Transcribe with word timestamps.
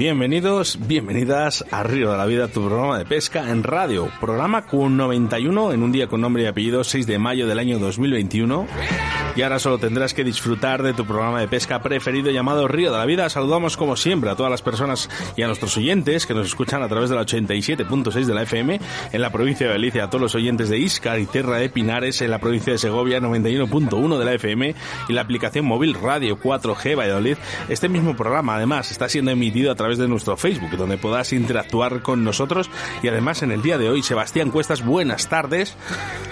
Bienvenidos, 0.00 0.78
bienvenidas 0.88 1.62
a 1.70 1.82
Río 1.82 2.10
de 2.10 2.16
la 2.16 2.24
Vida, 2.24 2.48
tu 2.48 2.64
programa 2.64 2.96
de 2.96 3.04
pesca 3.04 3.50
en 3.50 3.62
radio. 3.62 4.08
Programa 4.18 4.64
con 4.66 4.96
91 4.96 5.72
en 5.72 5.82
un 5.82 5.92
día 5.92 6.06
con 6.06 6.22
nombre 6.22 6.42
y 6.42 6.46
apellido, 6.46 6.84
6 6.84 7.06
de 7.06 7.18
mayo 7.18 7.46
del 7.46 7.58
año 7.58 7.78
2021. 7.78 8.66
Y 9.36 9.42
ahora 9.42 9.60
solo 9.60 9.78
tendrás 9.78 10.12
que 10.12 10.24
disfrutar 10.24 10.82
de 10.82 10.92
tu 10.92 11.06
programa 11.06 11.40
de 11.40 11.46
pesca 11.46 11.80
preferido 11.80 12.30
llamado 12.30 12.66
Río 12.66 12.90
de 12.90 12.98
la 12.98 13.06
Vida. 13.06 13.30
Saludamos 13.30 13.76
como 13.76 13.96
siempre 13.96 14.28
a 14.28 14.34
todas 14.34 14.50
las 14.50 14.60
personas 14.60 15.08
y 15.36 15.42
a 15.42 15.46
nuestros 15.46 15.76
oyentes 15.76 16.26
que 16.26 16.34
nos 16.34 16.48
escuchan 16.48 16.82
a 16.82 16.88
través 16.88 17.10
de 17.10 17.16
la 17.16 17.22
87.6 17.22 18.24
de 18.24 18.34
la 18.34 18.42
FM 18.42 18.80
en 19.12 19.20
la 19.20 19.30
provincia 19.30 19.68
de 19.68 19.72
Galicia, 19.72 20.04
a 20.04 20.10
todos 20.10 20.20
los 20.20 20.34
oyentes 20.34 20.68
de 20.68 20.78
Iscar 20.78 21.20
y 21.20 21.26
Tierra 21.26 21.58
de 21.58 21.70
Pinares 21.70 22.20
en 22.22 22.30
la 22.30 22.40
provincia 22.40 22.72
de 22.72 22.78
Segovia 22.78 23.20
91.1 23.20 24.18
de 24.18 24.24
la 24.24 24.34
FM 24.34 24.74
y 25.08 25.12
la 25.12 25.20
aplicación 25.20 25.64
móvil 25.64 25.94
Radio 25.94 26.36
4G 26.38 26.98
Valladolid. 26.98 27.36
Este 27.68 27.88
mismo 27.88 28.16
programa 28.16 28.56
además 28.56 28.90
está 28.90 29.08
siendo 29.08 29.30
emitido 29.30 29.70
a 29.70 29.76
través 29.76 29.98
de 29.98 30.08
nuestro 30.08 30.36
Facebook, 30.36 30.76
donde 30.76 30.98
podrás 30.98 31.32
interactuar 31.32 32.02
con 32.02 32.24
nosotros. 32.24 32.68
Y 33.02 33.08
además, 33.08 33.42
en 33.42 33.52
el 33.52 33.62
día 33.62 33.78
de 33.78 33.88
hoy, 33.88 34.02
Sebastián 34.02 34.50
Cuestas, 34.50 34.84
buenas 34.84 35.28
tardes. 35.28 35.76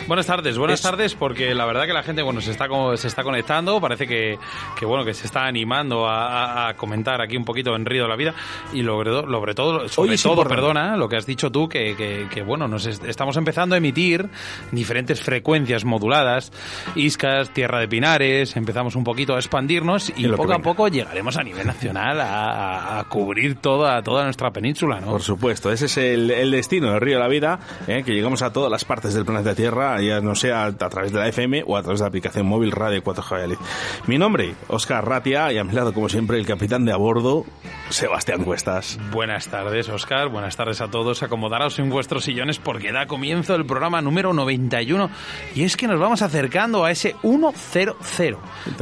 Buenas 0.08 0.26
tardes, 0.26 0.58
buenas 0.58 0.82
tardes, 0.82 1.14
porque 1.14 1.54
la 1.54 1.66
verdad 1.66 1.86
que 1.86 1.92
la 1.92 2.02
gente 2.02 2.22
bueno 2.22 2.40
se 2.40 2.50
está 2.50 2.66
se 2.96 3.08
está 3.08 3.22
conectando, 3.22 3.80
parece 3.80 4.06
que, 4.06 4.38
que 4.78 4.86
bueno 4.86 5.04
que 5.04 5.14
se 5.14 5.26
está 5.26 5.44
animando 5.44 6.06
a, 6.08 6.74
comentar 6.76 7.20
aquí 7.20 7.36
un 7.36 7.44
poquito 7.44 7.74
en 7.74 7.84
Río 7.84 8.04
de 8.04 8.08
la 8.08 8.16
Vida 8.16 8.34
y 8.72 8.82
sobre, 8.82 9.10
sobre 9.10 9.54
todo, 9.54 9.88
sobre 9.88 10.16
todo, 10.16 10.44
perdona, 10.44 10.96
lo 10.96 11.08
que 11.08 11.16
has 11.16 11.26
dicho 11.26 11.50
tú, 11.50 11.68
que, 11.68 12.26
que, 12.30 12.42
bueno, 12.42 12.68
nos 12.68 12.86
estamos 12.86 13.36
empezando 13.36 13.74
a 13.74 13.78
emitir 13.78 14.28
diferentes 14.72 15.20
frecuencias 15.20 15.84
moduladas, 15.84 16.52
Iscas, 16.94 17.50
Tierra 17.50 17.80
de 17.80 17.88
Pinares, 17.88 18.56
empezamos 18.56 18.96
un 18.96 19.04
poquito 19.04 19.34
a 19.34 19.38
expandirnos 19.38 20.12
y, 20.16 20.28
poco 20.28 20.52
a 20.52 20.58
poco 20.58 20.88
llegaremos 20.88 21.36
a 21.36 21.42
nivel 21.42 21.66
nacional 21.66 22.20
a, 22.20 22.98
a 22.98 23.04
cubrir 23.04 23.56
toda, 23.56 24.02
toda 24.02 24.24
nuestra 24.24 24.50
península, 24.50 25.00
¿no? 25.00 25.12
Por 25.12 25.22
supuesto, 25.22 25.70
ese 25.72 25.86
es 25.86 25.96
el, 25.96 26.50
destino 26.50 26.92
del 26.92 27.00
Río 27.00 27.16
de 27.16 27.22
la 27.22 27.28
Vida, 27.28 27.58
¿eh? 27.86 28.02
que 28.04 28.12
llegamos 28.12 28.42
a 28.42 28.52
todas 28.52 28.70
las 28.70 28.84
partes 28.84 29.14
del 29.14 29.24
planeta 29.24 29.54
Tierra, 29.54 30.00
ya 30.00 30.20
no 30.20 30.34
sea 30.34 30.66
a 30.66 30.72
través 30.72 31.12
de 31.12 31.18
la 31.18 31.28
FM 31.28 31.64
o 31.66 31.76
a 31.76 31.82
través 31.82 32.00
de 32.00 32.04
la 32.04 32.08
aplicación 32.08 32.46
móvil 32.46 32.72
Radio 32.78 33.02
4G 33.02 33.58
Mi 34.06 34.18
nombre, 34.18 34.54
Oscar 34.68 35.06
Ratia, 35.06 35.52
y 35.52 35.58
a 35.58 35.64
mi 35.64 35.72
lado, 35.72 35.92
como 35.92 36.08
siempre, 36.08 36.38
el 36.38 36.46
capitán 36.46 36.84
de 36.84 36.92
a 36.92 36.96
bordo, 36.96 37.44
Sebastián 37.90 38.44
Cuestas. 38.44 38.98
Buenas 39.10 39.48
tardes, 39.48 39.88
Oscar, 39.88 40.28
buenas 40.28 40.56
tardes 40.56 40.80
a 40.80 40.88
todos. 40.88 41.22
Acomodaros 41.22 41.78
en 41.78 41.90
vuestros 41.90 42.24
sillones 42.24 42.58
porque 42.58 42.92
da 42.92 43.06
comienzo 43.06 43.54
el 43.54 43.64
programa 43.64 44.00
número 44.02 44.32
91 44.32 45.10
y 45.54 45.64
es 45.64 45.76
que 45.76 45.86
nos 45.86 45.98
vamos 45.98 46.22
acercando 46.22 46.84
a 46.84 46.90
ese 46.90 47.14
100. 47.22 48.36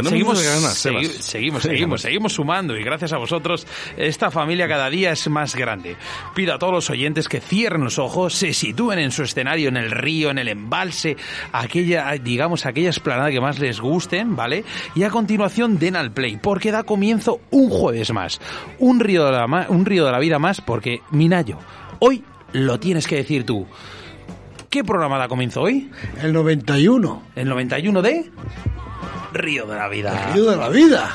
Seguimos, 0.04 0.38
seguimos, 0.38 1.62
seguimos, 1.62 2.00
seguimos 2.00 2.32
sumando 2.32 2.76
y 2.76 2.82
gracias 2.82 3.12
a 3.12 3.18
vosotros 3.18 3.66
esta 3.96 4.30
familia 4.30 4.68
cada 4.68 4.90
día 4.90 5.12
es 5.12 5.28
más 5.28 5.54
grande. 5.54 5.96
Pido 6.34 6.54
a 6.54 6.58
todos 6.58 6.72
los 6.72 6.90
oyentes 6.90 7.28
que 7.28 7.40
cierren 7.40 7.84
los 7.84 7.98
ojos, 7.98 8.34
se 8.34 8.52
sitúen 8.52 8.98
en 8.98 9.10
su 9.10 9.22
escenario, 9.22 9.68
en 9.68 9.76
el 9.76 9.90
río, 9.90 10.30
en 10.30 10.38
el 10.38 10.48
embalse, 10.48 11.16
aquella, 11.52 12.10
digamos, 12.12 12.66
aquella 12.66 12.90
esplanada 12.90 13.30
que 13.30 13.40
más 13.40 13.58
les 13.58 13.80
gusten, 13.86 14.36
¿vale? 14.36 14.64
Y 14.94 15.02
a 15.02 15.10
continuación 15.10 15.78
den 15.78 15.96
al 15.96 16.12
play, 16.12 16.38
porque 16.40 16.70
da 16.70 16.82
comienzo 16.82 17.40
un 17.50 17.70
jueves 17.70 18.12
más. 18.12 18.40
Un 18.78 19.00
río 19.00 19.24
de 19.24 19.32
la, 19.32 19.66
un 19.68 19.84
río 19.86 20.04
de 20.04 20.12
la 20.12 20.18
vida 20.18 20.38
más, 20.38 20.60
porque, 20.60 21.00
Minayo, 21.10 21.58
hoy 21.98 22.22
lo 22.52 22.78
tienes 22.80 23.06
que 23.06 23.16
decir 23.16 23.44
tú. 23.44 23.66
¿Qué 24.70 24.84
programa 24.84 25.18
da 25.18 25.28
comienzo 25.28 25.62
hoy? 25.62 25.90
El 26.22 26.32
91. 26.32 27.22
¿El 27.34 27.48
91 27.48 28.02
de? 28.02 28.30
Río 29.32 29.66
de 29.66 29.76
la 29.76 29.88
Vida. 29.88 30.32
Río 30.34 30.50
de 30.50 30.56
la 30.56 30.68
Vida. 30.68 31.14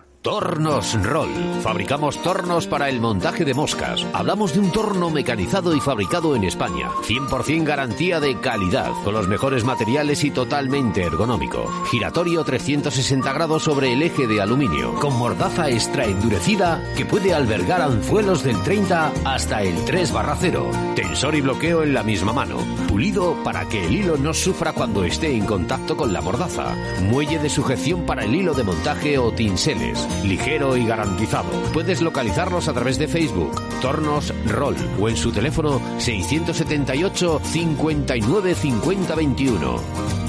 Tornos 0.21 1.01
Roll. 1.01 1.31
Fabricamos 1.63 2.21
tornos 2.21 2.67
para 2.67 2.89
el 2.89 3.01
montaje 3.01 3.43
de 3.43 3.55
moscas. 3.55 4.05
Hablamos 4.13 4.53
de 4.53 4.59
un 4.59 4.71
torno 4.71 5.09
mecanizado 5.09 5.75
y 5.75 5.79
fabricado 5.79 6.35
en 6.35 6.43
España. 6.43 6.91
100% 7.07 7.63
garantía 7.63 8.19
de 8.19 8.39
calidad, 8.39 8.91
con 9.03 9.15
los 9.15 9.27
mejores 9.27 9.63
materiales 9.63 10.23
y 10.23 10.29
totalmente 10.29 11.01
ergonómico. 11.01 11.65
Giratorio 11.89 12.43
360 12.43 13.33
grados 13.33 13.63
sobre 13.63 13.93
el 13.93 14.03
eje 14.03 14.27
de 14.27 14.41
aluminio, 14.41 14.93
con 14.99 15.17
mordaza 15.17 15.71
extra 15.71 16.05
endurecida 16.05 16.83
que 16.95 17.05
puede 17.05 17.33
albergar 17.33 17.81
anzuelos 17.81 18.43
del 18.43 18.61
30 18.61 19.13
hasta 19.25 19.63
el 19.63 19.83
3 19.85 20.11
barra 20.11 20.37
0. 20.39 20.69
Tensor 20.95 21.33
y 21.33 21.41
bloqueo 21.41 21.81
en 21.81 21.95
la 21.95 22.03
misma 22.03 22.31
mano. 22.31 22.57
Pulido 22.87 23.41
para 23.43 23.67
que 23.67 23.87
el 23.87 23.95
hilo 23.95 24.17
no 24.17 24.35
sufra 24.35 24.73
cuando 24.73 25.03
esté 25.03 25.35
en 25.35 25.47
contacto 25.47 25.97
con 25.97 26.13
la 26.13 26.21
mordaza. 26.21 26.75
Muelle 27.09 27.39
de 27.39 27.49
sujeción 27.49 28.05
para 28.05 28.23
el 28.23 28.35
hilo 28.35 28.53
de 28.53 28.63
montaje 28.63 29.17
o 29.17 29.31
tinseles 29.31 30.10
ligero 30.23 30.77
y 30.77 30.85
garantizado. 30.85 31.49
Puedes 31.73 32.01
localizarlos 32.01 32.67
a 32.67 32.73
través 32.73 32.97
de 32.97 33.07
Facebook, 33.07 33.51
Tornos 33.81 34.33
Roll 34.47 34.75
o 34.99 35.09
en 35.09 35.17
su 35.17 35.31
teléfono 35.31 35.81
678 35.97 37.41
59 37.43 38.55
50 38.55 39.15
21. 39.15 40.20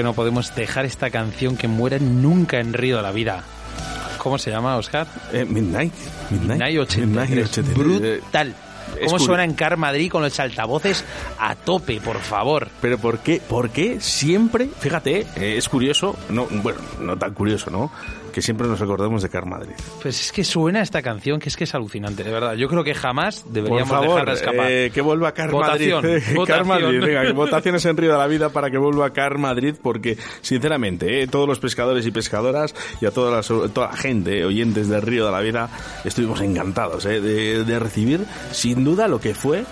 Que 0.00 0.04
no 0.04 0.14
podemos 0.14 0.54
dejar 0.54 0.86
esta 0.86 1.10
canción 1.10 1.58
que 1.58 1.68
muera 1.68 1.98
nunca 1.98 2.58
en 2.58 2.72
Río 2.72 2.96
de 2.96 3.02
la 3.02 3.12
Vida. 3.12 3.44
¿Cómo 4.16 4.38
se 4.38 4.50
llama, 4.50 4.78
Oscar? 4.78 5.06
Eh, 5.30 5.44
Midnight. 5.44 5.92
Midnight. 6.30 6.96
Midnight 6.96 7.58
Brutal. 7.76 8.54
¿Cómo 9.04 9.18
suena 9.18 9.44
en 9.44 9.52
Car 9.52 9.76
Madrid 9.76 10.10
con 10.10 10.22
los 10.22 10.40
altavoces 10.40 11.04
a 11.38 11.54
tope, 11.54 12.00
por 12.00 12.18
favor? 12.20 12.68
Pero 12.80 12.96
¿por 12.96 13.18
qué? 13.18 13.42
¿Por 13.46 13.68
qué 13.68 14.00
siempre? 14.00 14.70
Fíjate, 14.80 15.26
eh, 15.36 15.58
es 15.58 15.68
curioso, 15.68 16.16
no, 16.30 16.46
bueno, 16.46 16.80
no 16.98 17.18
tan 17.18 17.34
curioso, 17.34 17.70
¿no? 17.70 17.92
Que 18.32 18.42
siempre 18.42 18.66
nos 18.66 18.80
acordemos 18.80 19.22
de 19.22 19.28
Car 19.28 19.46
Madrid. 19.46 19.72
Pues 20.02 20.20
es 20.20 20.32
que 20.32 20.44
suena 20.44 20.80
esta 20.80 21.02
canción 21.02 21.38
que 21.38 21.48
es 21.48 21.56
que 21.56 21.64
es 21.64 21.74
alucinante, 21.74 22.24
de 22.24 22.30
verdad. 22.30 22.54
Yo 22.54 22.68
creo 22.68 22.84
que 22.84 22.94
jamás 22.94 23.44
deberíamos 23.52 23.88
Por 23.88 23.98
favor, 23.98 24.10
dejarla 24.10 24.32
escapar. 24.34 24.70
Eh, 24.70 24.90
que 24.92 25.00
vuelva 25.00 25.32
Car 25.32 25.52
Madrid. 25.52 25.94
Car 26.46 26.64
Madrid, 26.66 27.00
venga, 27.00 27.32
votaciones 27.34 27.84
en 27.86 27.96
Río 27.96 28.12
de 28.12 28.18
la 28.18 28.26
Vida 28.26 28.50
para 28.50 28.70
que 28.70 28.78
vuelva 28.78 29.10
Car 29.12 29.38
Madrid, 29.38 29.74
porque 29.80 30.16
sinceramente, 30.40 31.22
eh, 31.22 31.26
todos 31.26 31.48
los 31.48 31.58
pescadores 31.58 32.06
y 32.06 32.10
pescadoras 32.10 32.74
y 33.00 33.06
a 33.06 33.10
toda 33.10 33.36
la, 33.36 33.68
toda 33.68 33.88
la 33.88 33.96
gente, 33.96 34.44
oyentes 34.44 34.88
del 34.88 35.02
Río 35.02 35.26
de 35.26 35.32
la 35.32 35.40
Vida, 35.40 35.70
estuvimos 36.04 36.40
encantados 36.40 37.06
eh, 37.06 37.20
de, 37.20 37.64
de 37.64 37.78
recibir 37.78 38.24
sin 38.52 38.84
duda 38.84 39.08
lo 39.08 39.20
que 39.20 39.34
fue 39.34 39.64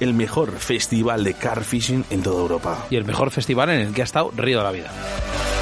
el 0.00 0.14
mejor 0.14 0.52
festival 0.52 1.24
de 1.24 1.34
car 1.34 1.64
fishing 1.64 2.04
en 2.10 2.22
toda 2.22 2.40
Europa. 2.40 2.86
Y 2.90 2.96
el 2.96 3.04
mejor 3.04 3.30
festival 3.30 3.70
en 3.70 3.80
el 3.80 3.94
que 3.94 4.02
ha 4.02 4.04
estado 4.04 4.30
Río 4.36 4.58
de 4.58 4.64
la 4.64 4.70
Vida. 4.70 5.57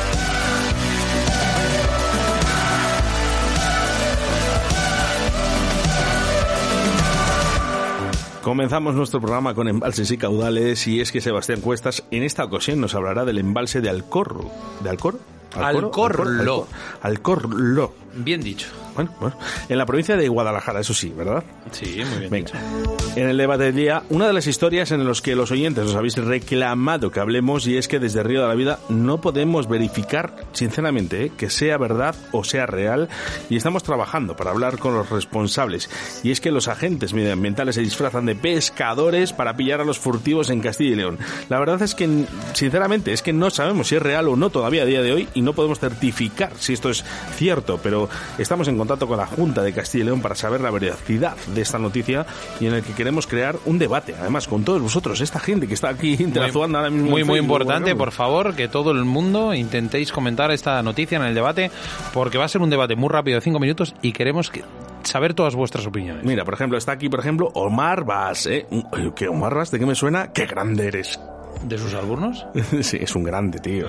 Comenzamos 8.46 8.94
nuestro 8.94 9.20
programa 9.20 9.54
con 9.54 9.66
embalses 9.66 10.08
y 10.12 10.18
caudales 10.18 10.86
y 10.86 11.00
es 11.00 11.10
que 11.10 11.20
Sebastián 11.20 11.60
Cuestas 11.60 12.04
en 12.12 12.22
esta 12.22 12.44
ocasión 12.44 12.80
nos 12.80 12.94
hablará 12.94 13.24
del 13.24 13.38
embalse 13.38 13.80
de 13.80 13.90
Alcorro. 13.90 14.48
¿De 14.84 14.88
Alcor? 14.88 15.18
Alcorro. 15.56 15.90
Alcorro. 16.22 16.68
Alcorro. 17.02 17.92
Bien 18.16 18.40
dicho. 18.40 18.68
Bueno, 18.94 19.10
bueno, 19.20 19.36
en 19.68 19.76
la 19.76 19.84
provincia 19.84 20.16
de 20.16 20.26
Guadalajara, 20.26 20.80
eso 20.80 20.94
sí, 20.94 21.12
¿verdad? 21.14 21.44
Sí, 21.70 22.02
muy 22.08 22.18
bien 22.20 22.30
Venga. 22.30 22.50
dicho. 22.52 23.14
En 23.14 23.28
el 23.28 23.36
debate 23.36 23.64
del 23.64 23.74
día, 23.74 24.02
una 24.08 24.26
de 24.26 24.32
las 24.32 24.46
historias 24.46 24.90
en 24.90 25.06
las 25.06 25.20
que 25.20 25.36
los 25.36 25.50
oyentes 25.50 25.84
os 25.84 25.94
habéis 25.94 26.16
reclamado 26.16 27.10
que 27.10 27.20
hablemos 27.20 27.66
y 27.66 27.76
es 27.76 27.88
que 27.88 27.98
desde 27.98 28.22
Río 28.22 28.40
de 28.40 28.48
la 28.48 28.54
Vida 28.54 28.78
no 28.88 29.20
podemos 29.20 29.68
verificar, 29.68 30.34
sinceramente, 30.52 31.26
¿eh? 31.26 31.32
que 31.36 31.50
sea 31.50 31.76
verdad 31.76 32.14
o 32.32 32.42
sea 32.42 32.64
real 32.64 33.10
y 33.50 33.56
estamos 33.56 33.82
trabajando 33.82 34.34
para 34.34 34.50
hablar 34.50 34.78
con 34.78 34.94
los 34.94 35.10
responsables. 35.10 35.90
Y 36.22 36.30
es 36.30 36.40
que 36.40 36.50
los 36.50 36.68
agentes 36.68 37.12
medioambientales 37.12 37.74
se 37.74 37.82
disfrazan 37.82 38.24
de 38.24 38.34
pescadores 38.34 39.34
para 39.34 39.56
pillar 39.56 39.82
a 39.82 39.84
los 39.84 39.98
furtivos 39.98 40.48
en 40.48 40.60
Castilla 40.60 40.92
y 40.92 40.96
León. 40.96 41.18
La 41.50 41.58
verdad 41.58 41.82
es 41.82 41.94
que, 41.94 42.24
sinceramente, 42.54 43.12
es 43.12 43.20
que 43.20 43.34
no 43.34 43.50
sabemos 43.50 43.88
si 43.88 43.96
es 43.96 44.02
real 44.02 44.28
o 44.28 44.36
no 44.36 44.48
todavía 44.48 44.82
a 44.82 44.86
día 44.86 45.02
de 45.02 45.12
hoy 45.12 45.28
y 45.34 45.42
no 45.42 45.52
podemos 45.52 45.80
certificar 45.80 46.52
si 46.58 46.72
esto 46.72 46.88
es 46.88 47.04
cierto, 47.36 47.78
pero 47.82 48.05
estamos 48.38 48.68
en 48.68 48.76
contacto 48.78 49.06
con 49.06 49.16
la 49.18 49.26
Junta 49.26 49.62
de 49.62 49.72
Castilla 49.72 50.02
y 50.02 50.06
León 50.06 50.20
para 50.22 50.34
saber 50.34 50.60
la 50.60 50.70
veracidad 50.70 51.36
de 51.54 51.60
esta 51.62 51.78
noticia 51.78 52.26
y 52.60 52.66
en 52.66 52.74
el 52.74 52.82
que 52.82 52.92
queremos 52.92 53.26
crear 53.26 53.56
un 53.66 53.78
debate, 53.78 54.14
además 54.18 54.46
con 54.48 54.64
todos 54.64 54.80
vosotros, 54.82 55.20
esta 55.20 55.38
gente 55.40 55.66
que 55.66 55.74
está 55.74 55.88
aquí 55.90 56.16
interactuando 56.20 56.78
ahora 56.78 56.90
mismo. 56.90 57.10
Muy, 57.10 57.24
muy 57.24 57.38
importante, 57.38 57.94
por 57.96 58.12
favor, 58.12 58.54
que 58.54 58.68
todo 58.68 58.90
el 58.92 59.04
mundo 59.04 59.54
intentéis 59.54 60.12
comentar 60.12 60.50
esta 60.50 60.82
noticia 60.82 61.16
en 61.16 61.24
el 61.24 61.34
debate, 61.34 61.70
porque 62.12 62.38
va 62.38 62.44
a 62.44 62.48
ser 62.48 62.60
un 62.62 62.70
debate 62.70 62.96
muy 62.96 63.08
rápido 63.08 63.36
de 63.36 63.40
cinco 63.42 63.58
minutos 63.60 63.94
y 64.02 64.12
queremos 64.12 64.50
que- 64.50 64.64
saber 65.02 65.34
todas 65.34 65.54
vuestras 65.54 65.86
opiniones. 65.86 66.24
Mira, 66.24 66.44
por 66.44 66.54
ejemplo, 66.54 66.76
está 66.76 66.90
aquí, 66.92 67.08
por 67.08 67.20
ejemplo, 67.20 67.48
Omar 67.54 68.04
Bas, 68.04 68.46
¿eh? 68.46 68.66
¿Qué 69.14 69.28
Omar 69.28 69.54
Bas? 69.54 69.70
¿De 69.70 69.78
qué 69.78 69.86
me 69.86 69.94
suena? 69.94 70.32
¡Qué 70.32 70.46
grande 70.46 70.88
eres! 70.88 71.20
¿De 71.64 71.78
sus 71.78 71.94
alumnos? 71.94 72.46
Sí, 72.82 72.98
es 73.00 73.14
un 73.14 73.24
grande, 73.24 73.58
tío. 73.58 73.88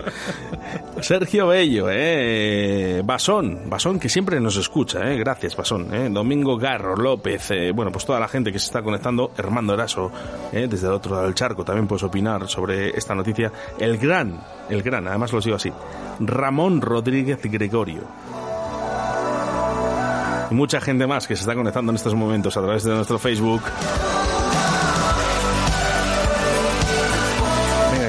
Sergio 1.01 1.47
Bello, 1.47 1.87
eh. 1.89 3.01
Basón, 3.03 3.69
Basón 3.69 3.99
que 3.99 4.09
siempre 4.09 4.39
nos 4.39 4.57
escucha, 4.57 5.11
eh. 5.11 5.17
Gracias, 5.17 5.55
Basón. 5.55 5.93
Eh. 5.93 6.09
Domingo 6.09 6.57
Garro, 6.57 6.95
López, 6.95 7.51
eh, 7.51 7.71
bueno, 7.71 7.91
pues 7.91 8.05
toda 8.05 8.19
la 8.19 8.27
gente 8.27 8.51
que 8.51 8.59
se 8.59 8.65
está 8.65 8.81
conectando. 8.81 9.31
Hermano 9.37 9.73
Eraso, 9.73 10.11
eh, 10.51 10.67
desde 10.69 10.87
el 10.87 10.93
otro 10.93 11.11
lado 11.13 11.25
del 11.25 11.35
charco, 11.35 11.63
también 11.63 11.87
puedes 11.87 12.03
opinar 12.03 12.47
sobre 12.47 12.89
esta 12.97 13.13
noticia. 13.13 13.51
El 13.79 13.97
gran, 13.97 14.41
el 14.69 14.81
gran, 14.81 15.07
además 15.07 15.31
lo 15.33 15.41
sigo 15.41 15.55
así. 15.55 15.71
Ramón 16.19 16.81
Rodríguez 16.81 17.39
Gregorio. 17.43 18.03
Y 20.49 20.53
mucha 20.55 20.79
gente 20.79 21.05
más 21.05 21.27
que 21.27 21.35
se 21.35 21.41
está 21.41 21.53
conectando 21.55 21.91
en 21.91 21.97
estos 21.97 22.15
momentos 22.15 22.55
a 22.55 22.61
través 22.61 22.83
de 22.83 22.95
nuestro 22.95 23.19
Facebook. 23.19 23.61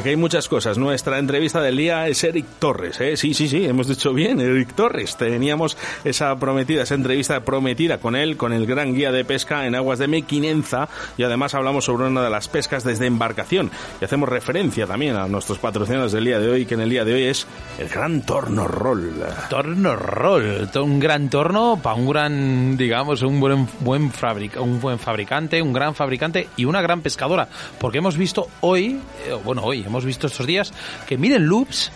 Que 0.02 0.10
hay 0.10 0.16
muchas 0.16 0.48
cosas. 0.48 0.78
Nuestra 0.78 1.18
entrevista 1.18 1.60
del 1.60 1.76
día 1.76 2.06
es 2.06 2.22
Eric 2.22 2.46
Torres, 2.60 3.00
¿eh? 3.00 3.16
Sí, 3.16 3.34
sí, 3.34 3.48
sí, 3.48 3.64
hemos 3.66 3.88
dicho 3.88 4.12
bien, 4.14 4.40
Eric 4.40 4.72
Torres. 4.74 5.16
Teníamos 5.16 5.76
esa 6.04 6.36
prometida, 6.38 6.82
esa 6.84 6.94
entrevista 6.94 7.40
prometida 7.40 7.98
con 7.98 8.14
él, 8.14 8.36
con 8.36 8.52
el 8.52 8.64
gran 8.64 8.94
guía 8.94 9.10
de 9.10 9.24
pesca 9.24 9.66
en 9.66 9.74
aguas 9.74 9.98
de 9.98 10.06
Mequinenza 10.06 10.88
y 11.16 11.24
además 11.24 11.54
hablamos 11.54 11.84
sobre 11.84 12.06
una 12.06 12.22
de 12.22 12.30
las 12.30 12.46
pescas 12.48 12.84
desde 12.84 13.06
embarcación 13.06 13.70
y 14.00 14.04
hacemos 14.04 14.28
referencia 14.28 14.86
también 14.86 15.16
a 15.16 15.26
nuestros 15.26 15.58
patrocinadores 15.58 16.12
del 16.12 16.24
día 16.26 16.38
de 16.38 16.48
hoy, 16.48 16.64
que 16.64 16.74
en 16.74 16.80
el 16.80 16.90
día 16.90 17.04
de 17.04 17.14
hoy 17.14 17.24
es 17.24 17.46
el 17.78 17.88
gran 17.88 18.22
torno 18.22 18.68
roll. 18.68 19.12
Torno 19.50 19.96
roll, 19.96 20.68
un 20.76 21.00
gran 21.00 21.28
torno 21.28 21.80
para 21.82 21.96
un 21.96 22.08
gran, 22.08 22.76
digamos, 22.76 23.22
un 23.22 23.40
buen, 23.40 23.66
buen, 23.80 24.12
fabric- 24.12 24.60
un 24.60 24.80
buen 24.80 24.98
fabricante, 25.00 25.60
un 25.60 25.72
gran 25.72 25.94
fabricante 25.94 26.48
y 26.56 26.66
una 26.66 26.80
gran 26.80 27.00
pescadora. 27.00 27.48
Porque 27.80 27.98
hemos 27.98 28.16
visto 28.16 28.46
hoy, 28.60 29.00
eh, 29.26 29.34
bueno, 29.44 29.62
hoy, 29.64 29.84
hemos 29.88 30.04
visto 30.04 30.26
estos 30.26 30.46
días 30.46 30.72
que 31.06 31.18
Miren 31.18 31.46
Loops 31.46 31.90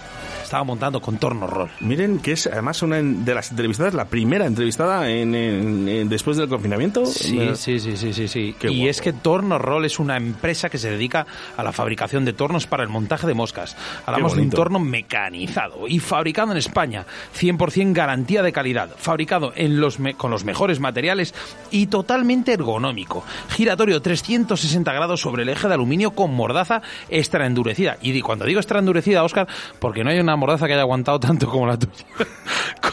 estaba 0.52 0.64
montando 0.64 1.00
con 1.00 1.16
torno 1.16 1.46
roll. 1.46 1.70
Miren 1.80 2.18
que 2.18 2.32
es 2.32 2.46
además 2.46 2.82
una 2.82 2.96
de 3.00 3.34
las 3.34 3.50
entrevistadas, 3.50 3.94
la 3.94 4.04
primera 4.04 4.44
entrevistada 4.44 5.08
en, 5.08 5.34
en- 5.34 5.88
en- 5.88 6.08
después 6.10 6.36
del 6.36 6.46
confinamiento. 6.50 7.06
Sí, 7.06 7.38
sí, 7.54 7.80
sí, 7.80 7.96
sí, 7.96 8.12
sí, 8.12 8.28
sí. 8.28 8.54
Qué 8.58 8.70
y 8.70 8.76
guapo. 8.80 8.90
es 8.90 9.00
que 9.00 9.14
Torno 9.14 9.58
Roll 9.58 9.86
es 9.86 9.98
una 9.98 10.18
empresa 10.18 10.68
que 10.68 10.76
se 10.76 10.90
dedica 10.90 11.26
a 11.56 11.62
la 11.62 11.72
fabricación 11.72 12.26
de 12.26 12.34
tornos 12.34 12.66
para 12.66 12.82
el 12.82 12.90
montaje 12.90 13.26
de 13.26 13.32
moscas. 13.32 13.74
Hablamos 14.04 14.36
de 14.36 14.42
un 14.42 14.50
torno 14.50 14.78
mecanizado 14.78 15.88
y 15.88 16.00
fabricado 16.00 16.52
en 16.52 16.58
España, 16.58 17.06
100% 17.34 17.94
garantía 17.94 18.42
de 18.42 18.52
calidad, 18.52 18.90
fabricado 18.98 19.54
en 19.56 19.80
los 19.80 20.00
me- 20.00 20.12
con 20.14 20.30
los 20.30 20.44
mejores 20.44 20.80
materiales 20.80 21.34
y 21.70 21.86
totalmente 21.86 22.52
ergonómico. 22.52 23.24
Giratorio 23.48 24.02
360 24.02 24.92
grados 24.92 25.18
sobre 25.22 25.44
el 25.44 25.48
eje 25.48 25.66
de 25.68 25.72
aluminio 25.74 26.10
con 26.10 26.34
mordaza 26.34 26.82
extra 27.08 27.46
endurecida. 27.46 27.96
Y 28.02 28.20
cuando 28.20 28.44
digo 28.44 28.60
extra 28.60 28.80
endurecida, 28.80 29.24
Oscar, 29.24 29.46
porque 29.78 30.04
no 30.04 30.10
hay 30.10 30.18
una 30.18 30.36
mordaza 30.42 30.66
que 30.66 30.72
haya 30.72 30.82
aguantado 30.82 31.20
tanto 31.20 31.46
como 31.46 31.66
la 31.66 31.78
tuya. 31.78 31.92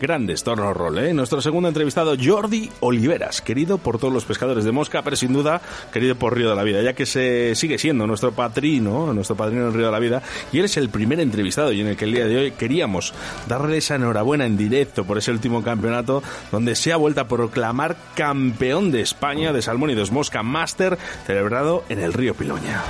Grandes 0.00 0.42
Torno 0.42 0.72
Roll, 0.72 0.98
¿eh? 0.98 1.12
Nuestro 1.12 1.40
segundo 1.40 1.68
entrevistado, 1.68 2.16
Jordi 2.22 2.70
Oliveras, 2.80 3.40
querido 3.40 3.78
por 3.78 3.98
todos 3.98 4.12
los 4.12 4.24
pescadores 4.24 4.64
de 4.64 4.72
mosca, 4.72 5.02
pero 5.02 5.16
sin 5.16 5.32
duda 5.32 5.60
querido 5.92 6.16
por 6.16 6.36
Río 6.36 6.50
de 6.50 6.56
la 6.56 6.64
Vida, 6.64 6.82
ya 6.82 6.94
que 6.94 7.06
se 7.06 7.54
sigue 7.54 7.78
siendo 7.78 8.06
nuestro 8.06 8.32
padrino, 8.32 9.12
nuestro 9.12 9.36
padrino 9.36 9.68
en 9.68 9.74
Río 9.74 9.86
de 9.86 9.92
la 9.92 9.98
Vida, 9.98 10.22
y 10.52 10.58
él 10.58 10.64
es 10.64 10.76
el 10.76 10.88
primer 10.88 11.20
entrevistado 11.20 11.72
y 11.72 11.80
en 11.80 11.88
el 11.88 11.96
que 11.96 12.04
el 12.04 12.12
día 12.12 12.26
de 12.26 12.36
hoy 12.36 12.50
queríamos 12.52 13.12
darle 13.46 13.78
esa 13.78 13.96
enhorabuena 13.96 14.46
en 14.46 14.56
directo 14.56 15.04
por 15.04 15.18
ese 15.18 15.30
último 15.30 15.62
campeonato, 15.62 16.22
donde 16.50 16.74
se 16.74 16.92
ha 16.92 16.96
vuelto 16.96 17.20
a 17.20 17.28
proclamar 17.28 17.96
campeón 18.14 18.90
de 18.90 19.02
España 19.02 19.52
de 19.52 19.62
Salmón 19.62 19.90
y 19.90 19.94
dos 19.94 20.12
Mosca 20.12 20.42
Master, 20.42 20.98
celebrado 21.26 21.84
en 21.88 22.00
el 22.00 22.12
río 22.12 22.34
Piloña. 22.34 22.82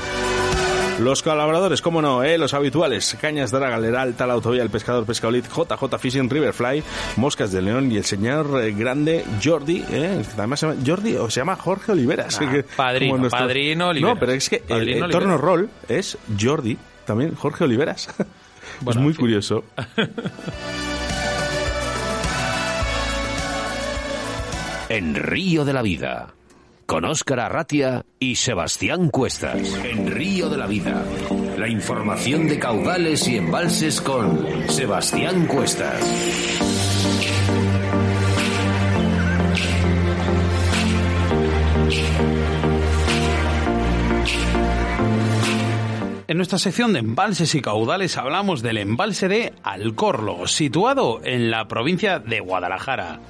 Los 1.00 1.22
colaboradores, 1.22 1.80
cómo 1.80 2.02
no, 2.02 2.24
¿eh? 2.24 2.36
los 2.38 2.54
habituales, 2.54 3.16
Cañas 3.20 3.52
Draga, 3.52 3.78
Leral, 3.78 4.14
Tal 4.14 4.32
Autovía, 4.32 4.62
El 4.64 4.70
Pescador 4.70 5.06
Pescaolid, 5.06 5.44
JJ 5.44 5.96
Fishing, 5.98 6.28
Riverfly, 6.28 6.82
Moscas 7.16 7.52
de 7.52 7.62
León 7.62 7.92
y 7.92 7.98
el 7.98 8.04
señor 8.04 8.60
eh, 8.62 8.72
grande 8.72 9.24
Jordi, 9.42 9.84
¿eh? 9.90 10.22
que 10.26 10.32
además 10.36 10.58
se 10.58 10.66
llama 10.66 10.80
Jordi 10.84 11.14
o 11.16 11.30
se 11.30 11.40
llama 11.40 11.54
Jorge 11.54 11.92
Oliveras. 11.92 12.40
Ah, 12.42 12.50
que- 12.50 12.62
padrino, 12.64 13.16
como 13.16 13.28
padrino 13.30 13.88
Oliveras. 13.88 14.14
No, 14.16 14.20
pero 14.20 14.32
es 14.32 14.48
que 14.48 14.56
el, 14.56 14.62
Padrino 14.62 14.96
el 14.96 15.02
Oliveras. 15.04 15.12
torno 15.12 15.38
roll 15.38 15.70
es 15.88 16.18
Jordi, 16.38 16.76
también 17.06 17.34
Jorge 17.34 17.64
Oliveras. 17.64 18.08
Bueno, 18.80 19.00
es 19.00 19.04
muy 19.04 19.14
curioso. 19.14 19.64
En 24.88 25.14
Río 25.14 25.64
de 25.64 25.72
la 25.72 25.82
Vida. 25.82 26.28
Con 26.88 27.04
Óscar 27.04 27.38
Arratia 27.40 28.06
y 28.18 28.36
Sebastián 28.36 29.10
Cuestas. 29.10 29.74
En 29.84 30.10
Río 30.10 30.48
de 30.48 30.56
la 30.56 30.66
Vida. 30.66 31.04
La 31.58 31.68
información 31.68 32.48
de 32.48 32.58
caudales 32.58 33.28
y 33.28 33.36
embalses 33.36 34.00
con 34.00 34.46
Sebastián 34.70 35.46
Cuestas. 35.46 36.02
En 46.26 46.36
nuestra 46.38 46.58
sección 46.58 46.94
de 46.94 47.00
embalses 47.00 47.54
y 47.54 47.60
caudales 47.60 48.16
hablamos 48.16 48.62
del 48.62 48.78
embalse 48.78 49.28
de 49.28 49.52
Alcorlo, 49.62 50.46
situado 50.46 51.20
en 51.22 51.50
la 51.50 51.68
provincia 51.68 52.18
de 52.18 52.40
Guadalajara. 52.40 53.20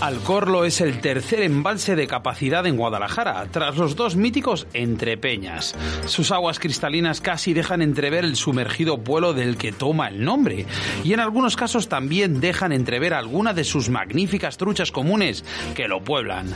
Alcorlo 0.00 0.66
es 0.66 0.82
el 0.82 1.00
tercer 1.00 1.40
embalse 1.40 1.96
de 1.96 2.06
capacidad 2.06 2.66
en 2.66 2.76
Guadalajara, 2.76 3.46
tras 3.50 3.76
los 3.78 3.96
dos 3.96 4.14
míticos 4.14 4.66
Entre 4.74 5.16
Peñas. 5.16 5.74
Sus 6.04 6.32
aguas 6.32 6.58
cristalinas 6.58 7.22
casi 7.22 7.54
dejan 7.54 7.80
entrever 7.80 8.24
el 8.24 8.36
sumergido 8.36 8.98
pueblo 8.98 9.32
del 9.32 9.56
que 9.56 9.72
toma 9.72 10.08
el 10.08 10.22
nombre, 10.22 10.66
y 11.02 11.14
en 11.14 11.20
algunos 11.20 11.56
casos 11.56 11.88
también 11.88 12.40
dejan 12.40 12.72
entrever 12.72 13.14
alguna 13.14 13.54
de 13.54 13.64
sus 13.64 13.88
magníficas 13.88 14.58
truchas 14.58 14.92
comunes 14.92 15.44
que 15.74 15.88
lo 15.88 16.04
pueblan. 16.04 16.54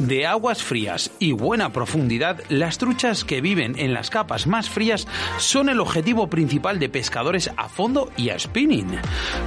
De 0.00 0.26
aguas 0.26 0.62
frías 0.62 1.12
y 1.20 1.32
buena 1.32 1.72
profundidad, 1.72 2.42
las 2.48 2.78
truchas 2.78 3.24
que 3.24 3.40
viven 3.40 3.78
en 3.78 3.94
las 3.94 4.10
capas 4.10 4.48
más 4.48 4.68
frías 4.68 5.06
son 5.38 5.68
el 5.68 5.78
objetivo 5.78 6.28
principal 6.28 6.80
de 6.80 6.88
pescadores 6.88 7.50
a 7.56 7.68
fondo 7.68 8.10
y 8.16 8.30
a 8.30 8.38
spinning. 8.38 8.98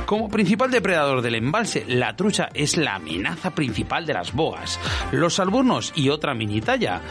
Como 0.06 0.30
principal 0.30 0.72
depredador 0.72 1.22
del 1.22 1.36
embalse, 1.36 1.84
la 1.88 2.16
trucha 2.16 2.48
es 2.54 2.78
la 2.78 2.96
amenaza 2.96 3.25
amenaza 3.26 3.56
principal 3.56 4.06
de 4.06 4.14
las 4.14 4.34
boas, 4.34 4.80
los 5.12 5.36
salburnos 5.36 5.92
y 5.96 6.10
otra 6.10 6.36
mini 6.36 6.62
talla, 6.62 7.02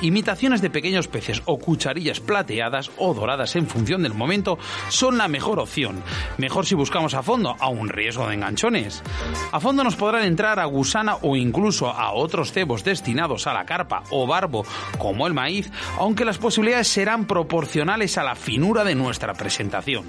imitaciones 0.00 0.62
de 0.62 0.70
pequeños 0.70 1.08
peces 1.08 1.42
o 1.44 1.58
cucharillas 1.58 2.20
plateadas 2.20 2.90
o 2.96 3.12
doradas 3.12 3.54
en 3.54 3.66
función 3.66 4.02
del 4.02 4.14
momento 4.14 4.58
son 4.88 5.18
la 5.18 5.28
mejor 5.28 5.58
opción. 5.58 6.02
Mejor 6.38 6.64
si 6.64 6.74
buscamos 6.74 7.12
a 7.12 7.22
fondo 7.22 7.54
a 7.58 7.68
un 7.68 7.90
riesgo 7.90 8.28
de 8.28 8.34
enganchones. 8.34 9.02
A 9.52 9.60
fondo 9.60 9.84
nos 9.84 9.96
podrán 9.96 10.24
entrar 10.24 10.58
a 10.58 10.64
gusana 10.64 11.16
o 11.20 11.36
incluso 11.36 11.90
a 11.90 12.12
otros 12.12 12.52
cebos 12.52 12.82
destinados 12.82 13.46
a 13.46 13.52
la 13.52 13.66
carpa 13.66 14.04
o 14.10 14.26
barbo 14.26 14.64
como 14.96 15.26
el 15.26 15.34
maíz, 15.34 15.70
aunque 15.98 16.24
las 16.24 16.38
posibilidades 16.38 16.88
serán 16.88 17.26
proporcionales 17.26 18.16
a 18.16 18.24
la 18.24 18.34
finura 18.34 18.84
de 18.84 18.94
nuestra 18.94 19.34
presentación. 19.34 20.06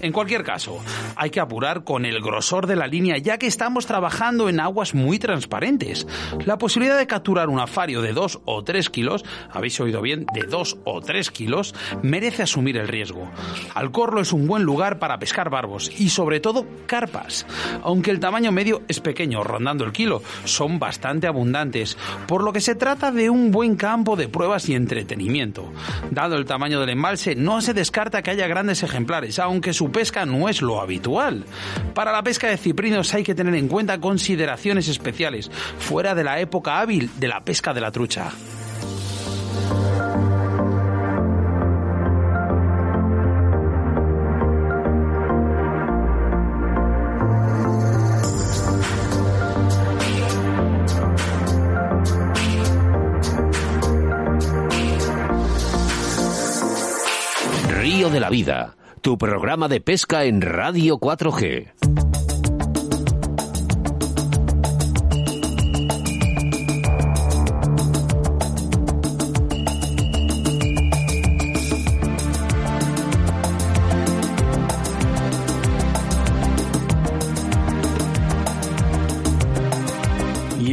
En 0.00 0.12
cualquier 0.12 0.42
caso, 0.42 0.78
hay 1.16 1.30
que 1.30 1.40
apurar 1.40 1.84
con 1.84 2.04
el 2.04 2.20
grosor 2.20 2.66
de 2.66 2.76
la 2.76 2.86
línea 2.86 3.18
ya 3.18 3.38
que 3.38 3.46
estamos 3.46 3.86
trabajando 3.86 4.48
en 4.48 4.60
aguas 4.60 4.94
muy 4.94 5.18
transparentes. 5.18 6.06
La 6.44 6.58
posibilidad 6.58 6.98
de 6.98 7.06
capturar 7.06 7.48
un 7.48 7.60
afario 7.60 8.02
de 8.02 8.12
2 8.12 8.40
o 8.44 8.62
3 8.62 8.90
kilos, 8.90 9.24
habéis 9.50 9.80
oído 9.80 10.02
bien, 10.02 10.26
de 10.34 10.42
2 10.42 10.78
o 10.84 11.00
3 11.00 11.30
kilos, 11.30 11.74
merece 12.02 12.42
asumir 12.42 12.76
el 12.76 12.88
riesgo. 12.88 13.30
Alcorlo 13.74 14.20
es 14.20 14.32
un 14.32 14.46
buen 14.46 14.62
lugar 14.62 14.98
para 14.98 15.18
pescar 15.18 15.50
barbos 15.50 15.90
y 15.98 16.10
sobre 16.10 16.40
todo 16.40 16.66
carpas. 16.86 17.46
Aunque 17.82 18.10
el 18.10 18.20
tamaño 18.20 18.52
medio 18.52 18.82
es 18.88 19.00
pequeño, 19.00 19.44
rondando 19.44 19.84
el 19.84 19.92
kilo, 19.92 20.22
son 20.44 20.78
bastante 20.78 21.26
abundantes, 21.26 21.96
por 22.26 22.44
lo 22.44 22.52
que 22.52 22.60
se 22.60 22.74
trata 22.74 23.12
de 23.12 23.30
un 23.30 23.50
buen 23.50 23.76
campo 23.76 24.16
de 24.16 24.28
pruebas 24.28 24.68
y 24.68 24.74
entretenimiento. 24.74 25.72
Dado 26.10 26.36
el 26.36 26.44
tamaño 26.44 26.80
del 26.80 26.90
embalse, 26.90 27.34
no 27.34 27.60
se 27.60 27.74
descarta 27.74 28.22
que 28.22 28.30
haya 28.30 28.46
grandes 28.46 28.82
ejemplares, 28.82 29.38
aunque 29.38 29.72
su 29.72 29.85
pesca 29.90 30.26
no 30.26 30.48
es 30.48 30.62
lo 30.62 30.80
habitual. 30.80 31.44
Para 31.94 32.12
la 32.12 32.22
pesca 32.22 32.48
de 32.48 32.56
ciprinos 32.56 33.12
hay 33.14 33.22
que 33.22 33.34
tener 33.34 33.54
en 33.54 33.68
cuenta 33.68 34.00
consideraciones 34.00 34.88
especiales, 34.88 35.50
fuera 35.78 36.14
de 36.14 36.24
la 36.24 36.40
época 36.40 36.80
hábil 36.80 37.10
de 37.18 37.28
la 37.28 37.44
pesca 37.44 37.74
de 37.74 37.80
la 37.80 37.90
trucha. 37.90 38.30
Río 57.86 58.10
de 58.10 58.18
la 58.18 58.30
Vida, 58.30 58.74
tu 59.06 59.16
programa 59.16 59.68
de 59.68 59.80
pesca 59.80 60.24
en 60.24 60.42
Radio 60.42 60.98
4G. 60.98 62.15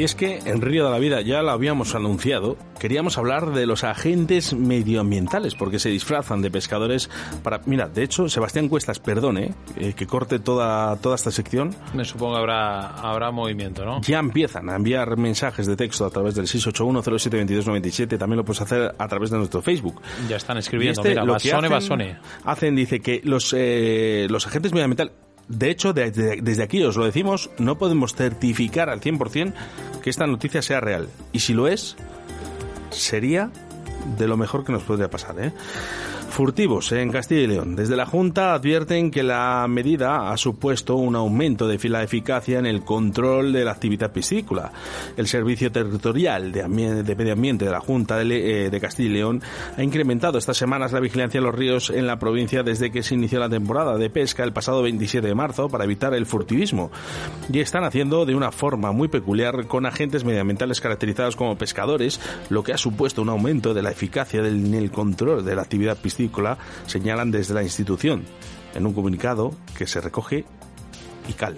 Y 0.03 0.05
es 0.05 0.15
que 0.15 0.39
en 0.43 0.59
Río 0.61 0.83
de 0.83 0.91
la 0.91 0.99
Vida 0.99 1.21
ya 1.21 1.41
lo 1.41 1.51
habíamos 1.51 1.95
anunciado, 1.95 2.57
queríamos 2.77 3.17
hablar 3.17 3.53
de 3.53 3.65
los 3.65 3.85
agentes 3.85 4.53
medioambientales, 4.53 5.55
porque 5.55 5.79
se 5.79 5.87
disfrazan 5.87 6.41
de 6.41 6.51
pescadores 6.51 7.09
para... 7.41 7.61
Mira, 7.67 7.87
de 7.87 8.03
hecho, 8.03 8.27
Sebastián 8.27 8.67
Cuestas, 8.67 8.99
perdone 8.99 9.53
eh, 9.77 9.93
que 9.95 10.05
corte 10.05 10.39
toda, 10.39 10.97
toda 10.97 11.15
esta 11.15 11.31
sección. 11.31 11.73
Me 11.93 12.03
supongo 12.03 12.33
que 12.33 12.39
habrá, 12.39 12.87
habrá 12.97 13.31
movimiento, 13.31 13.85
¿no? 13.85 14.01
Ya 14.01 14.19
empiezan 14.19 14.69
a 14.69 14.75
enviar 14.75 15.15
mensajes 15.15 15.67
de 15.67 15.77
texto 15.77 16.05
a 16.05 16.09
través 16.09 16.35
del 16.35 16.47
681072297, 16.47 18.17
también 18.17 18.35
lo 18.39 18.43
puedes 18.43 18.59
hacer 18.61 18.93
a 18.97 19.07
través 19.07 19.29
de 19.29 19.37
nuestro 19.37 19.61
Facebook. 19.61 20.01
Ya 20.27 20.35
están 20.35 20.57
escribiendo, 20.57 20.99
este, 20.99 21.11
mira, 21.11 21.23
lo 21.23 21.37
que 21.37 21.49
basone, 21.49 21.67
hacen- 21.67 21.71
basone. 21.71 22.17
Hacen, 22.43 22.75
dice 22.75 22.99
que 22.99 23.21
los, 23.23 23.53
eh, 23.57 24.27
los 24.29 24.45
agentes 24.47 24.73
medioambientales, 24.73 25.13
de 25.47 25.69
hecho, 25.69 25.93
de- 25.93 26.11
de- 26.11 26.39
desde 26.41 26.63
aquí 26.63 26.81
os 26.83 26.95
lo 26.95 27.05
decimos, 27.05 27.49
no 27.57 27.77
podemos 27.77 28.15
certificar 28.15 28.89
al 28.89 29.01
100% 29.01 29.53
que 30.01 30.09
esta 30.09 30.25
noticia 30.27 30.61
sea 30.61 30.79
real. 30.79 31.09
Y 31.31 31.39
si 31.39 31.53
lo 31.53 31.67
es, 31.67 31.95
sería 32.91 33.49
de 34.17 34.27
lo 34.27 34.37
mejor 34.37 34.65
que 34.65 34.71
nos 34.71 34.83
podría 34.83 35.09
pasar. 35.09 35.35
¿eh? 35.39 35.51
Furtivos 36.33 36.91
en 36.93 37.11
Castilla 37.11 37.41
y 37.41 37.47
León. 37.47 37.75
Desde 37.75 37.95
la 37.95 38.07
Junta 38.07 38.55
advierten 38.55 39.11
que 39.11 39.21
la 39.21 39.67
medida 39.69 40.31
ha 40.31 40.37
supuesto 40.37 40.95
un 40.95 41.15
aumento 41.15 41.67
de 41.67 41.77
la 41.89 42.01
eficacia 42.01 42.57
en 42.57 42.65
el 42.65 42.81
control 42.83 43.53
de 43.53 43.63
la 43.63 43.73
actividad 43.73 44.11
piscícola. 44.11 44.71
El 45.15 45.27
Servicio 45.27 45.71
Territorial 45.71 46.51
de, 46.51 46.63
de 47.03 47.15
Medio 47.15 47.33
Ambiente 47.33 47.65
de 47.65 47.71
la 47.71 47.81
Junta 47.81 48.17
de, 48.17 48.65
eh, 48.65 48.69
de 48.71 48.81
Castilla 48.81 49.09
y 49.09 49.13
León 49.13 49.43
ha 49.77 49.83
incrementado 49.83 50.39
estas 50.39 50.57
semanas 50.57 50.91
la 50.91 51.01
vigilancia 51.01 51.37
en 51.37 51.43
los 51.43 51.53
ríos 51.53 51.91
en 51.91 52.07
la 52.07 52.17
provincia 52.17 52.63
desde 52.63 52.89
que 52.89 53.03
se 53.03 53.13
inició 53.13 53.37
la 53.39 53.47
temporada 53.47 53.95
de 53.99 54.09
pesca 54.09 54.43
el 54.43 54.53
pasado 54.53 54.81
27 54.81 55.27
de 55.27 55.35
marzo 55.35 55.69
para 55.69 55.83
evitar 55.83 56.15
el 56.15 56.25
furtivismo. 56.25 56.89
Y 57.51 57.59
están 57.59 57.83
haciendo 57.83 58.25
de 58.25 58.33
una 58.33 58.51
forma 58.51 58.91
muy 58.91 59.07
peculiar 59.07 59.67
con 59.67 59.85
agentes 59.85 60.23
medioambientales 60.23 60.81
caracterizados 60.81 61.35
como 61.35 61.59
pescadores, 61.59 62.19
lo 62.49 62.63
que 62.63 62.73
ha 62.73 62.77
supuesto 62.79 63.21
un 63.21 63.29
aumento 63.29 63.75
de 63.75 63.83
la 63.83 63.91
eficacia 63.91 64.39
en 64.39 64.73
el 64.73 64.89
control 64.89 65.45
de 65.45 65.55
la 65.55 65.61
actividad 65.61 65.95
piscícola, 65.95 66.22
señalan 66.87 67.31
desde 67.31 67.53
la 67.53 67.63
institución 67.63 68.23
en 68.73 68.85
un 68.85 68.93
comunicado 68.93 69.53
que 69.77 69.87
se 69.87 70.01
recoge 70.01 70.45
y 71.27 71.33
cal. 71.33 71.57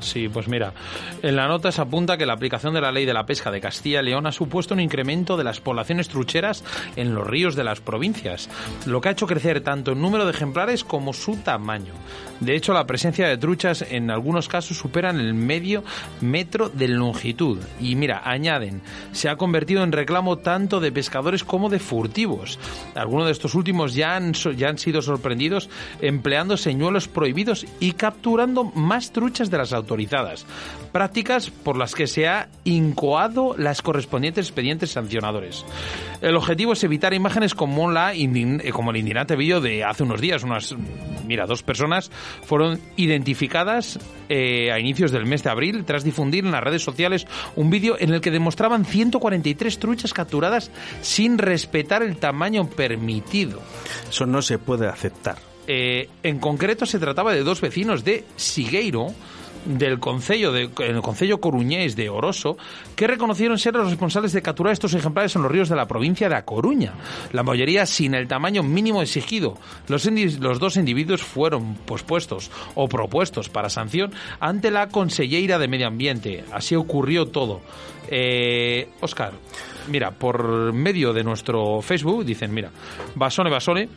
Sí, 0.00 0.28
pues 0.28 0.46
mira, 0.46 0.74
en 1.22 1.36
la 1.36 1.48
nota 1.48 1.72
se 1.72 1.80
apunta 1.80 2.16
que 2.16 2.26
la 2.26 2.34
aplicación 2.34 2.74
de 2.74 2.80
la 2.80 2.92
ley 2.92 3.06
de 3.06 3.14
la 3.14 3.26
pesca 3.26 3.50
de 3.50 3.60
Castilla 3.60 4.02
y 4.02 4.04
León 4.04 4.26
ha 4.26 4.32
supuesto 4.32 4.74
un 4.74 4.80
incremento 4.80 5.36
de 5.36 5.44
las 5.44 5.60
poblaciones 5.60 6.08
trucheras 6.08 6.64
en 6.96 7.14
los 7.14 7.26
ríos 7.26 7.56
de 7.56 7.64
las 7.64 7.80
provincias, 7.80 8.50
lo 8.84 9.00
que 9.00 9.08
ha 9.08 9.12
hecho 9.12 9.26
crecer 9.26 9.62
tanto 9.62 9.92
el 9.92 10.00
número 10.00 10.24
de 10.24 10.32
ejemplares 10.32 10.84
como 10.84 11.12
su 11.12 11.36
tamaño. 11.36 11.94
De 12.40 12.54
hecho, 12.54 12.74
la 12.74 12.86
presencia 12.86 13.26
de 13.26 13.38
truchas 13.38 13.82
en 13.88 14.10
algunos 14.10 14.48
casos 14.48 14.76
superan 14.76 15.18
el 15.18 15.32
medio 15.32 15.82
metro 16.20 16.68
de 16.68 16.88
longitud. 16.88 17.58
Y 17.80 17.96
mira, 17.96 18.20
añaden, 18.24 18.82
se 19.12 19.30
ha 19.30 19.36
convertido 19.36 19.82
en 19.82 19.92
reclamo 19.92 20.38
tanto 20.38 20.80
de 20.80 20.92
pescadores 20.92 21.44
como 21.44 21.70
de 21.70 21.78
furtivos. 21.78 22.58
Algunos 22.94 23.26
de 23.26 23.32
estos 23.32 23.54
últimos 23.54 23.94
ya 23.94 24.16
han, 24.16 24.34
ya 24.34 24.68
han 24.68 24.78
sido 24.78 25.00
sorprendidos 25.00 25.70
empleando 26.02 26.58
señuelos 26.58 27.08
prohibidos 27.08 27.66
y 27.80 27.92
capturando 27.92 28.64
más 28.64 29.12
truchas 29.12 29.50
de 29.50 29.58
las 29.58 29.72
autorizadas. 29.86 30.44
Prácticas 30.92 31.50
por 31.50 31.76
las 31.76 31.94
que 31.94 32.08
se 32.08 32.26
ha 32.26 32.48
incoado 32.64 33.54
las 33.56 33.82
correspondientes 33.82 34.46
expedientes 34.46 34.90
sancionadores. 34.90 35.64
El 36.20 36.36
objetivo 36.36 36.72
es 36.72 36.82
evitar 36.82 37.14
imágenes 37.14 37.54
como, 37.54 37.90
la 37.90 38.14
eh, 38.14 38.72
como 38.72 38.90
el 38.90 38.96
indignante 38.96 39.36
vídeo 39.36 39.60
de 39.60 39.84
hace 39.84 40.02
unos 40.02 40.20
días. 40.20 40.42
Unas, 40.42 40.74
mira, 41.26 41.46
dos 41.46 41.62
personas 41.62 42.10
fueron 42.42 42.80
identificadas 42.96 44.00
eh, 44.28 44.72
a 44.72 44.80
inicios 44.80 45.12
del 45.12 45.26
mes 45.26 45.44
de 45.44 45.50
abril 45.50 45.84
tras 45.84 46.02
difundir 46.02 46.44
en 46.44 46.52
las 46.52 46.64
redes 46.64 46.82
sociales 46.82 47.26
un 47.54 47.70
vídeo 47.70 47.96
en 47.98 48.12
el 48.12 48.20
que 48.20 48.30
demostraban 48.30 48.84
143 48.84 49.78
truchas 49.78 50.12
capturadas 50.12 50.70
sin 51.02 51.38
respetar 51.38 52.02
el 52.02 52.16
tamaño 52.16 52.68
permitido. 52.68 53.60
Eso 54.08 54.26
no 54.26 54.42
se 54.42 54.58
puede 54.58 54.88
aceptar. 54.88 55.36
Eh, 55.66 56.08
en 56.22 56.38
concreto 56.38 56.86
se 56.86 56.98
trataba 56.98 57.32
de 57.32 57.42
dos 57.42 57.60
vecinos 57.60 58.04
de 58.04 58.24
Sigueiro, 58.36 59.08
del 59.64 59.98
concello 59.98 60.52
de 60.52 60.70
el 60.78 61.02
concello 61.02 61.40
coruñés 61.40 61.96
de 61.96 62.08
Oroso, 62.08 62.56
que 62.94 63.06
reconocieron 63.06 63.58
ser 63.58 63.74
los 63.74 63.90
responsables 63.90 64.32
de 64.32 64.42
capturar 64.42 64.72
estos 64.72 64.94
ejemplares 64.94 65.34
en 65.36 65.42
los 65.42 65.50
ríos 65.50 65.68
de 65.68 65.76
la 65.76 65.86
provincia 65.86 66.28
de 66.28 66.36
A 66.36 66.44
Coruña, 66.44 66.94
la 67.32 67.42
mayoría 67.42 67.86
sin 67.86 68.14
el 68.14 68.28
tamaño 68.28 68.62
mínimo 68.62 69.02
exigido. 69.02 69.58
Los, 69.88 70.06
los 70.06 70.58
dos 70.58 70.76
individuos 70.76 71.22
fueron 71.22 71.74
pospuestos 71.74 72.50
o 72.74 72.88
propuestos 72.88 73.48
para 73.48 73.70
sanción 73.70 74.12
ante 74.40 74.70
la 74.70 74.88
Conselleira 74.88 75.58
de 75.58 75.68
Medio 75.68 75.88
Ambiente. 75.88 76.44
Así 76.52 76.74
ocurrió 76.74 77.26
todo. 77.26 77.60
Eh, 78.08 78.88
Oscar, 79.00 79.32
mira, 79.88 80.12
por 80.12 80.72
medio 80.72 81.12
de 81.12 81.24
nuestro 81.24 81.80
Facebook 81.82 82.24
dicen, 82.24 82.52
mira, 82.54 82.70
Basone 83.14 83.50
Basone 83.50 83.88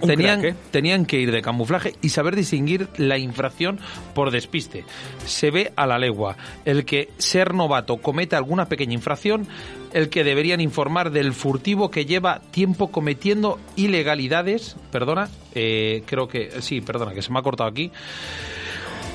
Tenían, 0.00 0.40
crack, 0.40 0.54
¿eh? 0.54 0.58
tenían 0.70 1.06
que 1.06 1.18
ir 1.18 1.32
de 1.32 1.42
camuflaje 1.42 1.94
y 2.02 2.10
saber 2.10 2.36
distinguir 2.36 2.88
la 2.96 3.18
infracción 3.18 3.78
por 4.14 4.30
despiste. 4.30 4.84
Se 5.24 5.50
ve 5.50 5.72
a 5.76 5.86
la 5.86 5.98
legua. 5.98 6.36
El 6.64 6.84
que 6.84 7.10
ser 7.18 7.54
novato 7.54 7.96
cometa 7.98 8.36
alguna 8.36 8.66
pequeña 8.66 8.94
infracción, 8.94 9.46
el 9.92 10.08
que 10.08 10.24
deberían 10.24 10.60
informar 10.60 11.10
del 11.10 11.32
furtivo 11.32 11.90
que 11.90 12.06
lleva 12.06 12.40
tiempo 12.50 12.90
cometiendo 12.90 13.58
ilegalidades. 13.76 14.76
Perdona, 14.90 15.28
eh, 15.54 16.02
creo 16.06 16.28
que 16.28 16.60
sí, 16.60 16.80
perdona, 16.80 17.14
que 17.14 17.22
se 17.22 17.32
me 17.32 17.38
ha 17.38 17.42
cortado 17.42 17.68
aquí. 17.68 17.90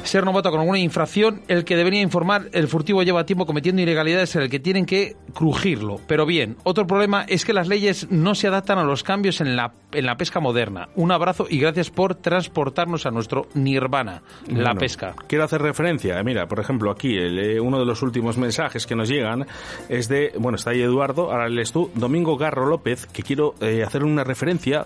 Ser 0.03 0.25
novato 0.25 0.51
con 0.51 0.59
alguna 0.59 0.79
infracción, 0.79 1.41
el 1.47 1.65
que 1.65 1.75
debería 1.75 2.01
informar, 2.01 2.49
el 2.53 2.67
furtivo 2.67 3.03
lleva 3.03 3.25
tiempo 3.25 3.45
cometiendo 3.45 3.81
ilegalidades, 3.81 4.35
el 4.35 4.49
que 4.49 4.59
tienen 4.59 4.85
que 4.85 5.15
crujirlo. 5.33 5.99
Pero 6.07 6.25
bien, 6.25 6.57
otro 6.63 6.85
problema 6.87 7.25
es 7.27 7.45
que 7.45 7.53
las 7.53 7.67
leyes 7.67 8.07
no 8.09 8.35
se 8.35 8.47
adaptan 8.47 8.77
a 8.77 8.83
los 8.83 9.03
cambios 9.03 9.41
en 9.41 9.55
la, 9.55 9.73
en 9.91 10.05
la 10.05 10.17
pesca 10.17 10.39
moderna. 10.39 10.89
Un 10.95 11.11
abrazo 11.11 11.47
y 11.49 11.59
gracias 11.59 11.89
por 11.89 12.15
transportarnos 12.15 13.05
a 13.05 13.11
nuestro 13.11 13.47
nirvana, 13.53 14.21
la 14.47 14.75
pesca. 14.75 15.15
Quiero 15.27 15.43
hacer 15.43 15.61
referencia, 15.61 16.21
mira, 16.23 16.47
por 16.47 16.59
ejemplo, 16.59 16.91
aquí 16.91 17.17
eh, 17.17 17.59
uno 17.59 17.79
de 17.79 17.85
los 17.85 18.01
últimos 18.01 18.37
mensajes 18.37 18.85
que 18.85 18.95
nos 18.95 19.09
llegan 19.09 19.45
es 19.89 20.07
de, 20.07 20.33
bueno, 20.37 20.55
está 20.55 20.71
ahí 20.71 20.81
Eduardo, 20.81 21.31
ahora 21.31 21.49
lees 21.49 21.71
tú, 21.71 21.91
Domingo 21.95 22.37
Garro 22.37 22.65
López, 22.65 23.05
que 23.07 23.23
quiero 23.23 23.55
eh, 23.61 23.83
hacer 23.83 24.03
una 24.03 24.23
referencia 24.23 24.85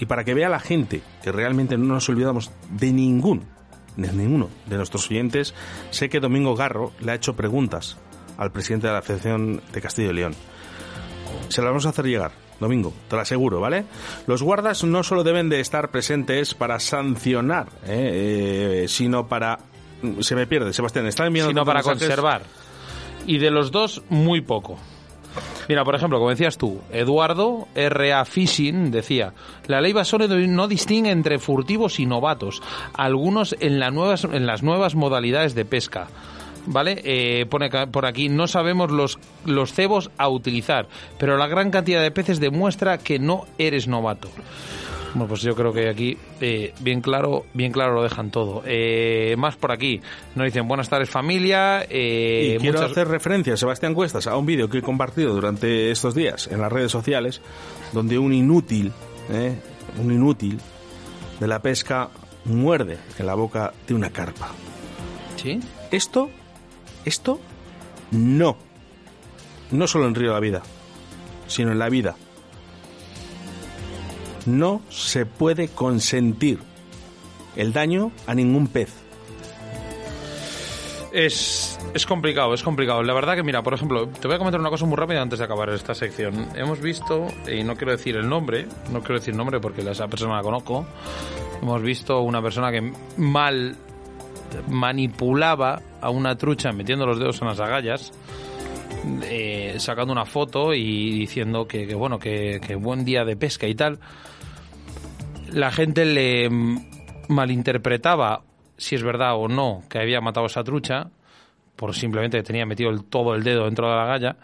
y 0.00 0.06
para 0.06 0.24
que 0.24 0.34
vea 0.34 0.48
la 0.48 0.60
gente 0.60 1.02
que 1.22 1.32
realmente 1.32 1.76
no 1.76 1.94
nos 1.94 2.08
olvidamos 2.08 2.50
de 2.70 2.92
ningún 2.92 3.42
de 3.96 4.12
ninguno 4.12 4.48
de 4.66 4.76
nuestros 4.76 5.10
oyentes, 5.10 5.54
sé 5.90 6.08
que 6.08 6.20
Domingo 6.20 6.54
Garro 6.54 6.92
le 7.00 7.12
ha 7.12 7.14
hecho 7.14 7.34
preguntas 7.34 7.96
al 8.36 8.50
presidente 8.52 8.88
de 8.88 8.92
la 8.92 9.02
Federación 9.02 9.62
de 9.72 9.80
Castillo 9.80 10.10
y 10.10 10.14
León. 10.14 10.34
Se 11.48 11.60
las 11.60 11.70
vamos 11.70 11.86
a 11.86 11.90
hacer 11.90 12.06
llegar. 12.06 12.32
Domingo, 12.60 12.92
te 13.08 13.16
lo 13.16 13.22
aseguro, 13.22 13.60
¿vale? 13.60 13.84
Los 14.26 14.42
guardas 14.42 14.84
no 14.84 15.02
solo 15.02 15.24
deben 15.24 15.48
de 15.48 15.60
estar 15.60 15.90
presentes 15.90 16.54
para 16.54 16.78
sancionar, 16.78 17.68
¿eh? 17.86 18.84
Eh, 18.84 18.88
sino 18.88 19.26
para... 19.26 19.58
Se 20.20 20.36
me 20.36 20.46
pierde, 20.46 20.72
Sebastián, 20.72 21.06
está 21.06 21.26
enviando... 21.26 21.50
Sino 21.50 21.64
para 21.64 21.82
conservar. 21.82 22.42
Y 23.26 23.38
de 23.38 23.50
los 23.50 23.72
dos, 23.72 24.02
muy 24.08 24.40
poco. 24.40 24.78
Mira, 25.68 25.84
por 25.84 25.94
ejemplo, 25.94 26.18
como 26.18 26.30
decías 26.30 26.58
tú, 26.58 26.80
Eduardo 26.92 27.68
R.A. 27.74 28.24
Fishing 28.24 28.90
decía, 28.90 29.32
la 29.66 29.80
ley 29.80 29.92
Basone 29.92 30.28
no 30.46 30.68
distingue 30.68 31.10
entre 31.10 31.38
furtivos 31.38 31.98
y 32.00 32.06
novatos, 32.06 32.62
algunos 32.92 33.56
en, 33.60 33.78
nuevas, 33.94 34.24
en 34.24 34.46
las 34.46 34.62
nuevas 34.62 34.94
modalidades 34.94 35.54
de 35.54 35.64
pesca. 35.64 36.08
¿Vale? 36.66 37.02
Eh, 37.04 37.44
pone 37.44 37.68
por 37.88 38.06
aquí, 38.06 38.30
no 38.30 38.46
sabemos 38.46 38.90
los, 38.90 39.18
los 39.44 39.74
cebos 39.74 40.10
a 40.16 40.30
utilizar, 40.30 40.88
pero 41.18 41.36
la 41.36 41.46
gran 41.46 41.70
cantidad 41.70 42.00
de 42.00 42.10
peces 42.10 42.40
demuestra 42.40 42.96
que 42.96 43.18
no 43.18 43.44
eres 43.58 43.86
novato. 43.86 44.30
Bueno, 45.14 45.28
pues 45.28 45.42
yo 45.42 45.54
creo 45.54 45.72
que 45.72 45.88
aquí 45.88 46.18
eh, 46.40 46.74
bien 46.80 47.00
claro, 47.00 47.46
bien 47.54 47.70
claro 47.70 47.94
lo 47.94 48.02
dejan 48.02 48.32
todo. 48.32 48.64
Eh, 48.66 49.36
más 49.38 49.54
por 49.54 49.70
aquí, 49.70 50.00
nos 50.34 50.44
dicen 50.44 50.66
buenas 50.66 50.88
tardes 50.88 51.08
familia. 51.08 51.86
Eh, 51.88 52.56
y 52.56 52.60
quiero 52.60 52.80
hacer 52.82 53.06
referencia, 53.06 53.56
Sebastián 53.56 53.94
Cuestas, 53.94 54.26
a 54.26 54.36
un 54.36 54.44
vídeo 54.44 54.68
que 54.68 54.78
he 54.78 54.82
compartido 54.82 55.32
durante 55.32 55.92
estos 55.92 56.16
días 56.16 56.48
en 56.48 56.60
las 56.60 56.72
redes 56.72 56.90
sociales, 56.90 57.40
donde 57.92 58.18
un 58.18 58.32
inútil, 58.32 58.92
un 60.00 60.12
inútil 60.12 60.58
de 61.38 61.46
la 61.46 61.62
pesca 61.62 62.10
muerde 62.44 62.98
en 63.16 63.26
la 63.26 63.34
boca 63.34 63.72
de 63.86 63.94
una 63.94 64.10
carpa. 64.10 64.50
¿Sí? 65.36 65.60
Esto, 65.92 66.28
esto, 67.04 67.38
no. 68.10 68.56
No 69.70 69.86
solo 69.86 70.08
en 70.08 70.16
Río 70.16 70.30
de 70.30 70.34
la 70.34 70.40
Vida, 70.40 70.62
sino 71.46 71.70
en 71.70 71.78
la 71.78 71.88
vida 71.88 72.16
no 74.46 74.82
se 74.88 75.26
puede 75.26 75.68
consentir 75.68 76.60
el 77.56 77.72
daño 77.72 78.12
a 78.26 78.34
ningún 78.34 78.68
pez. 78.68 79.04
Es, 81.12 81.78
es, 81.94 82.06
complicado, 82.06 82.54
es 82.54 82.62
complicado. 82.64 83.02
La 83.04 83.14
verdad 83.14 83.36
que, 83.36 83.44
mira, 83.44 83.62
por 83.62 83.72
ejemplo, 83.72 84.08
te 84.08 84.26
voy 84.26 84.34
a 84.34 84.38
comentar 84.38 84.60
una 84.60 84.70
cosa 84.70 84.84
muy 84.84 84.96
rápida 84.96 85.22
antes 85.22 85.38
de 85.38 85.44
acabar 85.44 85.70
esta 85.70 85.94
sección. 85.94 86.48
Hemos 86.56 86.80
visto, 86.80 87.28
y 87.46 87.62
no 87.62 87.76
quiero 87.76 87.92
decir 87.92 88.16
el 88.16 88.28
nombre, 88.28 88.66
no 88.90 88.98
quiero 88.98 89.20
decir 89.20 89.34
nombre 89.36 89.60
porque 89.60 89.88
esa 89.88 90.08
persona 90.08 90.34
la 90.34 90.42
conozco, 90.42 90.84
hemos 91.62 91.82
visto 91.82 92.20
una 92.20 92.42
persona 92.42 92.72
que 92.72 92.92
mal 93.16 93.76
manipulaba 94.68 95.82
a 96.00 96.10
una 96.10 96.36
trucha 96.36 96.72
metiendo 96.72 97.06
los 97.06 97.20
dedos 97.20 97.40
en 97.42 97.48
las 97.48 97.60
agallas, 97.60 98.12
eh, 99.22 99.76
sacando 99.78 100.12
una 100.12 100.24
foto 100.24 100.74
y 100.74 101.12
diciendo 101.12 101.68
que, 101.68 101.94
bueno, 101.94 102.18
que, 102.18 102.60
que 102.60 102.74
buen 102.74 103.04
día 103.04 103.24
de 103.24 103.36
pesca 103.36 103.68
y 103.68 103.76
tal 103.76 104.00
la 105.52 105.70
gente 105.70 106.04
le 106.04 106.48
malinterpretaba 107.28 108.42
si 108.76 108.94
es 108.94 109.02
verdad 109.02 109.36
o 109.36 109.48
no 109.48 109.82
que 109.88 109.98
había 109.98 110.20
matado 110.20 110.44
a 110.44 110.48
esa 110.48 110.64
trucha, 110.64 111.10
por 111.76 111.94
simplemente 111.94 112.38
que 112.38 112.42
tenía 112.42 112.66
metido 112.66 112.90
el, 112.90 113.04
todo 113.04 113.34
el 113.34 113.42
dedo 113.42 113.64
dentro 113.64 113.88
de 113.88 113.96
la 113.96 114.04
galla. 114.06 114.36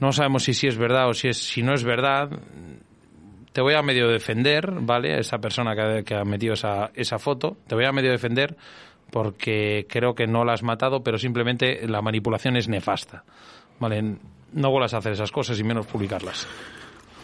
No 0.00 0.12
sabemos 0.12 0.44
si 0.44 0.54
sí 0.54 0.66
es 0.66 0.76
verdad 0.76 1.08
o 1.08 1.14
si, 1.14 1.28
es, 1.28 1.38
si 1.38 1.62
no 1.62 1.74
es 1.74 1.84
verdad. 1.84 2.30
Te 3.52 3.60
voy 3.60 3.74
a 3.74 3.82
medio 3.82 4.08
defender, 4.08 4.68
¿vale? 4.80 5.18
Esa 5.18 5.38
persona 5.38 5.76
que, 5.76 6.02
que 6.04 6.14
ha 6.14 6.24
metido 6.24 6.54
esa, 6.54 6.90
esa 6.94 7.18
foto, 7.18 7.56
te 7.68 7.74
voy 7.74 7.84
a 7.84 7.92
medio 7.92 8.10
defender 8.10 8.56
porque 9.10 9.86
creo 9.88 10.14
que 10.14 10.26
no 10.26 10.44
la 10.44 10.54
has 10.54 10.64
matado, 10.64 11.04
pero 11.04 11.18
simplemente 11.18 11.86
la 11.86 12.02
manipulación 12.02 12.56
es 12.56 12.68
nefasta. 12.68 13.24
¿Vale? 13.78 14.16
No 14.52 14.70
vuelvas 14.70 14.94
a 14.94 14.98
hacer 14.98 15.12
esas 15.12 15.30
cosas 15.30 15.58
y 15.60 15.64
menos 15.64 15.86
publicarlas. 15.86 16.48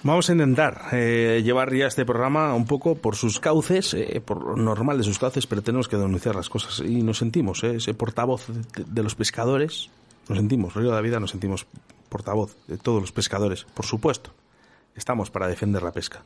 Vamos 0.02 0.30
a 0.30 0.32
intentar 0.32 0.86
eh, 0.92 1.42
llevar 1.44 1.74
ya 1.74 1.86
este 1.86 2.06
programa 2.06 2.54
un 2.54 2.64
poco 2.64 2.94
por 2.94 3.16
sus 3.16 3.38
cauces, 3.38 3.92
eh, 3.92 4.22
por 4.24 4.42
lo 4.42 4.56
normal 4.56 4.96
de 4.96 5.04
sus 5.04 5.18
cauces, 5.18 5.46
pero 5.46 5.60
tenemos 5.60 5.88
que 5.88 5.98
denunciar 5.98 6.34
las 6.34 6.48
cosas. 6.48 6.80
Y 6.80 7.02
nos 7.02 7.18
sentimos, 7.18 7.62
eh, 7.64 7.76
ese 7.76 7.92
portavoz 7.92 8.46
de, 8.48 9.02
los 9.02 9.14
pescadores, 9.14 9.90
nos 10.26 10.38
sentimos, 10.38 10.72
Río 10.72 10.88
de 10.88 10.94
la 10.94 11.02
Vida 11.02 11.20
nos 11.20 11.32
sentimos 11.32 11.66
portavoz 12.08 12.56
de 12.66 12.78
todos 12.78 13.02
los 13.02 13.12
pescadores, 13.12 13.64
por 13.74 13.84
supuesto. 13.84 14.30
Estamos 14.96 15.30
para 15.30 15.48
defender 15.48 15.82
la 15.82 15.92
pesca. 15.92 16.22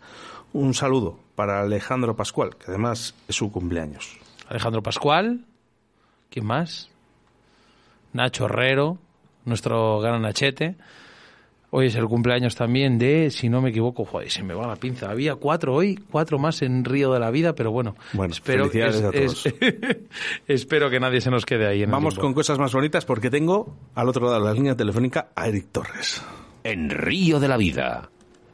Un 0.52 0.72
saludo 0.72 1.18
para 1.34 1.60
Alejandro 1.60 2.14
Pascual, 2.14 2.56
que 2.56 2.66
además 2.68 3.16
es 3.26 3.34
su 3.34 3.50
cumpleaños. 3.50 4.16
Alejandro 4.48 4.84
Pascual, 4.84 5.46
¿quién 6.30 6.46
más? 6.46 6.90
Nacho 8.12 8.44
Herrero, 8.44 8.98
nuestro 9.44 9.98
gran 9.98 10.22
Nachete. 10.22 10.76
Hoy 11.76 11.86
es 11.86 11.96
el 11.96 12.06
cumpleaños 12.06 12.54
también 12.54 13.00
de, 13.00 13.32
si 13.32 13.48
no 13.48 13.60
me 13.60 13.70
equivoco, 13.70 14.04
joder, 14.04 14.30
se 14.30 14.44
me 14.44 14.54
va 14.54 14.64
la 14.64 14.76
pinza. 14.76 15.10
Había 15.10 15.34
cuatro 15.34 15.74
hoy, 15.74 15.96
cuatro 16.08 16.38
más 16.38 16.62
en 16.62 16.84
Río 16.84 17.12
de 17.12 17.18
la 17.18 17.32
Vida, 17.32 17.56
pero 17.56 17.72
bueno, 17.72 17.96
bueno 18.12 18.32
espero, 18.32 18.70
espero 20.46 20.88
que 20.88 21.00
nadie 21.00 21.20
se 21.20 21.32
nos 21.32 21.44
quede 21.44 21.66
ahí. 21.66 21.84
Vamos 21.84 22.16
con 22.16 22.32
cosas 22.32 22.60
más 22.60 22.72
bonitas 22.72 23.04
porque 23.04 23.28
tengo 23.28 23.76
al 23.96 24.08
otro 24.08 24.24
lado 24.24 24.38
de 24.38 24.44
la 24.44 24.52
línea 24.52 24.76
telefónica 24.76 25.30
a 25.34 25.48
Eric 25.48 25.72
Torres. 25.72 26.22
En 26.62 26.90
Río 26.90 27.40
de 27.40 27.48
la 27.48 27.56
Vida, 27.56 28.08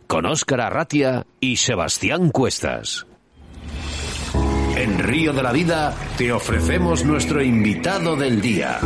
con 0.06 0.24
Óscar 0.24 0.62
Arratia 0.62 1.26
y 1.40 1.56
Sebastián 1.56 2.30
Cuestas. 2.30 3.06
En 4.78 4.98
Río 4.98 5.35
de 5.35 5.42
la 5.42 5.52
Vida 5.52 5.94
te 6.16 6.33
ofrecemos 6.33 7.04
nuestro 7.04 7.42
invitado 7.42 8.16
del 8.16 8.40
día. 8.40 8.80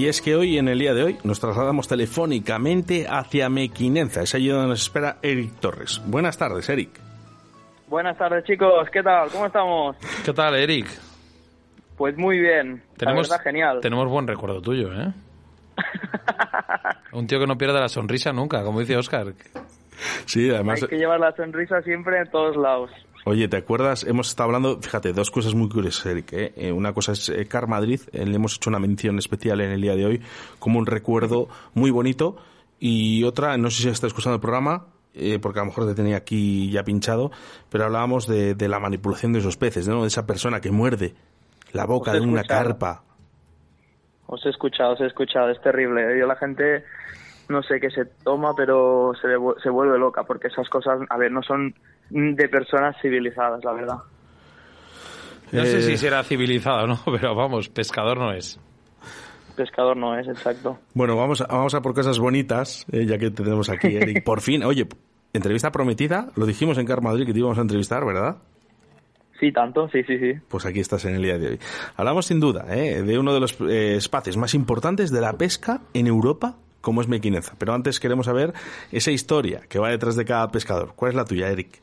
Y 0.00 0.08
es 0.08 0.22
que 0.22 0.34
hoy, 0.34 0.56
en 0.56 0.66
el 0.68 0.78
día 0.78 0.94
de 0.94 1.02
hoy, 1.02 1.18
nos 1.24 1.40
trasladamos 1.40 1.86
telefónicamente 1.86 3.06
hacia 3.06 3.50
Mequinenza. 3.50 4.22
Es 4.22 4.34
allí 4.34 4.48
donde 4.48 4.68
nos 4.68 4.80
espera 4.80 5.18
Eric 5.20 5.60
Torres. 5.60 6.00
Buenas 6.06 6.38
tardes, 6.38 6.66
Eric. 6.70 6.98
Buenas 7.86 8.16
tardes, 8.16 8.42
chicos. 8.44 8.88
¿Qué 8.90 9.02
tal? 9.02 9.28
¿Cómo 9.28 9.44
estamos? 9.44 9.96
¿Qué 10.24 10.32
tal, 10.32 10.54
Eric? 10.54 10.86
Pues 11.98 12.16
muy 12.16 12.38
bien. 12.38 12.82
Tenemos, 12.96 13.28
la 13.28 13.34
verdad, 13.34 13.44
genial. 13.44 13.80
Tenemos 13.82 14.08
buen 14.08 14.26
recuerdo 14.26 14.62
tuyo, 14.62 14.90
¿eh? 14.90 15.12
Un 17.12 17.26
tío 17.26 17.38
que 17.38 17.46
no 17.46 17.58
pierde 17.58 17.78
la 17.78 17.90
sonrisa 17.90 18.32
nunca, 18.32 18.64
como 18.64 18.80
dice 18.80 18.96
Oscar. 18.96 19.34
Sí, 20.24 20.48
además... 20.48 20.82
Hay 20.82 20.88
que 20.88 20.96
llevar 20.96 21.20
la 21.20 21.32
sonrisa 21.32 21.82
siempre 21.82 22.20
en 22.20 22.30
todos 22.30 22.56
lados. 22.56 22.90
Oye, 23.26 23.48
¿te 23.48 23.58
acuerdas? 23.58 24.04
Hemos 24.04 24.28
estado 24.28 24.48
hablando, 24.48 24.80
fíjate, 24.80 25.12
dos 25.12 25.30
cosas 25.30 25.54
muy 25.54 25.68
curiosas, 25.68 26.06
Eric. 26.06 26.32
¿eh? 26.32 26.52
eh 26.56 26.72
una 26.72 26.94
cosa 26.94 27.12
es 27.12 27.28
eh, 27.28 27.46
Car 27.46 27.66
Madrid, 27.66 28.00
eh, 28.12 28.24
le 28.24 28.36
hemos 28.36 28.56
hecho 28.56 28.70
una 28.70 28.78
mención 28.78 29.18
especial 29.18 29.60
en 29.60 29.72
el 29.72 29.80
día 29.80 29.94
de 29.94 30.06
hoy 30.06 30.22
como 30.58 30.78
un 30.78 30.86
recuerdo 30.86 31.48
muy 31.74 31.90
bonito. 31.90 32.36
Y 32.78 33.24
otra, 33.24 33.58
no 33.58 33.70
sé 33.70 33.82
si 33.82 33.88
está 33.88 34.06
escuchando 34.06 34.36
el 34.36 34.40
programa, 34.40 34.86
porque 35.42 35.58
a 35.58 35.62
lo 35.62 35.66
mejor 35.66 35.86
te 35.86 35.94
tenía 35.94 36.16
aquí 36.16 36.70
ya 36.70 36.82
pinchado, 36.82 37.30
pero 37.68 37.84
hablábamos 37.84 38.26
de, 38.26 38.56
la 38.68 38.78
manipulación 38.78 39.34
de 39.34 39.40
esos 39.40 39.58
peces, 39.58 39.86
¿no? 39.86 40.00
de 40.00 40.08
esa 40.08 40.26
persona 40.26 40.62
que 40.62 40.70
muerde 40.70 41.14
la 41.72 41.84
boca 41.84 42.14
de 42.14 42.20
una 42.20 42.42
carpa. 42.42 43.02
Os 44.28 44.46
he 44.46 44.48
escuchado, 44.48 44.94
os 44.94 45.00
he 45.02 45.06
escuchado, 45.06 45.50
es 45.50 45.60
terrible. 45.60 46.18
Yo 46.18 46.26
la 46.26 46.36
gente 46.36 46.84
no 47.50 47.62
sé 47.62 47.80
qué 47.80 47.90
se 47.90 48.06
toma, 48.06 48.54
pero 48.56 49.12
se, 49.20 49.28
se 49.62 49.68
vuelve 49.68 49.98
loca, 49.98 50.22
porque 50.22 50.48
esas 50.48 50.68
cosas, 50.70 51.00
a 51.10 51.18
ver, 51.18 51.30
no 51.30 51.42
son 51.42 51.74
de 52.10 52.48
personas 52.48 52.96
civilizadas, 53.00 53.64
la 53.64 53.72
verdad. 53.72 53.98
No 55.52 55.64
sé 55.64 55.82
si 55.82 55.92
eh, 55.92 55.96
será 55.96 56.22
civilizado, 56.22 56.86
¿no? 56.86 57.00
Pero 57.04 57.34
vamos, 57.34 57.68
pescador 57.68 58.18
no 58.18 58.32
es. 58.32 58.58
Pescador 59.56 59.96
no 59.96 60.18
es, 60.18 60.26
exacto. 60.28 60.78
Bueno, 60.94 61.16
vamos 61.16 61.40
a, 61.40 61.46
vamos 61.46 61.74
a 61.74 61.82
por 61.82 61.94
cosas 61.94 62.18
bonitas, 62.18 62.86
eh, 62.92 63.04
ya 63.04 63.18
que 63.18 63.30
tenemos 63.30 63.68
aquí, 63.68 63.88
Eric. 63.96 64.24
Por 64.24 64.40
fin, 64.40 64.62
oye, 64.64 64.86
entrevista 65.32 65.70
prometida, 65.72 66.30
lo 66.36 66.46
dijimos 66.46 66.78
en 66.78 66.86
Car 66.86 67.02
Madrid 67.02 67.26
que 67.26 67.32
te 67.32 67.40
íbamos 67.40 67.58
a 67.58 67.62
entrevistar, 67.62 68.04
¿verdad? 68.04 68.36
Sí, 69.38 69.52
tanto, 69.52 69.88
sí, 69.88 70.02
sí, 70.04 70.18
sí. 70.18 70.34
Pues 70.48 70.66
aquí 70.66 70.80
estás 70.80 71.04
en 71.06 71.14
el 71.14 71.22
día 71.22 71.38
de 71.38 71.48
hoy. 71.48 71.58
Hablamos 71.96 72.26
sin 72.26 72.40
duda 72.40 72.66
¿eh? 72.68 73.02
de 73.02 73.18
uno 73.18 73.32
de 73.32 73.40
los 73.40 73.58
espacios 73.60 74.36
más 74.36 74.52
importantes 74.52 75.10
de 75.10 75.22
la 75.22 75.32
pesca 75.32 75.80
en 75.94 76.06
Europa 76.06 76.56
cómo 76.80 77.00
es 77.00 77.08
Mequinenza. 77.08 77.54
Pero 77.58 77.74
antes 77.74 78.00
queremos 78.00 78.26
saber 78.26 78.52
esa 78.92 79.10
historia 79.10 79.62
que 79.68 79.78
va 79.78 79.90
detrás 79.90 80.16
de 80.16 80.24
cada 80.24 80.48
pescador. 80.50 80.92
¿Cuál 80.94 81.10
es 81.10 81.16
la 81.16 81.24
tuya, 81.24 81.48
Eric? 81.48 81.80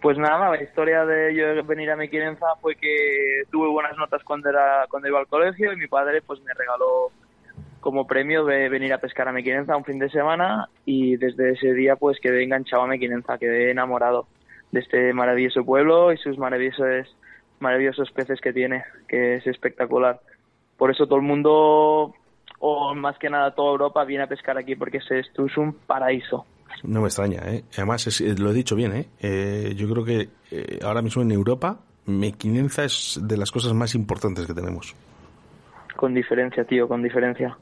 Pues 0.00 0.18
nada, 0.18 0.50
la 0.50 0.62
historia 0.62 1.04
de 1.04 1.34
yo 1.34 1.64
venir 1.64 1.90
a 1.90 1.96
Mequinenza 1.96 2.46
fue 2.60 2.76
que 2.76 3.42
tuve 3.50 3.68
buenas 3.68 3.96
notas 3.96 4.22
cuando 4.24 4.50
era 4.50 4.86
cuando 4.90 5.08
iba 5.08 5.18
al 5.18 5.26
colegio 5.26 5.72
y 5.72 5.76
mi 5.76 5.86
padre 5.86 6.22
pues 6.22 6.40
me 6.42 6.52
regaló 6.52 7.10
como 7.80 8.06
premio 8.06 8.44
de 8.44 8.68
venir 8.68 8.92
a 8.92 8.98
pescar 8.98 9.28
a 9.28 9.32
Mequinenza 9.32 9.76
un 9.76 9.84
fin 9.84 9.98
de 9.98 10.10
semana 10.10 10.68
y 10.84 11.16
desde 11.16 11.52
ese 11.52 11.72
día 11.72 11.96
pues 11.96 12.18
quedé 12.20 12.42
enganchado 12.42 12.82
a 12.82 12.88
Mequinenza, 12.88 13.38
quedé 13.38 13.70
enamorado 13.70 14.26
de 14.72 14.80
este 14.80 15.12
maravilloso 15.12 15.64
pueblo 15.64 16.12
y 16.12 16.18
sus 16.18 16.36
maravillosos 16.36 17.16
maravillosos 17.60 18.10
peces 18.10 18.40
que 18.40 18.52
tiene, 18.52 18.84
que 19.08 19.36
es 19.36 19.46
espectacular. 19.46 20.20
Por 20.76 20.90
eso 20.90 21.06
todo 21.06 21.16
el 21.16 21.24
mundo 21.24 22.14
o 22.58 22.94
más 22.94 23.18
que 23.18 23.30
nada 23.30 23.54
toda 23.54 23.70
Europa 23.70 24.04
viene 24.04 24.24
a 24.24 24.28
pescar 24.28 24.58
aquí 24.58 24.74
porque 24.76 24.98
esto 24.98 25.46
es 25.46 25.56
un 25.56 25.72
paraíso. 25.72 26.44
No 26.82 27.00
me 27.00 27.08
extraña, 27.08 27.42
¿eh? 27.46 27.64
Además, 27.74 28.20
eh, 28.20 28.34
lo 28.38 28.50
he 28.50 28.54
dicho 28.54 28.76
bien, 28.76 28.92
¿eh? 28.92 29.08
¿eh? 29.20 29.74
yo 29.76 29.88
creo 29.88 30.04
que 30.04 30.28
eh, 30.50 30.78
ahora 30.82 31.02
mismo 31.02 31.22
en 31.22 31.32
Europa, 31.32 31.80
Mequinenza 32.06 32.84
es 32.84 33.18
de 33.22 33.36
las 33.36 33.50
cosas 33.50 33.72
más 33.74 33.94
importantes 33.94 34.46
que 34.46 34.54
tenemos. 34.54 34.94
Con 35.96 36.14
diferencia, 36.14 36.64
tío, 36.64 36.86
con 36.86 37.02
diferencia. 37.02 37.56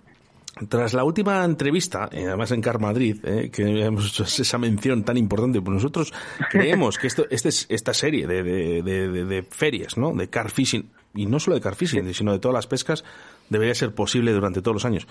Tras 0.68 0.94
la 0.94 1.02
última 1.02 1.44
entrevista, 1.44 2.08
además 2.12 2.52
en 2.52 2.60
Car 2.60 2.78
Madrid, 2.78 3.20
que 3.50 3.84
hemos 3.84 4.08
hecho 4.08 4.22
esa 4.42 4.58
mención 4.58 5.02
tan 5.02 5.16
importante, 5.16 5.60
pues 5.60 5.74
nosotros 5.74 6.12
creemos 6.50 6.98
que 6.98 7.06
esto, 7.06 7.24
este 7.30 7.48
es, 7.48 7.66
esta 7.68 7.94
serie 7.94 8.26
de, 8.26 8.42
de, 8.42 8.82
de, 8.82 9.24
de, 9.24 9.42
ferias, 9.42 9.96
¿no? 9.96 10.12
De 10.12 10.28
car 10.28 10.50
fishing, 10.50 10.90
y 11.14 11.26
no 11.26 11.40
solo 11.40 11.56
de 11.56 11.62
car 11.62 11.74
fishing, 11.74 12.12
sino 12.14 12.32
de 12.32 12.38
todas 12.38 12.54
las 12.54 12.66
pescas, 12.66 13.04
debería 13.48 13.74
ser 13.74 13.94
posible 13.94 14.32
durante 14.32 14.62
todos 14.62 14.74
los 14.76 14.84
años. 14.84 15.06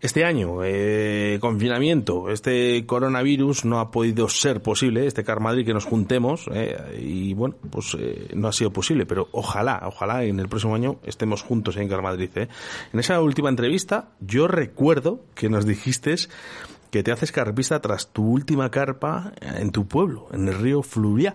Este 0.00 0.24
año, 0.24 0.62
eh, 0.62 1.38
confinamiento, 1.40 2.30
este 2.30 2.86
coronavirus 2.86 3.64
no 3.64 3.80
ha 3.80 3.90
podido 3.90 4.28
ser 4.28 4.62
posible, 4.62 5.06
este 5.06 5.24
Car 5.24 5.40
Madrid 5.40 5.66
que 5.66 5.74
nos 5.74 5.86
juntemos, 5.86 6.48
eh, 6.54 7.00
y 7.00 7.34
bueno, 7.34 7.56
pues 7.68 7.96
eh, 7.98 8.28
no 8.36 8.46
ha 8.46 8.52
sido 8.52 8.72
posible, 8.72 9.06
pero 9.06 9.26
ojalá, 9.32 9.82
ojalá 9.86 10.22
en 10.22 10.38
el 10.38 10.48
próximo 10.48 10.76
año 10.76 11.00
estemos 11.02 11.42
juntos 11.42 11.76
en 11.78 11.88
Car 11.88 12.00
Madrid. 12.00 12.30
Eh. 12.36 12.48
En 12.92 13.00
esa 13.00 13.20
última 13.20 13.48
entrevista, 13.48 14.10
yo 14.20 14.46
recuerdo 14.46 15.24
que 15.34 15.48
nos 15.48 15.66
dijiste 15.66 16.14
que 16.92 17.02
te 17.02 17.10
haces 17.10 17.32
carpista 17.32 17.80
tras 17.80 18.12
tu 18.12 18.24
última 18.24 18.70
carpa 18.70 19.32
en 19.40 19.72
tu 19.72 19.88
pueblo, 19.88 20.28
en 20.30 20.46
el 20.46 20.54
río 20.54 20.84
Fluviá. 20.84 21.34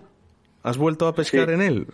¿Has 0.62 0.78
vuelto 0.78 1.06
a 1.06 1.14
pescar 1.14 1.50
en 1.50 1.60
él? 1.60 1.86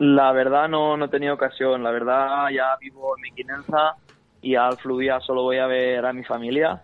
La 0.00 0.32
verdad 0.32 0.68
no, 0.68 0.96
no 0.96 1.04
he 1.04 1.08
tenido 1.08 1.34
ocasión, 1.34 1.84
la 1.84 1.92
verdad 1.92 2.48
ya 2.52 2.76
vivo 2.80 3.16
en 3.16 3.22
Mequinenza 3.22 3.94
y 4.44 4.56
al 4.56 4.76
Fluvia 4.76 5.20
solo 5.20 5.42
voy 5.42 5.56
a 5.56 5.66
ver 5.66 6.04
a 6.04 6.12
mi 6.12 6.22
familia, 6.22 6.82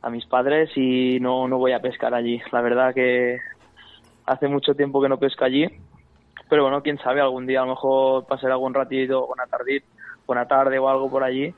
a 0.00 0.08
mis 0.08 0.24
padres 0.24 0.70
y 0.76 1.20
no, 1.20 1.46
no 1.46 1.58
voy 1.58 1.72
a 1.72 1.80
pescar 1.80 2.14
allí. 2.14 2.40
La 2.50 2.62
verdad 2.62 2.94
que 2.94 3.38
hace 4.24 4.48
mucho 4.48 4.74
tiempo 4.74 5.02
que 5.02 5.10
no 5.10 5.18
pesco 5.18 5.44
allí, 5.44 5.66
pero 6.48 6.62
bueno, 6.62 6.82
quién 6.82 6.98
sabe, 6.98 7.20
algún 7.20 7.46
día 7.46 7.60
a 7.60 7.66
lo 7.66 7.72
mejor 7.72 8.26
pasaré 8.26 8.54
algún 8.54 8.72
ratito, 8.72 9.26
una 9.26 9.46
tardita, 9.46 9.86
una 10.26 10.46
tarde 10.48 10.78
o 10.78 10.88
algo 10.88 11.10
por 11.10 11.22
allí 11.22 11.54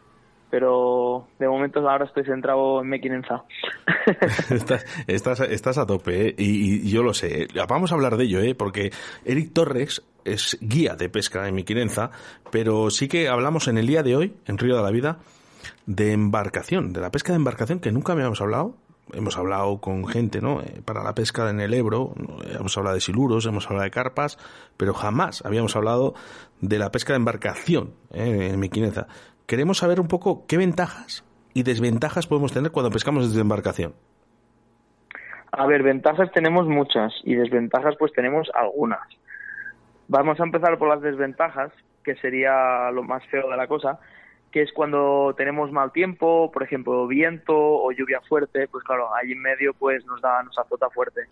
pero 0.54 1.26
de 1.40 1.48
momento 1.48 1.80
ahora 1.80 2.04
estoy 2.04 2.22
centrado 2.22 2.80
en 2.80 2.88
Mequinenza. 2.88 3.42
estás, 4.50 4.86
estás, 5.08 5.40
estás, 5.40 5.78
a 5.78 5.84
tope, 5.84 6.28
¿eh? 6.28 6.34
y, 6.38 6.88
yo 6.88 7.02
lo 7.02 7.12
sé. 7.12 7.48
Vamos 7.68 7.90
a 7.90 7.96
hablar 7.96 8.16
de 8.16 8.22
ello, 8.22 8.38
¿eh? 8.38 8.54
porque 8.54 8.92
Eric 9.24 9.52
Torres 9.52 10.04
es 10.24 10.56
guía 10.60 10.94
de 10.94 11.08
pesca 11.08 11.48
en 11.48 11.56
Mequinenza, 11.56 12.12
pero 12.52 12.88
sí 12.90 13.08
que 13.08 13.28
hablamos 13.28 13.66
en 13.66 13.78
el 13.78 13.88
día 13.88 14.04
de 14.04 14.14
hoy, 14.14 14.34
en 14.46 14.56
Río 14.56 14.76
de 14.76 14.82
la 14.84 14.92
Vida, 14.92 15.18
de 15.86 16.12
embarcación, 16.12 16.92
de 16.92 17.00
la 17.00 17.10
pesca 17.10 17.32
de 17.32 17.36
embarcación, 17.36 17.80
que 17.80 17.92
nunca 17.92 18.12
habíamos 18.12 18.40
hablado. 18.40 18.74
Hemos 19.12 19.36
hablado 19.36 19.80
con 19.80 20.06
gente, 20.06 20.40
¿no? 20.40 20.62
Eh, 20.62 20.80
para 20.82 21.02
la 21.02 21.14
pesca 21.14 21.50
en 21.50 21.60
el 21.60 21.74
Ebro, 21.74 22.14
hemos 22.58 22.76
hablado 22.78 22.94
de 22.94 23.02
siluros, 23.02 23.44
hemos 23.44 23.66
hablado 23.66 23.84
de 23.84 23.90
carpas, 23.90 24.38
pero 24.78 24.94
jamás 24.94 25.44
habíamos 25.44 25.76
hablado 25.76 26.14
de 26.60 26.78
la 26.78 26.90
pesca 26.90 27.12
de 27.12 27.18
embarcación 27.18 27.92
¿eh? 28.12 28.48
en 28.50 28.58
Mequinenza. 28.58 29.06
Queremos 29.46 29.78
saber 29.78 30.00
un 30.00 30.08
poco 30.08 30.46
qué 30.46 30.56
ventajas 30.56 31.22
y 31.52 31.62
desventajas 31.62 32.26
podemos 32.26 32.52
tener 32.52 32.72
cuando 32.72 32.90
pescamos 32.90 33.28
desde 33.28 33.42
embarcación. 33.42 33.94
A 35.52 35.66
ver, 35.66 35.82
ventajas 35.82 36.32
tenemos 36.32 36.66
muchas 36.66 37.12
y 37.22 37.34
desventajas 37.34 37.94
pues 37.98 38.12
tenemos 38.12 38.50
algunas. 38.54 39.06
Vamos 40.08 40.40
a 40.40 40.42
empezar 40.42 40.76
por 40.78 40.88
las 40.88 41.00
desventajas, 41.00 41.72
que 42.02 42.16
sería 42.16 42.90
lo 42.90 43.04
más 43.04 43.24
feo 43.26 43.48
de 43.48 43.56
la 43.56 43.68
cosa, 43.68 44.00
que 44.54 44.62
es 44.62 44.72
cuando 44.72 45.34
tenemos 45.36 45.72
mal 45.72 45.90
tiempo, 45.90 46.48
por 46.52 46.62
ejemplo, 46.62 47.08
viento 47.08 47.52
o 47.56 47.90
lluvia 47.90 48.20
fuerte, 48.20 48.68
pues 48.68 48.84
claro, 48.84 49.12
ahí 49.12 49.32
en 49.32 49.42
medio 49.42 49.74
pues 49.74 50.06
nos 50.06 50.20
da, 50.20 50.44
nos 50.44 50.56
azota 50.56 50.88
fuerte. 50.90 51.22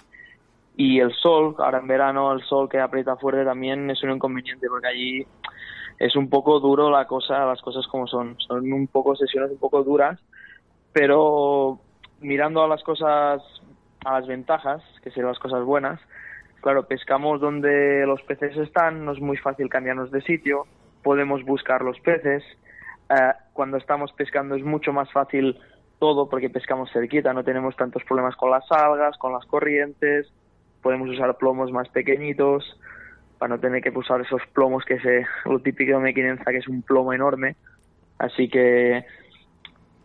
Y 0.77 0.99
el 0.99 1.13
sol, 1.13 1.55
ahora 1.59 1.79
en 1.79 1.87
verano 1.87 2.33
el 2.33 2.43
sol 2.43 2.69
que 2.69 2.81
aprieta 2.81 3.15
fuerte 3.15 3.45
también 3.45 3.89
es 3.93 4.03
un 4.03 4.11
inconveniente 4.11 4.67
porque 4.69 4.89
allí 4.89 5.27
es 6.01 6.17
un 6.17 6.29
poco 6.29 6.59
duro 6.59 6.91
la 6.91 7.07
cosa, 7.07 7.47
las 7.47 7.63
cosas 7.63 7.87
como 7.87 8.09
son. 8.09 8.35
Son 8.41 8.73
un 8.73 8.89
poco 8.89 9.15
sesiones 9.15 9.53
un 9.53 9.59
poco 9.59 9.85
duras, 9.85 10.19
pero 10.93 11.79
mirando 12.23 12.65
a 12.65 12.67
las 12.67 12.83
cosas, 12.83 13.41
a 14.05 14.19
las 14.19 14.27
ventajas, 14.27 14.83
que 15.01 15.11
serían 15.11 15.29
las 15.29 15.39
cosas 15.39 15.65
buenas, 15.65 16.01
claro, 16.61 16.89
pescamos 16.89 17.41
donde 17.41 18.05
los 18.05 18.21
peces 18.23 18.57
están, 18.57 19.05
no 19.05 19.13
es 19.13 19.21
muy 19.21 19.37
fácil 19.37 19.69
cambiarnos 19.69 20.11
de 20.11 20.23
sitio, 20.23 20.67
podemos 21.05 21.45
buscar 21.45 21.83
los 21.83 22.01
peces, 22.01 22.43
eh, 23.13 23.33
cuando 23.53 23.77
estamos 23.77 24.13
pescando 24.13 24.55
es 24.55 24.65
mucho 24.65 24.93
más 24.93 25.11
fácil 25.13 25.59
todo 25.99 26.29
porque 26.29 26.51
pescamos 26.51 26.91
cerquita, 26.93 27.33
no 27.33 27.45
tenemos 27.45 27.77
tantos 27.77 28.03
problemas 28.05 28.35
con 28.37 28.51
las 28.51 28.65
algas, 28.71 29.17
con 29.19 29.33
las 29.33 29.45
corrientes, 29.47 30.33
podemos 30.83 31.09
usar 31.09 31.37
plomos 31.37 31.71
más 31.71 31.89
pequeñitos 31.91 32.79
para 33.39 33.55
no 33.55 33.61
tener 33.61 33.83
que 33.83 33.91
usar 33.91 34.21
esos 34.21 34.43
plomos 34.53 34.85
que 34.85 34.95
es 34.95 35.03
lo 35.45 35.61
típico 35.61 35.93
de 35.93 35.99
mequinenza 35.99 36.51
que 36.51 36.59
es 36.59 36.69
un 36.69 36.83
plomo 36.83 37.13
enorme. 37.13 37.57
Así 38.19 38.49
que 38.49 39.05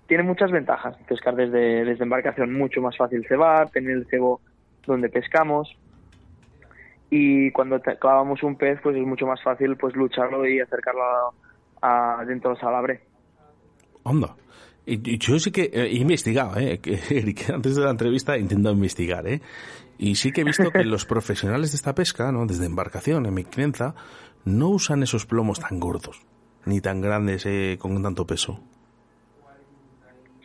tiene 0.08 0.24
muchas 0.24 0.52
ventajas 0.52 0.98
pescar 1.08 1.36
desde, 1.36 1.86
desde 1.86 2.04
embarcación, 2.04 2.54
mucho 2.54 2.82
más 2.82 2.98
fácil 2.98 3.26
cebar, 3.28 3.70
tener 3.70 3.98
el 3.98 4.08
cebo 4.08 4.42
donde 4.86 5.10
pescamos 5.10 5.76
y 7.10 7.52
cuando 7.52 7.80
clavamos 7.80 8.44
un 8.44 8.58
pez 8.58 8.80
pues 8.82 8.98
es 8.98 9.06
mucho 9.06 9.26
más 9.26 9.42
fácil 9.42 9.78
pues 9.78 9.96
lucharlo 9.96 10.46
y 10.46 10.60
acercarlo 10.60 11.04
a, 11.04 11.32
dentro 12.26 12.52
del 12.52 12.60
salabre. 12.60 13.02
Onda. 14.04 14.36
Y, 14.86 15.18
yo 15.18 15.38
sí 15.38 15.52
que 15.52 15.70
he 15.74 15.96
investigado, 15.98 16.58
¿eh? 16.58 16.80
antes 17.54 17.76
de 17.76 17.84
la 17.84 17.92
entrevista 17.92 18.36
he 18.36 18.40
intentado 18.40 18.74
investigar, 18.74 19.28
¿eh? 19.28 19.42
Y 19.98 20.16
sí 20.16 20.32
que 20.32 20.42
he 20.42 20.44
visto 20.44 20.72
que 20.72 20.84
los 20.86 21.06
profesionales 21.06 21.72
de 21.72 21.76
esta 21.76 21.94
pesca, 21.94 22.32
¿no? 22.32 22.46
Desde 22.46 22.66
embarcación, 22.66 23.26
en 23.26 23.34
mi 23.34 23.44
crianza, 23.44 23.96
no 24.46 24.70
usan 24.70 25.04
esos 25.04 25.26
plomos 25.26 25.60
tan 25.60 25.80
gordos, 25.80 26.26
ni 26.66 26.80
tan 26.80 27.02
grandes, 27.02 27.46
eh, 27.46 27.78
con 27.80 28.02
tanto 28.02 28.26
peso. 28.26 28.62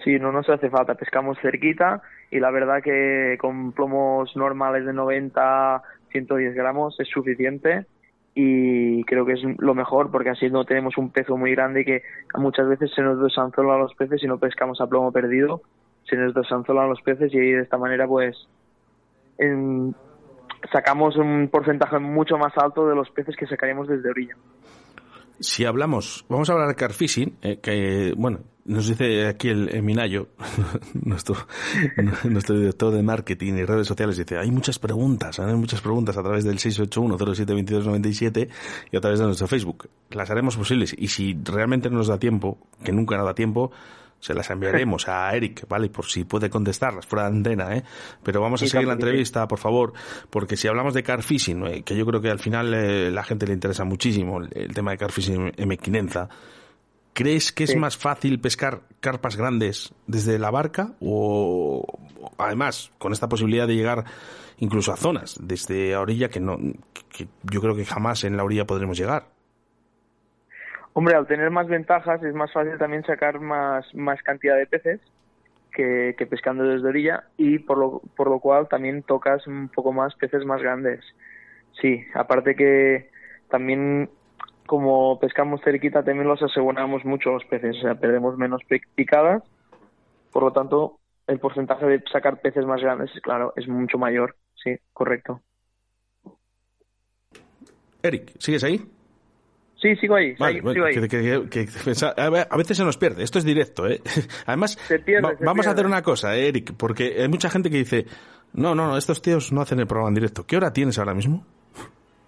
Sí, 0.03 0.18
no 0.18 0.33
nos 0.33 0.49
hace 0.49 0.68
falta, 0.68 0.95
pescamos 0.95 1.38
cerquita 1.40 2.03
y 2.31 2.40
la 2.40 2.51
verdad 2.51 2.83
que 2.83 3.37
con 3.38 3.71
plomos 3.71 4.35
normales 4.35 4.85
de 4.85 4.92
90, 4.92 5.83
110 6.11 6.55
gramos 6.55 6.99
es 6.99 7.09
suficiente 7.09 7.87
y 8.35 9.05
creo 9.05 9.27
que 9.27 9.35
es 9.35 9.42
lo 9.59 9.75
mejor 9.75 10.11
porque 10.11 10.31
así 10.31 10.49
no 10.49 10.64
tenemos 10.64 10.97
un 10.97 11.11
peso 11.11 11.37
muy 11.37 11.53
grande 11.53 11.85
que 11.85 12.03
muchas 12.37 12.68
veces 12.68 12.90
se 12.95 13.03
nos 13.03 13.21
desanzolan 13.23 13.81
los 13.81 13.95
peces 13.95 14.23
y 14.23 14.27
no 14.27 14.38
pescamos 14.38 14.81
a 14.81 14.87
plomo 14.87 15.12
perdido, 15.12 15.62
se 16.05 16.16
nos 16.16 16.35
desanzolan 16.35 16.88
los 16.88 17.03
peces 17.03 17.33
y 17.35 17.38
de 17.38 17.61
esta 17.61 17.77
manera 17.77 18.07
pues 18.07 18.49
sacamos 20.73 21.16
un 21.16 21.49
porcentaje 21.51 21.99
mucho 21.99 22.38
más 22.38 22.57
alto 22.57 22.88
de 22.88 22.95
los 22.95 23.11
peces 23.11 23.37
que 23.37 23.47
sacaríamos 23.47 23.88
desde 23.88 24.09
orilla. 24.09 24.37
Si 25.42 25.64
hablamos, 25.64 26.24
vamos 26.28 26.48
a 26.48 26.52
hablar 26.52 26.68
de 26.68 26.76
carfishing, 26.76 27.37
eh, 27.42 27.59
que 27.61 28.14
bueno, 28.16 28.44
nos 28.64 28.87
dice 28.87 29.26
aquí 29.26 29.48
el, 29.48 29.83
Minayo, 29.83 30.28
nuestro, 30.94 31.35
nuestro 32.24 32.57
director 32.57 32.94
de 32.94 33.02
marketing 33.02 33.55
y 33.55 33.64
redes 33.64 33.88
sociales, 33.88 34.16
dice, 34.16 34.38
hay 34.38 34.52
muchas 34.52 34.78
preguntas, 34.78 35.40
hay 35.40 35.57
muchas 35.57 35.81
preguntas 35.81 36.16
a 36.16 36.22
través 36.22 36.44
del 36.44 36.59
681-072297 36.59 38.48
y 38.92 38.96
a 38.96 39.00
través 39.00 39.18
de 39.18 39.26
nuestro 39.26 39.48
Facebook. 39.48 39.90
Las 40.11 40.31
haremos 40.31 40.57
posibles 40.57 40.94
y 40.96 41.09
si 41.09 41.37
realmente 41.42 41.90
no 41.90 41.96
nos 41.96 42.07
da 42.07 42.20
tiempo, 42.20 42.59
que 42.85 42.92
nunca 42.92 43.16
nos 43.16 43.26
da 43.26 43.35
tiempo, 43.35 43.72
se 44.22 44.35
las 44.35 44.48
enviaremos 44.50 45.08
a 45.08 45.35
Eric, 45.35 45.66
¿vale? 45.68 45.88
Por 45.88 46.06
si 46.06 46.22
puede 46.22 46.48
contestarlas 46.48 47.04
fuera 47.06 47.28
de 47.28 47.37
antena, 47.37 47.76
¿eh? 47.76 47.82
Pero 48.22 48.40
vamos 48.40 48.62
a 48.62 48.68
seguir 48.68 48.87
la 48.87 48.94
entrevista, 48.94 49.48
por 49.48 49.58
favor, 49.58 49.94
porque 50.30 50.56
si 50.56 50.68
hablamos 50.68 50.94
de 50.94 51.02
car 51.02 51.24
fishing, 51.24 51.66
eh, 51.66 51.82
que 51.82 51.96
yo 51.96 52.06
creo 52.06 52.20
que 52.20 52.30
al 52.30 52.38
final 52.38 52.72
eh, 52.72 53.11
la 53.11 53.24
gente 53.24 53.48
le 53.48 53.52
interesa 53.52 53.82
muchísimo 53.85 54.40
el, 54.40 54.72
tema 54.72 54.92
de 54.92 54.98
car 54.98 55.11
fishing 55.11 55.52
en 55.56 55.68
Mequinenza, 55.68 56.28
¿crees 57.12 57.50
que 57.50 57.64
es 57.64 57.74
más 57.74 57.96
fácil 57.96 58.38
pescar 58.38 58.82
carpas 59.00 59.35
grandes 59.35 59.92
desde 60.06 60.38
la 60.38 60.52
barca 60.52 60.92
o, 61.00 61.85
además 62.38 62.92
con 62.98 63.12
esta 63.12 63.28
posibilidad 63.28 63.66
de 63.66 63.74
llegar 63.74 64.04
incluso 64.58 64.92
a 64.92 64.96
zonas 64.96 65.35
desde 65.42 65.94
a 65.94 66.00
orilla 66.00 66.28
que 66.28 66.38
no 66.38 66.58
que 67.11 67.26
yo 67.42 67.61
creo 67.61 67.74
que 67.74 67.85
jamás 67.85 68.22
en 68.22 68.37
la 68.37 68.44
orilla 68.44 68.68
podremos 68.68 68.96
llegar? 68.96 69.32
Hombre, 70.94 71.14
al 71.14 71.26
tener 71.26 71.50
más 71.50 71.68
ventajas 71.68 72.22
es 72.22 72.35
más 72.35 72.52
fácil 72.52 72.76
también 72.78 73.05
sacar 73.05 73.40
más, 73.40 73.87
más 73.94 74.22
cantidad 74.22 74.57
de 74.57 74.66
peces 74.66 75.00
que, 75.72 76.14
que 76.18 76.26
pescando 76.26 76.64
desde 76.64 76.88
orilla 76.88 77.24
y 77.38 77.59
por 77.59 77.78
lo, 77.78 78.02
por 78.14 78.28
lo 78.28 78.40
cual 78.40 78.68
también 78.68 79.02
tocas 79.02 79.46
un 79.46 79.68
poco 79.68 79.92
más 79.92 80.14
peces 80.16 80.44
más 80.44 80.61
grandes. 80.61 81.00
Sí, 81.81 82.05
aparte 82.14 82.55
que 82.55 83.11
también 83.48 84.11
como 84.66 85.18
pescamos 85.18 85.61
cerquita 85.62 86.05
también 86.05 86.28
los 86.28 86.42
aseguramos 86.42 87.05
mucho 87.05 87.33
los 87.33 87.44
peces, 87.46 87.76
o 87.78 87.81
sea, 87.81 87.94
perdemos 87.94 88.37
menos 88.37 88.62
picadas, 88.94 89.42
por 90.31 90.42
lo 90.44 90.52
tanto 90.52 90.98
el 91.26 91.38
porcentaje 91.38 91.87
de 91.87 92.02
sacar 92.12 92.40
peces 92.40 92.64
más 92.66 92.81
grandes, 92.81 93.11
claro, 93.22 93.52
es 93.57 93.66
mucho 93.66 93.98
mayor, 93.98 94.37
sí, 94.55 94.76
correcto. 94.92 95.40
Eric, 98.02 98.33
¿sigues 98.38 98.64
ahí? 98.64 98.81
Sí, 99.83 99.97
sigo 99.97 100.14
ahí. 100.14 100.35
Vale, 100.38 100.61
sigo 100.61 100.85
ahí. 100.85 100.95
Que, 100.95 101.09
que, 101.09 101.49
que, 101.51 101.66
a 102.49 102.57
veces 102.57 102.77
se 102.77 102.85
nos 102.85 102.97
pierde. 102.97 103.25
Esto 103.25 103.40
es 103.40 103.45
directo, 103.45 103.88
¿eh? 103.88 104.01
Además, 104.47 104.79
pierde, 105.05 105.21
va, 105.21 105.33
vamos 105.40 105.55
pierde. 105.55 105.68
a 105.68 105.73
hacer 105.73 105.87
una 105.87 106.03
cosa, 106.03 106.37
¿eh, 106.37 106.49
Eric, 106.49 106.75
porque 106.77 107.16
hay 107.21 107.29
mucha 107.29 107.51
gente 107.51 107.68
que 107.68 107.79
dice, 107.79 108.07
no, 108.53 108.77
no, 108.77 108.87
no, 108.87 108.97
estos 108.97 109.21
tíos 109.21 109.53
no 109.53 109.61
hacen 109.61 109.81
el 109.81 109.88
programa 109.88 110.11
en 110.11 110.14
directo. 110.14 110.47
¿Qué 110.47 110.57
hora 110.57 110.73
tienes 110.73 111.01
ahora 111.01 111.14
mismo? 111.14 111.45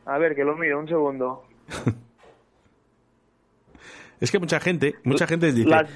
A 0.04 0.18
ver, 0.18 0.34
que 0.34 0.42
lo 0.42 0.56
miro, 0.56 0.80
un 0.80 0.88
segundo. 0.88 1.44
es 4.20 4.32
que 4.32 4.40
mucha 4.40 4.58
gente, 4.58 4.96
mucha 5.04 5.28
gente 5.28 5.52
dice... 5.52 5.68
Las, 5.68 5.88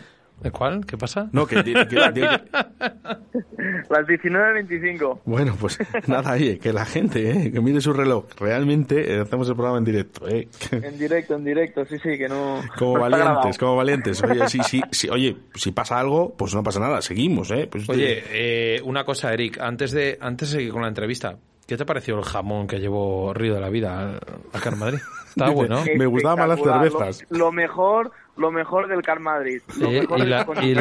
¿Cuál? 0.53 0.87
¿Qué 0.87 0.97
pasa? 0.97 1.29
No, 1.33 1.47
que, 1.47 1.57
que, 1.65 1.75
que, 1.75 1.87
que 1.87 2.21
las 3.91 4.07
19.25. 4.07 5.21
Bueno, 5.25 5.57
pues 5.59 5.79
nada, 6.07 6.33
oye, 6.33 6.59
que 6.59 6.73
la 6.73 6.85
gente, 6.85 7.31
¿eh? 7.31 7.53
que 7.53 7.61
mire 7.61 7.81
su 7.81 7.93
reloj. 7.93 8.27
Realmente 8.39 9.15
eh, 9.15 9.21
hacemos 9.21 9.49
el 9.49 9.55
programa 9.55 9.79
en 9.79 9.85
directo. 9.85 10.29
¿eh? 10.29 10.49
En 10.71 10.99
directo, 10.99 11.35
en 11.35 11.45
directo, 11.45 11.85
sí, 11.85 11.97
sí, 11.99 12.17
que 12.17 12.29
no. 12.29 12.61
Como 12.79 12.99
no 12.99 13.01
valientes, 13.09 13.59
como 13.59 13.77
valientes. 13.77 14.23
Oye, 14.23 14.49
sí, 14.49 14.61
sí, 14.63 14.81
sí, 14.91 15.09
oye, 15.09 15.37
si 15.55 15.73
pasa 15.73 15.99
algo, 15.99 16.35
pues 16.37 16.55
no 16.55 16.63
pasa 16.63 16.81
nada, 16.81 17.03
seguimos, 17.03 17.51
¿eh? 17.51 17.69
Pues, 17.71 17.89
Oye, 17.89 18.23
eh, 18.31 18.81
una 18.85 19.05
cosa, 19.05 19.33
Eric, 19.33 19.59
antes 19.61 19.93
de, 19.93 20.19
antes 20.21 20.51
de 20.51 20.59
seguir 20.59 20.73
con 20.73 20.83
la 20.83 20.89
entrevista, 20.89 21.37
¿qué 21.67 21.77
te 21.77 21.85
pareció 21.85 22.17
el 22.17 22.25
jamón 22.25 22.67
que 22.67 22.79
llevó 22.79 23.35
Río 23.35 23.55
de 23.55 23.61
la 23.61 23.71
Vida 23.71 24.19
acá 24.53 24.71
en 24.71 24.79
Madrid? 24.79 24.99
Está 25.29 25.51
bueno. 25.51 25.83
Me 25.97 26.07
gustaban 26.07 26.39
más 26.39 26.49
las 26.49 26.61
cervezas. 26.61 27.27
Lo, 27.31 27.39
lo 27.39 27.53
mejor, 27.53 28.13
lo 28.39 28.51
mejor 28.51 28.89
del 28.89 29.03
Car 29.03 29.21
Madrid. 29.21 29.61
Lo 29.79 29.91
mejor 29.91 30.19
y, 30.19 30.23
de 30.23 30.27
la- 30.27 30.47
y 30.61 30.71
y 30.71 30.75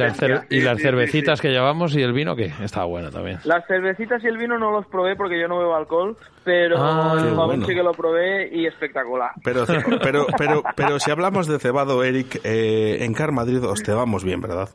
las 0.61 0.77
sí, 0.77 0.83
cervecitas 0.83 1.39
sí, 1.39 1.41
que 1.47 1.51
llevamos 1.51 1.95
y 1.95 2.01
el 2.01 2.13
vino, 2.13 2.35
que 2.35 2.51
estaba 2.63 2.85
bueno 2.85 3.09
también. 3.11 3.39
Las 3.43 3.65
cervecitas 3.67 4.23
y 4.23 4.27
el 4.27 4.37
vino 4.37 4.57
no 4.57 4.71
los 4.71 4.85
probé 4.87 5.15
porque 5.15 5.39
yo 5.39 5.47
no 5.47 5.57
bebo 5.59 5.75
alcohol, 5.75 6.15
pero 6.43 6.77
Ah, 6.79 7.15
el 7.17 7.33
bueno. 7.33 7.65
sí 7.65 7.73
que 7.73 7.83
lo 7.83 7.91
probé 7.93 8.47
y 8.55 8.65
espectacular. 8.67 9.31
Pero, 9.43 9.65
pero, 10.01 10.27
pero, 10.37 10.63
pero 10.75 10.99
si 10.99 11.11
hablamos 11.11 11.47
de 11.47 11.59
cebado, 11.59 12.03
Eric, 12.03 12.39
eh, 12.43 12.97
en 13.03 13.13
Car 13.13 13.31
Madrid 13.31 13.63
os 13.63 13.81
cebamos 13.83 14.23
bien, 14.23 14.39
¿verdad? 14.41 14.69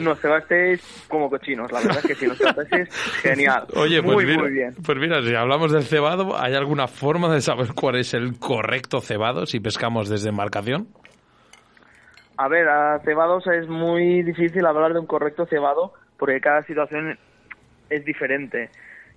Nos 0.00 0.18
cebasteis 0.20 0.80
como 1.08 1.28
cochinos, 1.28 1.70
la 1.70 1.80
verdad 1.80 1.98
es 1.98 2.06
que 2.06 2.14
sí, 2.14 2.26
nos 2.26 2.38
cebasteis 2.38 2.88
genial. 3.22 3.64
Oye, 3.76 4.02
pues 4.02 4.14
muy, 4.14 4.24
mira, 4.24 4.42
muy 4.42 4.52
bien. 4.52 4.74
pues 4.84 4.98
mira, 4.98 5.20
si 5.22 5.34
hablamos 5.34 5.70
del 5.70 5.82
cebado, 5.84 6.34
¿hay 6.40 6.54
alguna 6.54 6.86
forma 6.88 7.32
de 7.32 7.42
saber 7.42 7.74
cuál 7.74 7.96
es 7.96 8.14
el 8.14 8.38
correcto 8.38 9.00
cebado 9.02 9.44
si 9.44 9.60
pescamos 9.60 10.08
desde 10.08 10.30
embarcación? 10.30 10.88
A 12.36 12.48
ver, 12.48 12.68
a 12.68 12.98
cebados 13.04 13.46
es 13.46 13.68
muy 13.68 14.22
difícil 14.22 14.66
hablar 14.66 14.92
de 14.92 15.00
un 15.00 15.06
correcto 15.06 15.46
cebado 15.46 15.92
porque 16.18 16.40
cada 16.40 16.62
situación 16.64 17.18
es 17.90 18.04
diferente. 18.04 18.70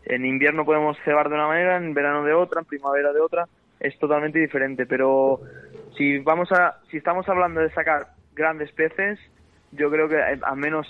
En 0.05 0.25
invierno 0.25 0.65
podemos 0.65 0.97
cebar 1.03 1.29
de 1.29 1.35
una 1.35 1.47
manera, 1.47 1.77
en 1.77 1.93
verano 1.93 2.23
de 2.23 2.33
otra, 2.33 2.61
en 2.61 2.65
primavera 2.65 3.11
de 3.13 3.19
otra, 3.19 3.47
es 3.79 3.97
totalmente 3.99 4.39
diferente. 4.39 4.85
Pero 4.85 5.41
si 5.97 6.19
vamos 6.19 6.51
a, 6.51 6.77
si 6.89 6.97
estamos 6.97 7.27
hablando 7.27 7.61
de 7.61 7.71
sacar 7.71 8.07
grandes 8.35 8.71
peces, 8.71 9.19
yo 9.71 9.89
creo 9.89 10.07
que 10.07 10.15
eh, 10.17 10.39
al 10.43 10.57
menos 10.57 10.87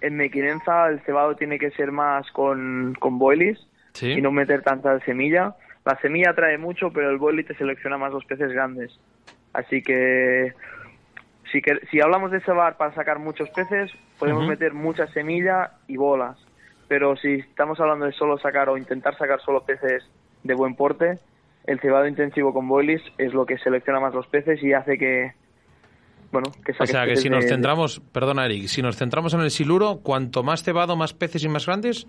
en 0.00 0.16
Mequinenza 0.16 0.88
el 0.88 1.00
cebado 1.00 1.34
tiene 1.36 1.58
que 1.58 1.70
ser 1.70 1.92
más 1.92 2.30
con, 2.32 2.94
con 2.98 3.18
boilies 3.18 3.58
Sí. 3.92 4.12
y 4.12 4.20
no 4.20 4.30
meter 4.30 4.62
tanta 4.62 4.98
semilla. 5.00 5.54
La 5.84 5.98
semilla 6.00 6.30
atrae 6.30 6.58
mucho, 6.58 6.92
pero 6.92 7.10
el 7.10 7.16
boilie 7.18 7.42
te 7.44 7.54
selecciona 7.54 7.98
más 7.98 8.12
los 8.12 8.24
peces 8.26 8.52
grandes. 8.52 8.96
Así 9.54 9.82
que 9.82 10.52
si, 11.52 11.60
que, 11.62 11.78
si 11.90 12.00
hablamos 12.00 12.30
de 12.30 12.40
cebar 12.40 12.76
para 12.76 12.94
sacar 12.94 13.18
muchos 13.18 13.48
peces, 13.50 13.90
podemos 14.18 14.46
meter 14.46 14.74
mucha 14.74 15.06
semilla 15.08 15.72
y 15.86 15.96
bolas. 15.96 16.38
Pero 16.88 17.16
si 17.16 17.34
estamos 17.34 17.78
hablando 17.80 18.06
de 18.06 18.12
solo 18.12 18.38
sacar 18.38 18.68
o 18.68 18.76
intentar 18.78 19.16
sacar 19.18 19.40
solo 19.40 19.64
peces 19.64 20.04
de 20.42 20.54
buen 20.54 20.74
porte, 20.74 21.18
el 21.64 21.80
cebado 21.80 22.06
intensivo 22.06 22.52
con 22.54 22.66
boilies 22.66 23.02
es 23.18 23.34
lo 23.34 23.44
que 23.44 23.58
selecciona 23.58 24.00
más 24.00 24.14
los 24.14 24.26
peces 24.28 24.62
y 24.62 24.72
hace 24.72 24.96
que, 24.96 25.32
bueno, 26.32 26.50
que 26.64 26.72
O 26.78 26.86
sea, 26.86 27.04
que 27.06 27.16
si 27.16 27.28
nos 27.28 27.44
de- 27.44 27.50
centramos, 27.50 28.00
perdona 28.12 28.46
Eric, 28.46 28.68
si 28.68 28.80
nos 28.80 28.96
centramos 28.96 29.34
en 29.34 29.40
el 29.40 29.50
siluro, 29.50 30.00
cuanto 30.02 30.42
más 30.42 30.62
cebado, 30.62 30.96
más 30.96 31.12
peces 31.12 31.44
y 31.44 31.48
más 31.48 31.66
grandes, 31.66 32.06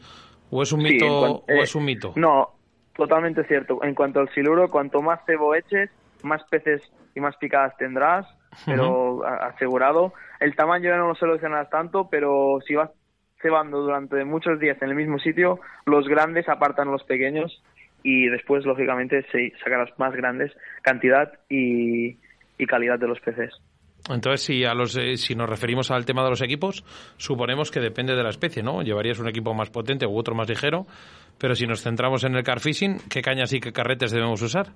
o 0.49 0.63
es 0.63 0.71
un 0.71 0.81
Sí, 0.81 0.93
mito, 0.93 1.05
o 1.07 1.43
eh, 1.47 1.61
es 1.63 1.75
un 1.75 1.83
mito. 1.85 2.13
No, 2.15 2.49
totalmente 2.95 3.43
cierto. 3.45 3.83
En 3.83 3.95
cuanto 3.95 4.19
al 4.21 4.29
siluro, 4.33 4.69
cuanto 4.69 5.01
más 5.01 5.19
cebo 5.25 5.53
eches, 5.55 5.89
más 6.23 6.41
peces 6.49 6.81
y 7.15 7.19
más 7.19 7.35
picadas 7.37 7.75
tendrás, 7.77 8.25
pero 8.65 9.25
a- 9.25 9.47
asegurado. 9.47 10.13
El 10.39 10.55
tamaño 10.55 10.89
ya 10.89 10.97
no 10.97 11.07
lo 11.07 11.15
seleccionas 11.15 11.69
tanto, 11.69 12.09
pero 12.09 12.59
si 12.65 12.75
vas 12.75 12.89
cebando 13.41 13.81
durante 13.81 14.23
muchos 14.25 14.59
días 14.59 14.81
en 14.81 14.89
el 14.89 14.95
mismo 14.95 15.17
sitio, 15.19 15.59
los 15.85 16.07
grandes 16.07 16.47
apartan 16.49 16.91
los 16.91 17.03
pequeños 17.03 17.61
y 18.03 18.27
después, 18.27 18.65
lógicamente, 18.65 19.25
sí, 19.31 19.51
sacarás 19.63 19.89
más 19.97 20.13
grandes 20.13 20.51
cantidad 20.81 21.31
y, 21.49 22.17
y 22.57 22.65
calidad 22.67 22.99
de 22.99 23.07
los 23.07 23.19
peces. 23.19 23.53
Entonces, 24.09 24.41
si 24.41 24.63
a 24.63 24.73
los 24.73 24.95
eh, 24.95 25.17
si 25.17 25.35
nos 25.35 25.49
referimos 25.49 25.91
al 25.91 26.05
tema 26.05 26.23
de 26.23 26.29
los 26.29 26.41
equipos, 26.41 26.83
suponemos 27.17 27.69
que 27.69 27.81
depende 27.81 28.15
de 28.15 28.23
la 28.23 28.29
especie, 28.29 28.63
¿no? 28.63 28.81
Llevarías 28.81 29.19
un 29.19 29.27
equipo 29.27 29.53
más 29.53 29.69
potente 29.69 30.05
u 30.07 30.17
otro 30.17 30.33
más 30.35 30.47
ligero, 30.49 30.85
pero 31.37 31.53
si 31.53 31.67
nos 31.67 31.83
centramos 31.83 32.23
en 32.23 32.35
el 32.35 32.43
car 32.43 32.61
fishing, 32.61 32.97
¿qué 33.09 33.21
cañas 33.21 33.51
y 33.53 33.59
qué 33.59 33.73
carretes 33.73 34.11
debemos 34.11 34.41
usar? 34.41 34.67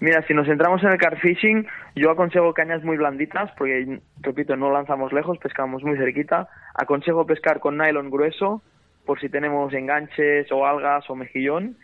Mira, 0.00 0.22
si 0.26 0.34
nos 0.34 0.46
centramos 0.46 0.82
en 0.82 0.90
el 0.90 0.98
car 0.98 1.18
fishing, 1.18 1.66
yo 1.94 2.10
aconsejo 2.10 2.52
cañas 2.52 2.82
muy 2.84 2.96
blanditas, 2.98 3.50
porque, 3.56 4.00
repito, 4.20 4.54
no 4.56 4.70
lanzamos 4.70 5.12
lejos, 5.12 5.38
pescamos 5.38 5.82
muy 5.82 5.96
cerquita. 5.96 6.48
Aconsejo 6.74 7.24
pescar 7.26 7.60
con 7.60 7.78
nylon 7.78 8.10
grueso, 8.10 8.62
por 9.06 9.20
si 9.20 9.28
tenemos 9.28 9.72
enganches 9.72 10.50
o 10.52 10.66
algas 10.66 11.08
o 11.08 11.14
mejillón. 11.14 11.76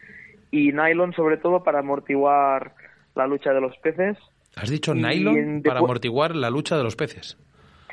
Y 0.50 0.72
nylon, 0.72 1.14
sobre 1.14 1.38
todo, 1.38 1.62
para 1.64 1.78
amortiguar 1.78 2.74
la 3.14 3.26
lucha 3.26 3.52
de 3.54 3.60
los 3.62 3.76
peces. 3.78 4.18
Has 4.56 4.68
dicho 4.68 4.94
nylon 4.94 5.38
en- 5.38 5.62
para 5.62 5.78
amortiguar 5.80 6.36
la 6.36 6.50
lucha 6.50 6.76
de 6.76 6.84
los 6.84 6.94
peces. 6.96 7.38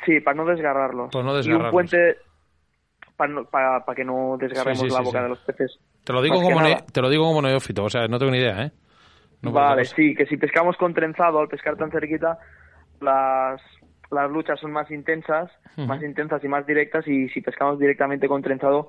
Sí, 0.04 0.20
para 0.20 0.36
no 0.36 0.44
desgarrarlos. 0.44 1.10
Para 1.10 1.24
no 1.24 1.30
Y 1.30 1.32
un 1.32 1.36
desgarrarlos. 1.38 1.72
puente 1.72 2.16
para, 3.16 3.32
no- 3.32 3.44
para, 3.44 3.84
para 3.84 3.96
que 3.96 4.04
no 4.04 4.36
desgarremos 4.38 4.80
Sí, 4.80 4.88
sí, 4.90 4.94
la 4.94 5.00
boca 5.02 5.22
de 5.22 5.28
los 5.30 5.38
peces. 5.40 5.78
Te 6.04 6.12
lo 6.12 6.20
digo 6.22 6.36
Más 6.36 6.44
como 6.44 6.60
ne- 6.62 6.76
te 6.92 7.00
lo 7.02 7.08
digo 7.10 7.24
como 7.24 7.40
neófito, 7.42 7.84
o 7.84 7.90
sea, 7.90 8.08
no 8.08 8.18
tengo 8.18 8.32
ni 8.32 8.38
idea, 8.38 8.62
¿eh? 8.64 8.72
No, 9.42 9.52
vale, 9.52 9.84
sí, 9.84 10.14
que 10.14 10.26
si 10.26 10.36
pescamos 10.36 10.76
con 10.76 10.92
trenzado, 10.92 11.38
al 11.40 11.48
pescar 11.48 11.76
tan 11.76 11.90
cerquita, 11.90 12.38
las, 13.00 13.60
las 14.10 14.30
luchas 14.30 14.60
son 14.60 14.72
más 14.72 14.90
intensas, 14.90 15.50
más 15.76 16.02
intensas 16.02 16.44
y 16.44 16.48
más 16.48 16.66
directas, 16.66 17.06
y 17.08 17.28
si 17.30 17.40
pescamos 17.40 17.78
directamente 17.78 18.28
con 18.28 18.42
trenzado, 18.42 18.88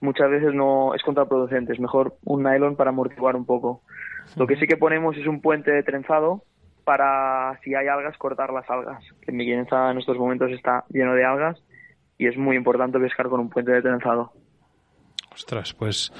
muchas 0.00 0.28
veces 0.28 0.54
no 0.54 0.94
es 0.94 1.02
contraproducente, 1.02 1.72
es 1.72 1.80
mejor 1.80 2.16
un 2.24 2.42
nylon 2.42 2.74
para 2.76 2.90
amortiguar 2.90 3.36
un 3.36 3.46
poco. 3.46 3.82
Lo 4.36 4.46
que 4.46 4.56
sí 4.56 4.66
que 4.66 4.76
ponemos 4.76 5.16
es 5.16 5.26
un 5.26 5.40
puente 5.40 5.70
de 5.70 5.82
trenzado 5.82 6.42
para, 6.84 7.58
si 7.62 7.74
hay 7.74 7.86
algas, 7.86 8.16
cortar 8.18 8.52
las 8.52 8.68
algas. 8.68 9.04
Que 9.20 9.30
en 9.30 9.36
mi 9.36 9.50
en 9.52 9.66
estos 9.98 10.18
momentos 10.18 10.50
está 10.50 10.84
lleno 10.88 11.14
de 11.14 11.24
algas, 11.24 11.62
y 12.18 12.26
es 12.26 12.36
muy 12.36 12.56
importante 12.56 12.98
pescar 12.98 13.28
con 13.28 13.40
un 13.40 13.50
puente 13.50 13.72
de 13.72 13.82
trenzado. 13.82 14.32
Ostras, 15.32 15.72
pues 15.72 16.12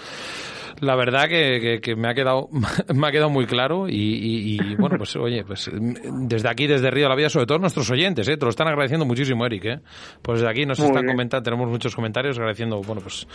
la 0.81 0.95
verdad 0.97 1.29
que, 1.29 1.59
que- 1.61 1.81
que 1.81 1.97
me 1.97 2.09
ha 2.09 2.15
quedado 2.15 2.49
me 2.95 3.07
ha 3.07 3.11
quedado 3.13 3.31
muy 3.31 3.47
claro 3.47 3.89
y, 3.89 3.95
y- 3.95 4.59
y, 4.61 4.75
bueno 4.77 4.97
pues 4.99 5.15
oye 5.17 5.45
pues 5.45 5.71
desde 5.73 6.49
aquí 6.49 6.67
desde 6.67 6.91
Río 6.91 7.05
de 7.05 7.09
la 7.11 7.15
Vida 7.17 7.29
sobre 7.29 7.47
todo 7.47 7.59
nuestros 7.59 7.91
oyentes 7.91 8.27
¿eh? 8.29 8.37
te 8.37 8.45
lo 8.45 8.51
están 8.51 8.69
agradeciendo 8.69 9.05
muchísimo 9.07 9.45
Eric 9.47 9.65
¿eh? 9.65 9.81
pues 10.23 10.41
desde 10.41 10.51
aquí 10.51 10.67
nos 10.67 10.79
Muy 10.79 10.89
están 10.89 11.03
bien. 11.03 11.15
comentando 11.15 11.43
tenemos 11.45 11.69
muchos 11.69 11.95
comentarios 11.95 12.37
agradeciendo 12.39 12.81
bueno 12.83 13.03
pues 13.03 13.27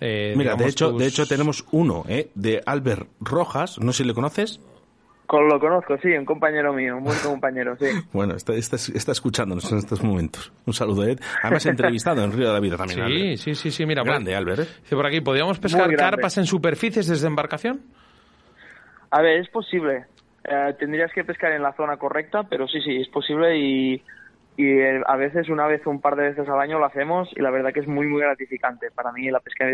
eh, 0.00 0.34
Mira, 0.36 0.54
de 0.56 0.68
hecho, 0.68 0.90
tus- 0.90 1.00
de 1.00 1.06
hecho 1.06 1.26
tenemos 1.26 1.64
uno, 1.72 2.04
¿eh? 2.08 2.30
De 2.34 2.62
Albert 2.64 3.08
Rojas, 3.20 3.78
no 3.78 3.92
sé 3.92 4.02
si 4.02 4.04
le 4.08 4.14
conoces. 4.14 4.60
Con- 5.32 5.48
Lo 5.48 5.58
conozco, 5.58 5.96
sí, 5.96 6.08
un 6.10 6.26
compañero 6.26 6.74
mío, 6.74 6.98
un 6.98 7.04
buen 7.04 7.18
compañero, 7.20 7.74
sí. 7.78 7.86
Bueno, 8.12 8.34
está, 8.34 8.52
está, 8.52 8.76
está 8.76 9.12
escuchándonos 9.12 9.72
en 9.72 9.78
estos 9.78 10.02
momentos. 10.04 10.52
Un 10.66 10.74
saludo, 10.74 11.04
Ed. 11.06 11.18
Además, 11.42 11.64
entrevistado 11.64 12.22
en 12.22 12.32
Río 12.32 12.48
de 12.48 12.52
la 12.52 12.60
Vida 12.60 12.76
también. 12.76 12.98
sí 12.98 13.02
Albert. 13.02 13.36
sí 13.38 13.54
sí 13.54 13.70
sí 13.70 13.86
mira 13.86 14.02
Grande, 14.04 14.36
Albert. 14.36 14.60
¿eh? 14.60 14.66
dice 14.82 14.94
por 14.94 15.06
aquí 15.06 15.22
podríamos 15.22 15.58
pescar 15.58 15.90
carpas 15.96 16.36
en 16.36 16.44
superficies 16.44 17.06
desde 17.08 17.28
embarcación 17.28 17.80
A 19.10 19.22
ver, 19.22 19.38
es 19.40 19.48
posible. 19.48 20.04
Eh, 20.44 20.74
tendrías 20.78 21.10
que 21.14 21.24
pescar 21.24 21.52
en 21.52 21.62
la 21.62 21.72
zona 21.76 21.96
correcta, 21.96 22.42
pero 22.42 22.68
sí, 22.68 22.82
sí, 22.82 22.96
es 23.00 23.08
posible 23.08 23.56
y, 23.56 23.94
y 24.58 24.66
eh, 24.66 25.00
a 25.06 25.16
veces, 25.16 25.48
una 25.48 25.66
vez 25.66 25.80
o 25.86 25.90
un 25.90 26.02
par 26.02 26.14
de 26.16 26.24
veces 26.28 26.46
al 26.46 26.60
año 26.60 26.78
lo 26.78 26.84
hacemos 26.84 27.30
y 27.34 27.40
la 27.40 27.50
verdad 27.50 27.72
que 27.72 27.80
es 27.80 27.88
muy, 27.88 28.06
muy 28.06 28.20
gratificante. 28.20 28.88
Para 28.94 29.12
mí 29.12 29.30
la 29.30 29.40
pesca 29.40 29.64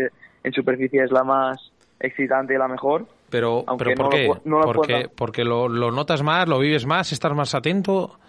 en 0.43 0.53
superficie 0.53 1.03
es 1.03 1.11
la 1.11 1.25
más 1.25 1.57
excitante 1.99 2.53
y 2.53 2.57
la 2.57 2.69
mejor. 2.69 3.07
Pero 3.29 3.63
Aunque 3.67 3.85
pero 3.85 3.95
por 3.95 4.05
no 4.05 4.09
lo 4.11 4.17
qué 4.17 4.27
pu- 4.27 4.41
no 4.45 4.59
lo 4.59 4.65
porque 4.65 5.09
porque 5.15 5.43
lo, 5.43 5.67
lo 5.67 5.91
notas 5.91 6.23
más 6.23 6.47
lo 6.47 6.59
vives 6.59 6.85
más 6.85 7.11
estás 7.11 7.33
más 7.33 7.53
atento 7.55 8.19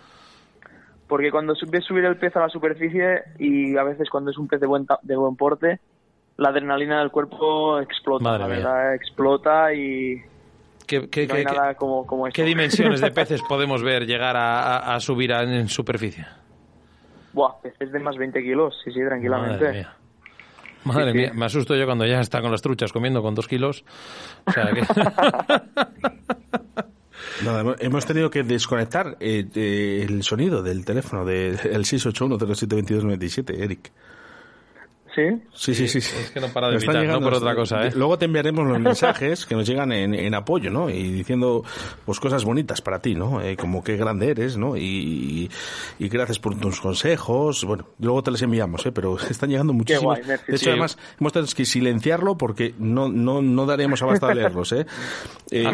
porque 1.11 1.33
cuando 1.33 1.55
ves 1.69 1.85
subir 1.85 2.05
el 2.05 2.17
pez 2.17 2.37
a 2.37 2.41
la 2.41 2.49
superficie 2.49 3.25
y 3.39 3.77
a 3.77 3.83
veces 3.83 4.09
cuando 4.09 4.31
es 4.31 4.39
un 4.39 4.47
pez 4.47 4.61
de 4.61 4.69
buen, 4.69 4.87
de 5.03 5.17
buen 5.17 5.35
porte, 5.35 5.81
la 6.37 6.51
adrenalina 6.51 7.01
del 7.01 7.11
cuerpo 7.11 7.81
explota, 7.81 8.39
la 8.39 8.47
verdad, 8.47 8.95
explota 8.95 9.75
y 9.75 10.23
¿Qué, 10.87 11.09
qué, 11.11 11.27
no 11.27 11.35
hay 11.35 11.45
nada 11.45 11.75
como, 11.75 12.07
como 12.07 12.27
¿Qué 12.27 12.45
dimensiones 12.45 13.01
de 13.01 13.11
peces 13.13 13.43
podemos 13.43 13.83
ver 13.83 14.07
llegar 14.07 14.37
a, 14.37 14.95
a, 14.95 15.01
subir 15.01 15.33
en 15.33 15.69
superficie? 15.69 16.27
Buah, 17.33 17.61
peces 17.61 17.91
de 17.91 17.99
más 17.99 18.17
20 18.17 18.41
kilos, 18.41 18.77
sí, 18.85 18.93
sí, 18.93 19.01
tranquilamente. 19.01 19.65
Madre 19.65 19.79
mía. 19.79 19.97
Madre 20.85 21.13
mía, 21.13 21.33
me 21.35 21.47
asusto 21.47 21.77
yo 21.77 21.85
cuando 21.85 22.07
ya 22.07 22.21
está 22.21 22.41
con 22.41 22.51
las 22.51 22.63
truchas 22.63 22.93
comiendo 22.93 23.23
con 23.23 23.35
dos 23.35 23.49
kilos. 23.49 23.85
O 24.47 24.53
sea 24.53 24.73
que... 24.73 24.83
Nada, 27.45 27.77
hemos 27.79 28.07
tenido 28.07 28.31
que 28.31 28.43
desconectar 28.43 29.17
eh, 29.21 29.47
eh, 29.55 30.07
el 30.09 30.23
sonido 30.23 30.63
del 30.63 30.85
teléfono 30.85 31.25
del 31.25 31.59
681-072297, 31.59 33.59
Eric. 33.59 33.93
¿Sí? 35.15 35.23
Sí, 35.53 35.75
sí, 35.75 35.89
sí. 35.89 35.99
Es 35.99 36.31
que 36.31 36.41
no 36.41 36.49
para 36.49 36.71
de 36.71 37.07
no 37.07 37.21
por 37.21 37.35
otra 37.35 37.55
cosa, 37.55 37.87
¿eh? 37.87 37.93
Luego 37.95 38.17
te 38.17 38.27
enviaremos 38.27 38.67
los 38.67 38.79
mensajes 38.81 39.45
que 39.45 39.55
nos 39.55 39.67
llegan 39.67 39.93
en, 39.93 40.15
en, 40.15 40.35
apoyo, 40.35 40.71
¿no? 40.71 40.89
Y 40.89 41.11
diciendo, 41.11 41.65
pues, 42.05 42.21
cosas 42.21 42.45
bonitas 42.45 42.81
para 42.81 43.01
ti, 43.01 43.15
¿no? 43.15 43.41
Eh, 43.43 43.57
como 43.57 43.83
qué 43.83 43.97
grande 43.97 44.31
eres, 44.31 44.57
¿no? 44.57 44.77
Y, 44.77 45.51
y, 45.99 46.09
gracias 46.09 46.39
por 46.39 46.59
tus 46.59 46.81
consejos. 46.81 47.65
Bueno, 47.65 47.87
luego 47.99 48.23
te 48.23 48.31
los 48.31 48.41
enviamos, 48.43 48.87
¿eh? 48.87 48.93
Pero 48.93 49.19
están 49.31 49.51
llegando 49.51 49.73
muchísimos. 49.73 50.19
de 50.25 50.57
hecho, 50.57 50.71
además, 50.71 50.97
hemos 51.19 51.33
tenido 51.33 51.53
que 51.55 51.65
silenciarlo 51.65 52.37
porque 52.37 52.75
no, 52.79 53.09
no, 53.09 53.43
no 53.43 53.67
daremos 53.67 54.03
abasto 54.03 54.27
a 54.27 54.35
leerlos, 54.35 54.73
¿eh? 54.73 54.87
eh 55.51 55.67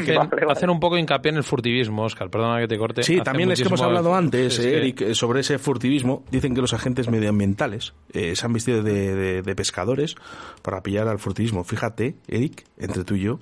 hacen, 0.49 0.71
un 0.71 0.81
poco 0.81 0.97
hincapié 0.97 1.31
en 1.31 1.37
el 1.37 1.45
furtivismo, 1.45 2.05
Oscar, 2.05 2.31
perdona 2.31 2.61
que 2.61 2.69
te 2.69 2.79
corte. 2.79 3.03
Sí, 3.03 3.21
también 3.21 3.51
es 3.53 3.61
que 3.61 3.69
hemos 3.69 3.83
hablado 3.83 4.15
antes, 4.15 4.59
Eric, 4.59 5.13
sobre 5.13 5.41
ese 5.41 5.59
furtivismo. 5.59 6.25
Dicen 6.31 6.55
que 6.55 6.61
los 6.63 6.73
agentes 6.73 7.11
medioambientales 7.11 7.93
eh, 8.13 8.35
se 8.35 8.47
han 8.47 8.53
vestido 8.53 8.83
de 8.83 8.87
de, 9.15 9.15
pescadores 9.57 10.17
para 10.63 10.83
pillar 10.83 11.09
al 11.09 11.19
furtivismo. 11.19 11.65
Fíjate, 11.65 12.17
Eric, 12.29 12.65
entre 12.79 13.05
tú 13.05 13.15
y 13.15 13.21
yo, 13.21 13.39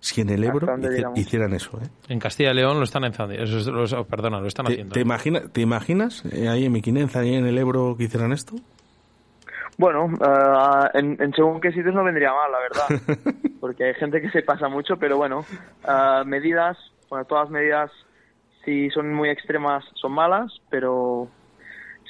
si 0.00 0.20
en 0.20 0.30
el 0.30 0.44
Ebro 0.44 0.68
hicieran 1.14 1.52
eso. 1.52 1.78
¿eh? 1.82 1.88
En 2.08 2.18
Castilla 2.18 2.52
y 2.52 2.54
León 2.54 2.78
lo 2.78 2.84
están 2.84 3.04
haciendo. 3.04 4.04
perdona, 4.04 4.40
lo 4.40 4.46
están 4.46 4.66
haciendo. 4.66 4.92
¿Te, 4.92 5.00
imagina, 5.00 5.40
¿te 5.48 5.60
imaginas 5.60 6.24
eh, 6.26 6.48
ahí 6.48 6.64
en 6.64 6.72
Miquinenza, 6.72 7.20
ahí 7.20 7.34
en 7.34 7.46
el 7.46 7.58
Ebro, 7.58 7.96
que 7.96 8.04
hicieran 8.04 8.32
esto? 8.32 8.54
Bueno, 9.78 10.06
uh, 10.06 10.86
en, 10.94 11.32
según 11.34 11.60
qué 11.60 11.70
sitios 11.70 11.94
no 11.94 12.02
vendría 12.02 12.32
mal, 12.32 12.50
la 12.50 12.58
verdad. 12.58 13.30
Porque 13.60 13.84
hay 13.84 13.94
gente 13.94 14.20
que 14.20 14.30
se 14.30 14.42
pasa 14.42 14.68
mucho, 14.68 14.96
pero 14.96 15.16
bueno, 15.16 15.44
uh, 15.84 16.24
medidas, 16.24 16.78
bueno, 17.10 17.24
todas 17.26 17.50
medidas, 17.50 17.90
si 18.64 18.88
son 18.90 19.12
muy 19.12 19.28
extremas, 19.28 19.84
son 19.94 20.12
malas, 20.12 20.52
pero 20.70 21.28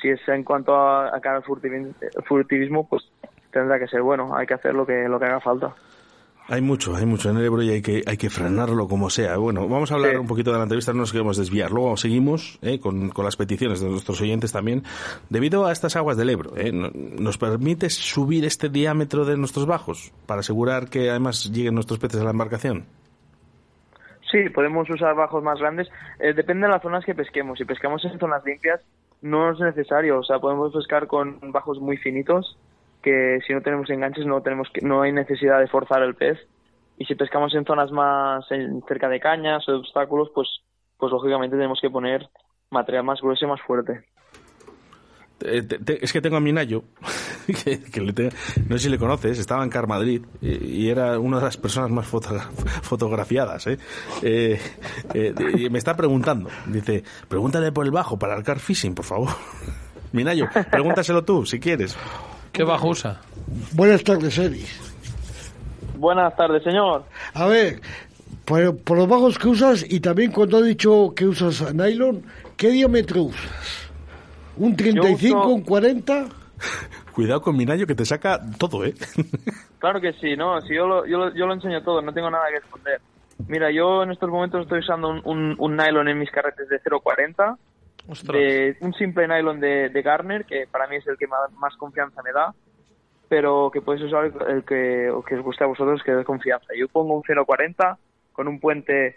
si 0.01 0.09
es 0.09 0.21
en 0.29 0.45
cuanto 0.45 0.75
a, 0.75 1.15
a 1.15 1.21
cara 1.21 1.39
al 1.39 1.45
furtivismo, 1.45 2.89
pues 2.89 3.03
tendrá 3.51 3.79
que 3.79 3.89
ser 3.89 4.03
bueno, 4.03 4.37
hay 4.37 4.47
que 4.47 4.55
hacer 4.55 4.75
lo 4.75 4.87
que, 4.87 5.09
lo 5.09 5.19
que 5.19 5.25
haga 5.27 5.41
falta. 5.41 5.75
Hay 6.49 6.61
mucho, 6.61 6.95
hay 6.95 7.07
mucho 7.07 7.29
en 7.29 7.39
el 7.39 7.45
Ebro 7.45 7.61
y 7.61 7.71
hay 7.71 7.83
que, 7.83 8.05
hay 8.07 8.17
que 8.17 8.31
frenarlo 8.31 8.87
como 8.87 9.11
sea. 9.11 9.37
Bueno, 9.37 9.67
vamos 9.67 9.91
a 9.91 9.97
hablar 9.97 10.17
un 10.17 10.29
poquito 10.29 10.53
de 10.53 10.59
la 10.59 10.63
entrevista, 10.63 10.93
no 10.93 11.01
nos 11.01 11.11
queremos 11.11 11.37
desviar. 11.37 11.73
Luego 11.73 11.97
seguimos 11.97 12.61
eh, 12.63 12.79
con, 12.79 13.09
con, 13.09 13.25
las 13.25 13.37
peticiones 13.37 13.81
de 13.81 13.89
nuestros 13.89 14.21
oyentes 14.21 14.53
también. 14.53 14.85
Debido 15.29 15.67
a 15.67 15.73
estas 15.73 15.97
aguas 15.97 16.17
del 16.17 16.31
Ebro, 16.31 16.57
eh, 16.57 16.71
¿nos 16.71 17.37
permite 17.37 17.91
subir 17.91 18.45
este 18.45 18.69
diámetro 18.69 19.25
de 19.25 19.37
nuestros 19.37 19.67
bajos 19.67 20.13
para 20.27 20.41
asegurar 20.41 20.89
que 20.89 21.11
además 21.11 21.51
lleguen 21.51 21.75
nuestros 21.75 21.99
peces 21.99 22.21
a 22.21 22.25
la 22.25 22.31
embarcación? 22.31 22.85
Sí, 24.31 24.49
podemos 24.51 24.89
usar 24.89 25.17
bajos 25.17 25.43
más 25.43 25.59
grandes. 25.59 25.89
Eh, 26.21 26.33
depende 26.33 26.67
de 26.67 26.73
las 26.73 26.83
zonas 26.83 27.05
que 27.05 27.15
pesquemos. 27.15 27.59
Si 27.59 27.65
pescamos 27.65 28.05
en 28.05 28.21
zonas 28.21 28.45
limpias, 28.45 28.81
no 29.27 29.53
es 29.53 29.61
necesario. 29.61 30.19
O 30.19 30.23
sea, 30.23 30.39
podemos 30.39 30.73
pescar 30.73 31.07
con 31.07 31.39
bajos 31.53 31.79
muy 31.81 31.97
finitos, 31.97 32.59
que 33.03 33.39
si 33.47 33.53
no 33.53 33.61
tenemos 33.61 33.91
enganches 33.91 34.27
no 34.27 34.43
tenemos 34.43 34.69
que, 34.73 34.81
no 34.81 35.03
hay 35.03 35.12
necesidad 35.12 35.61
de 35.61 35.69
forzar 35.69 36.03
el 36.03 36.15
pez. 36.15 36.39
Y 36.99 37.05
si 37.05 37.15
pescamos 37.15 37.55
en 37.55 37.65
zonas 37.65 37.91
más 37.93 38.47
cerca 38.89 39.09
de 39.09 39.21
cañas 39.21 39.69
o 39.69 39.73
de 39.73 39.79
obstáculos, 39.79 40.31
pues, 40.35 40.49
pues 40.97 41.12
lógicamente 41.12 41.57
tenemos 41.57 41.79
que 41.81 41.91
poner 41.91 42.27
material 42.71 43.05
más 43.05 43.21
grueso 43.21 43.45
y 43.45 43.49
más 43.49 43.61
fuerte. 43.61 44.05
Eh, 45.40 45.66
es 46.01 46.12
que 46.12 46.22
tengo 46.22 46.37
a 46.37 46.40
mi 46.40 46.51
Nayo, 46.51 46.85
que, 47.46 47.81
no 48.68 48.79
sé 48.79 48.85
si 48.85 48.88
le 48.88 48.99
conoces, 48.99 49.38
estaba 49.38 49.62
en 49.62 49.68
Car 49.68 49.87
Madrid 49.87 50.22
y, 50.40 50.88
era 50.88 51.18
una 51.18 51.37
de 51.38 51.44
las 51.44 51.59
personas 51.59 51.90
más 51.90 52.07
fotografiadas. 52.83 53.66
¿eh? 53.66 53.79
Eh, 54.22 54.59
y 55.59 55.68
me 55.68 55.79
está 55.79 55.94
preguntando, 55.94 56.49
dice, 56.66 57.05
pregúntale 57.29 57.70
por 57.70 57.85
el 57.85 57.92
bajo 57.92 58.18
para 58.18 58.37
el 58.37 58.42
car 58.42 58.59
fishing, 58.59 58.94
por 58.94 59.05
favor. 59.05 59.29
Minayo, 60.12 60.49
pregúntaselo 60.70 61.22
tú, 61.25 61.44
si 61.44 61.61
quieres. 61.61 61.96
¿Qué 62.53 62.64
bajo 62.64 62.88
usa? 62.88 63.20
Buenas 63.72 64.03
tardes, 64.03 64.38
Eri. 64.38 64.64
Buenas 65.99 66.35
tardes, 66.35 66.62
señor. 66.62 67.05
A 67.35 67.46
ver, 67.46 67.83
por, 68.46 68.79
por 68.79 68.96
los 68.96 69.09
bajos 69.09 69.38
que 69.38 69.49
usas 69.49 69.85
y 69.87 70.01
también 70.01 70.33
cuando 70.33 70.64
he 70.64 70.68
dicho 70.68 71.12
que 71.14 71.27
usas 71.27 71.75
nylon, 71.75 72.22
¿qué 72.57 72.70
diámetro 72.70 73.25
usas? 73.25 73.86
¿Un 74.59 74.75
35, 74.75 75.49
un 75.49 75.62
40? 75.62 76.27
Cuidado 77.14 77.42
con 77.42 77.57
Minayo 77.57 77.87
que 77.87 77.95
te 77.95 78.05
saca 78.05 78.40
todo, 78.59 78.85
¿eh? 78.85 78.95
claro 79.79 80.01
que 80.01 80.12
sí, 80.14 80.37
no, 80.37 80.61
si 80.62 80.75
yo 80.75 80.87
lo, 80.87 81.07
yo, 81.07 81.33
yo 81.35 81.47
lo 81.47 81.55
enseño 81.55 81.83
todo, 81.83 82.01
no 82.03 82.12
tengo 82.12 82.31
nada 82.31 82.47
que 82.51 82.59
esconder. 82.59 83.01
Mira, 83.49 83.71
yo 83.71 84.03
en 84.03 84.12
estos 84.12 84.31
momentos 84.31 84.62
estoy 84.62 84.81
usando 84.81 85.09
un, 85.09 85.55
un, 85.59 85.77
nylon 85.77 86.09
en 86.09 86.19
mis 86.19 86.31
carretes 86.31 86.69
de 86.69 86.81
0,40, 86.81 87.57
de 88.33 88.77
un 88.81 88.95
simple 88.95 89.29
nylon 89.29 89.61
de, 89.61 89.90
de, 89.90 90.03
Garner, 90.03 90.47
que 90.47 90.66
para 90.71 90.87
mí 90.87 90.97
es 90.97 91.07
el 91.07 91.19
que 91.19 91.27
más, 91.27 91.77
confianza 91.77 92.23
me 92.23 92.33
da, 92.33 92.55
pero 93.29 93.71
que 93.71 93.83
podéis 93.83 94.05
usar 94.05 94.33
el 94.49 94.64
que, 94.64 95.12
que 95.29 95.35
os 95.35 95.42
guste 95.42 95.64
a 95.64 95.66
vosotros, 95.66 96.03
que 96.03 96.12
dé 96.12 96.25
confianza. 96.25 96.69
Yo 96.79 96.88
pongo 96.88 97.14
un 97.14 97.23
0,40 97.23 97.99
con 98.33 98.49
un 98.49 98.59
puente 98.59 99.16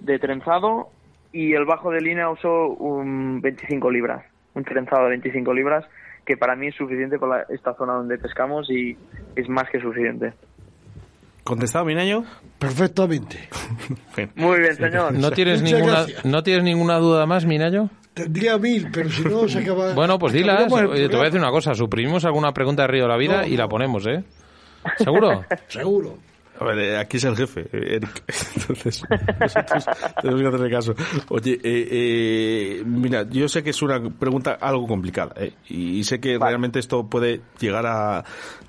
de 0.00 0.18
trenzado 0.18 0.88
y 1.32 1.54
el 1.54 1.64
bajo 1.64 1.92
de 1.92 2.00
línea 2.00 2.28
uso 2.28 2.68
un 2.68 3.40
25 3.40 3.90
libras 3.90 4.24
un 4.54 4.64
trenzado 4.64 5.04
de 5.04 5.10
25 5.10 5.52
libras, 5.52 5.84
que 6.24 6.36
para 6.36 6.56
mí 6.56 6.68
es 6.68 6.74
suficiente 6.74 7.18
para 7.18 7.42
esta 7.48 7.74
zona 7.74 7.94
donde 7.94 8.18
pescamos 8.18 8.70
y 8.70 8.96
es 9.36 9.48
más 9.48 9.68
que 9.70 9.80
suficiente. 9.80 10.32
¿Contestado, 11.44 11.84
Minayo? 11.84 12.24
Perfectamente. 12.58 13.48
Muy 14.34 14.60
bien, 14.60 14.74
señor. 14.76 15.12
¿No 15.12 15.30
tienes, 15.30 15.60
ninguna, 15.60 16.06
¿No 16.24 16.42
tienes 16.42 16.64
ninguna 16.64 16.98
duda 16.98 17.26
más, 17.26 17.44
Minayo? 17.44 17.90
Tendría 18.14 18.56
mil, 18.56 18.88
pero 18.90 19.10
si 19.10 19.24
no 19.24 19.46
se 19.48 19.58
acaba... 19.58 19.92
Bueno, 19.92 20.18
pues 20.18 20.32
dilas. 20.32 20.72
Oye, 20.72 21.08
te 21.08 21.16
voy 21.16 21.22
a 21.22 21.26
decir 21.26 21.40
una 21.40 21.50
cosa. 21.50 21.74
Suprimimos 21.74 22.24
alguna 22.24 22.52
pregunta 22.52 22.82
de 22.82 22.88
Río 22.88 23.02
de 23.02 23.08
la 23.08 23.16
Vida 23.18 23.46
y 23.46 23.56
la 23.56 23.68
ponemos, 23.68 24.06
¿eh? 24.06 24.24
¿Seguro? 24.98 25.44
Seguro. 25.68 26.16
A 26.58 26.64
ver, 26.64 26.78
eh, 26.78 26.98
aquí 26.98 27.16
es 27.16 27.24
el 27.24 27.36
jefe, 27.36 27.62
eh, 27.72 27.96
Eric. 27.96 28.22
Entonces, 28.56 29.02
nosotros 29.40 29.86
tenemos 30.22 30.40
que 30.40 30.48
hacerle 30.48 30.70
caso. 30.70 30.94
Oye, 31.30 31.52
eh, 31.54 31.88
eh, 31.90 32.82
mira, 32.86 33.24
yo 33.28 33.48
sé 33.48 33.62
que 33.62 33.70
es 33.70 33.82
una 33.82 34.00
pregunta 34.10 34.58
algo 34.60 34.86
complicada, 34.86 35.34
eh, 35.36 35.54
y 35.68 36.04
sé 36.04 36.20
que 36.20 36.38
realmente 36.38 36.78
esto 36.78 37.08
puede 37.08 37.40
llegar 37.58 37.86
a 37.86 38.24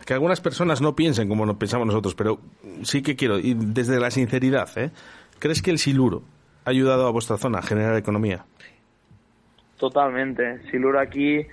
que 0.06 0.14
algunas 0.14 0.42
personas 0.42 0.82
no 0.82 0.96
piensen 0.96 1.28
como 1.28 1.46
lo 1.46 1.60
pensamos 1.60 1.86
nosotros, 1.86 2.16
pero 2.16 2.40
sí 2.84 3.04
que 3.04 3.16
quiero, 3.16 3.40
y 3.40 3.54
desde 3.54 4.00
la 4.00 4.12
sinceridad. 4.12 4.70
¿crees 5.40 5.62
que 5.62 5.70
el 5.70 5.78
siluro 5.78 6.24
ha 6.64 6.70
ayudado 6.70 7.08
a 7.08 7.12
vuestra 7.12 7.38
zona 7.38 7.60
a 7.60 7.62
generar 7.62 7.96
economía? 7.98 8.46
Totalmente. 9.78 10.62
Siluro 10.72 11.00
aquí, 11.00 11.46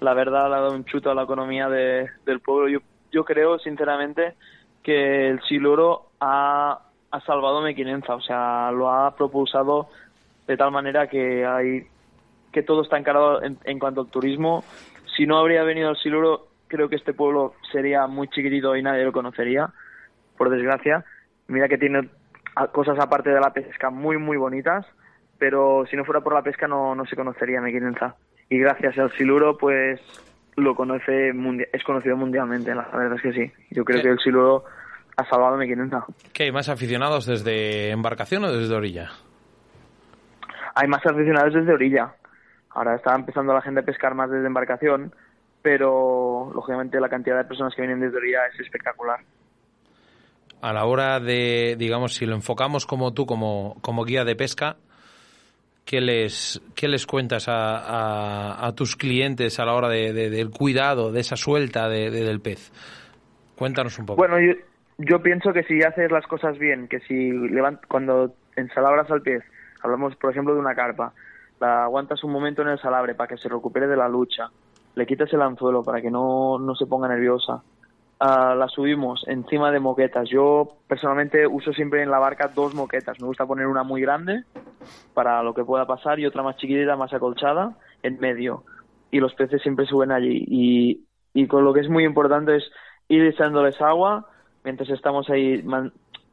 la 0.00 0.12
verdad, 0.12 0.46
ha 0.46 0.60
dado 0.60 0.72
un 0.74 0.84
chuto 0.84 1.10
a 1.10 1.14
la 1.14 1.22
economía 1.22 1.68
de, 1.68 2.08
del 2.26 2.40
pueblo. 2.40 2.68
Yo, 2.68 2.80
yo 3.12 3.24
creo, 3.24 3.58
sinceramente, 3.58 4.34
que 4.88 5.28
el 5.28 5.42
siluro 5.42 6.06
ha, 6.18 6.80
ha 7.10 7.20
salvado 7.20 7.60
Mequinenza, 7.60 8.14
o 8.14 8.22
sea, 8.22 8.70
lo 8.72 8.90
ha 8.90 9.14
propulsado 9.14 9.90
de 10.46 10.56
tal 10.56 10.70
manera 10.70 11.08
que 11.08 11.44
hay 11.44 11.86
que 12.52 12.62
todo 12.62 12.80
está 12.80 12.96
encarado 12.96 13.42
en, 13.42 13.78
cuanto 13.78 14.00
al 14.00 14.06
turismo. 14.06 14.64
Si 15.14 15.26
no 15.26 15.36
habría 15.36 15.62
venido 15.62 15.90
el 15.90 15.98
siluro, 15.98 16.46
creo 16.68 16.88
que 16.88 16.96
este 16.96 17.12
pueblo 17.12 17.52
sería 17.70 18.06
muy 18.06 18.28
chiquitito 18.28 18.74
y 18.76 18.82
nadie 18.82 19.04
lo 19.04 19.12
conocería, 19.12 19.68
por 20.38 20.48
desgracia. 20.48 21.04
Mira 21.48 21.68
que 21.68 21.76
tiene 21.76 22.08
cosas 22.72 22.98
aparte 22.98 23.28
de 23.28 23.40
la 23.40 23.52
pesca 23.52 23.90
muy, 23.90 24.16
muy 24.16 24.38
bonitas, 24.38 24.86
pero 25.36 25.84
si 25.90 25.96
no 25.96 26.06
fuera 26.06 26.22
por 26.22 26.32
la 26.32 26.40
pesca 26.40 26.66
no, 26.66 26.94
no 26.94 27.04
se 27.04 27.14
conocería 27.14 27.60
Mequinenza. 27.60 28.16
Y 28.48 28.58
gracias 28.58 28.96
al 28.96 29.12
siluro, 29.12 29.58
pues 29.58 30.00
lo 30.56 30.74
conoce, 30.74 31.34
es 31.74 31.84
conocido 31.84 32.16
mundialmente, 32.16 32.74
la 32.74 32.88
verdad 32.90 33.16
es 33.16 33.22
que 33.22 33.32
sí. 33.34 33.52
Yo 33.70 33.84
creo 33.84 34.00
que 34.00 34.08
el 34.08 34.18
siluro 34.18 34.64
ha 35.18 35.24
salvado 35.24 35.56
mi 35.56 35.66
500. 35.66 36.04
¿Qué 36.32 36.44
hay 36.44 36.52
más 36.52 36.68
aficionados 36.68 37.26
desde 37.26 37.90
embarcación 37.90 38.44
o 38.44 38.52
desde 38.52 38.72
orilla? 38.72 39.10
Hay 40.76 40.86
más 40.86 41.04
aficionados 41.04 41.54
desde 41.54 41.72
orilla. 41.72 42.14
Ahora 42.70 42.94
está 42.94 43.16
empezando 43.16 43.52
la 43.52 43.60
gente 43.60 43.80
a 43.80 43.82
pescar 43.82 44.14
más 44.14 44.30
desde 44.30 44.46
embarcación, 44.46 45.12
pero 45.60 46.52
lógicamente 46.54 47.00
la 47.00 47.08
cantidad 47.08 47.36
de 47.36 47.44
personas 47.44 47.74
que 47.74 47.82
vienen 47.82 47.98
desde 47.98 48.16
orilla 48.16 48.46
es 48.54 48.60
espectacular. 48.60 49.18
A 50.62 50.72
la 50.72 50.84
hora 50.84 51.18
de, 51.18 51.74
digamos, 51.76 52.14
si 52.14 52.24
lo 52.24 52.36
enfocamos 52.36 52.86
como 52.86 53.12
tú, 53.12 53.26
como, 53.26 53.76
como 53.80 54.04
guía 54.04 54.24
de 54.24 54.36
pesca, 54.36 54.76
¿qué 55.84 56.00
les, 56.00 56.62
qué 56.76 56.86
les 56.86 57.06
cuentas 57.06 57.48
a, 57.48 58.64
a, 58.64 58.72
tus 58.76 58.94
clientes 58.94 59.58
a 59.58 59.64
la 59.64 59.74
hora 59.74 59.88
de, 59.88 60.12
del 60.12 60.50
cuidado, 60.50 61.10
de 61.10 61.20
esa 61.20 61.34
suelta 61.34 61.88
de, 61.88 62.10
del 62.10 62.40
pez? 62.40 62.70
Cuéntanos 63.56 63.98
un 63.98 64.06
poco. 64.06 64.18
Bueno, 64.18 64.38
yo, 64.38 64.52
yo 64.98 65.22
pienso 65.22 65.52
que 65.52 65.62
si 65.62 65.82
haces 65.82 66.10
las 66.10 66.26
cosas 66.26 66.58
bien, 66.58 66.88
que 66.88 67.00
si 67.00 67.30
levant, 67.30 67.80
cuando 67.86 68.34
ensalabras 68.56 69.10
al 69.10 69.22
pez, 69.22 69.44
hablamos 69.82 70.16
por 70.16 70.32
ejemplo 70.32 70.54
de 70.54 70.60
una 70.60 70.74
carpa, 70.74 71.12
la 71.60 71.84
aguantas 71.84 72.24
un 72.24 72.32
momento 72.32 72.62
en 72.62 72.68
el 72.68 72.80
salabre 72.80 73.14
para 73.14 73.28
que 73.28 73.38
se 73.38 73.48
recupere 73.48 73.86
de 73.86 73.96
la 73.96 74.08
lucha, 74.08 74.50
le 74.96 75.06
quitas 75.06 75.32
el 75.32 75.42
anzuelo 75.42 75.84
para 75.84 76.02
que 76.02 76.10
no, 76.10 76.58
no 76.58 76.74
se 76.74 76.86
ponga 76.86 77.06
nerviosa, 77.06 77.62
uh, 78.20 78.54
la 78.56 78.66
subimos 78.68 79.24
encima 79.28 79.70
de 79.70 79.78
moquetas. 79.78 80.28
Yo 80.28 80.78
personalmente 80.88 81.46
uso 81.46 81.72
siempre 81.72 82.02
en 82.02 82.10
la 82.10 82.18
barca 82.18 82.50
dos 82.52 82.74
moquetas. 82.74 83.20
Me 83.20 83.26
gusta 83.28 83.46
poner 83.46 83.68
una 83.68 83.84
muy 83.84 84.00
grande 84.00 84.42
para 85.14 85.42
lo 85.44 85.54
que 85.54 85.64
pueda 85.64 85.86
pasar 85.86 86.18
y 86.18 86.26
otra 86.26 86.42
más 86.42 86.56
chiquitita, 86.56 86.96
más 86.96 87.12
acolchada, 87.12 87.76
en 88.02 88.18
medio. 88.18 88.64
Y 89.12 89.20
los 89.20 89.34
peces 89.34 89.62
siempre 89.62 89.86
suben 89.86 90.10
allí. 90.10 90.44
Y, 90.48 91.04
y 91.32 91.46
con 91.46 91.64
lo 91.64 91.72
que 91.72 91.80
es 91.80 91.88
muy 91.88 92.04
importante 92.04 92.56
es 92.56 92.64
ir 93.08 93.24
echándoles 93.24 93.80
agua 93.80 94.26
mientras 94.68 94.90
estamos 94.90 95.30
ahí 95.30 95.64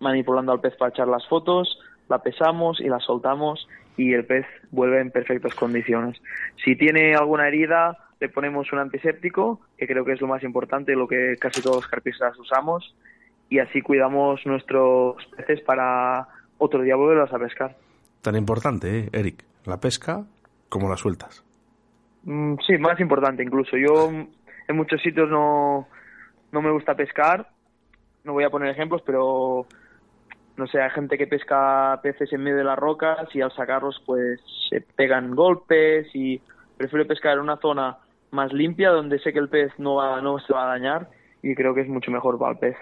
manipulando 0.02 0.52
al 0.52 0.60
pez 0.60 0.76
para 0.76 0.90
echar 0.90 1.08
las 1.08 1.26
fotos, 1.26 1.80
la 2.10 2.22
pesamos 2.22 2.82
y 2.82 2.90
la 2.90 3.00
soltamos 3.00 3.66
y 3.96 4.12
el 4.12 4.26
pez 4.26 4.46
vuelve 4.72 5.00
en 5.00 5.10
perfectas 5.10 5.56
condiciones. 5.56 6.22
Si 6.62 6.76
tiene 6.76 7.16
alguna 7.16 7.48
herida, 7.48 7.98
le 8.20 8.28
ponemos 8.28 8.74
un 8.74 8.80
antiséptico, 8.80 9.62
que 9.78 9.88
creo 9.88 10.04
que 10.04 10.12
es 10.12 10.20
lo 10.20 10.28
más 10.28 10.44
importante, 10.44 10.98
lo 10.98 11.08
que 11.08 11.38
casi 11.40 11.62
todos 11.62 11.78
los 11.78 11.88
carpistas 11.88 12.38
usamos, 12.38 12.94
y 13.50 13.60
así 13.60 13.82
cuidamos 13.82 14.46
nuestros 14.46 15.16
peces 15.38 15.62
para 15.62 16.28
otro 16.58 16.82
día 16.82 16.98
volverlos 16.98 17.32
a 17.32 17.40
pescar. 17.40 17.78
Tan 18.22 18.36
importante, 18.36 19.00
¿eh, 19.00 19.10
Eric, 19.14 19.46
la 19.64 19.80
pesca 19.80 20.26
como 20.68 20.90
las 20.90 21.00
sueltas. 21.00 21.42
Mm, 22.24 22.56
sí, 22.68 22.78
más 22.80 23.00
importante 23.00 23.44
incluso. 23.44 23.78
Yo 23.78 24.10
en 24.10 24.76
muchos 24.76 25.02
sitios 25.02 25.30
no, 25.30 25.88
no 26.52 26.62
me 26.62 26.72
gusta 26.72 26.96
pescar, 26.96 27.55
no 28.26 28.34
voy 28.34 28.44
a 28.44 28.50
poner 28.50 28.70
ejemplos, 28.70 29.02
pero 29.06 29.66
no 30.58 30.68
sé, 30.68 30.82
hay 30.82 30.90
gente 30.92 31.18
que 31.18 31.28
pesca 31.28 32.00
peces 32.02 32.32
en 32.34 32.44
medio 32.44 32.58
de 32.58 32.64
las 32.64 32.78
rocas 32.78 33.28
y 33.34 33.42
al 33.42 33.52
sacarlos 33.54 34.02
pues 34.06 34.40
se 34.70 34.82
pegan 34.82 35.36
golpes 35.36 36.08
y 36.14 36.42
prefiero 36.78 37.08
pescar 37.08 37.34
en 37.34 37.42
una 37.42 37.58
zona 37.58 37.98
más 38.32 38.52
limpia 38.52 38.90
donde 38.90 39.20
sé 39.20 39.32
que 39.32 39.40
el 39.40 39.50
pez 39.50 39.72
no, 39.78 39.96
va, 39.96 40.22
no 40.22 40.40
se 40.40 40.54
va 40.54 40.64
a 40.64 40.78
dañar 40.78 41.10
y 41.42 41.56
creo 41.56 41.74
que 41.74 41.82
es 41.82 41.88
mucho 41.88 42.12
mejor 42.12 42.38
para 42.40 42.54
el 42.54 42.58
pez. 42.58 42.76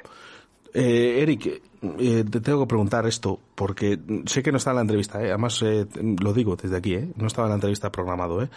Eh, 0.74 1.22
Eric, 1.22 1.46
eh, 1.46 2.24
te 2.30 2.42
tengo 2.42 2.62
que 2.62 2.68
preguntar 2.68 3.06
esto 3.06 3.40
porque 3.54 4.00
sé 4.26 4.42
que 4.42 4.52
no 4.52 4.58
está 4.58 4.72
en 4.72 4.78
la 4.78 4.82
entrevista, 4.82 5.22
¿eh? 5.22 5.30
además 5.30 5.62
eh, 5.62 5.86
lo 6.22 6.34
digo 6.34 6.56
desde 6.56 6.78
aquí, 6.78 6.96
¿eh? 6.96 7.08
no 7.16 7.28
estaba 7.28 7.48
en 7.48 7.52
la 7.52 7.56
entrevista 7.56 7.92
programado, 7.92 8.42
¿eh? 8.42 8.50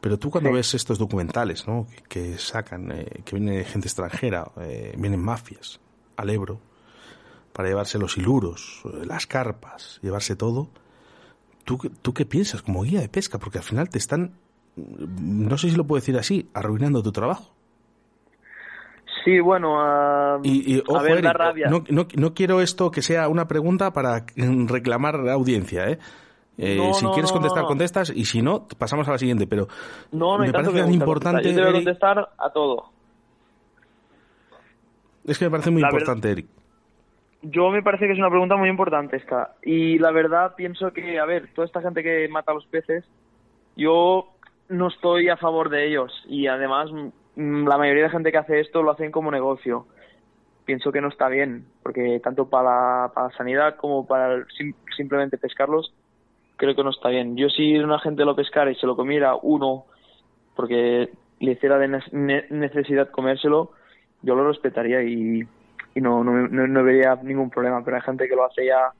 pero 0.00 0.18
tú 0.18 0.30
cuando 0.30 0.52
ves 0.52 0.74
estos 0.74 0.98
documentales 0.98 1.66
¿no? 1.66 1.86
que, 2.08 2.36
sacan, 2.36 2.88
que 3.24 3.36
viene 3.36 3.64
gente 3.64 3.88
extranjera, 3.88 4.44
vienen 4.98 5.22
mafias 5.22 5.80
al 6.16 6.30
Ebro 6.30 6.60
para 7.52 7.68
llevarse 7.68 7.98
los 7.98 8.18
hiluros, 8.18 8.82
las 9.06 9.26
carpas, 9.26 10.00
llevarse 10.02 10.34
todo, 10.34 10.70
¿tú, 11.64 11.78
¿tú 12.02 12.12
qué 12.12 12.26
piensas 12.26 12.62
como 12.62 12.82
guía 12.82 13.00
de 13.00 13.08
pesca? 13.08 13.38
Porque 13.38 13.58
al 13.58 13.64
final 13.64 13.88
te 13.88 13.98
están 13.98 14.34
no 14.76 15.56
sé 15.56 15.70
si 15.70 15.76
lo 15.76 15.84
puedo 15.84 16.00
decir 16.00 16.16
así, 16.16 16.48
arruinando 16.54 17.02
tu 17.02 17.12
trabajo. 17.12 17.52
Sí, 19.24 19.40
bueno, 19.40 19.80
a 19.80 20.38
ver, 20.38 21.24
la 21.24 21.32
rabia. 21.32 21.68
No, 21.68 21.84
no, 21.88 22.34
quiero 22.34 22.60
esto 22.60 22.90
que 22.90 23.00
sea 23.00 23.28
una 23.28 23.48
pregunta 23.48 23.92
para 23.92 24.26
reclamar 24.36 25.20
la 25.20 25.32
audiencia, 25.32 25.88
¿eh? 25.88 25.98
eh 26.58 26.90
si 26.92 27.06
quieres 27.06 27.32
contestar, 27.32 27.64
contestas, 27.64 28.12
y 28.14 28.26
si 28.26 28.42
no, 28.42 28.66
pasamos 28.76 29.08
a 29.08 29.12
la 29.12 29.18
siguiente, 29.18 29.46
pero 29.46 29.68
me 30.12 30.52
parece 30.52 30.72
tan 30.72 30.92
importante... 30.92 31.48
Yo 31.48 31.54
te 31.54 31.60
voy 31.62 31.70
a 31.70 31.72
contestar 31.72 32.28
a 32.36 32.50
todo. 32.50 32.90
Es 35.26 35.38
que 35.38 35.46
me 35.46 35.50
parece 35.50 35.70
muy 35.70 35.82
importante, 35.82 36.30
Eric. 36.30 36.46
Yo 37.42 37.70
me 37.70 37.82
parece 37.82 38.06
que 38.06 38.12
es 38.12 38.18
una 38.18 38.30
pregunta 38.30 38.56
muy 38.56 38.68
importante 38.68 39.16
esta. 39.16 39.54
Y 39.62 39.98
la 39.98 40.10
verdad 40.10 40.54
pienso 40.56 40.92
que, 40.92 41.18
a 41.18 41.24
ver, 41.24 41.52
toda 41.54 41.66
esta 41.66 41.82
gente 41.82 42.02
que 42.02 42.26
mata 42.28 42.52
a 42.52 42.54
los 42.54 42.66
peces, 42.66 43.04
yo 43.76 44.34
no 44.68 44.88
estoy 44.88 45.28
a 45.28 45.36
favor 45.36 45.68
de 45.68 45.86
ellos 45.86 46.12
y 46.26 46.46
además 46.46 46.90
la 47.36 47.78
mayoría 47.78 48.04
de 48.04 48.10
gente 48.10 48.32
que 48.32 48.38
hace 48.38 48.60
esto 48.60 48.82
lo 48.82 48.92
hacen 48.92 49.10
como 49.10 49.30
negocio. 49.30 49.86
Pienso 50.64 50.92
que 50.92 51.02
no 51.02 51.08
está 51.08 51.28
bien, 51.28 51.66
porque 51.82 52.20
tanto 52.22 52.48
para 52.48 53.12
la, 53.14 53.30
sanidad 53.36 53.76
como 53.76 54.06
para 54.06 54.46
simplemente 54.96 55.36
pescarlos, 55.36 55.92
creo 56.56 56.74
que 56.74 56.84
no 56.84 56.90
está 56.90 57.10
bien. 57.10 57.36
Yo 57.36 57.50
si 57.50 57.76
una 57.76 57.98
gente 57.98 58.24
lo 58.24 58.34
pescara 58.34 58.70
y 58.70 58.76
se 58.76 58.86
lo 58.86 58.96
comiera 58.96 59.34
uno, 59.34 59.84
porque 60.56 61.10
le 61.40 61.52
hiciera 61.52 61.78
de 61.78 62.00
necesidad 62.50 63.10
comérselo, 63.10 63.72
yo 64.24 64.34
lo 64.34 64.48
respetaría 64.48 65.02
y, 65.02 65.46
no, 65.96 66.24
no, 66.24 66.48
no, 66.48 66.84
vería 66.84 67.14
ningún 67.22 67.50
problema. 67.50 67.84
Pero 67.84 67.96
hay 67.96 68.02
gente 68.02 68.28
que 68.28 68.34
lo 68.34 68.44
hace 68.44 68.66
ya 68.66 68.92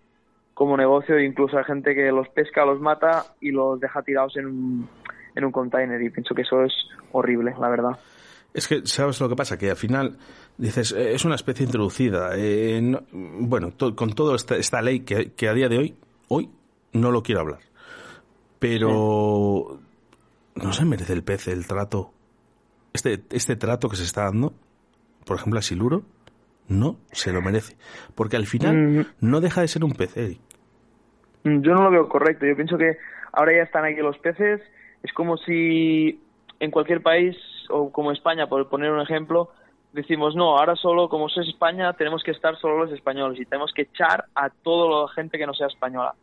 como 0.54 0.76
negocio, 0.76 1.16
e 1.16 1.24
incluso 1.24 1.58
hay 1.58 1.64
gente 1.64 1.94
que 1.94 2.12
los 2.12 2.28
pesca, 2.28 2.64
los 2.64 2.80
mata 2.80 3.24
y 3.40 3.50
los 3.50 3.80
deja 3.80 4.02
tirados 4.02 4.36
en 4.36 4.46
un 4.46 4.88
en 5.34 5.44
un 5.44 5.52
container 5.52 6.00
y 6.00 6.10
pienso 6.10 6.34
que 6.34 6.42
eso 6.42 6.62
es 6.62 6.72
horrible, 7.12 7.54
la 7.58 7.68
verdad. 7.68 7.98
Es 8.52 8.68
que, 8.68 8.86
¿sabes 8.86 9.20
lo 9.20 9.28
que 9.28 9.36
pasa? 9.36 9.58
Que 9.58 9.70
al 9.70 9.76
final 9.76 10.16
dices, 10.56 10.92
eh, 10.92 11.14
es 11.14 11.24
una 11.24 11.34
especie 11.34 11.66
introducida. 11.66 12.30
Eh, 12.36 12.80
bueno, 13.12 13.72
con 13.96 14.12
toda 14.12 14.36
esta, 14.36 14.82
ley 14.82 15.00
que, 15.00 15.48
a 15.48 15.54
día 15.54 15.68
de 15.68 15.78
hoy, 15.78 15.96
hoy 16.28 16.50
no 16.92 17.10
lo 17.10 17.22
quiero 17.22 17.40
hablar. 17.40 17.60
Pero 18.60 19.80
no 20.54 20.72
se 20.72 20.84
merece 20.84 21.12
el 21.12 21.24
pez 21.24 21.48
el 21.48 21.66
trato. 21.66 22.12
Este, 22.92 23.24
este 23.30 23.56
trato 23.56 23.88
que 23.88 23.96
se 23.96 24.04
está 24.04 24.24
dando, 24.24 24.54
por 25.24 25.36
ejemplo, 25.36 25.58
a 25.58 25.62
Siluro, 25.62 26.02
no 26.68 26.96
se 27.12 27.32
lo 27.32 27.42
merece. 27.42 27.76
Porque 28.14 28.36
al 28.36 28.46
final 28.46 28.76
mm. 28.76 29.06
no 29.20 29.40
deja 29.40 29.60
de 29.60 29.68
ser 29.68 29.84
un 29.84 29.92
pez, 29.92 30.16
Eric. 30.16 30.40
Yo 31.44 31.74
no 31.74 31.82
lo 31.82 31.90
veo 31.90 32.08
correcto. 32.08 32.46
Yo 32.46 32.56
pienso 32.56 32.78
que 32.78 32.96
ahora 33.32 33.52
ya 33.56 33.62
están 33.62 33.84
aquí 33.84 34.00
los 34.00 34.18
peces 34.18 34.60
es 35.04 35.12
como 35.12 35.36
si 35.36 36.18
en 36.60 36.70
cualquier 36.70 37.02
país, 37.02 37.36
o 37.68 37.92
como 37.92 38.10
España, 38.10 38.46
por 38.46 38.68
poner 38.68 38.90
un 38.90 39.02
ejemplo, 39.02 39.50
decimos, 39.92 40.34
no, 40.34 40.56
ahora 40.58 40.76
solo, 40.76 41.10
como 41.10 41.26
es 41.26 41.36
España, 41.36 41.92
tenemos 41.92 42.22
que 42.24 42.30
estar 42.30 42.56
solo 42.56 42.78
los 42.78 42.92
españoles 42.92 43.38
y 43.38 43.44
tenemos 43.44 43.72
que 43.74 43.82
echar 43.82 44.24
a 44.34 44.48
toda 44.48 45.02
la 45.02 45.12
gente 45.12 45.36
que 45.36 45.46
no 45.46 45.52
sea 45.52 45.66
española. 45.66 46.14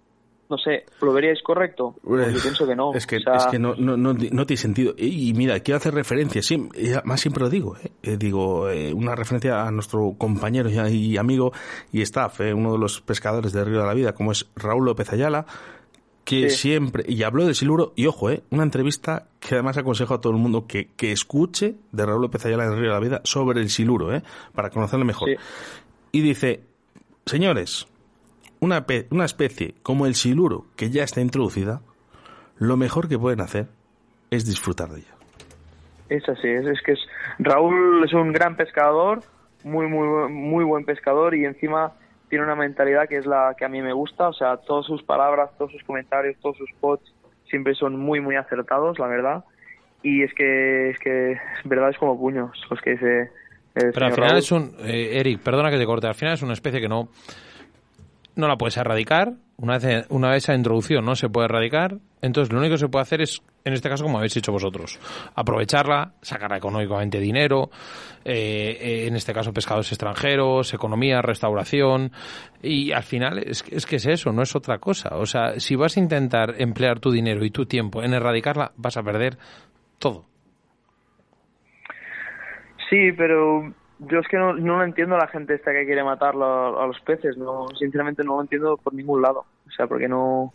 No 0.52 0.58
sé, 0.58 0.84
¿lo 1.00 1.14
veríais 1.14 1.42
correcto? 1.42 1.96
Pues 2.04 2.34
yo 2.34 2.42
pienso 2.42 2.68
que 2.68 2.76
no. 2.76 2.94
Es 2.94 3.08
que, 3.08 3.16
es 3.16 3.46
que 3.50 3.58
no, 3.58 3.74
no, 3.76 3.96
no, 3.96 4.14
tiene 4.18 4.58
sentido. 4.58 4.94
Y, 4.98 5.34
mira, 5.34 5.62
quiero 5.62 5.78
hacer 5.78 5.94
referencia, 5.94 6.42
sí, 6.42 6.58
más 7.06 7.22
siempre 7.22 7.42
lo 7.42 7.50
digo, 7.50 7.78
¿eh? 7.78 7.94
Eh, 8.04 8.18
digo, 8.18 8.70
eh, 8.70 8.92
una 8.94 9.16
referencia 9.16 9.66
a 9.66 9.72
nuestro 9.72 10.14
compañero 10.18 10.70
y 10.70 11.16
amigo 11.16 11.54
y 11.94 12.02
staff, 12.02 12.42
uno 12.54 12.74
de 12.74 12.80
los 12.80 13.00
pescadores 13.00 13.54
de 13.54 13.64
Río 13.64 13.80
de 13.80 13.86
la 13.86 13.94
Vida, 13.94 14.14
como 14.14 14.34
es 14.34 14.46
Raúl 14.58 14.84
López 14.84 15.14
Ayala, 15.14 15.46
que 16.26 16.50
siempre, 16.50 17.06
y 17.08 17.24
habló 17.24 17.46
de 17.46 17.54
Siluro, 17.54 17.94
y 17.96 18.08
ojo, 18.08 18.30
eh, 18.30 18.44
una 18.50 18.64
entrevista 18.64 19.28
que 19.40 19.56
además 19.56 19.78
aconsejo 19.78 20.16
a 20.16 20.20
todo 20.20 20.34
el 20.34 20.40
mundo 20.40 20.68
que, 20.68 20.90
que 20.98 21.14
escuche 21.14 21.76
de 21.94 22.06
Raúl 22.06 22.24
López 22.24 22.46
Ayala 22.46 22.66
en 22.66 22.74
Río 22.74 22.90
de 22.90 22.94
la 22.94 23.00
Vida 23.00 23.22
sobre 23.24 23.62
el 23.62 23.70
Siluro, 23.70 24.14
eh, 24.14 24.22
para 24.54 24.70
conocerlo 24.70 25.06
mejor. 25.06 25.30
Y 26.12 26.22
dice, 26.22 26.62
señores, 27.26 27.88
una, 28.62 28.86
una 29.10 29.26
especie 29.26 29.76
como 29.84 30.06
el 30.06 30.16
Siluro, 30.16 30.68
que 30.78 30.90
ya 30.90 31.04
está 31.04 31.20
introducida, 31.20 31.82
lo 32.58 32.78
mejor 32.78 33.10
que 33.10 33.20
pueden 33.20 33.42
hacer 33.42 33.68
es 34.30 34.46
disfrutar 34.46 34.90
de 34.90 35.00
ella. 35.00 35.16
Es 36.08 36.28
así, 36.30 36.48
es, 36.48 36.66
es 36.66 36.82
que 36.82 36.94
es, 36.94 37.00
Raúl 37.40 38.04
es 38.06 38.14
un 38.14 38.32
gran 38.32 38.56
pescador, 38.56 39.24
muy, 39.64 39.88
muy, 39.88 40.30
muy 40.30 40.64
buen 40.64 40.86
pescador 40.86 41.36
y 41.36 41.46
encima 41.46 41.94
tiene 42.30 42.46
una 42.46 42.56
mentalidad 42.56 43.10
que 43.10 43.18
es 43.18 43.26
la 43.26 43.56
que 43.58 43.66
a 43.66 43.70
mí 43.70 43.82
me 43.82 43.94
gusta, 43.94 44.30
o 44.30 44.34
sea, 44.34 44.58
todas 44.58 44.86
sus 44.86 45.04
palabras, 45.04 45.50
todos 45.58 45.72
sus 45.72 45.84
comentarios, 45.84 46.38
todos 46.42 46.58
sus 46.58 46.70
posts 46.80 47.12
siempre 47.50 47.76
son 47.76 48.00
muy, 48.00 48.22
muy 48.22 48.36
acertados, 48.36 48.98
la 49.00 49.08
verdad. 49.08 49.44
Y 50.04 50.24
es 50.24 50.34
que, 50.34 50.92
es 50.92 51.00
que, 51.00 51.38
verdad, 51.66 51.90
es 51.90 51.98
como 51.98 52.18
puños 52.18 52.50
los 52.70 52.82
que 52.82 52.92
dice. 52.92 53.30
Pero 53.74 54.06
al 54.06 54.14
final 54.14 54.38
es 54.38 54.52
un. 54.52 54.76
Eh, 54.80 55.20
Eric, 55.20 55.40
perdona 55.42 55.70
que 55.70 55.78
te 55.78 55.86
corte, 55.86 56.08
al 56.08 56.16
final 56.16 56.34
es 56.34 56.42
una 56.42 56.54
especie 56.54 56.82
que 56.82 56.88
no. 56.88 57.10
No 58.36 58.48
la 58.48 58.58
puedes 58.58 58.78
erradicar, 58.78 59.34
una 59.62 59.78
vez, 59.78 60.08
una 60.10 60.30
vez 60.30 60.44
esa 60.44 60.56
introducción 60.56 61.06
no 61.06 61.16
se 61.16 61.30
puede 61.30 61.46
erradicar, 61.46 61.98
entonces 62.22 62.52
lo 62.52 62.60
único 62.60 62.74
que 62.74 62.80
se 62.80 62.88
puede 62.88 63.04
hacer 63.04 63.22
es, 63.22 63.44
en 63.64 63.74
este 63.74 63.90
caso, 63.90 64.04
como 64.04 64.18
habéis 64.18 64.36
hecho 64.36 64.52
vosotros, 64.52 65.00
aprovecharla, 65.36 66.14
sacar 66.22 66.52
económicamente 66.58 67.20
dinero, 67.20 67.70
eh, 68.26 68.78
eh, 68.82 69.08
en 69.08 69.16
este 69.16 69.34
caso 69.34 69.54
pescados 69.54 69.92
extranjeros, 69.92 70.74
economía, 70.74 71.22
restauración, 71.22 72.12
y 72.64 72.92
al 72.92 73.04
final 73.04 73.38
es, 73.38 73.64
es 73.70 73.86
que 73.86 73.98
es 73.98 74.06
eso, 74.08 74.32
no 74.32 74.42
es 74.42 74.56
otra 74.56 74.80
cosa. 74.80 75.18
O 75.18 75.28
sea, 75.28 75.60
si 75.60 75.76
vas 75.76 75.96
a 75.96 76.00
intentar 76.00 76.56
emplear 76.58 77.00
tu 77.00 77.12
dinero 77.12 77.46
y 77.46 77.52
tu 77.52 77.68
tiempo 77.68 78.02
en 78.02 78.14
erradicarla, 78.14 78.72
vas 78.78 78.98
a 78.98 79.04
perder 79.04 79.38
todo. 80.00 80.26
Sí, 82.90 83.12
pero 83.16 83.74
yo 84.10 84.20
es 84.20 84.28
que 84.28 84.38
no, 84.38 84.54
no 84.54 84.78
lo 84.78 84.84
entiendo 84.84 85.16
a 85.16 85.20
la 85.20 85.28
gente 85.28 85.54
esta 85.54 85.72
que 85.72 85.86
quiere 85.86 86.04
matar 86.04 86.34
a, 86.36 86.88
los 86.88 87.00
peces, 87.06 87.38
no 87.38 87.68
sinceramente 87.78 88.24
no 88.24 88.36
lo 88.36 88.42
entiendo 88.42 88.78
por 88.78 88.94
ningún 88.94 89.22
lado, 89.22 89.46
o 89.68 89.72
sea, 89.72 89.88
porque 89.88 90.08
no 90.08 90.54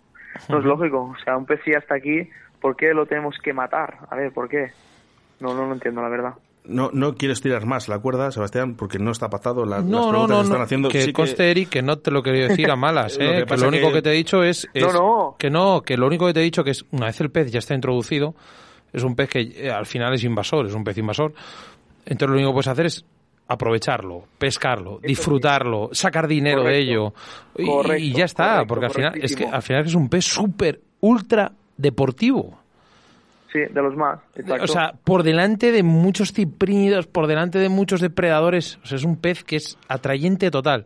No 0.48 0.58
es 0.58 0.64
lógico. 0.64 1.14
O 1.18 1.24
sea, 1.24 1.36
un 1.36 1.46
pez 1.46 1.60
si 1.64 1.72
hasta 1.72 1.94
aquí, 1.94 2.28
¿por 2.60 2.76
qué 2.76 2.92
lo 2.92 3.06
tenemos 3.06 3.36
que 3.42 3.52
matar? 3.52 3.98
A 4.10 4.16
ver, 4.16 4.32
¿por 4.32 4.48
qué? 4.48 4.72
No, 5.40 5.54
no 5.54 5.66
lo 5.66 5.72
entiendo, 5.74 6.02
la 6.02 6.08
verdad. 6.08 6.34
No, 6.64 6.90
no 6.92 7.14
quieres 7.14 7.40
tirar 7.40 7.64
más 7.64 7.88
la 7.88 8.00
cuerda, 8.00 8.32
Sebastián, 8.32 8.74
porque 8.74 8.98
no 8.98 9.12
está 9.12 9.28
patado 9.30 9.64
la, 9.64 9.80
no, 9.82 9.98
las 10.00 10.06
preguntas 10.08 10.28
no, 10.28 10.36
que 10.36 10.42
están 10.42 10.58
no, 10.58 10.64
haciendo. 10.64 10.88
Que 10.88 11.02
sí 11.02 11.12
conste, 11.12 11.50
Eric, 11.50 11.68
que 11.68 11.82
no 11.82 11.98
te 11.98 12.10
lo 12.10 12.22
quería 12.24 12.48
decir 12.48 12.68
a 12.70 12.76
malas, 12.76 13.16
¿eh? 13.20 13.40
Lo 13.40 13.46
que 13.46 13.54
que, 13.54 13.60
lo 13.60 13.68
único 13.68 13.86
que- 13.88 13.92
que... 13.94 14.02
te 14.02 14.10
he 14.10 14.14
dicho 14.14 14.42
es, 14.42 14.68
es 14.74 14.82
No, 14.82 14.92
no. 14.92 15.36
que 15.38 15.48
no, 15.50 15.82
que 15.82 15.96
lo 15.96 16.06
único 16.08 16.26
que 16.26 16.32
te 16.32 16.40
he 16.40 16.42
dicho 16.42 16.64
que 16.64 16.70
es 16.72 16.84
una 16.90 17.06
vez 17.06 17.20
el 17.20 17.30
pez 17.30 17.52
ya 17.52 17.60
está 17.60 17.74
introducido, 17.74 18.34
es 18.92 19.04
un 19.04 19.14
pez 19.14 19.28
que 19.28 19.40
eh, 19.42 19.70
al 19.70 19.86
final 19.86 20.12
es 20.14 20.24
invasor, 20.24 20.66
es 20.66 20.74
un 20.74 20.82
pez 20.82 20.98
invasor. 20.98 21.32
Entonces 22.04 22.28
lo 22.30 22.34
único 22.34 22.50
que 22.50 22.54
puedes 22.54 22.68
hacer 22.68 22.86
es 22.86 23.04
aprovecharlo, 23.48 24.24
pescarlo, 24.38 24.98
disfrutarlo, 25.02 25.90
sacar 25.92 26.26
dinero 26.26 26.64
de 26.64 26.78
ello 26.78 27.14
y, 27.56 27.66
Correcto, 27.66 28.02
y 28.02 28.12
ya 28.12 28.24
está, 28.24 28.44
correcto, 28.44 28.66
porque 28.68 28.86
al 28.86 28.92
final 28.92 29.12
es 29.22 29.36
que 29.36 29.46
al 29.46 29.62
final 29.62 29.86
es 29.86 29.94
un 29.94 30.08
pez 30.08 30.24
súper 30.24 30.80
ultra 31.00 31.52
deportivo. 31.76 32.58
Sí, 33.52 33.60
de 33.70 33.82
los 33.82 33.96
más. 33.96 34.18
Exacto. 34.34 34.64
O 34.64 34.66
sea, 34.66 34.92
por 35.04 35.22
delante 35.22 35.70
de 35.70 35.82
muchos 35.82 36.32
ciprínidos, 36.32 37.06
por 37.06 37.26
delante 37.26 37.58
de 37.58 37.68
muchos 37.68 38.00
depredadores, 38.00 38.78
o 38.82 38.86
sea, 38.86 38.96
es 38.96 39.04
un 39.04 39.16
pez 39.16 39.44
que 39.44 39.56
es 39.56 39.78
atrayente 39.88 40.50
total. 40.50 40.84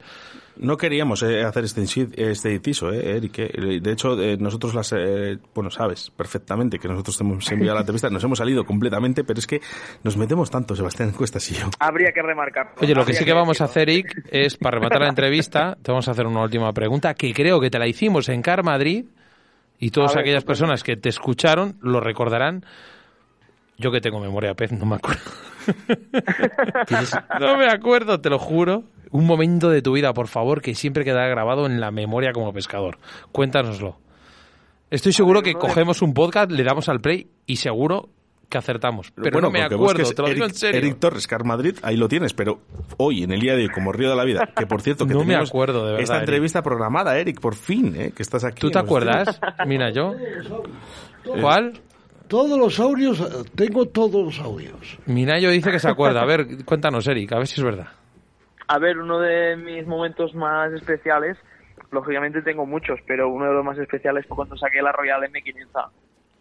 No 0.63 0.77
queríamos 0.77 1.23
eh, 1.23 1.43
hacer 1.43 1.65
este, 1.65 1.83
este 2.31 2.53
inciso, 2.53 2.93
eh, 2.93 3.17
Eric. 3.17 3.39
eh. 3.39 3.81
De 3.81 3.93
hecho, 3.93 4.21
eh, 4.21 4.37
nosotros 4.39 4.75
las... 4.75 4.93
eh, 4.93 5.39
bueno, 5.55 5.71
sabes 5.71 6.11
perfectamente 6.11 6.79
que 6.79 6.87
nosotros 6.87 7.17
te 7.17 7.25
hemos 7.25 7.51
enviado 7.51 7.77
la 7.77 7.81
entrevista, 7.81 8.11
nos 8.11 8.23
hemos 8.25 8.39
salido 8.39 8.65
completamente, 8.65 9.25
pero 9.25 9.39
es 9.39 9.47
que 9.47 9.61
nos 10.05 10.19
metemos 10.19 10.51
tanto, 10.51 10.77
Sebastián 10.77 11.13
Cuestas 11.13 11.51
y 11.51 11.55
yo. 11.55 11.71
Habría 11.79 12.13
que 12.13 12.21
remarcar. 12.21 12.75
Oye, 12.81 12.95
lo 12.95 13.07
que 13.07 13.15
sí 13.15 13.25
que 13.25 13.33
vamos 13.33 13.61
a 13.63 13.65
hacer, 13.65 13.89
Eric, 13.89 14.23
es 14.31 14.59
para 14.59 14.77
rematar 14.79 15.01
la 15.01 15.09
entrevista, 15.09 15.79
te 15.83 15.91
vamos 15.93 16.07
a 16.09 16.11
hacer 16.11 16.27
una 16.27 16.43
última 16.43 16.73
pregunta 16.75 17.15
que 17.15 17.33
creo 17.33 17.59
que 17.59 17.71
te 17.71 17.79
la 17.79 17.87
hicimos 17.87 18.29
en 18.29 18.43
Car 18.43 18.63
Madrid 18.63 19.07
y 19.79 19.91
todas 19.91 20.15
ver, 20.15 20.21
aquellas 20.23 20.39
estupendo. 20.41 20.47
personas 20.47 20.83
que 20.83 20.97
te 20.97 21.09
escucharon 21.09 21.77
lo 21.81 22.01
recordarán. 22.01 22.67
Yo 23.79 23.91
que 23.91 24.03
tengo 24.03 24.21
memoria 24.21 24.53
pez, 24.53 24.73
no 24.73 24.85
me 24.85 24.97
acuerdo. 24.97 25.23
no 27.41 27.57
me 27.57 27.67
acuerdo, 27.67 28.21
te 28.21 28.29
lo 28.29 28.39
juro. 28.39 28.85
Un 29.11 29.27
momento 29.27 29.71
de 29.71 29.83
tu 29.83 29.93
vida, 29.93 30.13
por 30.15 30.29
favor, 30.29 30.63
que 30.63 30.75
siempre 30.75 31.05
quedará 31.05 31.29
grabado 31.29 31.67
en 31.67 31.81
la 31.81 31.91
memoria 31.91 32.33
como 32.33 32.53
pescador. 32.53 32.99
Cuéntanoslo. 33.33 33.99
Estoy 34.91 35.13
seguro 35.13 35.43
que 35.43 35.55
cogemos 35.55 36.03
un 36.03 36.15
podcast, 36.15 36.51
le 36.51 36.65
damos 36.65 36.89
al 36.89 37.01
play 37.01 37.29
y 37.47 37.57
seguro 37.57 38.09
que 38.49 38.59
acertamos. 38.59 39.13
Pero 39.15 39.31
bueno, 39.31 39.49
no 39.49 39.53
me 39.53 39.63
acuerdo, 39.63 40.03
te 40.13 40.23
lo 40.23 40.29
digo 40.29 40.45
Eric, 40.45 40.53
en 40.53 40.55
serio. 40.55 40.79
Eric 40.81 40.99
Torres, 40.99 41.27
Car 41.29 41.45
Madrid, 41.45 41.77
ahí 41.83 41.97
lo 41.97 42.09
tienes, 42.09 42.35
pero 42.35 42.61
hoy, 42.97 43.23
en 43.23 43.31
el 43.31 43.41
día 43.41 43.55
de 43.55 43.63
hoy, 43.63 43.69
como 43.69 43.93
Río 43.93 44.11
de 44.11 44.17
la 44.17 44.25
Vida, 44.25 44.49
que 44.55 44.67
por 44.67 44.83
cierto, 44.83 45.07
que 45.07 45.15
No 45.15 45.25
me 45.25 45.37
acuerdo, 45.37 45.85
de 45.85 45.93
verdad, 45.93 46.03
esta 46.03 46.17
Eric. 46.17 46.29
entrevista 46.29 46.63
programada, 46.63 47.17
Eric, 47.17 47.41
por 47.41 47.55
fin, 47.55 47.95
eh, 47.97 48.13
que 48.15 48.23
estás 48.23 48.45
aquí. 48.45 48.61
¿Tú 48.61 48.71
te 48.71 48.81
acuerdas? 48.81 49.41
Mira, 49.67 49.93
yo. 49.93 50.15
¿Cuál? 51.41 51.81
Todos 52.27 52.59
los 52.59 52.79
audios, 52.81 53.23
tengo 53.55 53.87
todos 53.87 54.25
los 54.25 54.39
audios. 54.41 54.99
Minayo 55.07 55.51
dice 55.51 55.71
que 55.71 55.79
se 55.79 55.89
acuerda. 55.89 56.23
A 56.23 56.27
ver, 56.27 56.65
cuéntanos, 56.65 57.07
Eric, 57.07 57.33
a 57.33 57.39
ver 57.39 57.47
si 57.47 57.61
es 57.61 57.65
verdad. 57.65 57.89
A 58.73 58.79
ver, 58.79 58.99
uno 58.99 59.19
de 59.19 59.57
mis 59.57 59.85
momentos 59.85 60.33
más 60.33 60.73
especiales, 60.73 61.37
lógicamente 61.91 62.41
tengo 62.41 62.67
muchos, 62.67 63.01
pero 63.05 63.29
uno 63.29 63.47
de 63.47 63.53
los 63.55 63.65
más 63.65 63.77
especiales 63.79 64.25
fue 64.29 64.37
cuando 64.37 64.57
saqué 64.57 64.81
la 64.81 64.93
Royal 64.93 65.23
M500. 65.25 65.91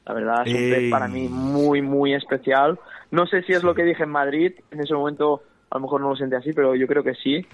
La 0.06 0.14
verdad, 0.14 0.48
es 0.48 0.54
un 0.54 0.70
pez 0.70 0.92
para 0.92 1.08
mí 1.08 1.28
muy, 1.28 1.82
muy 1.82 2.14
especial. 2.14 2.80
No 3.10 3.26
sé 3.26 3.42
si 3.42 3.54
es 3.54 3.64
lo 3.64 3.74
que 3.74 3.84
dije 3.84 4.04
en 4.04 4.10
Madrid, 4.12 4.54
en 4.70 4.80
ese 4.80 4.94
momento 4.94 5.42
a 5.72 5.76
lo 5.78 5.82
mejor 5.82 6.02
no 6.02 6.10
lo 6.10 6.16
sentí 6.16 6.36
así, 6.36 6.54
pero 6.54 6.76
yo 6.76 6.86
creo 6.86 7.04
que 7.04 7.16
sí. 7.16 7.48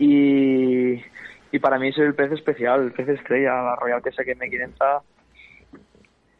Y, 0.00 0.94
y 1.52 1.58
para 1.60 1.78
mí 1.78 1.88
es 1.90 1.98
el 1.98 2.14
pez 2.14 2.32
especial, 2.32 2.82
el 2.82 2.92
pez 2.92 3.08
estrella, 3.08 3.62
la 3.62 3.76
Royal 3.76 4.02
que 4.02 4.10
saqué 4.10 4.32
en 4.32 4.40
M500. 4.40 5.02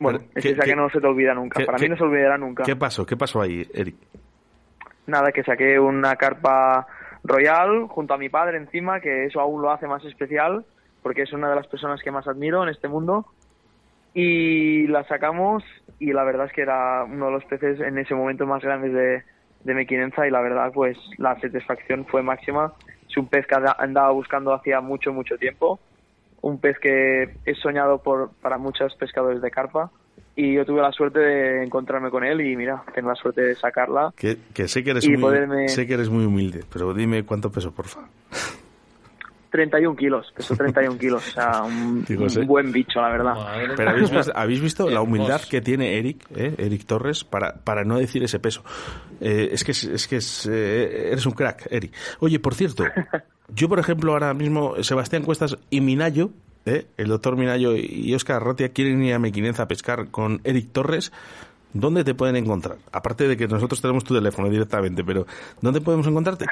Bueno, 0.00 0.20
es 0.34 0.42
¿qué- 0.42 0.50
esa 0.50 0.64
que 0.64 0.74
no 0.74 0.90
se 0.90 1.00
te 1.00 1.06
olvida 1.06 1.32
nunca. 1.32 1.64
para 1.64 1.78
mí 1.78 1.88
no 1.88 1.96
se 1.96 2.02
olvidará 2.02 2.38
nunca. 2.38 2.64
¿Qué 2.64 2.74
pasó? 2.74 3.06
¿Qué 3.06 3.16
pasó 3.16 3.40
ahí, 3.40 3.64
Eric? 3.72 3.94
Nada, 5.06 5.30
que 5.32 5.42
saqué 5.44 5.78
una 5.78 6.16
carpa 6.16 6.86
royal 7.24 7.86
junto 7.88 8.14
a 8.14 8.18
mi 8.18 8.28
padre 8.28 8.56
encima, 8.58 9.00
que 9.00 9.26
eso 9.26 9.40
aún 9.40 9.62
lo 9.62 9.70
hace 9.70 9.86
más 9.86 10.04
especial, 10.04 10.64
porque 11.02 11.22
es 11.22 11.32
una 11.32 11.48
de 11.50 11.56
las 11.56 11.66
personas 11.66 12.02
que 12.02 12.10
más 12.10 12.26
admiro 12.26 12.62
en 12.62 12.68
este 12.70 12.88
mundo. 12.88 13.26
Y 14.14 14.86
la 14.88 15.04
sacamos 15.04 15.62
y 15.98 16.12
la 16.12 16.24
verdad 16.24 16.46
es 16.46 16.52
que 16.52 16.62
era 16.62 17.04
uno 17.04 17.26
de 17.26 17.32
los 17.32 17.44
peces 17.44 17.80
en 17.80 17.98
ese 17.98 18.14
momento 18.14 18.46
más 18.46 18.62
grandes 18.62 18.92
de, 18.92 19.22
de 19.64 19.74
Mequinenza 19.74 20.26
y 20.26 20.30
la 20.30 20.40
verdad 20.40 20.72
pues 20.72 20.96
la 21.18 21.38
satisfacción 21.40 22.06
fue 22.06 22.22
máxima. 22.22 22.72
Es 23.08 23.16
un 23.16 23.28
pez 23.28 23.46
que 23.46 23.54
anda- 23.54 23.76
andaba 23.78 24.10
buscando 24.10 24.52
hacía 24.52 24.80
mucho, 24.80 25.12
mucho 25.12 25.36
tiempo. 25.38 25.80
Un 26.40 26.60
pez 26.60 26.78
que 26.78 27.36
es 27.44 27.58
soñado 27.58 28.02
por, 28.02 28.30
para 28.40 28.58
muchos 28.58 28.94
pescadores 28.96 29.42
de 29.42 29.50
carpa. 29.50 29.90
Y 30.40 30.54
yo 30.54 30.64
tuve 30.64 30.80
la 30.80 30.92
suerte 30.92 31.18
de 31.18 31.64
encontrarme 31.64 32.10
con 32.10 32.22
él 32.22 32.40
y 32.40 32.54
mira, 32.54 32.84
tengo 32.94 33.08
la 33.08 33.16
suerte 33.16 33.40
de 33.42 33.54
sacarla. 33.56 34.12
Que, 34.16 34.36
que 34.54 34.68
sé 34.68 34.84
que 34.84 34.90
eres 34.92 35.08
muy, 35.08 35.16
poderme- 35.18 35.66
sé 35.68 35.84
que 35.84 35.94
eres 35.94 36.08
muy 36.10 36.24
humilde, 36.24 36.62
pero 36.72 36.94
dime 36.94 37.24
cuánto 37.24 37.50
peso, 37.50 37.72
porfa. 37.72 38.02
31 39.50 39.96
kilos, 39.96 40.30
peso 40.36 40.54
31 40.54 40.98
kilos, 41.00 41.26
o 41.26 41.30
sea, 41.32 41.62
un, 41.62 42.04
Digo, 42.04 42.28
sí. 42.28 42.40
un 42.40 42.46
buen 42.46 42.70
bicho, 42.70 43.00
la 43.00 43.08
verdad. 43.08 43.34
Pero 43.76 43.90
habéis 43.90 44.10
visto, 44.10 44.32
habéis 44.34 44.60
visto 44.60 44.90
la 44.90 45.00
humildad 45.00 45.40
que 45.40 45.60
tiene 45.62 45.98
Eric, 45.98 46.24
eh, 46.36 46.54
Eric 46.58 46.84
Torres, 46.84 47.24
para, 47.24 47.54
para 47.54 47.82
no 47.82 47.98
decir 47.98 48.22
ese 48.22 48.38
peso. 48.38 48.62
Eh, 49.20 49.48
es 49.52 49.64
que 49.64 49.72
es, 49.72 49.84
es 49.84 50.06
que 50.06 50.16
es, 50.16 50.46
eh, 50.46 51.08
eres 51.12 51.24
un 51.24 51.32
crack, 51.32 51.66
Eric. 51.70 51.92
Oye, 52.20 52.38
por 52.38 52.54
cierto, 52.54 52.84
yo 53.48 53.68
por 53.70 53.78
ejemplo 53.78 54.12
ahora 54.12 54.34
mismo 54.34 54.74
Sebastián 54.82 55.22
Cuestas 55.22 55.56
y 55.70 55.80
Minayo, 55.80 56.30
eh, 56.68 56.86
el 56.96 57.08
doctor 57.08 57.36
Minayo 57.36 57.74
y 57.76 58.14
Oscar 58.14 58.36
Arratia 58.36 58.72
quieren 58.72 59.02
ir 59.02 59.14
a 59.14 59.18
Mequinenza 59.18 59.64
a 59.64 59.68
pescar 59.68 60.10
con 60.10 60.40
Eric 60.44 60.72
Torres. 60.72 61.12
¿Dónde 61.72 62.04
te 62.04 62.14
pueden 62.14 62.36
encontrar? 62.36 62.78
Aparte 62.92 63.28
de 63.28 63.36
que 63.36 63.46
nosotros 63.46 63.80
tenemos 63.80 64.04
tu 64.04 64.14
teléfono 64.14 64.48
directamente, 64.48 65.04
pero 65.04 65.26
¿dónde 65.60 65.80
podemos 65.80 66.06
encontrarte? 66.06 66.46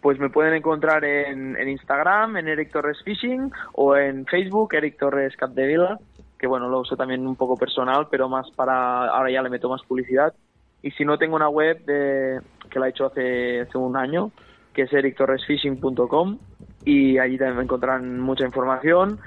Pues 0.00 0.18
me 0.18 0.30
pueden 0.30 0.54
encontrar 0.54 1.04
en, 1.04 1.56
Instagram, 1.68 2.38
en 2.38 2.48
Eric 2.48 2.72
Torres 2.72 2.98
Fishing, 3.04 3.52
o 3.74 3.96
en 3.96 4.24
Facebook, 4.26 4.74
Eric 4.74 4.98
Torres 4.98 5.36
Capdevila, 5.36 5.98
que 6.38 6.46
bueno, 6.46 6.68
lo 6.68 6.80
uso 6.80 6.96
también 6.96 7.26
un 7.26 7.36
poco 7.36 7.56
personal, 7.56 8.08
pero 8.10 8.28
más 8.28 8.50
para, 8.56 9.08
ahora 9.08 9.30
ya 9.30 9.42
le 9.42 9.50
meto 9.50 9.68
más 9.68 9.82
publicidad. 9.82 10.34
Y 10.82 10.90
si 10.92 11.04
no, 11.04 11.18
tengo 11.18 11.36
una 11.36 11.50
web 11.50 11.84
de, 11.84 12.40
que 12.70 12.78
la 12.78 12.86
he 12.86 12.90
hecho 12.90 13.06
hace, 13.06 13.60
hace 13.60 13.76
un 13.76 13.96
año, 13.96 14.32
que 14.72 14.82
es 14.82 14.92
erictorresfishing.com, 14.92 16.38
y 16.84 17.18
allí 17.18 17.38
también 17.38 17.56
me 17.56 17.62
encontrarán 17.64 18.20
mucha 18.20 18.44
información. 18.44 19.18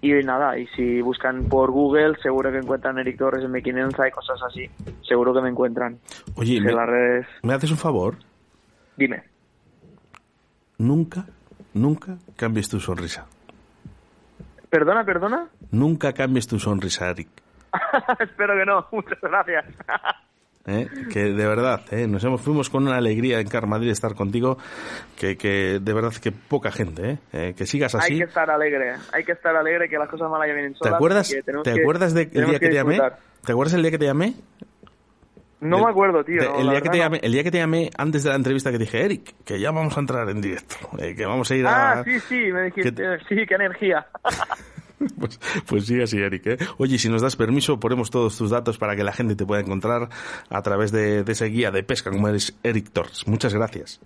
Y 0.00 0.12
nada, 0.24 0.58
y 0.58 0.66
si 0.68 1.00
buscan 1.00 1.48
por 1.48 1.70
Google, 1.70 2.16
seguro 2.20 2.50
que 2.50 2.58
encuentran 2.58 2.98
Eric 2.98 3.18
Torres 3.18 3.44
en 3.44 3.52
Mequinenza 3.52 4.08
y 4.08 4.10
cosas 4.10 4.40
así. 4.42 4.68
Seguro 5.06 5.32
que 5.32 5.40
me 5.40 5.48
encuentran. 5.48 5.98
Oye, 6.34 6.60
me, 6.60 6.72
las 6.72 6.88
redes. 6.88 7.26
¿me 7.44 7.54
haces 7.54 7.70
un 7.70 7.76
favor? 7.76 8.16
Dime. 8.96 9.22
Nunca, 10.78 11.26
nunca 11.72 12.16
cambies 12.34 12.68
tu 12.68 12.80
sonrisa. 12.80 13.26
Perdona, 14.70 15.04
perdona. 15.04 15.48
Nunca 15.70 16.12
cambies 16.12 16.48
tu 16.48 16.58
sonrisa, 16.58 17.10
Eric. 17.10 17.28
Espero 18.18 18.54
que 18.56 18.66
no. 18.66 18.86
Muchas 18.90 19.20
gracias. 19.20 19.66
¿eh? 20.66 20.88
Que 21.12 21.24
de 21.24 21.46
verdad, 21.46 21.82
¿eh? 21.90 22.06
nos 22.06 22.22
hemos, 22.24 22.40
fuimos 22.40 22.70
con 22.70 22.86
una 22.86 22.96
alegría 22.96 23.40
en 23.40 23.48
Car 23.48 23.66
Madrid 23.66 23.90
estar 23.90 24.14
contigo, 24.14 24.58
que, 25.16 25.36
que 25.36 25.78
de 25.80 25.92
verdad 25.92 26.12
que 26.22 26.32
poca 26.32 26.70
gente, 26.70 27.10
¿eh? 27.10 27.18
Eh, 27.32 27.54
que 27.56 27.66
sigas 27.66 27.94
Hay 27.94 28.00
así. 28.00 28.18
que 28.18 28.24
estar 28.24 28.50
alegre. 28.50 28.94
Hay 29.12 29.24
que 29.24 29.32
estar 29.32 29.54
alegre 29.56 29.88
que 29.88 29.98
las 29.98 30.08
cosas 30.08 30.30
malas 30.30 30.48
ya 30.48 30.54
vienen 30.54 30.72
¿Te 30.72 30.78
solas. 30.78 30.94
acuerdas, 30.94 31.30
y 31.30 31.34
que 31.34 31.42
¿te 31.62 31.80
acuerdas 31.82 32.14
del 32.14 32.30
día 32.30 32.58
que 32.58 32.68
te 32.68 32.74
llamé? 32.74 33.00
¿Te 33.44 33.52
acuerdas 33.52 33.74
el 33.74 33.82
día 33.82 33.90
que 33.90 33.98
te 33.98 34.06
llamé? 34.06 34.34
No 35.60 35.78
me 35.78 35.90
acuerdo, 35.90 36.24
tío. 36.24 36.42
no, 36.42 36.58
el, 36.58 36.70
día 36.70 36.80
que 36.80 36.88
te 36.88 36.98
llamé, 36.98 37.20
el 37.22 37.30
día 37.30 37.44
que 37.44 37.52
te 37.52 37.58
llamé 37.58 37.88
antes 37.96 38.24
de 38.24 38.30
la 38.30 38.34
entrevista 38.34 38.72
que 38.72 38.78
dije, 38.78 39.04
Eric, 39.04 39.32
que 39.44 39.60
ya 39.60 39.70
vamos 39.70 39.96
a 39.96 40.00
entrar 40.00 40.28
en 40.28 40.40
directo, 40.40 40.74
eh, 40.98 41.14
que 41.14 41.24
vamos 41.24 41.48
a 41.52 41.54
ir 41.54 41.62
no. 41.62 41.68
a... 41.68 41.92
Ah, 41.92 42.04
sí, 42.04 42.18
sí, 42.18 42.34
me 42.52 42.62
dijiste. 42.64 42.92
que- 42.92 43.18
Sí, 43.28 43.46
qué 43.46 43.54
energía. 43.54 44.04
Pues, 45.18 45.38
pues 45.66 45.86
sí, 45.86 46.00
así, 46.00 46.20
Eric. 46.20 46.46
¿eh? 46.46 46.58
Oye, 46.78 46.98
si 46.98 47.08
nos 47.08 47.22
das 47.22 47.36
permiso, 47.36 47.78
ponemos 47.78 48.10
todos 48.10 48.36
tus 48.36 48.50
datos 48.50 48.78
para 48.78 48.96
que 48.96 49.04
la 49.04 49.12
gente 49.12 49.36
te 49.36 49.44
pueda 49.44 49.60
encontrar 49.60 50.08
a 50.50 50.62
través 50.62 50.90
de, 50.92 51.22
de 51.22 51.32
esa 51.32 51.44
guía 51.46 51.70
de 51.70 51.82
pesca 51.82 52.10
como 52.10 52.28
eres 52.28 52.58
Eric 52.62 52.90
Torres. 52.90 53.26
Muchas 53.26 53.54
gracias. 53.54 54.00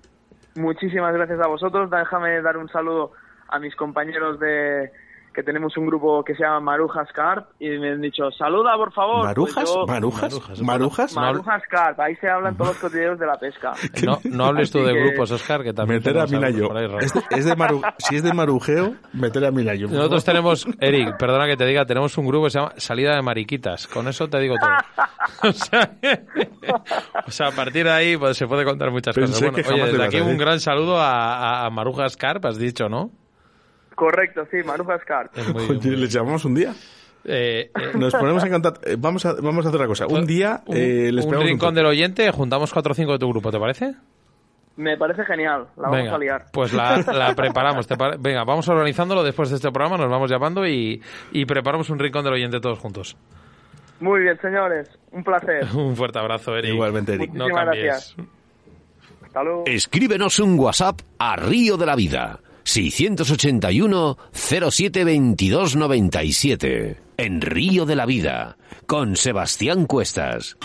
Muchísimas 0.54 1.14
gracias 1.14 1.40
a 1.40 1.48
vosotros. 1.48 1.90
Déjame 1.90 2.40
dar 2.42 2.56
un 2.56 2.68
saludo 2.68 3.12
a 3.48 3.58
mis 3.58 3.74
compañeros 3.76 4.40
de 4.40 4.90
que 5.36 5.42
tenemos 5.42 5.76
un 5.76 5.86
grupo 5.86 6.24
que 6.24 6.34
se 6.34 6.42
llama 6.42 6.60
Marujas 6.60 7.12
Carp 7.12 7.50
y 7.60 7.68
me 7.78 7.90
han 7.92 8.00
dicho, 8.00 8.30
saluda 8.32 8.74
por 8.76 8.90
favor. 8.92 9.16
Pues 9.16 9.26
¿Marujas? 9.54 9.64
yo- 9.74 9.86
¿Marujas? 9.86 10.62
Marujas. 10.62 11.14
¿Marujas? 11.14 11.62
Carp, 11.68 12.00
ahí 12.00 12.16
se 12.16 12.26
hablan 12.28 12.56
todos 12.56 12.70
los 12.70 12.78
cotidianos 12.78 13.18
de 13.18 13.26
la 13.26 13.38
pesca. 13.38 13.74
No, 14.06 14.18
no 14.24 14.44
hables 14.46 14.70
tú 14.70 14.78
de 14.82 14.94
que- 14.94 15.00
grupos, 15.04 15.30
Oscar, 15.32 15.62
que 15.62 15.72
también 15.74 15.98
Meter 15.98 16.18
a 16.18 16.26
Milayo. 16.26 16.74
Es 17.00 17.12
de- 17.12 17.22
es 17.30 17.44
de 17.44 17.54
maru- 17.54 17.82
si 17.98 18.16
es 18.16 18.22
de 18.22 18.32
marujeo, 18.32 18.94
meter 19.12 19.44
a 19.44 19.50
Milayo. 19.50 19.88
Nosotros 19.88 20.24
tenemos, 20.24 20.66
Eric, 20.80 21.16
perdona 21.18 21.46
que 21.46 21.56
te 21.58 21.66
diga, 21.66 21.84
tenemos 21.84 22.16
un 22.16 22.26
grupo 22.26 22.44
que 22.46 22.50
se 22.52 22.58
llama 22.58 22.72
Salida 22.78 23.14
de 23.14 23.20
Mariquitas. 23.20 23.86
Con 23.88 24.08
eso 24.08 24.28
te 24.28 24.38
digo 24.40 24.54
todo. 24.58 25.50
O 25.50 25.52
sea, 25.52 25.90
o 27.26 27.30
sea, 27.30 27.48
a 27.48 27.52
partir 27.52 27.84
de 27.84 27.92
ahí 27.92 28.16
pues, 28.16 28.36
se 28.38 28.46
puede 28.46 28.64
contar 28.64 28.90
muchas 28.90 29.14
Pensé 29.14 29.50
cosas. 29.50 29.64
Bueno, 29.66 29.84
oye, 29.84 29.92
desde 29.92 30.04
aquí 30.06 30.20
un 30.20 30.38
gran 30.38 30.60
saludo 30.60 30.96
a 30.98 31.68
Marujas 31.70 32.16
Carp, 32.16 32.44
has 32.46 32.56
dicho, 32.56 32.88
¿no? 32.88 33.10
Correcto, 33.96 34.46
sí, 34.50 34.62
Oye, 35.56 35.78
muy- 35.80 35.96
¿Les 35.96 36.12
llamamos 36.12 36.44
un 36.44 36.54
día? 36.54 36.72
Eh, 37.24 37.72
Nos 37.94 38.14
ponemos 38.14 38.44
en 38.44 38.52
contacto. 38.52 38.88
Vamos 38.98 39.26
a, 39.26 39.32
vamos 39.32 39.64
a 39.64 39.68
hacer 39.70 39.80
una 39.80 39.88
cosa. 39.88 40.06
Un 40.06 40.26
día 40.26 40.62
les 40.68 41.24
un 41.24 41.40
rincón 41.40 41.74
del 41.74 41.86
oyente, 41.86 42.30
juntamos 42.30 42.72
cuatro 42.72 42.92
o 42.92 42.94
cinco 42.94 43.12
de 43.12 43.18
tu 43.18 43.28
grupo, 43.28 43.50
¿te 43.50 43.58
parece? 43.58 43.94
Me 44.76 44.98
parece 44.98 45.24
genial, 45.24 45.68
la 45.78 45.88
vamos 45.88 46.12
a 46.12 46.18
liar. 46.18 46.44
Pues 46.52 46.72
la, 46.74 47.34
preparamos. 47.36 47.88
Venga, 48.20 48.44
vamos 48.44 48.68
organizándolo 48.68 49.24
después 49.24 49.48
de 49.48 49.56
este 49.56 49.72
programa, 49.72 49.96
nos 49.96 50.10
vamos 50.10 50.30
llamando 50.30 50.66
y, 50.66 51.02
y 51.32 51.46
preparamos 51.46 51.88
un 51.88 51.98
rincón 51.98 52.22
del 52.24 52.34
oyente 52.34 52.60
todos 52.60 52.78
juntos. 52.78 53.16
Muy 54.00 54.20
bien, 54.20 54.38
señores. 54.42 54.90
Un 55.10 55.24
placer. 55.24 55.66
un 55.74 55.96
fuerte 55.96 56.18
abrazo, 56.18 56.54
Eric. 56.54 56.74
Igualmente, 56.74 57.14
Eric. 57.14 57.32
no 57.32 57.46
gracias. 57.46 58.14
Hasta 59.24 59.42
luego. 59.42 59.64
Escríbenos 59.66 60.38
un 60.38 60.58
WhatsApp 60.58 61.00
a 61.18 61.36
Río 61.36 61.78
de 61.78 61.86
la 61.86 61.96
Vida. 61.96 62.38
681 62.66 64.18
07 64.32 65.04
22 65.04 65.76
97. 65.76 67.00
En 67.16 67.40
Río 67.40 67.86
de 67.86 67.96
la 67.96 68.06
Vida. 68.06 68.58
Con 68.86 69.16
Sebastián 69.16 69.86
Cuestas. 69.86 70.56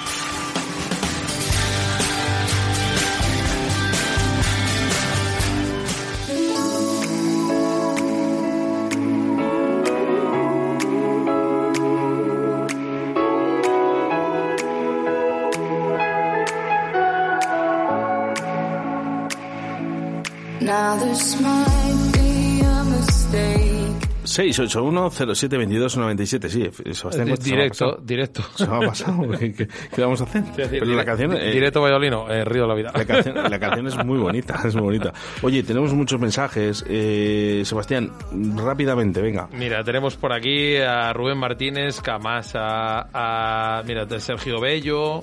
681-072297, 24.37 26.49
sí, 26.49 26.69
Sebastián 26.93 27.33
Directo, 27.41 27.97
directo. 28.01 28.43
Se 28.55 28.67
me 28.67 28.77
ha 28.77 28.79
pasado, 28.79 29.29
¿qué, 29.39 29.67
vamos 29.97 30.21
a 30.21 30.25
hacer? 30.25 30.43
Pero 30.55 30.85
la 30.85 31.05
canción... 31.05 31.35
Eh, 31.35 31.51
directo 31.51 31.81
Valladolino, 31.81 32.29
eh, 32.29 32.45
Río 32.45 32.61
de 32.63 32.67
la 32.67 32.75
Vida. 32.75 32.91
La 32.93 33.05
canción, 33.05 33.35
la 33.35 33.59
canción, 33.59 33.87
es 33.87 34.05
muy 34.05 34.19
bonita, 34.19 34.61
es 34.65 34.75
muy 34.75 34.83
bonita. 34.83 35.11
Oye, 35.41 35.63
tenemos 35.63 35.93
muchos 35.93 36.19
mensajes. 36.19 36.85
Eh, 36.87 37.63
Sebastián, 37.65 38.11
rápidamente, 38.55 39.21
venga. 39.21 39.49
Mira, 39.51 39.83
tenemos 39.83 40.15
por 40.15 40.33
aquí 40.33 40.77
a 40.77 41.11
Rubén 41.13 41.37
Martínez, 41.37 42.01
Camasa, 42.01 43.07
a... 43.13 43.83
Mira, 43.85 44.07
Sergio 44.19 44.59
Bello 44.59 45.21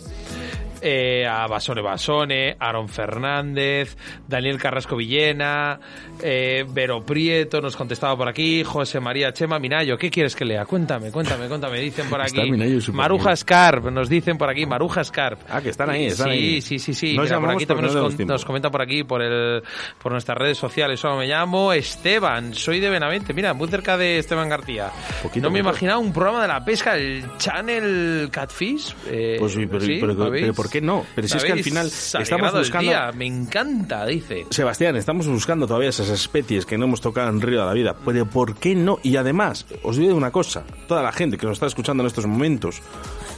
eh, 0.82 1.26
a 1.26 1.46
Basone 1.46 1.82
Basone, 1.82 2.56
Aaron 2.58 2.88
Fernández, 2.88 3.96
Daniel 4.26 4.58
Carrasco 4.58 4.96
Villena, 4.96 5.78
eh, 6.22 6.64
Vero 6.68 7.04
Prieto 7.04 7.60
nos 7.60 7.76
contestaba 7.76 8.16
por 8.16 8.28
aquí, 8.28 8.62
José 8.64 9.00
María 9.00 9.32
Chema 9.32 9.58
Minayo, 9.58 9.96
¿qué 9.96 10.10
quieres 10.10 10.34
que 10.34 10.44
lea? 10.44 10.64
Cuéntame, 10.64 11.10
cuéntame, 11.10 11.48
cuéntame, 11.48 11.80
dicen 11.80 12.08
por 12.08 12.20
aquí. 12.20 12.50
Maruja 12.92 13.36
Scarp, 13.36 13.90
nos 13.90 14.08
dicen 14.08 14.38
por 14.38 14.50
aquí, 14.50 14.66
Maruja 14.66 15.04
Scarp. 15.04 15.40
Ah, 15.48 15.60
que 15.60 15.70
están 15.70 15.90
ahí, 15.90 16.06
están 16.06 16.28
sí, 16.28 16.32
ahí. 16.32 16.60
Sí, 16.60 16.78
sí, 16.78 16.94
sí, 16.94 17.16
por 17.16 17.50
aquí 17.50 17.66
también 17.66 17.92
nos, 18.26 18.44
comenta 18.44 18.70
por 18.70 18.82
aquí, 18.82 19.04
por 19.04 19.22
el 19.22 19.62
por 20.02 20.12
nuestras 20.12 20.38
redes 20.38 20.58
sociales. 20.58 21.00
Solo 21.00 21.16
me 21.16 21.26
llamo 21.26 21.72
Esteban, 21.72 22.54
soy 22.54 22.80
de 22.80 22.90
Benavente, 22.90 23.32
mira, 23.32 23.54
muy 23.54 23.68
cerca 23.68 23.96
de 23.96 24.18
Esteban 24.18 24.48
García. 24.48 24.90
no 25.36 25.50
me 25.50 25.60
imaginaba 25.60 25.98
un 25.98 26.12
programa 26.12 26.42
de 26.42 26.48
la 26.48 26.64
pesca, 26.64 26.96
el 26.96 27.24
Channel 27.38 28.28
Catfish. 28.30 28.94
Eh, 29.08 29.36
pues 29.38 29.52
sí, 29.52 29.66
pero, 29.66 30.30
pero, 30.30 30.54
¿por 30.54 30.67
qué 30.68 30.80
no? 30.80 31.04
Pero 31.14 31.28
si 31.28 31.36
es 31.36 31.44
que 31.44 31.52
al 31.52 31.62
final 31.62 31.86
estamos 31.86 32.52
buscando... 32.52 32.92
Me 33.14 33.26
encanta, 33.26 34.06
dice. 34.06 34.46
Sebastián, 34.50 34.96
estamos 34.96 35.26
buscando 35.26 35.66
todavía 35.66 35.88
esas 35.88 36.08
especies 36.08 36.66
que 36.66 36.78
no 36.78 36.84
hemos 36.84 37.00
tocado 37.00 37.28
en 37.30 37.40
Río 37.40 37.60
de 37.60 37.66
la 37.66 37.72
Vida. 37.72 37.96
Pero 38.04 38.26
¿por 38.26 38.56
qué 38.56 38.74
no? 38.74 38.98
Y 39.02 39.16
además, 39.16 39.66
os 39.82 39.96
digo 39.96 40.14
una 40.14 40.30
cosa, 40.30 40.64
toda 40.86 41.02
la 41.02 41.12
gente 41.12 41.36
que 41.36 41.46
nos 41.46 41.54
está 41.54 41.66
escuchando 41.66 42.02
en 42.02 42.06
estos 42.06 42.26
momentos, 42.26 42.80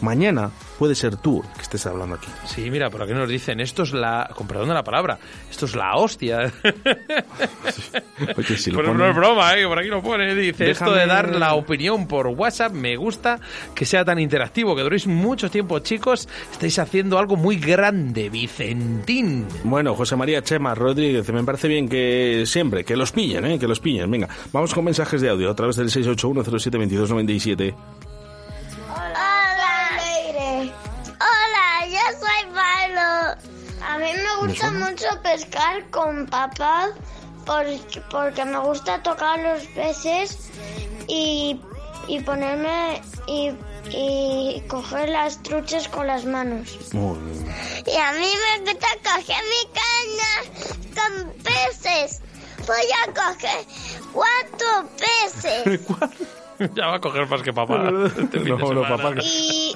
mañana 0.03 0.51
puede 0.79 0.95
ser 0.95 1.17
tú 1.17 1.43
que 1.57 1.63
estés 1.63 1.87
hablando 1.87 2.17
aquí. 2.17 2.29
Sí, 2.47 2.71
mira, 2.71 2.91
por 2.91 3.03
aquí 3.03 3.13
nos 3.13 3.29
dicen, 3.29 3.61
esto 3.61 3.83
es 3.83 3.93
la, 3.93 4.31
con 4.35 4.47
perdón 4.47 4.69
de 4.69 4.75
la 4.75 4.83
palabra, 4.83 5.19
esto 5.51 5.67
es 5.67 5.75
la 5.75 5.97
hostia. 5.97 6.53
Oye, 8.37 8.57
si 8.57 8.71
lo 8.71 8.95
no 8.95 9.09
es 9.09 9.15
broma, 9.15 9.55
¿eh? 9.55 9.67
por 9.67 9.79
aquí 9.79 9.89
lo 9.89 10.03
pone, 10.03 10.35
dice, 10.35 10.71
esto 10.71 10.93
de 10.93 11.07
dar 11.07 11.35
la 11.37 11.55
opinión 11.55 12.07
por 12.07 12.27
WhatsApp, 12.29 12.73
me 12.73 12.97
gusta 12.97 13.41
que 13.75 13.85
sea 13.85 14.05
tan 14.05 14.19
interactivo, 14.19 14.75
que 14.75 14.83
duréis 14.83 15.07
mucho 15.07 15.51
tiempo, 15.51 15.79
chicos, 15.81 16.29
estáis 16.53 16.79
haciendo 16.79 17.19
algo 17.19 17.37
muy 17.37 17.57
grande, 17.57 18.31
Vicentín. 18.31 19.47
Bueno, 19.65 19.95
José 19.95 20.17
María 20.17 20.43
Chema 20.43 20.75
Rodríguez, 20.75 21.31
me 21.33 21.45
parece 21.45 21.69
bien 21.69 21.89
que 21.89 22.45
siempre, 22.47 22.85
que 22.85 22.97
los 22.97 23.13
pillen, 23.13 23.45
¿eh? 23.45 23.59
que 23.59 23.69
los 23.69 23.81
pillen. 23.81 24.11
Venga, 24.11 24.29
vamos 24.53 24.75
con 24.75 24.85
mensajes 24.85 25.21
de 25.21 25.29
audio 25.29 25.51
a 25.51 25.55
través 25.55 25.77
del 25.77 25.89
681072297. 25.89 27.75
Mí 34.13 34.23
me 34.23 34.47
gusta 34.47 34.71
mucho 34.71 35.07
pescar 35.23 35.89
con 35.91 36.27
papá 36.27 36.91
porque, 37.47 38.03
porque 38.11 38.45
me 38.45 38.59
gusta 38.59 39.03
tocar 39.03 39.39
los 39.41 39.65
peces 39.69 40.51
y, 41.09 41.61
y 42.07 42.21
ponerme 42.21 43.01
y, 43.27 43.53
y, 43.91 44.63
coger 44.69 45.09
las 45.09 45.43
truchas 45.43 45.89
con 45.89 46.07
las 46.07 46.25
manos. 46.25 46.79
Y 46.93 47.97
a 47.97 48.13
mí 48.13 48.29
me 48.65 48.73
gusta 48.73 48.89
coger 49.03 49.43
mi 49.45 49.63
caña 49.81 50.33
con 50.95 51.33
peces. 51.43 52.21
Voy 52.67 52.77
a 53.03 53.13
coger 53.13 53.67
cuatro 54.13 54.89
peces. 54.99 55.81
ya 56.75 56.87
va 56.87 56.97
a 56.97 57.01
coger 57.01 57.27
más 57.27 57.43
que 57.43 57.53
papá. 57.53 57.91
Este 58.19 58.41
no, 58.41 58.83
papá, 58.83 59.15
y, 59.23 59.75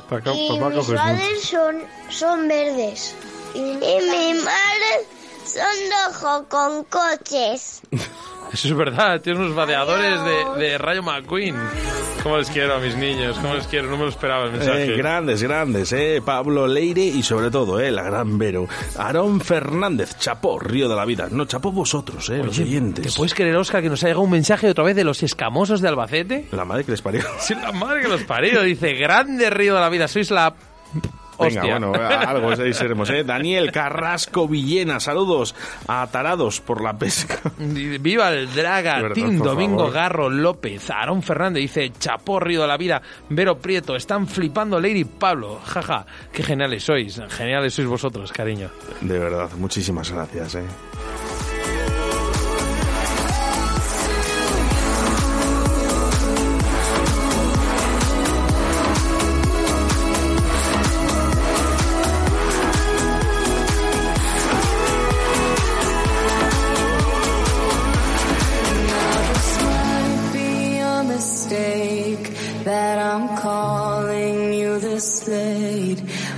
mis 0.71 0.87
padres 0.91 1.43
son, 1.43 1.83
son 2.11 2.49
verdes. 2.49 3.17
Y 3.55 3.61
mi 3.61 4.35
madre 4.43 5.07
son 5.45 6.13
rojo 6.13 6.49
con 6.49 6.85
coches. 6.85 7.83
Eso 8.53 8.69
es 8.69 8.77
verdad, 8.77 9.21
tiene 9.21 9.41
unos 9.41 9.55
vadeadores 9.55 10.21
de, 10.23 10.65
de, 10.65 10.79
Rayo 10.79 11.03
McQueen. 11.03 11.57
¿Cómo 12.23 12.39
les 12.39 12.49
quiero 12.51 12.75
a 12.75 12.79
mis 12.79 12.97
niños? 12.97 13.37
¿Cómo 13.39 13.55
les 13.55 13.67
quiero? 13.67 13.91
No 13.91 13.97
me 13.97 14.05
lo 14.05 14.11
esperaba 14.11 14.45
el 14.45 14.53
mensaje. 14.53 14.95
Eh, 14.95 14.97
grandes, 14.97 15.43
grandes, 15.43 15.93
¿eh? 15.93 16.23
Pablo 16.25 16.67
Leire 16.67 17.05
y 17.05 17.23
sobre 17.23 17.51
todo, 17.51 17.81
¿eh? 17.81 17.91
La 17.91 18.03
gran 18.03 18.39
Vero. 18.39 18.69
Aarón 18.97 19.41
Fernández, 19.41 20.17
chapó, 20.19 20.59
Río 20.59 20.89
de 20.89 20.95
la 20.95 21.05
Vida. 21.05 21.29
No, 21.31 21.47
chapó 21.47 21.73
vosotros, 21.73 22.31
¿eh? 22.31 22.43
los 22.45 22.59
oyentes. 22.59 23.07
¿Te 23.07 23.17
puedes 23.17 23.35
creer, 23.35 23.57
Oscar, 23.57 23.83
que 23.83 23.89
nos 23.89 24.03
ha 24.05 24.07
llegado 24.07 24.23
un 24.23 24.31
mensaje 24.31 24.69
otra 24.71 24.85
vez 24.85 24.95
de 24.95 25.05
los 25.05 25.23
escamosos 25.23 25.81
de 25.81 25.89
Albacete? 25.89 26.49
La 26.53 26.65
madre 26.65 26.85
que 26.85 26.93
les 26.93 27.03
parió. 27.03 27.23
Sí, 27.41 27.55
la 27.55 27.73
madre 27.73 28.03
que 28.03 28.09
los 28.09 28.23
parió. 28.23 28.63
Dice, 28.63 28.95
grande 28.95 29.51
Río 29.51 29.75
de 29.75 29.81
la 29.81 29.89
Vida, 29.89 30.07
sois 30.07 30.31
la 30.31 30.55
Venga, 31.39 31.63
bueno, 31.63 31.93
algo 31.95 32.51
ahí 32.51 32.73
seremos, 32.73 33.11
¿eh? 33.11 33.25
Daniel 33.25 33.71
Carrasco 33.73 34.47
Villena, 34.49 35.01
saludos 35.01 35.55
a 35.89 36.07
Tarados 36.07 36.61
por 36.61 36.83
la 36.83 36.97
pesca. 36.97 37.41
Viva 37.59 38.31
el 38.31 38.53
Draga, 38.53 39.13
Tim 39.13 39.39
Domingo 39.39 39.91
Garro 39.91 40.31
López, 40.31 40.91
Aarón 40.91 41.23
Fernández 41.23 41.63
dice, 41.63 41.93
chapó 41.99 42.41
río 42.41 42.63
de 42.63 42.69
la 42.69 42.77
vida, 42.77 43.03
Vero 43.29 43.59
Prieto, 43.59 43.97
están 43.97 44.27
flipando 44.27 44.81
Lady 44.81 45.05
Pablo, 45.05 45.61
jaja, 45.65 46.07
qué 46.33 46.43
geniales 46.43 46.85
sois, 46.85 47.21
geniales 47.31 47.75
sois 47.75 47.89
vosotros, 47.89 48.33
cariño. 48.33 48.71
De 49.01 49.19
verdad, 49.19 49.51
muchísimas 49.57 50.11
gracias, 50.11 50.57
eh. 50.57 50.65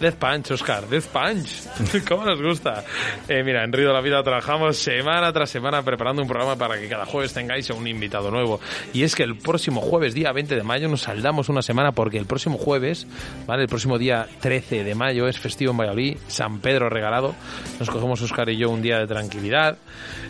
Death 0.00 0.16
Punch, 0.16 0.50
Oscar, 0.50 0.86
Death 0.88 1.06
Punch. 1.06 2.04
¿Cómo 2.08 2.24
nos 2.24 2.40
gusta? 2.42 2.84
Eh, 3.28 3.42
mira, 3.42 3.64
en 3.64 3.72
Río 3.72 3.88
de 3.88 3.94
la 3.94 4.00
Vida 4.02 4.22
trabajamos 4.22 4.76
semana 4.76 5.32
tras 5.32 5.48
semana 5.48 5.82
preparando 5.82 6.20
un 6.20 6.28
programa 6.28 6.56
para 6.56 6.78
que 6.78 6.86
cada 6.88 7.06
jueves 7.06 7.32
tengáis 7.32 7.70
un 7.70 7.86
invitado 7.86 8.30
nuevo. 8.30 8.60
Y 8.92 9.04
es 9.04 9.14
que 9.14 9.22
el 9.22 9.38
próximo 9.38 9.80
jueves, 9.80 10.12
día 10.12 10.32
20 10.32 10.54
de 10.54 10.62
mayo, 10.62 10.88
nos 10.88 11.02
saldamos 11.02 11.48
una 11.48 11.62
semana 11.62 11.92
porque 11.92 12.18
el 12.18 12.26
próximo 12.26 12.58
jueves, 12.58 13.06
¿vale? 13.46 13.62
El 13.62 13.68
próximo 13.68 13.96
día 13.98 14.26
13 14.40 14.84
de 14.84 14.94
mayo 14.94 15.28
es 15.28 15.38
festivo 15.38 15.70
en 15.72 15.78
Valladolid, 15.78 16.18
San 16.28 16.60
Pedro 16.60 16.90
regalado. 16.90 17.34
Nos 17.80 17.88
cogemos 17.88 18.20
Oscar 18.20 18.50
y 18.50 18.58
yo 18.58 18.68
un 18.68 18.82
día 18.82 18.98
de 18.98 19.06
tranquilidad. 19.06 19.78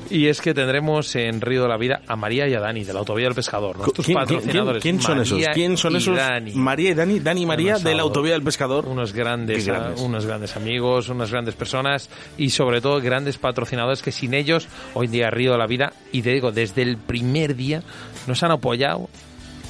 Y 0.09 0.29
es 0.29 0.41
que 0.41 0.55
tendremos 0.55 1.17
en 1.17 1.41
Río 1.41 1.62
de 1.64 1.69
la 1.69 1.77
Vida 1.77 2.03
a 2.07 2.14
María 2.14 2.47
y 2.47 2.55
a 2.55 2.61
Dani 2.61 2.85
de 2.85 2.93
la 2.93 3.01
Autovía 3.01 3.25
del 3.27 3.35
Pescador, 3.35 3.77
nuestros 3.77 4.07
¿Quién, 4.07 4.17
patrocinadores. 4.17 4.81
quién- 4.81 4.99
quién 4.99 5.03
son 5.03 5.21
esos? 5.21 5.33
María 5.33 5.53
¿Quién 5.53 5.77
son 5.77 5.97
esos? 5.97 6.17
Dani. 6.17 6.53
María 6.55 6.91
y 6.91 6.95
Dani, 6.95 7.19
Dani 7.19 7.43
y 7.43 7.47
María 7.47 7.79
de 7.79 7.95
la. 7.97 8.03
Autovía 8.03 8.35
del 8.35 8.43
Pescador. 8.43 8.87
Unos 8.87 9.12
grandes, 9.12 9.56
Grandes. 9.65 10.01
unos 10.01 10.27
grandes 10.27 10.57
amigos, 10.57 11.09
unas 11.09 11.31
grandes 11.31 11.55
personas 11.55 12.11
y 12.37 12.51
sobre 12.51 12.81
todo 12.81 13.01
grandes 13.01 13.39
patrocinadores 13.39 14.03
que 14.03 14.13
sin 14.13 14.35
ellos 14.35 14.69
hoy 14.95 15.07
en 15.07 15.13
día 15.13 15.31
Río 15.31 15.53
de 15.53 15.59
la 15.59 15.67
Vida 15.67 15.93
y 16.13 16.23
te 16.23 16.31
digo 16.31 16.53
desde 16.53 16.83
el 16.83 16.97
primer 16.99 17.57
día 17.57 17.83
nos 18.27 18.43
han 18.43 18.51
apoyado 18.51 19.09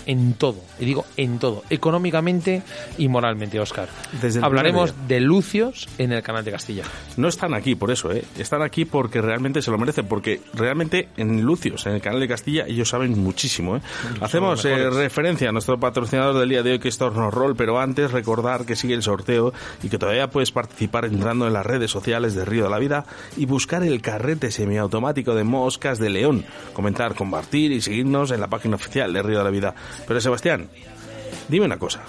en 0.06 0.34
todo, 0.34 0.60
y 0.78 0.84
digo 0.84 1.04
en 1.16 1.38
todo, 1.38 1.64
económicamente 1.70 2.62
y 2.98 3.08
moralmente, 3.08 3.60
Oscar. 3.60 3.88
Desde 4.20 4.44
Hablaremos 4.44 4.94
de 5.08 5.20
Lucios 5.20 5.88
en 5.98 6.12
el 6.12 6.22
canal 6.22 6.44
de 6.44 6.52
Castilla. 6.52 6.84
No 7.16 7.28
están 7.28 7.54
aquí 7.54 7.74
por 7.74 7.90
eso, 7.90 8.12
¿eh? 8.12 8.24
Están 8.38 8.62
aquí 8.62 8.84
porque 8.84 9.20
realmente 9.20 9.62
se 9.62 9.70
lo 9.70 9.78
merecen, 9.78 10.06
porque 10.06 10.40
realmente 10.54 11.08
en 11.16 11.42
Lucios, 11.42 11.86
en 11.86 11.94
el 11.94 12.00
canal 12.00 12.20
de 12.20 12.28
Castilla, 12.28 12.64
ellos 12.66 12.88
saben 12.88 13.18
muchísimo, 13.18 13.76
¿eh? 13.76 13.80
Hacemos 14.20 14.64
eh, 14.64 14.90
referencia 14.90 15.48
a 15.48 15.52
nuestro 15.52 15.78
patrocinador 15.78 16.38
del 16.38 16.48
día 16.48 16.62
de 16.62 16.72
hoy, 16.72 16.78
que 16.78 16.88
es 16.88 16.98
Torno 16.98 17.30
Roll, 17.30 17.56
pero 17.56 17.80
antes 17.80 18.12
recordar 18.12 18.64
que 18.64 18.76
sigue 18.76 18.94
el 18.94 19.02
sorteo 19.02 19.52
y 19.82 19.88
que 19.88 19.98
todavía 19.98 20.30
puedes 20.30 20.52
participar 20.52 21.04
entrando 21.04 21.46
en 21.46 21.52
las 21.52 21.66
redes 21.66 21.90
sociales 21.90 22.34
de 22.34 22.44
Río 22.44 22.64
de 22.64 22.70
la 22.70 22.78
Vida 22.78 23.04
y 23.36 23.46
buscar 23.46 23.82
el 23.82 24.00
carrete 24.00 24.50
semiautomático 24.50 25.34
de 25.34 25.44
moscas 25.44 25.98
de 25.98 26.10
León. 26.10 26.44
Comentar, 26.72 27.14
compartir 27.14 27.72
y 27.72 27.80
seguirnos 27.80 28.30
en 28.30 28.40
la 28.40 28.48
página 28.48 28.76
oficial 28.76 29.12
de 29.12 29.22
Río 29.22 29.38
de 29.38 29.44
la 29.44 29.50
Vida. 29.50 29.74
Pero 30.06 30.20
Sebastián, 30.20 30.68
dime 31.48 31.66
una 31.66 31.78
cosa. 31.78 32.00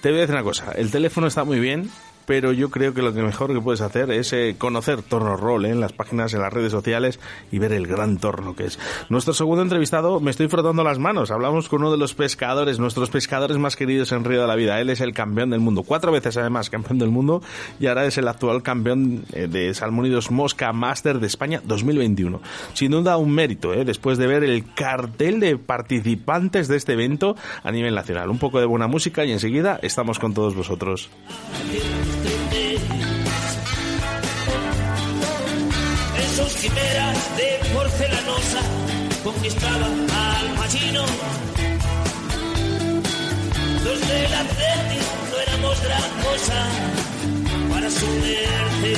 Te 0.00 0.08
voy 0.08 0.18
a 0.18 0.20
decir 0.22 0.34
una 0.34 0.44
cosa, 0.44 0.72
el 0.72 0.90
teléfono 0.90 1.26
está 1.26 1.44
muy 1.44 1.60
bien, 1.60 1.90
pero 2.30 2.52
yo 2.52 2.70
creo 2.70 2.94
que 2.94 3.02
lo 3.02 3.12
que 3.12 3.22
mejor 3.22 3.52
que 3.52 3.60
puedes 3.60 3.80
hacer 3.80 4.12
es 4.12 4.32
eh, 4.32 4.54
conocer 4.56 5.02
Torno 5.02 5.36
Roll 5.36 5.64
eh, 5.64 5.70
en 5.70 5.80
las 5.80 5.92
páginas, 5.92 6.32
en 6.32 6.40
las 6.42 6.52
redes 6.52 6.70
sociales 6.70 7.18
y 7.50 7.58
ver 7.58 7.72
el 7.72 7.88
gran 7.88 8.18
torno 8.18 8.54
que 8.54 8.66
es. 8.66 8.78
Nuestro 9.08 9.34
segundo 9.34 9.62
entrevistado, 9.62 10.20
me 10.20 10.30
estoy 10.30 10.46
frotando 10.46 10.84
las 10.84 11.00
manos, 11.00 11.32
hablamos 11.32 11.68
con 11.68 11.80
uno 11.80 11.90
de 11.90 11.96
los 11.98 12.14
pescadores, 12.14 12.78
nuestros 12.78 13.10
pescadores 13.10 13.58
más 13.58 13.74
queridos 13.74 14.12
en 14.12 14.22
Río 14.22 14.42
de 14.42 14.46
la 14.46 14.54
Vida. 14.54 14.80
Él 14.80 14.90
es 14.90 15.00
el 15.00 15.12
campeón 15.12 15.50
del 15.50 15.58
mundo, 15.58 15.82
cuatro 15.82 16.12
veces 16.12 16.36
además 16.36 16.70
campeón 16.70 17.00
del 17.00 17.08
mundo 17.08 17.42
y 17.80 17.88
ahora 17.88 18.06
es 18.06 18.16
el 18.16 18.28
actual 18.28 18.62
campeón 18.62 19.24
eh, 19.32 19.48
de 19.48 19.74
Salmónidos 19.74 20.30
Mosca 20.30 20.72
Master 20.72 21.18
de 21.18 21.26
España 21.26 21.60
2021. 21.64 22.40
Sin 22.74 22.92
duda 22.92 23.16
un 23.16 23.32
mérito, 23.32 23.74
eh, 23.74 23.84
después 23.84 24.18
de 24.18 24.28
ver 24.28 24.44
el 24.44 24.72
cartel 24.72 25.40
de 25.40 25.56
participantes 25.56 26.68
de 26.68 26.76
este 26.76 26.92
evento 26.92 27.34
a 27.64 27.72
nivel 27.72 27.96
nacional. 27.96 28.30
Un 28.30 28.38
poco 28.38 28.60
de 28.60 28.66
buena 28.66 28.86
música 28.86 29.24
y 29.24 29.32
enseguida 29.32 29.80
estamos 29.82 30.20
con 30.20 30.32
todos 30.32 30.54
vosotros. 30.54 31.10
Quimeras 36.60 37.36
de 37.38 37.72
porcelanosa 37.72 38.60
conquistaban 39.24 40.06
al 40.10 40.56
machino. 40.58 41.04
Los 43.82 44.00
del 44.08 44.34
Atleti 44.34 44.98
no 45.30 45.40
éramos 45.40 45.82
gran 45.82 46.10
cosa 46.22 46.58
para 47.70 47.90
su 47.90 48.06
muerte. 48.06 48.94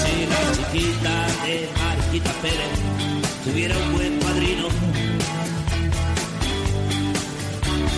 Si 0.00 0.26
la 0.30 0.42
chiquita 0.54 1.14
de 1.46 1.68
Mariquita 1.80 2.32
Pérez 2.40 2.78
tuviera 3.44 3.76
un 3.76 3.92
buen 3.94 4.18
padrino. 4.20 4.68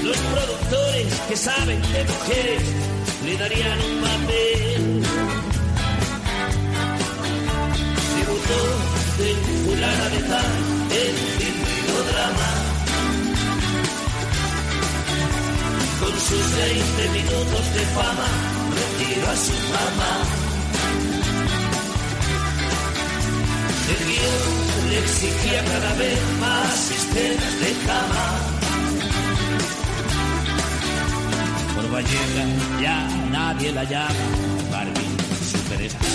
Los 0.04 0.16
productores 0.16 1.14
que 1.28 1.36
saben 1.36 1.82
de 1.82 2.04
mujeres 2.04 2.62
le 3.26 3.36
darían 3.36 3.78
un 3.90 4.00
papel. 4.00 4.83
Debutó 8.44 8.62
de 9.18 9.30
fulana 9.64 10.08
de 10.10 10.20
tal 10.28 10.52
el 10.90 11.16
drama 12.10 12.50
Con 16.00 16.14
sus 16.20 16.56
20 16.56 17.08
minutos 17.10 17.64
de 17.74 17.84
fama 17.96 18.28
retiró 18.74 19.26
a 19.30 19.36
su 19.36 19.52
mamá. 19.72 20.14
El 23.88 24.00
guion 24.08 24.90
le 24.90 24.98
exigía 24.98 25.60
cada 25.64 25.92
vez 25.94 26.20
más 26.40 26.90
escenas 26.90 27.54
de 27.60 27.72
cama. 27.86 28.26
Por 31.74 31.86
Vallecas 31.90 32.80
ya 32.82 32.96
nadie 33.30 33.72
la 33.72 33.84
llama 33.84 34.24
Barbie 34.70 35.16
Superstar. 35.50 36.14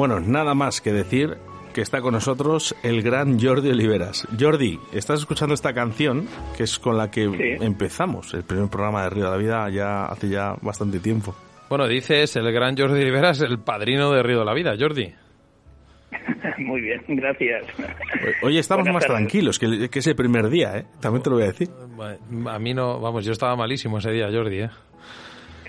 Bueno, 0.00 0.18
nada 0.18 0.54
más 0.54 0.80
que 0.80 0.94
decir 0.94 1.36
que 1.74 1.82
está 1.82 2.00
con 2.00 2.14
nosotros 2.14 2.74
el 2.82 3.02
gran 3.02 3.38
Jordi 3.38 3.68
Oliveras. 3.68 4.26
Jordi, 4.40 4.80
estás 4.94 5.20
escuchando 5.20 5.52
esta 5.52 5.74
canción 5.74 6.26
que 6.56 6.62
es 6.62 6.78
con 6.78 6.96
la 6.96 7.10
que 7.10 7.26
Sí. 7.28 7.62
empezamos 7.62 8.32
el 8.32 8.42
primer 8.44 8.70
programa 8.70 9.02
de 9.02 9.10
Río 9.10 9.24
de 9.26 9.30
la 9.30 9.36
Vida 9.36 9.68
ya 9.68 10.06
hace 10.06 10.30
ya 10.30 10.54
bastante 10.62 11.00
tiempo. 11.00 11.34
Bueno, 11.68 11.86
dices 11.86 12.34
el 12.36 12.50
gran 12.50 12.78
Jordi 12.78 13.04
Rivera 13.04 13.32
es 13.32 13.42
el 13.42 13.58
padrino 13.58 14.10
de 14.10 14.22
Río 14.22 14.38
de 14.38 14.44
la 14.46 14.54
Vida, 14.54 14.74
Jordi. 14.80 15.12
Muy 16.60 16.80
bien, 16.80 17.02
gracias. 17.06 17.66
Hoy 18.42 18.56
estamos 18.56 18.84
Buenas 18.84 18.94
más 18.94 19.06
tardes. 19.06 19.18
tranquilos 19.18 19.58
que, 19.58 19.90
que 19.90 19.98
ese 19.98 20.14
primer 20.14 20.48
día, 20.48 20.78
¿eh? 20.78 20.86
También 21.00 21.22
te 21.22 21.28
lo 21.28 21.36
voy 21.36 21.44
a 21.44 21.48
decir. 21.48 21.68
A 22.48 22.58
mí 22.58 22.72
no, 22.72 22.98
vamos, 23.00 23.22
yo 23.26 23.32
estaba 23.32 23.54
malísimo 23.54 23.98
ese 23.98 24.12
día, 24.12 24.30
Jordi, 24.32 24.60
¿eh? 24.62 24.70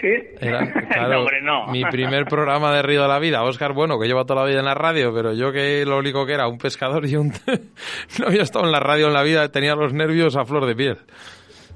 ¿Sí? 0.01 0.07
Era, 0.39 0.59
claro, 0.89 1.13
no, 1.13 1.19
hombre, 1.19 1.41
no. 1.41 1.67
mi 1.67 1.83
primer 1.85 2.25
programa 2.25 2.73
de 2.73 2.81
Río 2.81 3.03
de 3.03 3.07
la 3.07 3.19
Vida. 3.19 3.43
Óscar, 3.43 3.73
bueno, 3.73 3.99
que 3.99 4.07
lleva 4.07 4.25
toda 4.25 4.41
la 4.41 4.47
vida 4.47 4.59
en 4.59 4.65
la 4.65 4.73
radio, 4.73 5.13
pero 5.13 5.33
yo 5.33 5.51
que 5.51 5.85
lo 5.85 5.99
único 5.99 6.25
que 6.25 6.33
era 6.33 6.47
un 6.47 6.57
pescador 6.57 7.05
y 7.05 7.15
un... 7.15 7.31
no 8.19 8.27
había 8.27 8.41
estado 8.41 8.65
en 8.65 8.71
la 8.71 8.79
radio 8.79 9.07
en 9.07 9.13
la 9.13 9.21
vida, 9.21 9.51
tenía 9.51 9.75
los 9.75 9.93
nervios 9.93 10.35
a 10.35 10.45
flor 10.45 10.65
de 10.65 10.75
piel. 10.75 10.97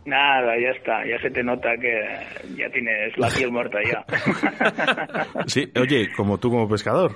Nada, 0.05 0.53
ya 0.59 0.69
está, 0.69 1.05
ya 1.05 1.19
se 1.19 1.31
te 1.31 1.43
nota 1.43 1.69
que 1.79 2.55
ya 2.55 2.69
tienes 2.69 3.17
la 3.17 3.27
piel 3.29 3.51
muerta 3.51 3.79
ya. 3.83 4.05
sí, 5.47 5.71
oye, 5.79 6.09
como 6.15 6.39
tú 6.39 6.49
como 6.49 6.67
pescador. 6.67 7.11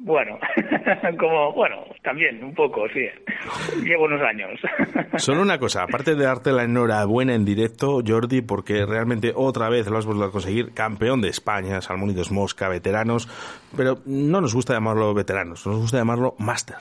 Bueno, 0.00 0.38
como, 1.18 1.52
bueno, 1.52 1.84
también 2.02 2.42
un 2.42 2.54
poco, 2.54 2.88
sí. 2.88 3.08
Llevo 3.84 4.04
unos 4.04 4.22
años. 4.22 4.60
Solo 5.16 5.42
una 5.42 5.58
cosa, 5.58 5.82
aparte 5.82 6.14
de 6.14 6.24
darte 6.24 6.52
la 6.52 6.62
enhorabuena 6.62 7.34
en 7.34 7.44
directo, 7.44 8.00
Jordi, 8.06 8.40
porque 8.42 8.86
realmente 8.86 9.32
otra 9.34 9.68
vez 9.68 9.88
lo 9.88 9.98
has 9.98 10.06
vuelto 10.06 10.24
a 10.24 10.30
conseguir, 10.30 10.72
campeón 10.72 11.20
de 11.20 11.28
España, 11.28 11.80
Salmónidos 11.80 12.30
Mosca, 12.30 12.68
veteranos, 12.68 13.28
pero 13.76 13.96
no 14.06 14.40
nos 14.40 14.54
gusta 14.54 14.74
llamarlo 14.74 15.12
veteranos, 15.14 15.66
nos 15.66 15.78
gusta 15.78 15.98
llamarlo 15.98 16.34
máster. 16.38 16.76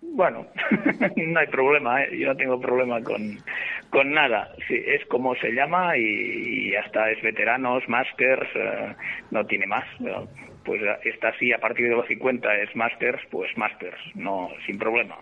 Bueno, 0.00 0.46
no 1.16 1.40
hay 1.40 1.46
problema, 1.48 2.04
¿eh? 2.04 2.16
yo 2.16 2.28
no 2.28 2.36
tengo 2.36 2.60
problema 2.60 3.02
con, 3.02 3.38
con 3.90 4.12
nada. 4.12 4.50
Sí, 4.68 4.80
es 4.86 5.04
como 5.06 5.34
se 5.34 5.50
llama 5.50 5.98
y, 5.98 6.76
hasta 6.76 7.10
es 7.10 7.20
veteranos, 7.20 7.82
masters, 7.88 8.48
eh, 8.54 8.94
no 9.32 9.44
tiene 9.44 9.66
más 9.66 9.84
pues 10.64 10.80
esta 11.04 11.36
sí 11.38 11.52
a 11.52 11.58
partir 11.58 11.88
de 11.88 11.94
los 11.94 12.06
50 12.06 12.48
es 12.62 12.74
Masters, 12.74 13.22
pues 13.30 13.50
Masters, 13.56 13.98
no 14.14 14.48
sin 14.66 14.78
problema. 14.78 15.16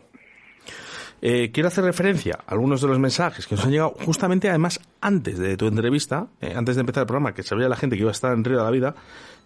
Eh, 1.25 1.51
quiero 1.53 1.69
hacer 1.69 1.85
referencia 1.85 2.35
a 2.35 2.51
algunos 2.53 2.81
de 2.83 2.89
los 2.89 2.99
mensajes 2.99 3.47
que 3.47 3.55
nos 3.55 3.65
han 3.65 3.71
llegado 3.71 3.91
justamente 3.91 4.49
además 4.49 4.81
antes 5.01 5.39
de 5.39 5.57
tu 5.57 5.69
entrevista, 5.69 6.27
eh, 6.41 6.53
antes 6.57 6.75
de 6.75 6.81
empezar 6.81 7.03
el 7.03 7.07
programa, 7.07 7.33
que 7.33 7.45
sabía 7.45 7.69
la 7.69 7.77
gente 7.77 7.95
que 7.95 8.03
iba 8.03 8.11
a 8.11 8.13
estar 8.13 8.33
en 8.33 8.43
Río 8.43 8.59
de 8.59 8.65
la 8.65 8.71
Vida, 8.71 8.95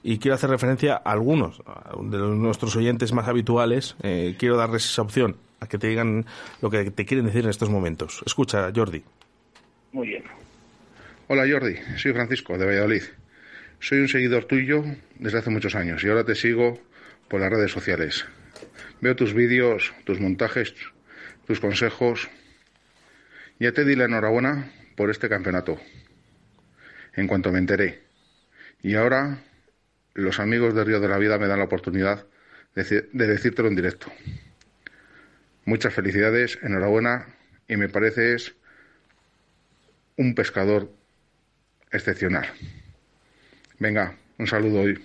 y 0.03 0.19
quiero 0.19 0.37
hacer 0.37 0.49
referencia 0.49 0.95
a 0.95 1.13
algunos 1.13 1.63
de 2.01 2.19
nuestros 2.19 2.77
oyentes 2.77 3.13
más 3.13 3.29
habituales. 3.29 3.97
Eh, 4.03 4.37
quiero 4.39 4.57
darles 4.57 4.85
esa 4.85 5.03
opción 5.03 5.37
a 5.61 5.67
que 5.67 5.79
te 5.79 5.89
digan 5.89 6.25
lo 6.63 6.71
que 6.71 6.91
te 6.91 7.05
quieren 7.05 7.27
decir 7.27 7.45
en 7.45 7.51
estos 7.51 7.69
momentos. 7.69 8.23
Escucha, 8.25 8.71
Jordi. 8.75 9.03
Muy 9.93 10.09
bien. 10.09 10.25
Hola 11.29 11.43
Jordi, 11.51 11.75
soy 11.97 12.13
Francisco 12.13 12.57
de 12.57 12.67
Valladolid. 12.67 13.03
Soy 13.81 14.01
un 14.01 14.09
seguidor 14.09 14.47
tuyo 14.47 14.85
desde 15.19 15.39
hace 15.39 15.51
muchos 15.51 15.75
años 15.75 16.03
y 16.03 16.09
ahora 16.09 16.25
te 16.25 16.35
sigo 16.35 16.81
por 17.29 17.41
las 17.41 17.51
redes 17.51 17.71
sociales. 17.71 18.25
Veo 19.01 19.15
tus 19.15 19.35
vídeos, 19.35 19.93
tus 20.05 20.19
montajes, 20.19 20.75
tus 21.47 21.61
consejos. 21.61 22.29
Ya 23.59 23.73
te 23.73 23.85
di 23.85 23.95
la 23.95 24.07
enhorabuena 24.07 24.73
por 24.97 25.11
este 25.11 25.29
campeonato. 25.29 25.79
En 27.15 27.27
cuanto 27.27 27.53
me 27.53 27.59
enteré. 27.59 28.03
Y 28.83 28.95
ahora 28.95 29.43
los 30.15 30.41
amigos 30.41 30.75
de 30.75 30.85
Río 30.85 31.01
de 31.01 31.09
la 31.09 31.19
Vida 31.19 31.39
me 31.39 31.47
dan 31.47 31.59
la 31.59 31.67
oportunidad 31.67 32.27
de, 32.75 33.09
decírtelo 33.13 33.69
en 33.69 33.77
directo. 33.77 34.11
Muchas 35.65 35.95
felicidades, 35.95 36.59
enhorabuena 36.63 37.27
y 37.69 37.77
me 37.77 37.89
pareces 37.89 38.55
un 40.17 40.35
pescador 40.35 40.91
excepcional. 41.91 42.47
Venga, 43.79 44.17
un 44.39 44.47
saludo 44.47 44.81
hoy. 44.81 44.99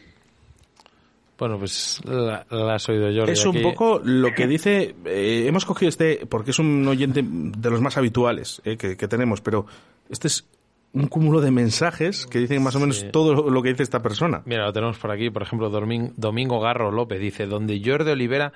Bueno, 1.38 1.58
pues 1.58 2.00
la, 2.06 2.46
has 2.74 2.88
oído 2.88 3.10
yo. 3.10 3.24
Es 3.24 3.46
un 3.46 3.64
poco 3.64 4.00
lo 4.04 4.32
que 4.34 4.46
dice. 4.46 4.96
Eh, 5.06 5.46
hemos 5.48 5.66
cogido 5.66 5.90
este 5.90 6.28
porque 6.28 6.52
es 6.52 6.60
un 6.60 6.88
oyente 6.88 7.24
de 7.26 7.70
los 7.72 7.82
más 7.82 7.98
habituales 7.98 8.62
eh, 8.64 8.78
que, 8.78 8.96
que, 8.96 9.08
tenemos, 9.08 9.42
pero 9.42 9.66
este 10.08 10.28
es 10.28 10.46
un 10.94 11.08
cúmulo 11.08 11.40
de 11.40 11.52
mensajes 11.52 12.26
que 12.26 12.40
dicen 12.40 12.62
más 12.62 12.76
o 12.76 12.80
menos 12.80 13.06
todo 13.12 13.50
lo 13.50 13.62
que 13.62 13.70
dice 13.70 13.84
esta 13.84 14.02
persona. 14.02 14.42
Mira, 14.46 14.66
lo 14.66 14.74
tenemos 14.74 14.98
por 14.98 15.12
aquí, 15.12 15.30
por 15.30 15.42
ejemplo, 15.42 15.70
Domingo 15.70 16.60
Garro 16.60 16.92
López 16.92 17.20
dice, 17.20 17.46
donde 17.46 17.82
Jordi 17.84 18.12
Olivera, 18.12 18.52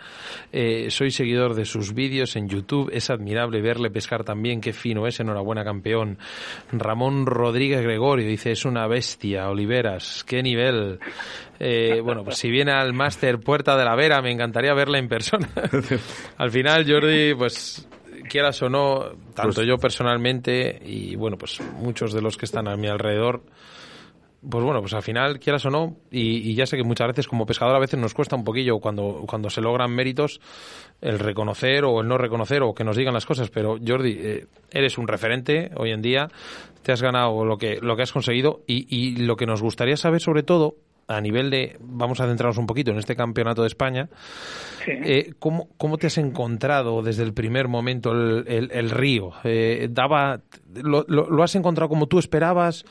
eh, 0.51 0.87
soy 0.89 1.11
seguidor 1.11 1.53
de 1.53 1.63
sus 1.63 1.93
vídeos 1.93 2.35
en 2.35 2.49
YouTube, 2.49 2.89
es 2.91 3.09
admirable 3.09 3.61
verle 3.61 3.89
pescar 3.89 4.25
también, 4.25 4.59
qué 4.59 4.73
fino 4.73 5.07
es, 5.07 5.19
enhorabuena 5.21 5.63
campeón. 5.63 6.17
Ramón 6.73 7.25
Rodríguez 7.25 7.81
Gregorio 7.81 8.27
dice, 8.27 8.51
es 8.51 8.65
una 8.65 8.85
bestia, 8.87 9.49
Oliveras, 9.49 10.25
qué 10.25 10.43
nivel. 10.43 10.99
Eh, 11.57 12.01
bueno, 12.03 12.25
pues 12.25 12.37
si 12.37 12.49
viene 12.49 12.73
al 12.73 12.91
máster 12.91 13.39
Puerta 13.39 13.77
de 13.77 13.85
la 13.85 13.95
Vera, 13.95 14.21
me 14.21 14.31
encantaría 14.31 14.73
verle 14.73 14.99
en 14.99 15.07
persona. 15.07 15.49
al 16.37 16.51
final, 16.51 16.85
Jordi, 16.85 17.33
pues 17.33 17.87
quieras 18.29 18.61
o 18.61 18.69
no, 18.69 19.11
tanto 19.33 19.55
pues 19.55 19.67
yo 19.67 19.77
personalmente 19.77 20.79
y 20.85 21.15
bueno, 21.15 21.37
pues 21.37 21.59
muchos 21.79 22.13
de 22.13 22.21
los 22.21 22.37
que 22.37 22.45
están 22.45 22.67
a 22.67 22.75
mi 22.75 22.87
alrededor, 22.87 23.43
pues 24.47 24.63
bueno, 24.63 24.79
pues 24.79 24.93
al 24.93 25.01
final, 25.01 25.39
quieras 25.39 25.65
o 25.65 25.69
no, 25.69 25.97
y, 26.11 26.53
ya 26.53 26.65
sé 26.65 26.77
que 26.77 26.83
muchas 26.83 27.07
veces 27.07 27.27
como 27.27 27.45
pescador 27.45 27.75
a 27.75 27.79
veces 27.79 27.99
nos 27.99 28.13
cuesta 28.13 28.35
un 28.35 28.43
poquillo 28.43 28.79
cuando, 28.79 29.23
cuando 29.27 29.49
se 29.49 29.61
logran 29.61 29.91
méritos 29.91 30.39
el 31.01 31.19
reconocer 31.19 31.83
o 31.83 32.01
el 32.01 32.07
no 32.07 32.17
reconocer 32.17 32.61
o 32.61 32.73
que 32.73 32.83
nos 32.83 32.95
digan 32.95 33.13
las 33.13 33.25
cosas, 33.25 33.49
pero 33.49 33.77
Jordi, 33.85 34.17
eh, 34.19 34.47
eres 34.71 34.97
un 34.97 35.07
referente 35.07 35.71
hoy 35.75 35.91
en 35.91 36.01
día, 36.01 36.27
te 36.83 36.91
has 36.91 37.01
ganado 37.01 37.43
lo 37.45 37.57
que, 37.57 37.79
lo 37.81 37.95
que 37.95 38.03
has 38.03 38.11
conseguido 38.11 38.61
y, 38.67 38.85
y 38.95 39.15
lo 39.17 39.35
que 39.35 39.45
nos 39.45 39.61
gustaría 39.61 39.97
saber 39.97 40.21
sobre 40.21 40.43
todo 40.43 40.75
a 41.07 41.21
nivel 41.21 41.49
de, 41.49 41.77
vamos 41.79 42.19
a 42.19 42.27
centrarnos 42.27 42.57
un 42.57 42.65
poquito 42.65 42.91
en 42.91 42.97
este 42.97 43.15
campeonato 43.15 43.61
de 43.61 43.67
España, 43.67 44.09
eh, 44.87 45.33
¿cómo, 45.39 45.69
¿cómo, 45.77 45.97
te 45.97 46.07
has 46.07 46.17
encontrado 46.17 47.01
desde 47.03 47.23
el 47.23 47.33
primer 47.33 47.67
momento 47.67 48.11
el, 48.11 48.69
el, 48.71 48.89
río? 48.89 49.31
Eh, 49.43 49.87
daba, 49.91 50.41
lo, 50.73 51.05
lo, 51.07 51.43
has 51.43 51.55
encontrado 51.55 51.89
como 51.89 52.07
tú 52.07 52.19
esperabas? 52.19 52.85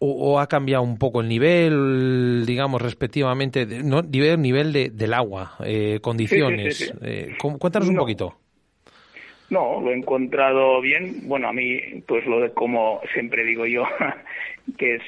O, 0.00 0.38
ha 0.38 0.46
cambiado 0.46 0.84
un 0.84 0.96
poco 0.96 1.20
el 1.20 1.28
nivel, 1.28 2.44
digamos, 2.46 2.80
respectivamente, 2.80 3.66
no, 3.66 4.00
nivel, 4.02 4.40
nivel 4.40 4.72
de, 4.72 4.90
del 4.90 5.12
agua, 5.12 5.56
eh, 5.64 5.98
condiciones? 6.00 6.94
Eh, 7.02 7.36
cuéntanos 7.58 7.88
un 7.88 7.96
poquito. 7.96 8.36
No, 9.50 9.80
lo 9.80 9.90
he 9.90 9.96
encontrado 9.96 10.80
bien. 10.80 11.22
Bueno, 11.26 11.48
a 11.48 11.52
mí, 11.52 11.80
pues 12.06 12.24
lo 12.26 12.38
de 12.38 12.50
como 12.50 13.00
siempre 13.12 13.44
digo 13.44 13.66
yo, 13.66 13.82
que 14.78 14.96
es 14.96 15.02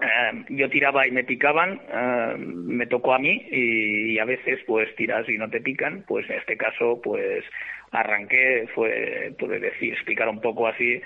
eh, 0.00 0.44
yo 0.50 0.70
tiraba 0.70 1.06
y 1.06 1.10
me 1.10 1.24
picaban, 1.24 1.80
eh, 1.92 2.34
me 2.38 2.86
tocó 2.86 3.14
a 3.14 3.18
mí 3.18 3.46
y, 3.50 4.18
a 4.18 4.24
veces 4.24 4.60
pues 4.66 4.94
tiras 4.96 5.28
y 5.28 5.36
no 5.38 5.50
te 5.50 5.60
pican, 5.60 6.04
pues 6.06 6.28
en 6.30 6.38
este 6.38 6.56
caso 6.56 7.00
pues 7.02 7.44
arranqué, 7.90 8.68
fue, 8.74 9.32
puede 9.38 9.58
decir, 9.58 9.94
explicar 9.94 10.28
un 10.28 10.40
poco 10.40 10.68
así, 10.68 11.00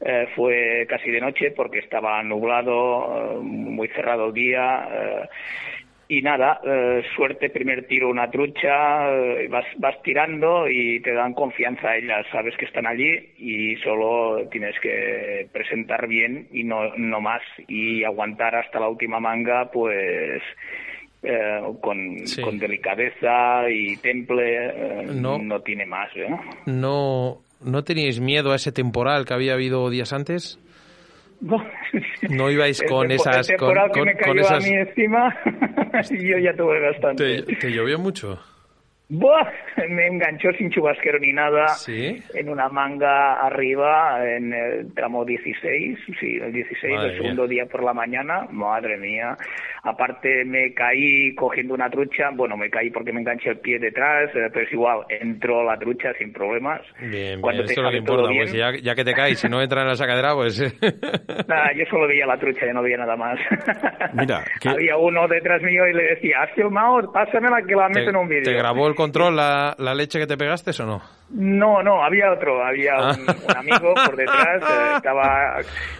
eh, 0.00 0.28
fue 0.36 0.86
casi 0.88 1.10
de 1.10 1.20
noche 1.20 1.50
porque 1.52 1.80
estaba 1.80 2.22
nublado, 2.22 3.40
muy 3.42 3.88
cerrado 3.88 4.26
el 4.26 4.34
día 4.34 5.28
y 6.08 6.22
nada, 6.22 6.60
eh, 6.64 7.02
suerte, 7.16 7.50
primer 7.50 7.86
tiro 7.86 8.08
una 8.08 8.30
trucha, 8.30 9.10
eh, 9.12 9.48
vas, 9.48 9.64
vas 9.78 10.00
tirando 10.02 10.68
y 10.68 11.00
te 11.00 11.12
dan 11.12 11.34
confianza 11.34 11.96
ellas, 11.96 12.24
sabes 12.30 12.56
que 12.56 12.66
están 12.66 12.86
allí 12.86 13.32
y 13.38 13.76
solo 13.76 14.46
tienes 14.50 14.78
que 14.80 15.48
presentar 15.52 16.06
bien 16.06 16.48
y 16.52 16.64
no, 16.64 16.94
no 16.96 17.20
más 17.20 17.42
y 17.66 18.04
aguantar 18.04 18.54
hasta 18.54 18.78
la 18.78 18.88
última 18.88 19.18
manga 19.18 19.70
pues 19.72 20.42
eh, 21.22 21.60
con, 21.80 22.16
con, 22.42 22.58
delicadeza 22.58 23.68
y 23.68 23.96
temple, 23.96 25.06
no, 25.12 25.38
no 25.38 25.60
tiene 25.60 25.86
más. 25.86 26.10
No, 26.66 27.40
¿No 27.64 27.84
teníais 27.84 28.20
miedo 28.20 28.52
a 28.52 28.56
ese 28.56 28.70
temporal 28.70 29.24
que 29.24 29.34
había 29.34 29.54
habido 29.54 29.88
días 29.90 30.12
antes? 30.12 30.58
No, 32.30 32.50
ibais 32.50 32.82
con 32.88 33.10
esas... 33.10 33.48
con, 33.58 33.74
que 33.92 34.02
me 34.02 34.16
cayó 34.16 34.48
a 34.48 34.58
mí 34.58 34.70
encima 34.70 35.36
y 36.10 36.30
yo 36.30 36.38
ya 36.38 36.54
tuve 36.54 36.80
bastante. 36.80 37.42
¿Te, 37.42 37.70
llovió 37.70 37.98
mucho? 37.98 38.38
Buah, 39.08 39.52
me 39.88 40.08
enganchó 40.08 40.50
sin 40.58 40.70
chubasquero 40.70 41.20
ni 41.20 41.32
nada. 41.32 41.68
¿Sí? 41.68 42.20
En 42.34 42.48
una 42.48 42.68
manga 42.68 43.34
arriba, 43.34 44.18
en 44.28 44.52
el 44.52 44.94
tramo 44.94 45.24
16, 45.24 45.98
sí, 46.18 46.38
el 46.42 46.52
16, 46.52 47.00
el 47.00 47.16
segundo 47.16 47.46
día 47.46 47.66
por 47.66 47.84
la 47.84 47.94
mañana. 47.94 48.48
Madre 48.50 48.96
mía. 48.96 49.36
Aparte 49.86 50.44
me 50.44 50.74
caí 50.74 51.32
cogiendo 51.36 51.74
una 51.74 51.88
trucha, 51.88 52.30
bueno, 52.34 52.56
me 52.56 52.68
caí 52.68 52.90
porque 52.90 53.12
me 53.12 53.20
enganché 53.20 53.50
el 53.50 53.60
pie 53.60 53.78
detrás, 53.78 54.34
eh, 54.34 54.50
pero 54.52 54.66
es 54.66 54.72
igual, 54.72 55.00
entró 55.08 55.62
la 55.62 55.78
trucha 55.78 56.12
sin 56.18 56.32
problemas. 56.32 56.80
Bien, 57.00 57.40
Cuando 57.40 57.62
bien, 57.62 57.82
lo 57.84 57.90
que 57.92 57.96
importa, 57.98 58.28
pues 58.34 58.52
ya, 58.52 58.94
que 58.96 59.04
te 59.04 59.14
caes, 59.14 59.38
si 59.38 59.48
no 59.48 59.62
entra 59.62 59.82
en 59.82 59.88
la 59.88 59.94
sacadera, 59.94 60.34
pues... 60.34 60.58
nada, 61.46 61.70
yo 61.76 61.84
solo 61.88 62.08
veía 62.08 62.26
la 62.26 62.36
trucha, 62.36 62.66
ya 62.66 62.72
no 62.72 62.82
veía 62.82 62.96
nada 62.96 63.16
más. 63.16 63.38
Mira, 64.14 64.42
Había 64.64 64.96
uno 64.96 65.28
detrás 65.28 65.62
mío 65.62 65.86
y 65.86 65.92
le 65.92 66.02
decía, 66.14 66.42
has 66.42 66.52
filmado, 66.56 67.12
pásamela 67.12 67.62
que 67.62 67.76
la 67.76 67.88
meto 67.88 68.10
en 68.10 68.16
un 68.16 68.28
vídeo. 68.28 68.42
¿Te 68.42 68.54
grabó 68.54 68.88
el 68.88 68.96
control 68.96 69.36
la, 69.36 69.76
la 69.78 69.94
leche 69.94 70.18
que 70.18 70.26
te 70.26 70.36
pegaste 70.36 70.72
o 70.82 70.86
no? 70.86 71.00
No, 71.28 71.82
no, 71.82 72.04
había 72.04 72.32
otro, 72.32 72.64
había 72.64 72.92
ah. 72.98 73.16
un, 73.18 73.56
amigo 73.56 73.94
por 73.94 74.14
detrás, 74.16 74.62
eh, 74.62 74.92
estaba 74.96 75.56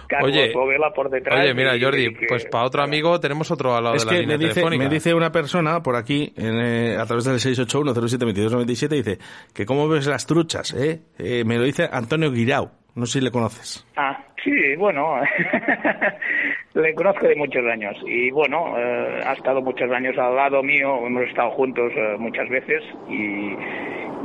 Carlos 0.06 0.30
oye, 0.30 0.52
por 0.94 1.10
detrás. 1.10 1.40
Oye, 1.40 1.52
mira, 1.52 1.72
Jordi, 1.80 2.10
pues 2.28 2.46
para 2.46 2.64
otro 2.64 2.82
amigo 2.82 3.18
tenemos 3.18 3.50
otro 3.50 3.74
al 3.74 3.82
lado 3.82 3.96
de 3.96 4.04
la 4.04 4.10
que 4.12 4.26
me 4.26 4.38
dice, 4.38 4.64
me 4.64 4.88
dice 4.88 5.14
una 5.14 5.32
persona 5.32 5.82
por 5.82 5.96
aquí, 5.96 6.32
eh, 6.36 6.96
a 6.98 7.04
través 7.06 7.24
del 7.24 7.38
681-07-2297, 7.38 8.88
dice 8.88 9.18
que 9.52 9.66
cómo 9.66 9.88
ves 9.88 10.06
las 10.06 10.26
truchas, 10.26 10.72
¿eh? 10.74 11.02
¿eh? 11.18 11.42
Me 11.44 11.58
lo 11.58 11.64
dice 11.64 11.88
Antonio 11.90 12.30
Guirao, 12.30 12.70
no 12.96 13.06
sé 13.06 13.18
si 13.18 13.24
le 13.24 13.30
conoces. 13.30 13.86
Ah, 13.96 14.18
sí, 14.42 14.74
bueno, 14.76 15.20
le 16.74 16.94
conozco 16.94 17.26
de 17.26 17.36
muchos 17.36 17.64
años 17.66 17.96
y 18.04 18.30
bueno, 18.30 18.74
ha 18.74 19.32
estado 19.32 19.62
muchos 19.62 19.90
años 19.92 20.18
al 20.18 20.34
lado 20.34 20.62
mío, 20.62 21.06
hemos 21.06 21.22
estado 21.24 21.50
juntos 21.52 21.92
muchas 22.18 22.48
veces 22.48 22.82
y 23.08 23.54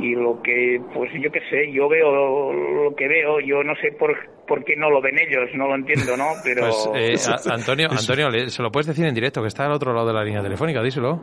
y 0.02 0.14
lo 0.14 0.40
que, 0.42 0.80
pues 0.92 1.10
yo 1.14 1.30
qué 1.30 1.40
sé, 1.48 1.72
yo 1.72 1.88
veo 1.88 2.52
lo 2.52 2.94
que 2.96 3.08
veo, 3.08 3.40
yo 3.40 3.62
no 3.62 3.74
sé 3.76 3.92
por, 3.92 4.14
por 4.46 4.64
qué 4.64 4.74
no 4.76 4.90
lo 4.90 5.00
ven 5.00 5.18
ellos, 5.18 5.50
no 5.54 5.68
lo 5.68 5.76
entiendo, 5.76 6.16
¿no? 6.16 6.26
Pero... 6.44 6.68
Pues, 6.92 7.28
eh, 7.28 7.32
Antonio, 7.50 7.88
Antonio, 7.90 8.48
se 8.48 8.62
lo 8.62 8.70
puedes 8.70 8.86
decir 8.86 9.06
en 9.06 9.14
directo, 9.14 9.42
que 9.42 9.48
está 9.48 9.66
al 9.66 9.72
otro 9.72 9.92
lado 9.92 10.08
de 10.08 10.14
la 10.14 10.24
línea 10.24 10.42
telefónica, 10.42 10.82
díselo. 10.82 11.20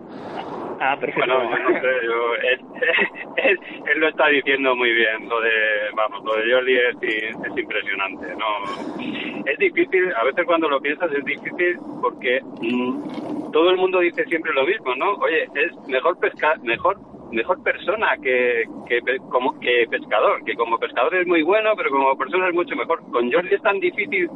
Ah, 0.79 0.97
perfecto. 0.99 1.35
Bueno, 1.35 1.69
no 1.69 1.81
sé, 1.81 1.87
yo, 2.05 2.35
él, 3.37 3.59
él, 3.85 3.99
lo 3.99 4.07
está 4.07 4.27
diciendo 4.27 4.75
muy 4.75 4.91
bien. 4.91 5.27
Lo 5.27 5.41
de, 5.41 5.51
vamos, 5.95 6.23
lo 6.23 6.35
de 6.35 6.51
Jordi 6.51 6.77
es, 6.77 6.95
es, 7.01 7.57
impresionante. 7.57 8.27
No, 8.35 9.45
es 9.45 9.57
difícil, 9.57 10.13
a 10.15 10.23
veces 10.23 10.45
cuando 10.45 10.69
lo 10.69 10.79
piensas 10.79 11.11
es 11.11 11.25
difícil 11.25 11.77
porque 12.01 12.41
mm, 12.61 13.51
todo 13.51 13.69
el 13.71 13.77
mundo 13.77 13.99
dice 13.99 14.23
siempre 14.25 14.53
lo 14.53 14.65
mismo, 14.65 14.95
¿no? 14.95 15.13
Oye, 15.15 15.43
es 15.55 15.87
mejor 15.87 16.17
pescar, 16.19 16.59
mejor 16.61 16.97
mejor 17.31 17.61
persona 17.61 18.17
que, 18.23 18.63
que, 18.87 19.01
como, 19.29 19.59
que 19.59 19.85
pescador, 19.87 20.43
que 20.45 20.55
como 20.55 20.79
pescador 20.79 21.13
es 21.15 21.27
muy 21.27 21.43
bueno, 21.43 21.73
pero 21.77 21.91
como 21.91 22.17
persona 22.17 22.47
es 22.47 22.55
mucho 22.55 22.75
mejor. 22.75 23.01
Con 23.11 23.31
Jordi 23.31 23.53
es 23.53 23.61
tan 23.61 23.79
difícil 23.79 24.27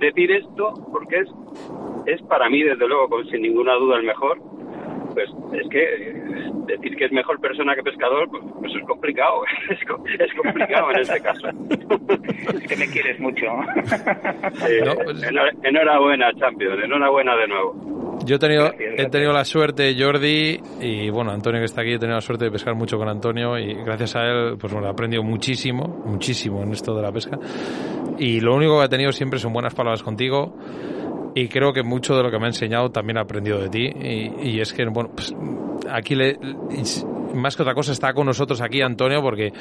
decir 0.00 0.32
esto 0.32 0.74
porque 0.90 1.20
es, 1.20 1.28
es 2.06 2.22
para 2.22 2.48
mí, 2.48 2.62
desde 2.62 2.88
luego, 2.88 3.22
sin 3.24 3.42
ninguna 3.42 3.74
duda, 3.74 3.98
el 3.98 4.04
mejor 4.04 4.47
pues 5.18 5.60
es 5.60 5.68
que 5.68 5.80
decir 6.66 6.96
que 6.96 7.06
es 7.06 7.12
mejor 7.12 7.40
persona 7.40 7.74
que 7.74 7.82
pescador, 7.82 8.28
pues, 8.30 8.44
pues 8.60 8.72
es 8.74 8.86
complicado, 8.86 9.42
es, 9.70 10.34
complicado 10.34 10.90
en 10.92 11.00
este 11.00 11.20
caso. 11.20 11.48
es 12.54 12.68
que 12.68 12.76
me 12.76 12.86
quieres 12.86 13.18
mucho. 13.18 13.46
Pues- 14.60 15.22
enhorabuena, 15.64 16.32
Champions, 16.34 16.84
enhorabuena 16.84 17.36
de 17.36 17.48
nuevo. 17.48 18.18
Yo 18.24 18.36
he 18.36 18.38
tenido, 18.38 18.72
he 18.78 19.08
tenido 19.08 19.32
la 19.32 19.44
suerte, 19.44 19.94
Jordi, 19.98 20.60
y 20.80 21.08
bueno, 21.10 21.30
Antonio 21.30 21.60
que 21.60 21.66
está 21.66 21.82
aquí, 21.82 21.92
he 21.92 21.98
tenido 21.98 22.16
la 22.16 22.20
suerte 22.20 22.46
de 22.46 22.50
pescar 22.50 22.74
mucho 22.74 22.98
con 22.98 23.08
Antonio 23.08 23.58
y 23.58 23.74
gracias 23.74 24.16
a 24.16 24.24
él, 24.24 24.56
pues 24.58 24.72
bueno, 24.72 24.88
he 24.88 24.90
aprendido 24.90 25.22
muchísimo, 25.22 26.02
muchísimo 26.04 26.62
en 26.62 26.72
esto 26.72 26.94
de 26.94 27.02
la 27.02 27.12
pesca. 27.12 27.38
Y 28.18 28.40
lo 28.40 28.54
único 28.54 28.78
que 28.78 28.86
he 28.86 28.88
tenido 28.88 29.12
siempre 29.12 29.38
son 29.38 29.52
buenas 29.52 29.74
palabras 29.74 30.02
contigo 30.02 30.54
y 31.38 31.48
creo 31.48 31.72
que 31.72 31.82
mucho 31.82 32.16
de 32.16 32.22
lo 32.22 32.30
que 32.30 32.38
me 32.38 32.46
ha 32.46 32.48
enseñado 32.48 32.90
también 32.90 33.18
he 33.18 33.20
aprendido 33.20 33.60
de 33.60 33.68
ti 33.68 33.90
y, 34.42 34.60
es 34.60 34.72
que 34.72 34.84
bueno 34.86 35.10
pues 35.14 35.32
aquí 35.88 36.14
le, 36.14 36.36
más 37.34 37.54
que 37.54 37.62
otra 37.62 37.74
cosa 37.74 37.92
está 37.92 38.12
con 38.12 38.26
nosotros 38.26 38.60
aquí 38.60 38.82
Antonio 38.82 39.22
porque 39.22 39.52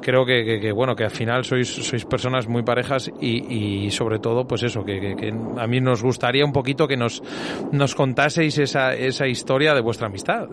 creo 0.00 0.24
que, 0.26 0.72
bueno 0.72 0.96
que 0.96 1.04
al 1.04 1.10
final 1.10 1.44
sois 1.44 1.68
sois 1.68 2.04
personas 2.04 2.48
muy 2.48 2.62
parejas 2.62 3.10
y, 3.20 3.90
sobre 3.90 4.18
todo 4.18 4.46
pues 4.46 4.64
eso 4.64 4.84
que, 4.84 5.32
a 5.56 5.66
mí 5.66 5.80
nos 5.80 6.02
gustaría 6.02 6.44
un 6.44 6.52
poquito 6.52 6.88
que 6.88 6.96
nos 6.96 7.22
nos 7.70 7.94
contaseis 7.94 8.58
esa 8.58 8.94
esa 8.94 9.26
historia 9.28 9.74
de 9.74 9.80
vuestra 9.80 10.08
amistad 10.08 10.48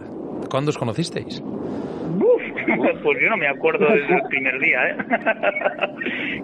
¿cuándo 0.49 0.69
os 0.69 0.77
conocisteis? 0.77 1.41
Pues 3.03 3.19
yo 3.21 3.29
no 3.29 3.37
me 3.37 3.47
acuerdo 3.47 3.87
desde 3.87 4.15
el 4.15 4.21
primer 4.29 4.59
día, 4.59 4.89
¿eh? 4.89 4.95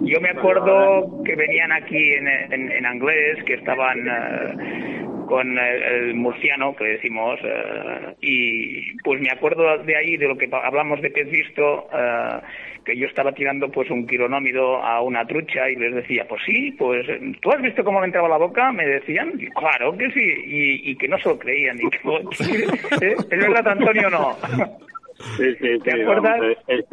yo 0.02 0.20
me 0.20 0.30
acuerdo 0.30 1.22
que 1.24 1.34
venían 1.34 1.72
aquí 1.72 2.12
en, 2.12 2.28
en, 2.28 2.72
en 2.72 2.94
inglés, 2.94 3.42
que 3.44 3.54
estaban 3.54 3.98
eh, 4.06 5.06
con 5.26 5.58
el, 5.58 6.14
murciano, 6.14 6.74
que 6.76 6.84
decimos, 6.84 7.38
eh, 7.42 8.14
y 8.20 8.96
pues 9.02 9.20
me 9.20 9.30
acuerdo 9.30 9.78
de 9.78 9.96
ahí, 9.96 10.16
de 10.16 10.28
lo 10.28 10.36
que 10.36 10.48
hablamos 10.50 11.02
de 11.02 11.10
pez 11.10 11.30
visto, 11.30 11.88
eh, 11.92 12.40
que 12.84 12.96
yo 12.96 13.06
estaba 13.08 13.32
tirando 13.32 13.68
pues 13.70 13.90
un 13.90 14.06
quironómido 14.06 14.76
a 14.82 15.02
una 15.02 15.26
trucha 15.26 15.68
y 15.68 15.76
les 15.76 15.94
decía, 15.94 16.26
pues 16.28 16.40
sí, 16.46 16.72
pues 16.78 17.04
¿tú 17.40 17.50
has 17.50 17.60
visto 17.60 17.84
cómo 17.84 18.00
le 18.00 18.06
entraba 18.06 18.28
la 18.28 18.38
boca? 18.38 18.70
Me 18.72 18.86
decían, 18.86 19.32
claro 19.54 19.96
que 19.96 20.10
sí, 20.12 20.34
y, 20.46 20.90
y 20.90 20.96
que 20.96 21.08
no 21.08 21.18
se 21.18 21.28
lo 21.28 21.38
creían. 21.38 21.76
Y 21.80 21.90
que, 21.90 21.98
¿Es 23.16 23.28
verdad, 23.28 23.68
Antonio, 23.68 24.08
no? 24.08 24.36
Sí, 25.18 25.54
sí, 25.56 25.78
¿Te 25.80 26.02
acuerdas? 26.02 26.40
es, 26.66 26.84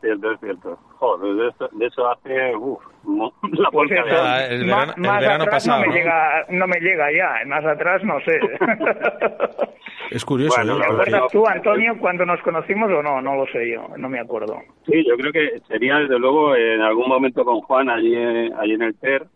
cierto, 0.00 0.32
es 0.32 0.40
cierto, 0.40 0.78
Joder, 0.98 1.34
de 1.34 1.48
eso, 1.48 1.68
de 1.72 1.86
eso 1.86 2.10
hace, 2.10 2.56
uff, 2.56 2.82
la 3.52 3.70
pues 3.70 3.90
el 3.90 4.64
verano, 4.64 4.94
más, 4.96 5.22
el 5.22 5.30
atrás 5.30 5.48
pasado, 5.48 5.84
no, 5.84 5.88
me 5.88 5.94
Llega, 5.94 6.46
no 6.48 6.66
me 6.66 6.80
llega 6.80 7.12
ya, 7.12 7.46
más 7.46 7.64
atrás 7.64 8.02
no 8.02 8.18
sé. 8.20 8.40
es 10.10 10.24
curioso. 10.24 10.56
Bueno, 10.56 10.78
¿Te 10.78 10.86
acuerdas 10.86 11.32
tú, 11.32 11.46
Antonio, 11.46 11.96
cuando 12.00 12.26
nos 12.26 12.40
conocimos 12.42 12.90
o 12.90 13.02
no? 13.02 13.20
No 13.20 13.36
lo 13.36 13.46
sé 13.46 13.70
yo, 13.70 13.86
no 13.96 14.08
me 14.08 14.18
acuerdo. 14.18 14.58
Sí, 14.86 15.04
yo 15.06 15.16
creo 15.16 15.32
que 15.32 15.60
sería 15.68 15.98
desde 15.98 16.18
luego 16.18 16.56
en 16.56 16.80
algún 16.80 17.08
momento 17.08 17.44
con 17.44 17.60
Juan 17.60 17.88
allí, 17.88 18.16
allí 18.16 18.72
en 18.72 18.82
el 18.82 18.94
TER. 18.96 19.26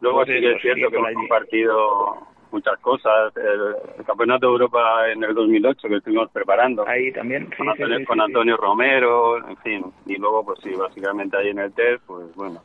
Luego 0.00 0.24
pues 0.24 0.28
sí 0.28 0.40
que 0.40 0.52
es 0.52 0.62
cierto 0.62 0.90
que 0.90 0.96
hemos 0.96 1.12
compartido 1.14 2.33
muchas 2.54 2.78
cosas. 2.78 3.36
El, 3.36 4.04
Campeonato 4.04 4.46
de 4.46 4.52
Europa 4.52 5.10
en 5.10 5.24
el 5.24 5.34
2008 5.34 5.88
que 5.88 5.96
estuvimos 5.96 6.30
preparando. 6.30 6.86
Ahí 6.86 7.12
también. 7.12 7.50
con, 7.56 7.68
Antonio, 7.68 8.06
con 8.06 8.20
Antonio 8.20 8.56
Romero, 8.56 9.38
en 9.48 9.56
fin. 9.58 9.84
Y 10.06 10.16
luego, 10.16 10.44
pues 10.44 10.60
sí, 10.62 10.70
básicamente 10.74 11.36
ahí 11.36 11.48
en 11.48 11.58
el 11.58 11.72
TES, 11.72 12.00
pues 12.06 12.34
bueno. 12.36 12.60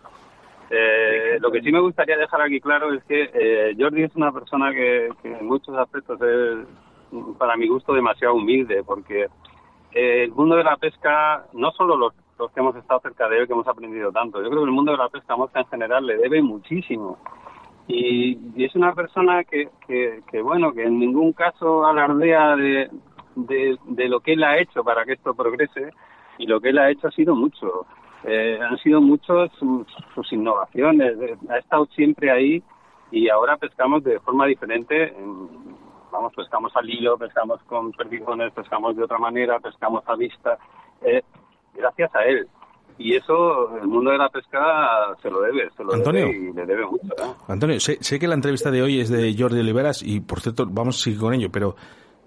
Eh, 0.69 1.39
lo 1.39 1.51
que 1.51 1.61
sí 1.61 1.71
me 1.71 1.79
gustaría 1.79 2.17
dejar 2.17 2.41
aquí 2.41 2.59
claro 2.59 2.93
es 2.93 3.03
que 3.05 3.31
eh, 3.33 3.75
Jordi 3.77 4.03
es 4.03 4.15
una 4.15 4.31
persona 4.31 4.71
que, 4.71 5.09
en 5.23 5.47
muchos 5.47 5.75
aspectos 5.75 6.21
es, 6.21 6.67
para 7.39 7.57
mi 7.57 7.67
gusto, 7.67 7.93
demasiado 7.93 8.35
humilde, 8.35 8.83
porque 8.83 9.23
eh, 9.93 10.23
el 10.25 10.31
mundo 10.31 10.55
de 10.55 10.63
la 10.63 10.77
pesca, 10.77 11.45
no 11.53 11.71
solo 11.71 11.97
los, 11.97 12.13
los 12.37 12.51
que 12.51 12.59
hemos 12.59 12.75
estado 12.75 12.99
cerca 12.99 13.27
de 13.27 13.39
él, 13.39 13.47
que 13.47 13.53
hemos 13.53 13.67
aprendido 13.67 14.11
tanto, 14.11 14.43
yo 14.43 14.49
creo 14.49 14.61
que 14.61 14.69
el 14.69 14.75
mundo 14.75 14.91
de 14.91 14.99
la 14.99 15.09
pesca 15.09 15.35
mosca 15.35 15.61
en 15.61 15.67
general 15.67 16.05
le 16.05 16.17
debe 16.17 16.41
muchísimo. 16.43 17.17
Y, 17.89 18.63
es 18.63 18.75
una 18.75 18.93
persona 18.93 19.43
que, 19.43 19.67
que, 19.87 20.41
bueno, 20.41 20.71
que 20.73 20.83
en 20.83 20.99
ningún 20.99 21.33
caso 21.33 21.85
alardea 21.85 22.55
de, 22.55 22.87
de, 23.35 24.07
lo 24.07 24.19
que 24.19 24.33
él 24.33 24.43
ha 24.43 24.59
hecho 24.59 24.83
para 24.83 25.03
que 25.05 25.13
esto 25.13 25.33
progrese 25.33 25.89
y 26.37 26.45
lo 26.45 26.61
que 26.61 26.69
él 26.69 26.77
ha 26.77 26.91
hecho 26.91 27.07
ha 27.07 27.11
sido 27.11 27.35
mucho. 27.35 27.87
Eh, 28.25 28.59
han 28.61 28.77
sido 28.77 29.01
muchos 29.01 29.49
sus, 29.57 30.31
innovaciones, 30.31 31.17
ha 31.49 31.57
estado 31.57 31.87
siempre 31.87 32.29
ahí 32.29 32.61
y 33.11 33.27
ahora 33.29 33.57
pescamos 33.57 34.03
de 34.03 34.19
forma 34.19 34.45
diferente. 34.45 35.15
Vamos, 36.11 36.33
pescamos 36.35 36.71
al 36.75 36.87
hilo, 36.87 37.17
pescamos 37.17 37.59
con 37.63 37.91
perdigones, 37.93 38.53
pescamos 38.53 38.95
de 38.97 39.03
otra 39.03 39.17
manera, 39.17 39.59
pescamos 39.59 40.03
a 40.07 40.15
vista. 40.15 40.59
Eh, 41.01 41.23
gracias 41.73 42.13
a 42.13 42.23
él 42.25 42.47
y 42.99 43.15
eso 43.15 43.77
el 43.77 43.87
mundo 43.87 44.11
de 44.11 44.17
la 44.17 44.29
pesca 44.29 45.15
se 45.21 45.29
lo 45.29 45.41
debe, 45.41 45.69
se 45.75 45.83
lo 45.83 45.93
Antonio, 45.93 46.25
debe 46.25 46.37
y 46.37 46.53
le 46.53 46.65
debe 46.65 46.85
mucho. 46.85 47.37
Antonio, 47.47 47.79
sé, 47.79 47.97
sé, 48.01 48.19
que 48.19 48.27
la 48.27 48.35
entrevista 48.35 48.69
de 48.69 48.81
hoy 48.81 48.99
es 48.99 49.09
de 49.09 49.33
Jordi 49.37 49.61
Oliveras 49.61 50.03
y 50.03 50.19
por 50.19 50.41
cierto 50.41 50.67
vamos 50.69 50.99
a 50.99 51.03
seguir 51.05 51.19
con 51.19 51.33
ello, 51.33 51.49
pero 51.49 51.77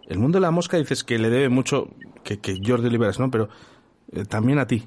el 0.09 0.19
mundo 0.19 0.39
de 0.39 0.43
la 0.43 0.51
mosca 0.51 0.79
dices 0.79 1.05
que 1.05 1.19
le 1.19 1.29
debe 1.29 1.51
mucho, 1.51 1.89
que, 2.25 2.41
que 2.41 2.57
Jordi 2.65 2.87
Oliveras, 2.87 3.21
¿no? 3.21 3.31
Pero 3.31 3.51
eh, 4.11 4.25
también 4.25 4.59
a 4.59 4.67
ti. 4.67 4.83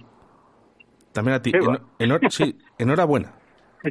También 1.13 1.35
a 1.35 1.41
ti. 1.41 1.51
Sí, 2.29 2.57
enhorabuena. 2.79 3.35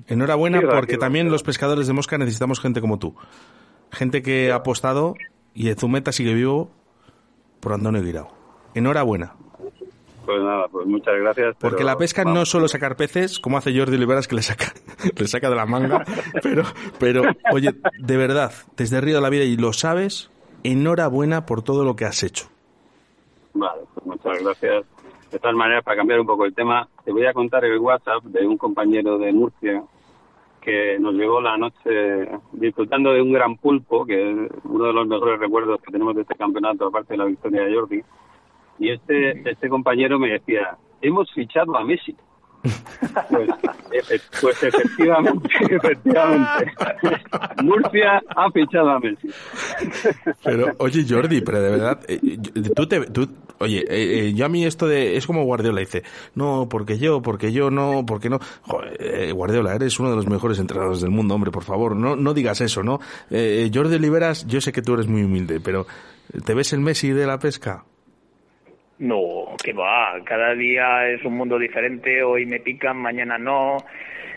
Enhorabuena 0.08 0.60
porque 0.60 0.98
también 0.98 1.30
los 1.30 1.44
pescadores 1.44 1.86
de 1.86 1.92
mosca 1.92 2.18
necesitamos 2.18 2.58
gente 2.58 2.80
como 2.80 2.98
tú. 2.98 3.14
Gente 3.92 4.22
que 4.22 4.50
ha 4.50 4.56
apostado 4.56 5.14
y 5.54 5.72
Zumeta 5.74 6.10
sigue 6.10 6.34
vivo 6.34 6.72
por 7.60 7.72
Antonio 7.72 8.02
Guirao. 8.02 8.34
Enhorabuena. 8.74 9.36
Pues 10.24 10.42
nada, 10.42 10.68
pues 10.68 10.86
muchas 10.86 11.14
gracias. 11.16 11.56
Porque 11.60 11.84
la 11.84 11.96
pesca 11.96 12.24
no 12.24 12.42
es 12.42 12.48
solo 12.48 12.68
sacar 12.68 12.96
peces, 12.96 13.38
como 13.38 13.58
hace 13.58 13.76
Jordi 13.76 13.96
Oliveras 13.96 14.26
que 14.26 14.36
le 14.36 14.42
saca, 14.42 14.72
le 15.16 15.26
saca 15.26 15.50
de 15.50 15.56
la 15.56 15.66
manga, 15.66 16.04
pero, 16.42 16.62
pero, 16.98 17.22
oye, 17.52 17.70
de 17.98 18.16
verdad, 18.16 18.52
desde 18.76 19.00
Río 19.00 19.16
de 19.16 19.20
la 19.20 19.30
Vida 19.30 19.44
y 19.44 19.56
lo 19.56 19.72
sabes, 19.72 20.30
enhorabuena 20.62 21.44
por 21.44 21.62
todo 21.62 21.84
lo 21.84 21.96
que 21.96 22.06
has 22.06 22.22
hecho. 22.22 22.46
Vale, 23.52 23.82
pues 23.92 24.06
muchas 24.06 24.42
gracias. 24.42 24.84
De 25.30 25.38
todas 25.38 25.56
maneras, 25.56 25.84
para 25.84 25.96
cambiar 25.96 26.20
un 26.20 26.26
poco 26.26 26.44
el 26.44 26.54
tema, 26.54 26.88
te 27.04 27.12
voy 27.12 27.26
a 27.26 27.32
contar 27.32 27.64
el 27.64 27.78
WhatsApp 27.78 28.22
de 28.24 28.46
un 28.46 28.56
compañero 28.56 29.18
de 29.18 29.32
Murcia 29.32 29.82
que 30.60 30.98
nos 30.98 31.12
llegó 31.14 31.42
la 31.42 31.58
noche 31.58 32.28
disfrutando 32.52 33.12
de 33.12 33.20
un 33.20 33.32
gran 33.32 33.56
pulpo, 33.56 34.06
que 34.06 34.14
es 34.14 34.50
uno 34.64 34.86
de 34.86 34.92
los 34.94 35.06
mejores 35.06 35.38
recuerdos 35.38 35.80
que 35.82 35.92
tenemos 35.92 36.14
de 36.14 36.22
este 36.22 36.36
campeonato, 36.36 36.86
aparte 36.86 37.12
de 37.12 37.18
la 37.18 37.26
victoria 37.26 37.64
de 37.64 37.74
Jordi 37.74 38.02
y 38.78 38.90
este, 38.90 39.48
este 39.48 39.68
compañero 39.68 40.18
me 40.18 40.30
decía, 40.30 40.76
hemos 41.00 41.32
fichado 41.32 41.76
a 41.76 41.84
Messi. 41.84 42.16
Pues, 43.28 43.50
pues 44.40 44.62
efectivamente, 44.62 45.48
efectivamente. 45.70 46.72
Murcia 47.62 48.22
ha 48.34 48.50
fichado 48.50 48.90
a 48.90 49.00
Messi. 49.00 49.28
Pero, 50.42 50.72
oye, 50.78 51.04
Jordi, 51.08 51.42
pero 51.42 51.60
de 51.60 51.70
verdad, 51.70 52.00
eh, 52.08 52.20
tú 52.74 52.86
te, 52.86 53.00
tú, 53.10 53.28
oye, 53.58 53.80
eh, 53.80 54.28
eh, 54.28 54.34
yo 54.34 54.46
a 54.46 54.48
mí 54.48 54.64
esto 54.64 54.86
de, 54.86 55.16
es 55.16 55.26
como 55.26 55.44
Guardiola 55.44 55.80
dice, 55.80 56.04
no, 56.34 56.66
porque 56.68 56.98
yo, 56.98 57.20
porque 57.20 57.52
yo 57.52 57.70
no, 57.70 58.04
porque 58.06 58.30
no. 58.30 58.38
Joder, 58.62 59.34
Guardiola, 59.34 59.74
eres 59.74 60.00
uno 60.00 60.10
de 60.10 60.16
los 60.16 60.26
mejores 60.26 60.58
entrenadores 60.58 61.02
del 61.02 61.10
mundo, 61.10 61.34
hombre, 61.34 61.50
por 61.50 61.64
favor, 61.64 61.94
no, 61.94 62.16
no 62.16 62.32
digas 62.32 62.62
eso, 62.62 62.82
¿no? 62.82 62.98
Jordi 63.28 63.96
Oliveras, 63.96 64.46
yo 64.46 64.60
sé 64.60 64.72
que 64.72 64.82
tú 64.82 64.94
eres 64.94 65.06
muy 65.06 65.22
humilde, 65.22 65.60
pero 65.60 65.86
¿te 66.44 66.54
ves 66.54 66.72
el 66.72 66.80
Messi 66.80 67.10
de 67.10 67.26
la 67.26 67.38
pesca? 67.38 67.84
No, 68.98 69.56
que 69.62 69.72
va, 69.72 70.20
cada 70.24 70.54
día 70.54 71.08
es 71.08 71.24
un 71.24 71.36
mundo 71.36 71.58
diferente, 71.58 72.22
hoy 72.22 72.46
me 72.46 72.60
pican, 72.60 72.96
mañana 72.96 73.36
no. 73.38 73.76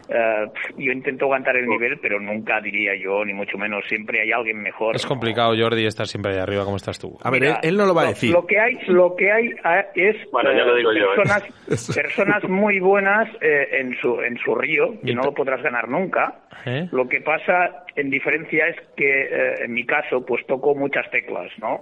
eh, 0.10 0.46
yo 0.78 0.92
intento 0.92 1.26
aguantar 1.26 1.58
el 1.58 1.68
nivel, 1.68 2.00
pero 2.00 2.20
nunca 2.20 2.60
diría 2.62 2.94
yo, 2.96 3.24
ni 3.26 3.34
mucho 3.34 3.58
menos, 3.58 3.84
siempre 3.88 4.22
hay 4.22 4.32
alguien 4.32 4.62
mejor. 4.62 4.96
Es 4.96 5.06
complicado, 5.06 5.54
Jordi, 5.58 5.86
estar 5.86 6.08
siempre 6.08 6.34
ahí 6.34 6.40
arriba 6.40 6.64
como 6.64 6.78
estás 6.78 6.98
tú. 6.98 7.18
A 7.22 7.30
ver, 7.30 7.44
él, 7.44 7.54
él 7.62 7.78
no 7.78 7.86
lo 7.86 7.94
va 7.94 8.04
a 8.04 8.08
decir. 8.08 8.32
Lo 8.32 8.46
que 8.48 8.60
hay, 8.60 8.78
lo 8.88 9.16
que 9.16 9.32
hay 9.32 9.48
eh, 9.48 9.86
es 9.96 10.32
Bueno, 10.32 10.52
ya 10.54 10.64
lo 10.64 10.76
digo 10.76 10.92
yo, 10.94 11.14
¿eh? 11.14 11.16
personas, 11.16 11.96
personas 11.96 12.44
muy 12.50 12.80
buenas 12.80 13.30
eh, 13.42 13.80
en 13.80 13.96
su 14.02 14.20
en 14.22 14.38
su 14.38 14.56
río 14.56 15.00
que 15.06 15.14
no 15.14 15.24
lo 15.24 15.34
podrás 15.34 15.62
ganar 15.62 15.88
nunca. 15.88 16.40
¿Eh? 16.66 16.88
Lo 16.92 17.08
que 17.08 17.22
pasa, 17.22 17.86
en 17.96 18.10
diferencia, 18.10 18.68
es 18.68 18.76
que 18.96 19.22
eh, 19.22 19.64
en 19.66 19.74
mi 19.74 19.86
caso, 19.86 20.26
pues 20.26 20.46
toco 20.48 20.74
muchas 20.74 21.10
teclas, 21.12 21.52
¿no? 21.60 21.82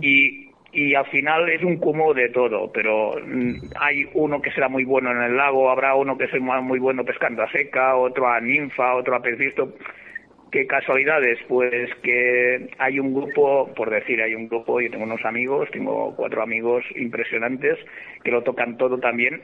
Y, 0.00 0.45
y 0.76 0.94
al 0.94 1.06
final 1.06 1.48
es 1.48 1.62
un 1.62 1.78
cúmulo 1.78 2.12
de 2.12 2.28
todo, 2.28 2.70
pero 2.70 3.14
mm, 3.26 3.54
hay 3.80 4.06
uno 4.12 4.42
que 4.42 4.50
será 4.50 4.68
muy 4.68 4.84
bueno 4.84 5.10
en 5.10 5.22
el 5.22 5.34
lago, 5.34 5.70
habrá 5.70 5.94
uno 5.94 6.18
que 6.18 6.28
será 6.28 6.60
muy 6.60 6.78
bueno 6.78 7.02
pescando 7.02 7.42
a 7.42 7.50
seca, 7.50 7.96
otro 7.96 8.28
a 8.28 8.38
ninfa, 8.42 8.94
otro 8.94 9.16
a 9.16 9.22
pez 9.22 9.38
visto. 9.38 9.72
¿Qué 10.52 10.66
casualidades? 10.66 11.38
Pues 11.48 11.88
que 12.02 12.68
hay 12.76 13.00
un 13.00 13.14
grupo, 13.14 13.72
por 13.74 13.88
decir, 13.88 14.20
hay 14.20 14.34
un 14.34 14.48
grupo, 14.48 14.78
yo 14.78 14.90
tengo 14.90 15.04
unos 15.04 15.24
amigos, 15.24 15.70
tengo 15.72 16.14
cuatro 16.14 16.42
amigos 16.42 16.84
impresionantes 16.94 17.78
que 18.22 18.30
lo 18.30 18.42
tocan 18.42 18.76
todo 18.76 18.98
también 18.98 19.40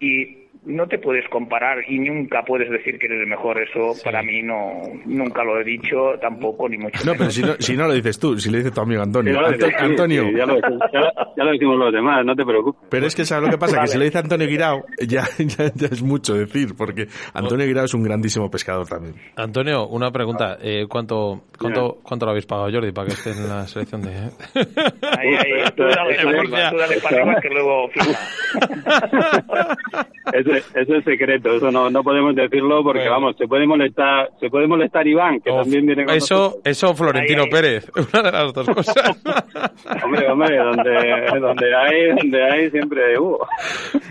y 0.00 0.41
no 0.64 0.86
te 0.86 0.98
puedes 0.98 1.28
comparar 1.28 1.78
y 1.88 1.98
nunca 1.98 2.44
puedes 2.44 2.70
decir 2.70 2.98
que 2.98 3.06
eres 3.06 3.20
el 3.22 3.26
mejor. 3.26 3.60
Eso 3.60 3.94
para 4.04 4.22
mí 4.22 4.42
no, 4.42 4.82
nunca 5.06 5.42
lo 5.42 5.58
he 5.60 5.64
dicho 5.64 6.12
tampoco, 6.20 6.68
ni 6.68 6.78
mucho 6.78 6.98
No, 7.04 7.12
menos. 7.12 7.18
pero 7.18 7.30
si 7.30 7.42
no, 7.42 7.54
si 7.58 7.76
no 7.76 7.86
lo 7.88 7.94
dices 7.94 8.18
tú, 8.18 8.38
si 8.38 8.50
lo 8.50 8.58
dice 8.58 8.70
tu 8.70 8.80
amigo 8.80 9.02
Antonio. 9.02 9.38
Anto- 9.40 9.66
sí, 9.66 9.72
Antonio, 9.76 10.22
sí, 10.24 10.34
ya, 10.36 10.46
lo, 10.46 10.60
ya- 10.60 11.12
ya 11.36 11.44
lo 11.44 11.50
decimos 11.50 11.78
los 11.78 11.92
demás, 11.92 12.24
no 12.24 12.36
te 12.36 12.44
preocupes. 12.44 12.80
pero 12.90 13.06
es 13.06 13.14
que 13.16 13.24
sabes 13.24 13.44
lo 13.46 13.50
que 13.50 13.58
pasa, 13.58 13.80
que 13.80 13.86
si 13.88 13.98
lo 13.98 14.04
dice 14.04 14.18
Antonio 14.18 14.46
Guirao, 14.46 14.84
ya, 15.06 15.24
ya, 15.38 15.72
ya 15.74 15.86
es 15.90 16.02
mucho 16.02 16.34
decir, 16.34 16.74
porque 16.76 17.08
Antonio 17.34 17.66
Guirao 17.66 17.86
es 17.86 17.94
un 17.94 18.04
grandísimo 18.04 18.48
pescador 18.50 18.86
también. 18.86 19.14
Antonio, 19.36 19.88
una 19.88 20.10
pregunta. 20.12 20.58
Eh, 20.62 20.86
¿cuánto, 20.88 21.42
cuánto, 21.58 21.98
¿Cuánto 22.04 22.26
lo 22.26 22.30
habéis 22.30 22.46
pagado, 22.46 22.70
Jordi, 22.72 22.92
para 22.92 23.08
que 23.08 23.14
esté 23.14 23.30
en 23.30 23.48
la 23.48 23.66
selección 23.66 24.02
de...? 24.02 24.10
Ahí, 24.12 25.34
ahí, 25.34 25.64
tú 25.76 25.82
dale 25.82 26.14
para 26.22 26.38
arriba, 26.40 26.70
tú 26.70 26.76
dale 26.76 27.00
para 27.00 27.16
arriba 27.22 27.40
que 27.40 27.48
luego. 27.48 27.90
Eso, 30.42 30.68
eso 30.74 30.94
es 30.96 31.04
secreto, 31.04 31.54
eso 31.54 31.70
no, 31.70 31.90
no 31.90 32.02
podemos 32.02 32.34
decirlo 32.34 32.82
porque, 32.82 33.00
Bueno. 33.00 33.12
vamos, 33.12 33.36
se 33.38 33.46
puede 33.46 33.66
molestar 33.66 34.30
se 34.40 34.48
puede 34.50 34.66
molestar 34.66 35.06
Iván, 35.06 35.40
que 35.40 35.50
O- 35.50 35.60
también 35.62 35.86
viene 35.86 36.04
con 36.04 36.14
eso, 36.14 36.34
nosotros. 36.34 36.62
eso 36.64 36.94
Florentino 36.94 37.42
Ahí, 37.42 37.46
ahí. 37.46 37.50
Pérez. 37.52 37.90
Una 38.12 38.22
de 38.22 38.32
las 38.32 38.52
dos 38.52 38.68
cosas. 38.70 38.94
Hombre, 40.04 40.28
hombre, 40.28 40.56
donde, 40.56 41.40
donde 41.40 41.74
hay, 41.76 42.08
donde 42.16 42.44
hay 42.44 42.70
siempre 42.70 43.18
hubo. 43.18 43.46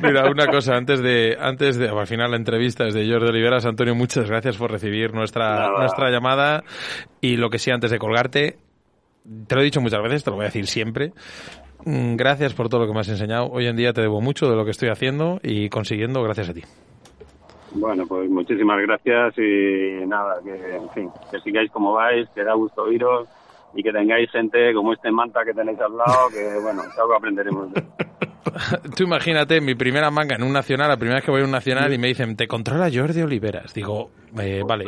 Mira, 0.02 0.30
una 0.30 0.48
cosa, 0.48 0.76
antes 0.76 1.02
de, 1.02 1.38
antes 1.40 1.78
de, 1.78 1.90
al 1.90 2.08
final 2.08 2.32
la 2.32 2.38
entrevista 2.38 2.86
es 2.88 2.94
de 2.94 3.08
Jordi 3.10 3.30
Oliveras. 3.30 3.66
Antonio, 3.66 3.96
muchas 3.96 4.30
gracias 4.30 4.58
por 4.58 4.72
recibir 4.72 5.14
nuestra, 5.14 5.50
Nada. 5.50 5.80
nuestra 5.80 6.10
llamada. 6.10 6.64
Y 7.22 7.38
lo 7.38 7.50
que 7.50 7.60
sí, 7.60 7.72
antes 7.72 7.92
de 7.92 8.00
colgarte, 8.00 8.56
te 9.48 9.56
lo 9.56 9.62
he 9.62 9.66
dicho 9.66 9.82
muchas 9.82 10.02
veces, 10.02 10.24
te 10.24 10.30
lo 10.32 10.38
voy 10.38 10.44
a 10.44 10.48
decir 10.48 10.66
siempre. 10.68 11.12
Mm, 11.86 12.16
Gracias 12.16 12.54
por 12.54 12.70
todo 12.70 12.82
lo 12.82 12.88
que 12.88 12.94
me 12.94 13.00
has 13.00 13.10
enseñado. 13.10 13.48
Hoy 13.52 13.68
en 13.68 13.76
día 13.76 13.94
te 13.94 14.02
debo 14.02 14.22
mucho 14.22 14.50
de 14.50 14.56
lo 14.56 14.66
que 14.66 14.72
estoy 14.72 14.90
haciendo 14.90 15.40
y 15.44 15.70
consiguiendo 15.70 16.22
gracias 16.24 16.50
a 16.50 16.54
ti. 16.54 16.62
Bueno, 17.74 18.06
pues 18.06 18.30
muchísimas 18.30 18.82
gracias 18.82 19.34
y 19.38 20.06
nada, 20.06 20.40
que, 20.44 20.76
en 20.76 20.90
fin, 20.90 21.10
que 21.32 21.40
sigáis 21.40 21.72
como 21.72 21.94
vais, 21.94 22.28
que 22.36 22.44
da 22.44 22.54
gusto 22.54 22.84
oíros 22.84 23.30
y 23.74 23.82
que 23.82 23.92
tengáis 23.94 24.30
gente 24.30 24.74
como 24.74 24.92
este 24.92 25.10
manta 25.10 25.46
que 25.46 25.54
tenéis 25.54 25.80
al 25.80 25.96
lado, 25.96 26.28
que 26.34 26.60
bueno, 26.62 26.82
algo 27.00 27.16
aprenderemos. 27.16 27.72
de- 27.74 27.82
Tú 28.98 29.04
imagínate 29.04 29.62
mi 29.62 29.76
primera 29.76 30.12
manga 30.12 30.36
en 30.36 30.44
un 30.44 30.52
nacional, 30.52 30.90
la 30.90 30.98
primera 30.98 31.16
vez 31.18 31.24
que 31.26 31.32
voy 31.32 31.42
a 31.42 31.46
un 31.46 31.52
nacional 31.52 31.94
y 31.94 31.98
me 31.98 32.08
dicen, 32.08 32.36
te 32.36 32.48
controla 32.48 32.90
Jordi 32.94 33.22
Oliveras. 33.22 33.74
Digo, 33.74 34.10
eh, 34.38 34.62
vale. 34.68 34.86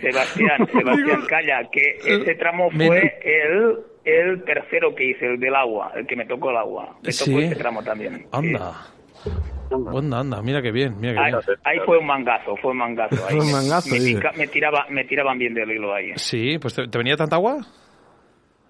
Sebastián, 0.00 0.66
Sebastián, 0.72 1.22
calla, 1.28 1.70
que 1.70 1.98
ese 2.04 2.34
tramo 2.34 2.70
fue 2.70 3.18
el, 3.24 3.78
el 4.04 4.44
tercero 4.44 4.94
que 4.94 5.10
hice, 5.10 5.26
el 5.26 5.38
del 5.40 5.54
agua, 5.54 5.92
el 5.96 6.06
que 6.06 6.16
me 6.16 6.26
tocó 6.26 6.50
el 6.50 6.56
agua. 6.56 6.96
Me 7.02 7.12
tocó 7.12 7.24
Sí. 7.24 7.38
ese 7.44 7.56
tramo 7.56 7.82
también. 7.82 8.26
Anda. 8.32 8.72
Anda, 9.94 10.18
anda, 10.20 10.42
mira 10.42 10.60
qué 10.60 10.70
bien, 10.70 11.00
mira 11.00 11.14
qué 11.14 11.18
Ahí, 11.20 11.32
bien. 11.32 11.42
ahí 11.64 11.78
fue 11.86 11.96
un 11.98 12.06
mangazo, 12.06 12.56
fue 12.56 12.72
un 12.72 12.78
mangazo. 12.78 13.14
Ahí. 13.26 13.36
Fue 13.36 13.46
un 13.46 13.52
mangazo, 13.52 13.88
me, 13.94 14.36
me 14.36 14.48
tiraba, 14.48 14.86
me 14.90 15.04
tiraban 15.04 15.38
bien 15.38 15.54
del 15.54 15.70
hilo 15.70 15.94
ahí. 15.94 16.12
Sí, 16.16 16.58
pues 16.58 16.74
¿te, 16.74 16.88
te 16.88 16.98
venía 16.98 17.16
tanta 17.16 17.36
agua? 17.36 17.56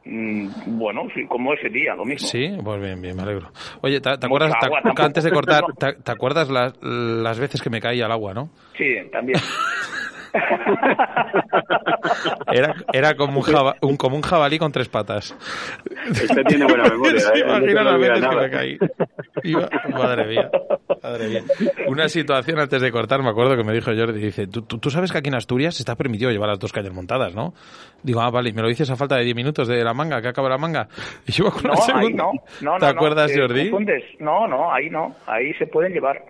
Mm, 0.04 0.78
bueno, 0.78 1.08
sí, 1.14 1.26
como 1.26 1.54
ese 1.54 1.68
día, 1.70 1.94
lo 1.94 2.04
mismo. 2.04 2.26
Sí, 2.28 2.56
pues 2.62 2.80
bien, 2.80 3.00
bien, 3.00 3.16
me 3.16 3.22
alegro. 3.22 3.50
Oye, 3.82 4.00
¿te, 4.00 4.16
te 4.18 4.26
acuerdas, 4.26 4.52
te- 4.60 4.66
agua, 4.66 4.80
tampoco. 4.82 5.06
antes 5.06 5.24
de 5.24 5.30
cortar, 5.32 5.64
te, 5.78 5.92
te 5.94 6.12
acuerdas 6.12 6.48
las, 6.50 6.74
las 6.82 7.38
veces 7.40 7.62
que 7.62 7.70
me 7.70 7.80
caía 7.80 8.06
al 8.06 8.12
agua, 8.12 8.34
no? 8.34 8.50
Sí, 8.76 8.94
también. 9.10 9.40
Era, 12.52 12.74
era 12.92 13.14
como, 13.14 13.38
un 13.40 13.42
jaba- 13.42 13.76
un, 13.80 13.96
como 13.96 14.16
un 14.16 14.22
jabalí 14.22 14.58
con 14.58 14.72
tres 14.72 14.88
patas. 14.88 15.36
Este 16.10 16.44
tiene 16.44 16.64
buena 16.66 16.84
memoria, 16.90 17.20
¿Se 17.20 17.32
¿eh? 17.38 17.44
Imagina 17.46 17.82
las 17.84 17.98
veces 18.00 18.28
que 18.28 18.36
me 18.36 18.50
caí? 18.50 18.78
Iba- 19.44 19.68
madre 19.90 20.26
mía, 20.26 20.50
madre 21.02 21.28
mía. 21.28 21.42
Una 21.88 22.08
situación 22.08 22.58
antes 22.60 22.80
de 22.82 22.90
cortar, 22.90 23.22
me 23.22 23.30
acuerdo 23.30 23.56
que 23.56 23.64
me 23.64 23.72
dijo 23.72 23.90
Jordi, 23.94 24.20
dice, 24.20 24.46
¿tú, 24.46 24.62
tú, 24.62 24.90
sabes 24.90 25.12
que 25.12 25.18
aquí 25.18 25.28
en 25.28 25.34
Asturias 25.36 25.78
está 25.80 25.94
permitido 25.96 26.30
llevar 26.30 26.48
las 26.48 26.58
dos 26.58 26.72
calles 26.72 26.92
montadas, 26.92 27.34
¿no? 27.34 27.54
Digo, 28.02 28.20
ah, 28.20 28.30
vale, 28.30 28.50
y 28.50 28.52
me 28.52 28.62
lo 28.62 28.68
dices 28.68 28.90
a 28.90 28.96
falta 28.96 29.16
de 29.16 29.24
10 29.24 29.36
minutos 29.36 29.68
de 29.68 29.82
la 29.84 29.94
manga, 29.94 30.20
que 30.20 30.28
acaba 30.28 30.48
la 30.48 30.58
manga. 30.58 30.88
Y 31.26 31.32
yo 31.32 31.50
con 31.50 31.62
No, 31.62 31.70
la 31.72 31.74
ahí 31.74 31.82
segunda. 32.06 32.24
no. 32.24 32.32
no, 32.72 32.78
¿Te 32.78 32.86
acuerdas, 32.86 33.32
te 33.32 33.40
Jordi? 33.40 33.70
confundes. 33.70 34.04
No, 34.18 34.46
no, 34.48 34.72
ahí 34.72 34.90
no. 34.90 35.14
Ahí 35.26 35.52
se 35.54 35.66
pueden 35.66 35.92
llevar. 35.92 36.22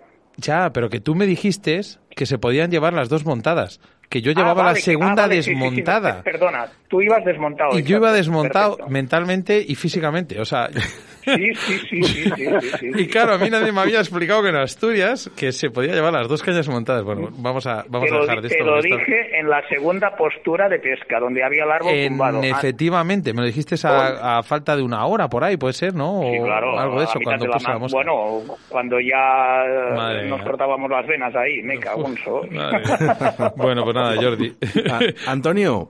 Ya, 0.42 0.70
pero 0.72 0.90
que 0.90 1.00
tú 1.00 1.14
me 1.14 1.26
dijiste 1.26 1.80
que 2.10 2.26
se 2.26 2.38
podían 2.38 2.70
llevar 2.70 2.92
las 2.92 3.08
dos 3.08 3.24
montadas. 3.24 3.80
Que 4.08 4.20
yo 4.20 4.32
Ah, 4.32 4.34
llevaba 4.34 4.62
vale, 4.64 4.78
la 4.78 4.84
segunda 4.84 5.12
ah, 5.12 5.26
vale, 5.26 5.42
sí, 5.42 5.50
sí, 5.54 5.56
sí, 5.56 5.60
desmontada. 5.60 6.22
perdona, 6.22 6.66
tú 6.92 7.00
ibas 7.00 7.24
desmontado. 7.24 7.78
Y 7.78 7.82
yo 7.84 7.96
iba 7.96 8.12
desmontado 8.12 8.72
perfecto. 8.76 8.92
mentalmente 8.92 9.64
y 9.66 9.74
físicamente. 9.76 10.38
O 10.38 10.44
sea, 10.44 10.68
Sí, 11.24 11.54
sí, 11.54 11.78
sí, 11.88 12.02
sí, 12.02 12.24
sí, 12.24 12.30
sí, 12.34 12.70
sí. 12.80 12.90
y 12.96 13.06
claro, 13.06 13.34
a 13.34 13.38
mí 13.38 13.48
nadie 13.48 13.70
me 13.70 13.80
había 13.80 14.00
explicado 14.00 14.42
que 14.42 14.48
en 14.48 14.56
Asturias 14.56 15.30
que 15.36 15.52
se 15.52 15.70
podía 15.70 15.94
llevar 15.94 16.12
las 16.12 16.26
dos 16.26 16.42
cañas 16.42 16.68
montadas. 16.68 17.04
Bueno, 17.04 17.28
vamos 17.38 17.64
a, 17.68 17.84
vamos 17.88 18.08
te 18.08 18.14
a 18.14 18.18
lo, 18.18 18.22
dejar 18.22 18.42
de 18.42 18.48
te 18.48 18.54
esto. 18.56 18.66
lo 18.66 18.72
porque 18.74 18.88
esto- 18.88 18.98
dije 18.98 19.38
en 19.38 19.48
la 19.48 19.62
segunda 19.68 20.16
postura 20.16 20.68
de 20.68 20.80
pesca, 20.80 21.20
donde 21.20 21.44
había 21.44 21.62
el 21.62 21.70
árbol 21.70 21.92
En- 21.94 22.08
tumbado. 22.08 22.40
Ah, 22.42 22.46
efectivamente, 22.48 23.32
me 23.32 23.40
lo 23.42 23.46
dijiste 23.46 23.76
a, 23.86 24.38
a 24.38 24.42
falta 24.42 24.74
de 24.76 24.82
una 24.82 25.06
hora 25.06 25.28
por 25.28 25.44
ahí, 25.44 25.56
puede 25.56 25.74
ser, 25.74 25.94
¿no? 25.94 26.22
O 26.22 26.22
sí, 26.24 26.38
claro, 26.42 26.76
algo 26.76 26.98
de 26.98 27.04
eso, 27.04 27.20
cuando. 27.22 27.46
Bueno, 27.92 28.40
cuando 28.68 28.98
ya 28.98 29.64
eh, 29.64 29.94
Madre 29.94 30.28
nos 30.28 30.38
mía. 30.40 30.48
cortábamos 30.48 30.90
las 30.90 31.06
venas 31.06 31.32
ahí, 31.36 31.62
me 31.62 31.78
cago 31.78 32.04
en 32.08 32.16
bueno, 33.56 33.84
pues 33.84 33.94
nada, 33.94 34.16
Jordi. 34.20 34.52
Ah, 34.90 34.98
Antonio, 35.28 35.88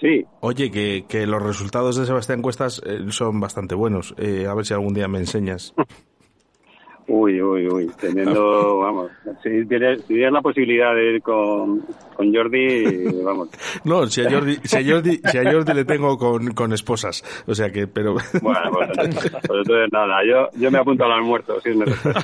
Sí, 0.00 0.24
oye, 0.40 0.70
que, 0.70 1.04
que 1.06 1.26
los 1.26 1.42
resultados 1.42 1.96
de 1.96 2.06
Sebastián 2.06 2.40
Cuestas 2.40 2.80
eh, 2.86 3.00
son 3.10 3.38
bastante 3.38 3.74
buenos. 3.74 4.14
Eh, 4.16 4.46
a 4.46 4.54
ver 4.54 4.64
si 4.64 4.72
algún 4.72 4.94
día 4.94 5.08
me 5.08 5.18
enseñas. 5.18 5.74
uy, 7.10 7.42
uy, 7.42 7.68
uy, 7.68 7.90
teniendo, 8.00 8.78
vamos, 8.82 9.10
si 9.42 9.66
tienes, 9.66 10.00
si 10.02 10.14
tienes 10.14 10.32
la 10.32 10.40
posibilidad 10.40 10.94
de 10.94 11.14
ir 11.14 11.22
con, 11.22 11.80
con 12.14 12.32
Jordi, 12.32 13.04
vamos, 13.22 13.48
No, 13.84 14.06
si 14.06 14.22
a 14.22 14.30
Jordi, 14.30 14.58
si 14.62 14.76
a 14.76 14.92
Jordi, 14.92 15.20
si 15.24 15.38
a 15.38 15.52
Jordi 15.52 15.74
le 15.74 15.84
tengo 15.84 16.16
con, 16.16 16.52
con 16.52 16.72
esposas. 16.72 17.24
O 17.46 17.54
sea 17.54 17.70
que, 17.70 17.86
pero... 17.88 18.14
bueno, 18.40 18.60
pues, 18.72 18.90
pues 19.46 19.58
entonces 19.58 19.92
nada, 19.92 20.18
yo, 20.24 20.48
yo 20.58 20.70
me 20.70 20.78
apunto 20.78 21.04
al 21.04 21.12
almuerzo, 21.12 21.60
si 21.60 21.70
es 21.70 21.76
necesario. 21.76 22.22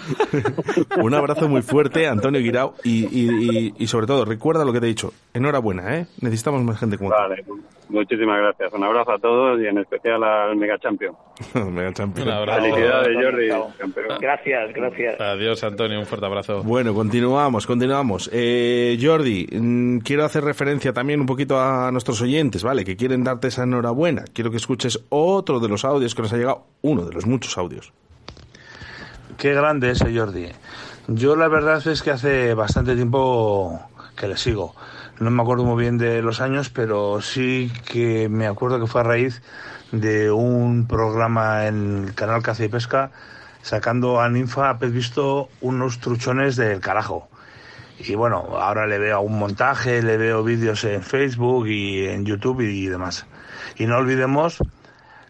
Un 1.02 1.14
abrazo 1.14 1.48
muy 1.48 1.62
fuerte, 1.62 2.06
Antonio 2.06 2.40
Guirao, 2.40 2.74
y, 2.84 3.06
y, 3.06 3.28
y, 3.28 3.74
y 3.76 3.86
sobre 3.88 4.06
todo, 4.06 4.24
recuerda 4.24 4.64
lo 4.64 4.72
que 4.72 4.80
te 4.80 4.86
he 4.86 4.90
dicho. 4.90 5.12
Enhorabuena, 5.34 5.96
¿eh? 5.96 6.06
Necesitamos 6.20 6.62
más 6.62 6.78
gente 6.78 6.96
como 6.96 7.10
Vale, 7.10 7.44
muchísimas 7.88 8.38
gracias, 8.38 8.72
un 8.72 8.84
abrazo 8.84 9.12
a 9.12 9.18
todos 9.18 9.60
y 9.60 9.66
en 9.66 9.78
especial 9.78 10.22
al 10.22 10.56
Mega 10.56 10.78
Champion. 10.78 11.14
Mega 11.70 11.92
champion. 11.92 12.28
Un 12.28 12.34
abrazo. 12.34 12.62
Felicidades, 12.62 13.16
Jordi, 13.22 13.48
campeón. 13.78 14.18
Gracias, 14.20 14.72
gracias. 14.72 15.20
Adiós, 15.20 15.64
Antonio, 15.64 15.98
un 15.98 16.06
fuerte 16.06 16.26
abrazo. 16.26 16.62
Bueno, 16.62 16.94
continuamos, 16.94 17.66
continuamos. 17.66 18.30
Eh, 18.32 18.98
Jordi, 19.00 19.46
mm, 19.52 19.98
quiero 19.98 20.24
hacer 20.24 20.44
referencia 20.44 20.92
también 20.92 21.20
un 21.20 21.26
poquito 21.26 21.60
a 21.60 21.90
nuestros 21.92 22.20
oyentes, 22.22 22.62
¿vale? 22.62 22.84
Que 22.84 22.96
quieren 22.96 23.24
darte 23.24 23.48
esa 23.48 23.64
enhorabuena. 23.64 24.24
Quiero 24.32 24.50
que 24.50 24.56
escuches 24.56 25.04
otro 25.10 25.60
de 25.60 25.68
los 25.68 25.84
audios 25.84 26.14
que 26.14 26.22
nos 26.22 26.32
ha 26.32 26.36
llegado, 26.36 26.64
uno 26.82 27.04
de 27.04 27.12
los 27.12 27.26
muchos 27.26 27.58
audios. 27.58 27.92
Qué 29.36 29.52
grande 29.52 29.90
ese 29.90 30.16
Jordi. 30.16 30.48
Yo 31.08 31.36
la 31.36 31.48
verdad 31.48 31.86
es 31.86 32.02
que 32.02 32.10
hace 32.10 32.54
bastante 32.54 32.94
tiempo 32.96 33.78
que 34.16 34.28
le 34.28 34.36
sigo. 34.36 34.74
No 35.18 35.30
me 35.30 35.42
acuerdo 35.42 35.64
muy 35.64 35.82
bien 35.82 35.96
de 35.96 36.20
los 36.20 36.40
años, 36.40 36.68
pero 36.68 37.22
sí 37.22 37.72
que 37.86 38.28
me 38.28 38.46
acuerdo 38.46 38.78
que 38.78 38.86
fue 38.86 39.00
a 39.00 39.04
raíz 39.04 39.42
de 39.90 40.30
un 40.30 40.86
programa 40.86 41.66
en 41.66 42.04
el 42.08 42.14
canal 42.14 42.42
Caza 42.42 42.64
y 42.64 42.68
Pesca 42.68 43.10
sacando 43.62 44.20
a 44.20 44.28
Ninfa 44.28 44.70
a 44.70 44.78
pez 44.78 44.92
visto 44.92 45.48
unos 45.60 46.00
truchones 46.00 46.56
del 46.56 46.80
carajo. 46.80 47.28
Y 47.98 48.14
bueno, 48.14 48.46
ahora 48.60 48.86
le 48.86 48.98
veo 48.98 49.20
un 49.22 49.38
montaje, 49.38 50.02
le 50.02 50.18
veo 50.18 50.44
vídeos 50.44 50.84
en 50.84 51.02
Facebook 51.02 51.66
y 51.66 52.06
en 52.06 52.26
YouTube 52.26 52.60
y 52.60 52.86
demás. 52.86 53.26
Y 53.76 53.86
no 53.86 53.96
olvidemos 53.96 54.58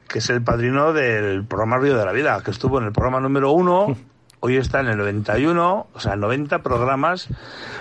que 0.09 0.19
es 0.19 0.29
el 0.31 0.43
padrino 0.43 0.93
del 0.93 1.45
programa 1.45 1.79
Río 1.79 1.97
de 1.97 2.05
la 2.05 2.13
Vida, 2.13 2.43
que 2.45 2.51
estuvo 2.51 2.79
en 2.79 2.87
el 2.87 2.93
programa 2.93 3.21
número 3.21 3.53
uno 3.53 3.97
hoy 4.41 4.57
está 4.57 4.81
en 4.81 4.89
el 4.89 4.99
91, 4.99 5.87
o 5.93 6.01
sea, 6.01 6.17
90 6.17 6.63
programas. 6.63 7.29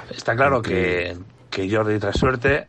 Está 0.09 0.35
claro 0.35 0.61
que, 0.61 1.15
que 1.55 1.73
Jordi 1.73 1.99
trae 1.99 2.13
suerte. 2.13 2.67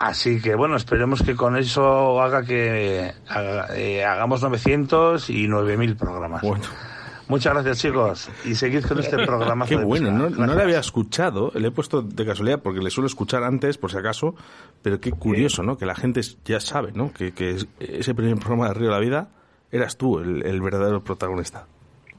Así 0.00 0.42
que 0.42 0.56
bueno, 0.56 0.74
esperemos 0.74 1.22
que 1.22 1.36
con 1.36 1.56
eso 1.56 2.20
haga 2.20 2.42
que 2.42 3.12
eh, 3.76 4.04
hagamos 4.04 4.42
900 4.42 5.30
y 5.30 5.46
9000 5.46 5.96
programas. 5.96 6.42
Muchas 7.28 7.54
gracias, 7.54 7.78
chicos. 7.78 8.30
Y 8.44 8.56
seguid 8.56 8.84
con 8.84 8.98
este 8.98 9.16
programa. 9.24 9.64
Qué 9.64 9.76
bueno, 9.76 10.10
no, 10.10 10.28
no, 10.28 10.54
le 10.54 10.62
había 10.62 10.80
escuchado, 10.80 11.52
le 11.54 11.68
he 11.68 11.70
puesto 11.70 12.02
de 12.02 12.26
casualidad 12.26 12.60
porque 12.60 12.80
le 12.80 12.90
suelo 12.90 13.06
escuchar 13.06 13.44
antes, 13.44 13.78
por 13.78 13.92
si 13.92 13.96
acaso, 13.96 14.34
pero 14.82 15.00
qué 15.00 15.12
curioso, 15.12 15.62
¿no? 15.62 15.78
Que 15.78 15.86
la 15.86 15.94
gente 15.94 16.20
ya 16.44 16.58
sabe, 16.58 16.90
¿no? 16.92 17.12
Que, 17.12 17.32
que 17.32 17.56
ese 17.78 18.14
primer 18.14 18.38
programa 18.38 18.68
de 18.68 18.74
Río 18.74 18.88
de 18.88 18.92
la 18.92 18.98
Vida 19.00 19.28
eras 19.70 19.96
tú 19.96 20.18
el, 20.18 20.60
verdadero 20.60 21.04
protagonista. 21.04 21.66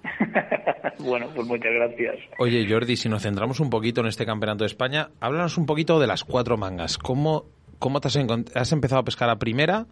bueno, 1.00 1.28
pues 1.34 1.48
muchas 1.48 1.74
gracias. 1.74 2.16
Oye, 2.38 2.68
Jordi, 2.70 2.96
si 2.96 3.10
nos 3.10 3.24
centramos 3.24 3.60
un 3.60 3.70
poquito 3.70 4.02
en 4.02 4.08
este 4.08 4.26
campeonato 4.26 4.64
de 4.64 4.68
España, 4.68 5.10
háblanos 5.20 5.58
un 5.58 5.66
poquito 5.66 6.00
de 6.00 6.08
las 6.08 6.24
cuatro 6.24 6.58
mangas. 6.58 6.98
¿Cómo, 6.98 7.46
cómo 7.80 8.00
te 8.00 8.08
has, 8.08 8.18
has 8.56 8.72
empezado 8.72 9.02
a 9.02 9.04
pescar 9.06 9.30
a 9.30 9.38
primera? 9.38 9.86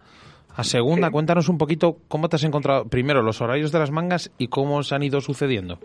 A 0.56 0.64
segunda, 0.64 1.12
cuéntanos 1.12 1.48
un 1.48 1.58
poquito 1.58 1.98
cómo 2.10 2.28
te 2.28 2.36
has 2.36 2.44
encontrado 2.44 2.86
primero 2.86 3.22
los 3.22 3.40
horarios 3.42 3.72
de 3.72 3.80
las 3.80 3.92
mangas 3.92 4.32
y 4.38 4.48
cómo 4.48 4.84
se 4.84 4.96
han 4.96 5.04
ido 5.04 5.22
sucediendo. 5.22 5.80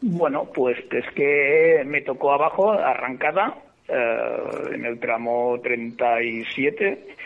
Bueno, 0.00 0.48
pues 0.54 0.78
es 0.92 1.04
que 1.14 1.82
me 1.84 2.02
tocó 2.02 2.32
abajo, 2.32 2.70
arrancada, 2.70 3.58
eh, 3.88 4.74
en 4.74 4.84
el 4.84 5.00
tramo 5.00 5.58
37. 5.60 7.16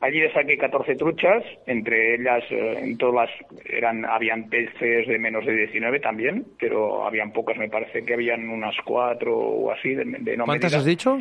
Allí 0.00 0.20
le 0.20 0.32
saqué 0.32 0.58
14 0.58 0.96
truchas, 0.96 1.42
entre 1.66 2.16
ellas, 2.16 2.44
eh, 2.50 2.78
en 2.82 2.98
todas 2.98 3.30
eran, 3.64 4.04
habían 4.04 4.48
peces 4.48 5.06
de 5.06 5.18
menos 5.18 5.46
de 5.46 5.54
19 5.54 6.00
también, 6.00 6.44
pero 6.58 7.06
habían 7.06 7.32
pocas, 7.32 7.56
me 7.56 7.68
parece 7.68 8.04
que 8.04 8.14
habían 8.14 8.48
unas 8.48 8.74
cuatro 8.84 9.36
o 9.36 9.70
así 9.72 9.94
de, 9.94 10.04
de 10.04 10.36
no 10.36 10.44
¿Cuántas 10.44 10.74
has 10.74 10.84
dicho? 10.84 11.18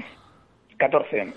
14 0.77 1.27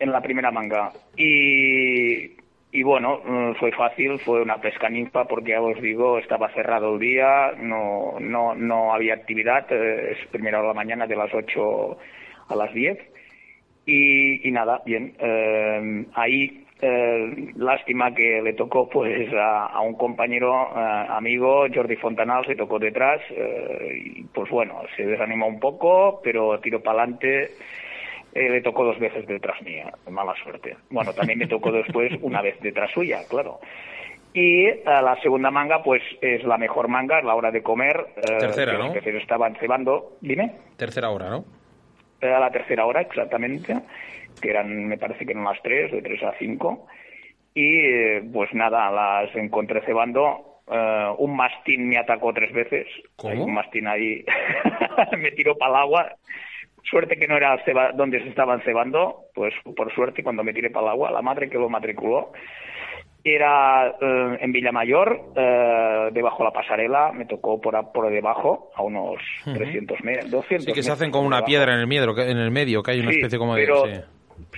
en 0.00 0.12
la 0.12 0.20
primera 0.20 0.50
manga. 0.50 0.92
Y, 1.16 2.36
y 2.72 2.82
bueno, 2.82 3.20
mm, 3.24 3.54
fue 3.54 3.70
fácil, 3.72 4.18
fue 4.18 4.42
una 4.42 4.60
pesca 4.60 4.88
ninfa 4.88 5.26
porque 5.26 5.52
ya 5.52 5.60
os 5.60 5.80
digo, 5.80 6.18
estaba 6.18 6.52
cerrado 6.52 6.94
el 6.94 7.00
día, 7.00 7.52
no, 7.58 8.18
no, 8.18 8.54
no 8.54 8.94
había 8.94 9.14
actividad, 9.14 9.66
eh, 9.70 10.12
es 10.12 10.28
primera 10.28 10.58
hora 10.58 10.68
de 10.68 10.74
la 10.74 10.80
mañana 10.80 11.06
de 11.06 11.16
las 11.16 11.32
8 11.32 11.98
a 12.48 12.56
las 12.56 12.72
10. 12.72 12.98
Y, 13.92 14.46
y 14.46 14.52
nada, 14.52 14.82
bien, 14.84 15.14
eh, 15.18 16.04
ahí 16.14 16.64
eh, 16.80 17.52
lástima 17.56 18.14
que 18.14 18.40
le 18.40 18.52
tocó 18.52 18.88
pues 18.88 19.28
a, 19.34 19.80
un 19.80 19.94
compañero 19.94 20.54
amigo 20.76 21.66
Jordi 21.74 21.96
Fontanal 21.96 22.46
se 22.46 22.54
tocó 22.54 22.78
detrás 22.78 23.20
y 23.30 24.22
pues 24.32 24.48
bueno 24.48 24.80
se 24.96 25.04
desanimó 25.04 25.46
un 25.46 25.60
poco 25.60 26.22
pero 26.24 26.58
tiró 26.60 26.80
para 26.80 27.02
adelante 27.02 27.50
eh, 28.32 28.48
le 28.48 28.60
tocó 28.62 28.84
dos 28.84 28.98
veces 28.98 29.26
detrás 29.26 29.60
mía, 29.62 29.92
mala 30.08 30.34
suerte. 30.42 30.76
Bueno, 30.90 31.12
también 31.12 31.38
me 31.38 31.48
tocó 31.48 31.72
después 31.72 32.12
una 32.22 32.40
vez 32.40 32.60
detrás 32.60 32.90
suya, 32.92 33.22
claro. 33.28 33.58
Y 34.32 34.66
eh, 34.66 34.82
la 34.84 35.20
segunda 35.20 35.50
manga, 35.50 35.82
pues 35.82 36.02
es 36.20 36.44
la 36.44 36.56
mejor 36.56 36.86
manga, 36.86 37.18
es 37.18 37.24
la 37.24 37.34
hora 37.34 37.50
de 37.50 37.62
comer. 37.62 38.06
Eh, 38.16 38.38
tercera, 38.38 38.78
¿no? 38.78 38.92
Que 38.92 39.00
se 39.00 39.16
estaban 39.16 39.56
cebando. 39.56 40.16
Dime. 40.20 40.52
Tercera 40.76 41.10
hora, 41.10 41.28
¿no? 41.28 41.44
Era 42.20 42.40
la 42.40 42.50
tercera 42.50 42.86
hora, 42.86 43.00
exactamente. 43.00 43.76
Que 44.40 44.50
eran, 44.50 44.86
me 44.86 44.98
parece 44.98 45.24
que 45.24 45.32
eran 45.32 45.44
las 45.44 45.60
tres, 45.62 45.92
de 45.92 46.02
tres 46.02 46.22
a 46.22 46.32
cinco. 46.38 46.86
Y 47.54 48.20
pues 48.32 48.52
nada, 48.54 48.90
las 48.90 49.34
encontré 49.36 49.80
cebando. 49.82 50.62
un 51.18 51.36
mastín 51.36 51.88
me 51.88 51.98
atacó 51.98 52.32
tres 52.32 52.52
veces. 52.52 52.86
¿Cómo? 53.16 53.44
un 53.44 53.54
mastín 53.54 53.86
ahí 53.88 54.24
me 55.18 55.32
tiró 55.32 55.56
para 55.56 55.72
el 55.72 55.82
agua 55.82 56.16
Suerte 56.84 57.16
que 57.16 57.28
no 57.28 57.36
era 57.36 57.62
donde 57.94 58.22
se 58.22 58.28
estaban 58.28 58.62
cebando, 58.62 59.26
pues 59.34 59.52
por 59.76 59.92
suerte 59.94 60.22
cuando 60.22 60.42
me 60.42 60.52
tiré 60.52 60.70
para 60.70 60.86
el 60.86 60.92
agua, 60.92 61.10
la 61.10 61.22
madre 61.22 61.50
que 61.50 61.58
lo 61.58 61.68
matriculó 61.68 62.32
era 63.24 63.88
eh, 64.00 64.38
en 64.40 64.52
Villamayor, 64.52 65.32
eh, 65.36 66.08
debajo 66.12 66.38
de 66.38 66.44
la 66.44 66.52
pasarela, 66.52 67.12
me 67.12 67.26
tocó 67.26 67.60
por, 67.60 67.74
por 67.92 68.10
debajo, 68.10 68.70
a 68.74 68.82
unos 68.82 69.16
300 69.44 70.02
metros, 70.02 70.30
200 70.30 70.64
Sí, 70.66 70.72
que 70.72 70.82
se 70.82 70.92
hacen 70.92 71.10
con 71.10 71.24
una 71.24 71.44
piedra 71.44 71.74
en 71.74 71.80
el, 71.80 71.86
medio, 71.86 72.16
en 72.18 72.38
el 72.38 72.50
medio, 72.50 72.82
que 72.82 72.92
hay 72.92 73.00
una 73.00 73.10
especie 73.10 73.38
como 73.38 73.54
de... 73.54 74.04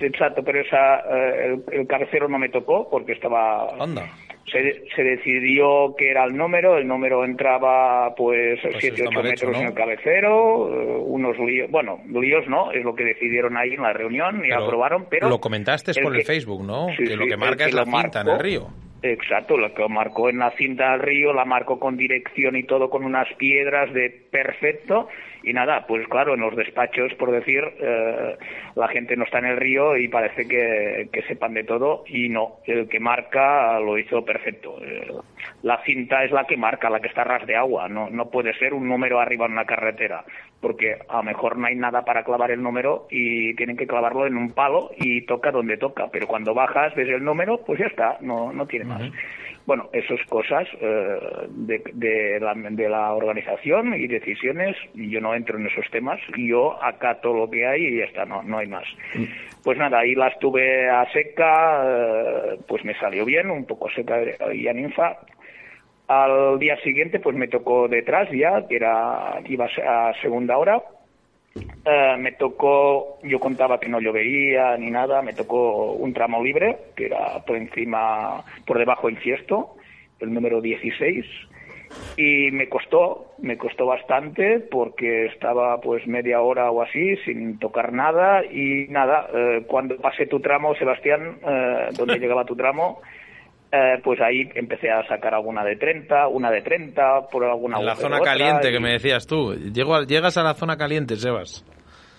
Exacto, 0.00 0.42
pero 0.44 0.60
esa, 0.60 1.00
eh, 1.00 1.58
el, 1.72 1.86
cabecero 1.88 2.28
no 2.28 2.38
me 2.38 2.48
tocó 2.48 2.88
porque 2.88 3.12
estaba... 3.12 3.68
Anda 3.80 4.04
se, 4.52 5.02
decidió 5.02 5.94
que 5.96 6.10
era 6.10 6.24
el 6.24 6.36
número, 6.36 6.76
el 6.76 6.86
número 6.86 7.24
entraba 7.24 8.14
pues 8.14 8.60
7, 8.60 8.78
pues 8.78 9.08
8 9.08 9.22
metros 9.22 9.56
en 9.56 9.66
el 9.66 9.74
cabecero, 9.74 10.68
eh, 10.68 11.02
unos 11.04 11.38
líos, 11.38 11.70
bueno, 11.70 12.00
líos 12.08 12.46
no, 12.48 12.70
es 12.72 12.84
lo 12.84 12.94
que 12.94 13.04
decidieron 13.04 13.56
ahí 13.56 13.74
en 13.74 13.82
la 13.82 13.92
reunión 13.92 14.44
y 14.44 14.52
aprobaron, 14.52 15.06
pero... 15.08 15.28
Lo 15.28 15.40
comentaste 15.40 15.92
por 16.00 16.14
el 16.14 16.24
Facebook, 16.24 16.64
¿no? 16.64 16.88
que 16.96 17.16
lo 17.16 17.26
que 17.26 17.36
marca 17.36 17.64
es 17.64 17.74
la 17.74 17.84
cinta 17.84 18.20
en 18.20 18.28
el 18.28 18.38
río. 18.38 18.68
Exacto, 19.02 19.56
lo 19.56 19.74
que 19.74 19.86
marcó 19.88 20.28
en 20.28 20.38
la 20.38 20.52
cinta 20.52 20.92
del 20.92 21.00
río, 21.00 21.32
la 21.32 21.44
marcó 21.44 21.80
con 21.80 21.96
dirección 21.96 22.54
y 22.54 22.62
todo 22.62 22.88
con 22.88 23.04
unas 23.04 23.26
piedras 23.34 23.92
de 23.92 24.10
perfecto. 24.30 25.08
Y 25.42 25.52
nada, 25.52 25.86
pues 25.86 26.06
claro, 26.08 26.34
en 26.34 26.40
los 26.40 26.54
despachos, 26.56 27.14
por 27.14 27.30
decir, 27.30 27.64
eh, 27.80 28.36
la 28.76 28.88
gente 28.88 29.16
no 29.16 29.24
está 29.24 29.38
en 29.38 29.46
el 29.46 29.56
río 29.56 29.96
y 29.96 30.08
parece 30.08 30.46
que, 30.46 31.08
que, 31.12 31.22
sepan 31.22 31.54
de 31.54 31.64
todo 31.64 32.04
y 32.06 32.28
no, 32.28 32.58
el 32.66 32.88
que 32.88 33.00
marca 33.00 33.78
lo 33.80 33.98
hizo 33.98 34.24
perfecto. 34.24 34.78
Eh, 34.82 35.10
la 35.62 35.82
cinta 35.84 36.24
es 36.24 36.30
la 36.30 36.44
que 36.44 36.56
marca, 36.56 36.90
la 36.90 37.00
que 37.00 37.08
está 37.08 37.24
ras 37.24 37.46
de 37.46 37.56
agua, 37.56 37.88
no, 37.88 38.08
no 38.10 38.30
puede 38.30 38.54
ser 38.54 38.74
un 38.74 38.88
número 38.88 39.20
arriba 39.20 39.46
en 39.46 39.52
una 39.52 39.64
carretera, 39.64 40.24
porque 40.60 40.96
a 41.08 41.16
lo 41.16 41.22
mejor 41.24 41.56
no 41.56 41.66
hay 41.66 41.74
nada 41.74 42.04
para 42.04 42.24
clavar 42.24 42.50
el 42.50 42.62
número 42.62 43.06
y 43.10 43.54
tienen 43.54 43.76
que 43.76 43.86
clavarlo 43.86 44.26
en 44.26 44.36
un 44.36 44.52
palo 44.52 44.90
y 44.96 45.22
toca 45.22 45.50
donde 45.50 45.76
toca, 45.76 46.08
pero 46.12 46.26
cuando 46.26 46.54
bajas, 46.54 46.94
ves 46.94 47.08
el 47.08 47.24
número, 47.24 47.58
pues 47.64 47.80
ya 47.80 47.86
está, 47.86 48.18
no, 48.20 48.52
no 48.52 48.66
tiene 48.66 48.84
más. 48.84 49.02
Bueno, 49.64 49.88
esas 49.92 50.20
cosas 50.26 50.66
eh, 50.80 51.18
de, 51.50 51.82
de, 51.92 52.40
la, 52.40 52.54
de, 52.54 52.88
la, 52.88 53.12
organización 53.14 53.94
y 53.94 54.08
decisiones, 54.08 54.76
yo 54.94 55.20
no 55.20 55.34
entro 55.34 55.56
en 55.56 55.66
esos 55.66 55.88
temas, 55.90 56.20
yo 56.36 56.82
acato 56.82 57.32
lo 57.32 57.48
que 57.48 57.66
hay 57.66 57.86
y 57.86 57.98
ya 57.98 58.04
está, 58.04 58.24
no, 58.24 58.42
no 58.42 58.58
hay 58.58 58.66
más. 58.66 58.84
Mm. 59.14 59.24
Pues 59.62 59.78
nada, 59.78 60.00
ahí 60.00 60.14
las 60.16 60.36
tuve 60.40 60.90
a 60.90 61.10
seca, 61.12 61.84
eh, 61.86 62.58
pues 62.66 62.84
me 62.84 62.94
salió 62.98 63.24
bien, 63.24 63.50
un 63.50 63.64
poco 63.64 63.88
seca 63.90 64.20
y 64.52 64.66
a 64.66 64.72
ninfa. 64.72 65.18
Al 66.08 66.58
día 66.58 66.76
siguiente, 66.82 67.20
pues 67.20 67.36
me 67.36 67.46
tocó 67.46 67.86
detrás 67.86 68.28
ya, 68.32 68.66
que 68.66 68.76
era, 68.76 69.40
iba 69.46 69.66
a 69.66 70.12
segunda 70.20 70.58
hora, 70.58 70.82
eh, 71.54 72.16
me 72.18 72.32
tocó, 72.32 73.18
yo 73.22 73.40
contaba 73.40 73.80
que 73.80 73.88
no 73.88 74.00
llovería 74.00 74.76
ni 74.76 74.90
nada, 74.90 75.22
me 75.22 75.32
tocó 75.32 75.92
un 75.92 76.12
tramo 76.12 76.42
libre, 76.42 76.78
que 76.96 77.06
era 77.06 77.44
por 77.44 77.56
encima, 77.56 78.44
por 78.66 78.78
debajo 78.78 79.08
del 79.08 79.18
fiesto, 79.18 79.76
el 80.20 80.32
número 80.32 80.60
16, 80.60 81.26
y 82.16 82.50
me 82.52 82.68
costó, 82.68 83.34
me 83.38 83.56
costó 83.56 83.86
bastante 83.86 84.60
porque 84.60 85.26
estaba 85.26 85.80
pues 85.80 86.06
media 86.06 86.40
hora 86.40 86.70
o 86.70 86.82
así 86.82 87.16
sin 87.24 87.58
tocar 87.58 87.92
nada 87.92 88.44
y 88.44 88.86
nada, 88.88 89.28
eh, 89.34 89.64
cuando 89.66 89.96
pasé 89.96 90.26
tu 90.26 90.40
tramo, 90.40 90.74
Sebastián, 90.76 91.38
eh, 91.46 91.88
donde 91.96 92.18
llegaba 92.20 92.44
tu 92.44 92.56
tramo, 92.56 93.02
eh, 93.74 94.00
pues 94.04 94.20
ahí 94.20 94.50
empecé 94.54 94.90
a 94.90 95.02
sacar 95.08 95.32
alguna 95.34 95.64
de 95.64 95.76
30, 95.76 96.28
una 96.28 96.50
de 96.50 96.60
30, 96.60 97.28
por 97.30 97.42
alguna 97.42 97.78
En 97.78 97.86
la 97.86 97.94
zona 97.94 98.20
caliente 98.20 98.70
que 98.70 98.78
me 98.78 98.92
decías 98.92 99.26
tú. 99.26 99.54
Llego 99.54 100.02
llegas 100.02 100.36
a 100.36 100.42
la 100.42 100.52
zona 100.52 100.76
caliente, 100.76 101.16
Sebas. 101.16 101.64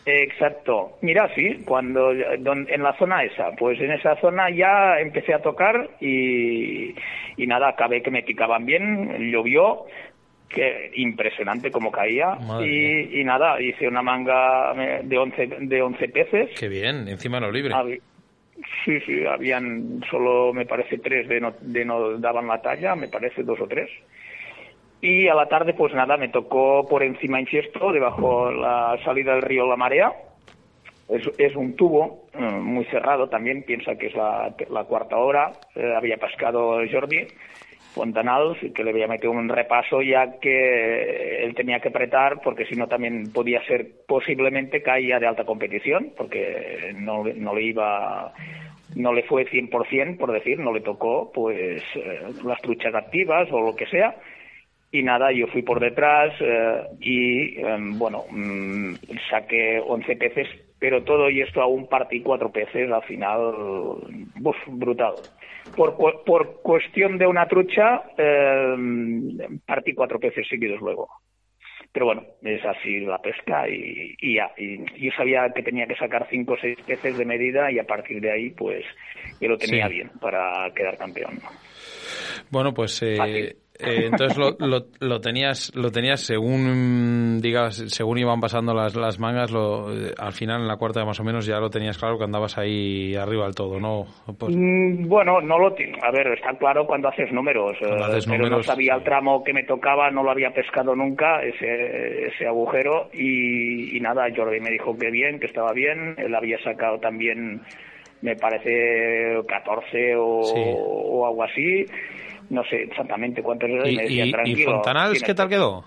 Exacto. 0.04 0.98
Mira, 1.02 1.30
sí, 1.36 1.64
cuando 1.64 2.12
en 2.12 2.84
la 2.84 2.98
zona 2.98 3.24
esa, 3.24 3.52
pues 3.58 3.80
en 3.80 3.92
esa 3.92 4.20
zona 4.20 4.50
ya 4.50 5.00
empecé 5.00 5.34
a 5.34 5.44
tocar 5.44 5.92
y, 6.02 6.96
y 7.38 7.48
nada, 7.48 7.70
acabé 7.70 8.02
que 8.02 8.10
me 8.10 8.24
picaban 8.24 8.66
bien, 8.66 9.32
llovió, 9.32 9.86
que 10.50 10.92
impresionante 10.96 11.70
como 11.70 11.92
caía 11.92 12.38
y, 12.62 13.22
y, 13.22 13.24
nada, 13.24 13.62
hice 13.62 13.88
una 13.88 14.02
manga 14.02 14.74
de 15.04 15.18
11 15.18 15.48
de 15.62 15.82
11 15.82 16.10
peces. 16.10 16.50
Qué 16.60 16.68
bien, 16.68 17.08
encima 17.08 17.40
lo 17.40 17.52
libre. 17.52 17.74
Sí, 18.84 19.00
sí, 19.02 19.26
habían 19.26 20.02
solo, 20.10 20.54
me 20.54 20.66
parece, 20.66 20.98
tres 20.98 21.28
de 21.28 21.40
no, 21.40 21.54
de 21.62 21.86
no 21.86 22.18
daban 22.18 22.48
la 22.48 22.62
talla, 22.62 22.96
me 22.96 23.08
parece 23.08 23.44
dos 23.44 23.60
o 23.60 23.68
tres. 23.68 23.90
Y 25.02 25.28
a 25.28 25.36
la 25.36 25.48
tarde, 25.48 25.74
pues 25.74 25.94
nada, 25.94 26.16
me 26.18 26.30
tocó 26.30 26.88
por 26.88 27.04
encima 27.04 27.40
infiesto, 27.40 27.92
debajo 27.92 28.52
la 28.52 28.98
salida 29.04 29.34
del 29.34 29.42
río 29.42 29.68
La 29.68 29.76
Marea. 29.76 30.14
Es, 31.10 31.56
un 31.56 31.76
tubo 31.76 32.28
eh, 32.34 32.40
muy 32.40 32.86
cerrado 32.86 33.28
también, 33.28 33.64
piensa 33.64 33.98
que 33.98 34.08
es 34.08 34.16
la, 34.16 34.56
la 34.70 34.84
cuarta 34.86 35.18
hora. 35.18 35.52
Eh, 35.76 35.94
había 35.96 36.18
pescado 36.18 36.80
Jordi 36.90 37.28
Fontanals, 37.94 38.58
que 38.74 38.84
le 38.84 38.92
había 38.92 39.08
metido 39.08 39.32
un 39.32 39.50
repaso 39.50 40.02
ya 40.02 40.40
que 40.40 41.44
él 41.44 41.54
tenía 41.56 41.80
que 41.80 41.90
apretar 41.90 42.42
porque 42.44 42.66
si 42.66 42.76
no 42.76 42.88
también 42.88 43.32
podía 43.32 43.64
ser 43.66 43.88
posiblemente 44.08 44.82
caía 44.82 45.20
de 45.20 45.28
alta 45.28 45.46
competición 45.46 46.14
porque 46.18 46.94
no, 46.96 47.24
no 47.24 47.56
le 47.56 47.64
iba 47.64 48.34
no 48.96 49.14
le 49.14 49.24
fue 49.24 49.46
100% 49.46 50.18
por 50.18 50.32
decir, 50.32 50.60
no 50.60 50.74
le 50.74 50.82
tocó 50.82 51.32
pues 51.32 51.84
eh, 51.96 52.22
las 52.44 52.62
truchas 52.62 52.94
activas 52.96 53.48
o 53.52 53.62
lo 53.62 53.76
que 53.76 53.86
sea 53.88 54.16
y 54.94 55.02
nada, 55.02 55.32
yo 55.32 55.48
fui 55.48 55.64
por 55.64 55.80
detrás 55.80 56.32
eh, 56.40 56.84
y, 57.02 57.60
em, 57.60 57.98
bueno, 57.98 58.26
mm, 58.30 58.94
saqué 59.28 59.82
11 59.84 60.16
peces, 60.16 60.48
pero 60.78 61.04
todo 61.04 61.32
y 61.32 61.42
esto 61.42 61.64
aún 61.64 61.88
partí 61.88 62.22
cuatro 62.22 62.52
peces, 62.52 62.92
al 62.92 63.02
final, 63.02 63.40
uf, 64.44 64.56
brutal. 64.68 65.16
Por, 65.76 66.24
por 66.24 66.62
cuestión 66.62 67.18
de 67.18 67.26
una 67.26 67.48
trucha, 67.48 68.04
em, 68.18 69.60
partí 69.66 69.94
cuatro 69.94 70.20
peces 70.20 70.48
seguidos 70.48 70.80
luego. 70.82 71.10
Pero 71.92 72.08
bueno, 72.08 72.24
es 72.42 72.66
así 72.66 73.02
la 73.02 73.20
pesca 73.20 73.70
y, 73.70 74.16
y 74.20 74.36
ya. 74.36 74.52
Y 74.58 74.84
yo 75.00 75.12
sabía 75.16 75.52
que 75.54 75.62
tenía 75.62 75.86
que 75.86 75.96
sacar 75.96 76.28
cinco 76.30 76.54
o 76.54 76.58
seis 76.58 76.78
peces 76.86 77.18
de 77.18 77.26
medida 77.26 77.72
y 77.72 77.78
a 77.78 77.86
partir 77.86 78.20
de 78.20 78.32
ahí, 78.32 78.50
pues, 78.50 78.84
yo 79.40 79.48
lo 79.48 79.58
tenía 79.58 79.88
bien 79.88 80.10
para 80.20 80.72
quedar 80.74 80.98
campeón. 80.98 81.40
Bueno, 82.50 82.74
pues 82.74 83.02
eh, 83.04 83.58
eh, 83.80 84.06
entonces 84.06 84.38
lo, 84.38 84.56
lo, 85.00 85.20
tenías 85.20 85.76
lo 85.76 85.92
tenías 85.92 86.22
según 86.22 87.40
digas 87.42 87.76
según 87.88 88.20
iban 88.20 88.40
pasando 88.40 88.72
las, 88.72 88.96
las 88.96 89.20
mangas 89.20 89.50
lo, 89.50 89.92
eh, 89.92 90.14
al 90.16 90.34
final 90.34 90.62
en 90.62 90.68
la 90.68 90.78
cuarta 90.78 91.04
más 91.06 91.20
o 91.20 91.24
menos 91.24 91.48
ya 91.48 91.58
lo 91.58 91.72
tenías 91.72 91.98
claro 91.98 92.20
que 92.20 92.24
andabas 92.24 92.56
ahí 92.60 93.16
arriba 93.16 93.46
del 93.46 93.56
todo 93.56 93.80
no 93.80 94.06
pues 94.38 94.56
mm, 94.56 95.08
bueno 95.08 95.42
no 95.42 95.58
lo 95.58 95.70
a 95.70 96.12
ver 96.12 96.28
está 96.34 96.56
claro 96.60 96.86
cuando 96.86 97.08
haces 97.08 97.32
números 97.32 97.76
eh, 97.82 98.20
pero 98.30 98.48
no 98.48 98.62
sabía 98.62 98.94
el 98.94 99.04
tramo 99.04 99.44
que 99.44 99.54
me 99.54 99.64
tocaba 99.64 100.12
no 100.12 100.22
lo 100.22 100.30
había 100.30 100.52
pescado 100.52 100.96
nunca 100.96 101.42
ese 101.42 102.28
ese 102.28 102.46
agujero 102.46 103.10
y, 103.12 104.00
nada 104.02 104.28
Jordi 104.36 104.60
me 104.60 104.70
dijo 104.70 104.96
que 104.98 105.10
bien 105.10 105.40
que 105.40 105.48
estaba 105.48 105.74
bien 105.74 106.14
él 106.18 106.36
había 106.36 106.62
sacado 106.62 107.00
también 107.00 107.62
me 108.22 108.36
parece 108.36 109.42
14 109.48 110.16
o, 110.16 110.42
o 110.42 111.26
algo 111.26 111.44
así 111.44 111.86
no 112.50 112.64
sé 112.66 112.84
exactamente 112.84 113.42
cuántos 113.42 113.70
eran 113.70 113.90
y, 113.90 113.96
me 113.96 114.04
decía, 114.04 114.32
tranquilo. 114.32 114.60
¿Y 114.60 114.64
Fontanals 114.64 115.24
qué 115.24 115.34
tal 115.34 115.50
quedó? 115.50 115.84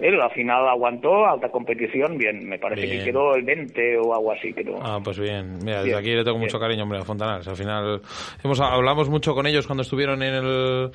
Él 0.00 0.20
al 0.20 0.30
final 0.32 0.68
aguantó, 0.68 1.26
alta 1.26 1.48
competición, 1.50 2.16
bien, 2.18 2.48
me 2.48 2.58
parece 2.58 2.88
que 2.88 3.04
quedó 3.04 3.34
el 3.34 3.44
20 3.44 3.98
o 3.98 4.14
algo 4.14 4.32
así. 4.32 4.52
Quedó. 4.52 4.78
Ah, 4.82 4.98
pues 5.02 5.18
bien, 5.18 5.58
mira, 5.62 5.82
desde 5.82 5.96
aquí 5.96 6.10
le 6.14 6.24
tengo 6.24 6.38
mucho 6.38 6.58
cariño, 6.58 6.84
hombre, 6.84 6.98
a 6.98 7.04
Fontanals. 7.04 7.46
Al 7.46 7.56
final, 7.56 8.00
hemos, 8.42 8.60
hablamos 8.60 9.08
mucho 9.08 9.34
con 9.34 9.46
ellos 9.46 9.66
cuando 9.66 9.82
estuvieron 9.82 10.22
en 10.22 10.34
el 10.34 10.90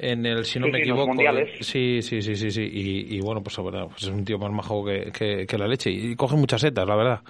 en 0.00 0.24
el, 0.24 0.44
si 0.44 0.58
no 0.58 0.68
me 0.68 0.80
equivoco. 0.80 1.12
Sí, 1.60 2.00
sí, 2.02 2.22
sí, 2.22 2.34
sí, 2.34 2.50
sí. 2.50 2.70
Y, 2.72 3.20
bueno, 3.20 3.42
pues, 3.42 3.56
pues, 3.56 4.02
es 4.02 4.08
un 4.08 4.24
tío 4.24 4.38
más 4.38 4.50
majo 4.50 4.84
que, 4.84 5.46
que, 5.46 5.58
la 5.58 5.66
leche. 5.66 5.90
Y 5.90 6.16
coge 6.16 6.36
muchas 6.36 6.60
setas, 6.60 6.86
la 6.86 6.96
verdad. 6.96 7.20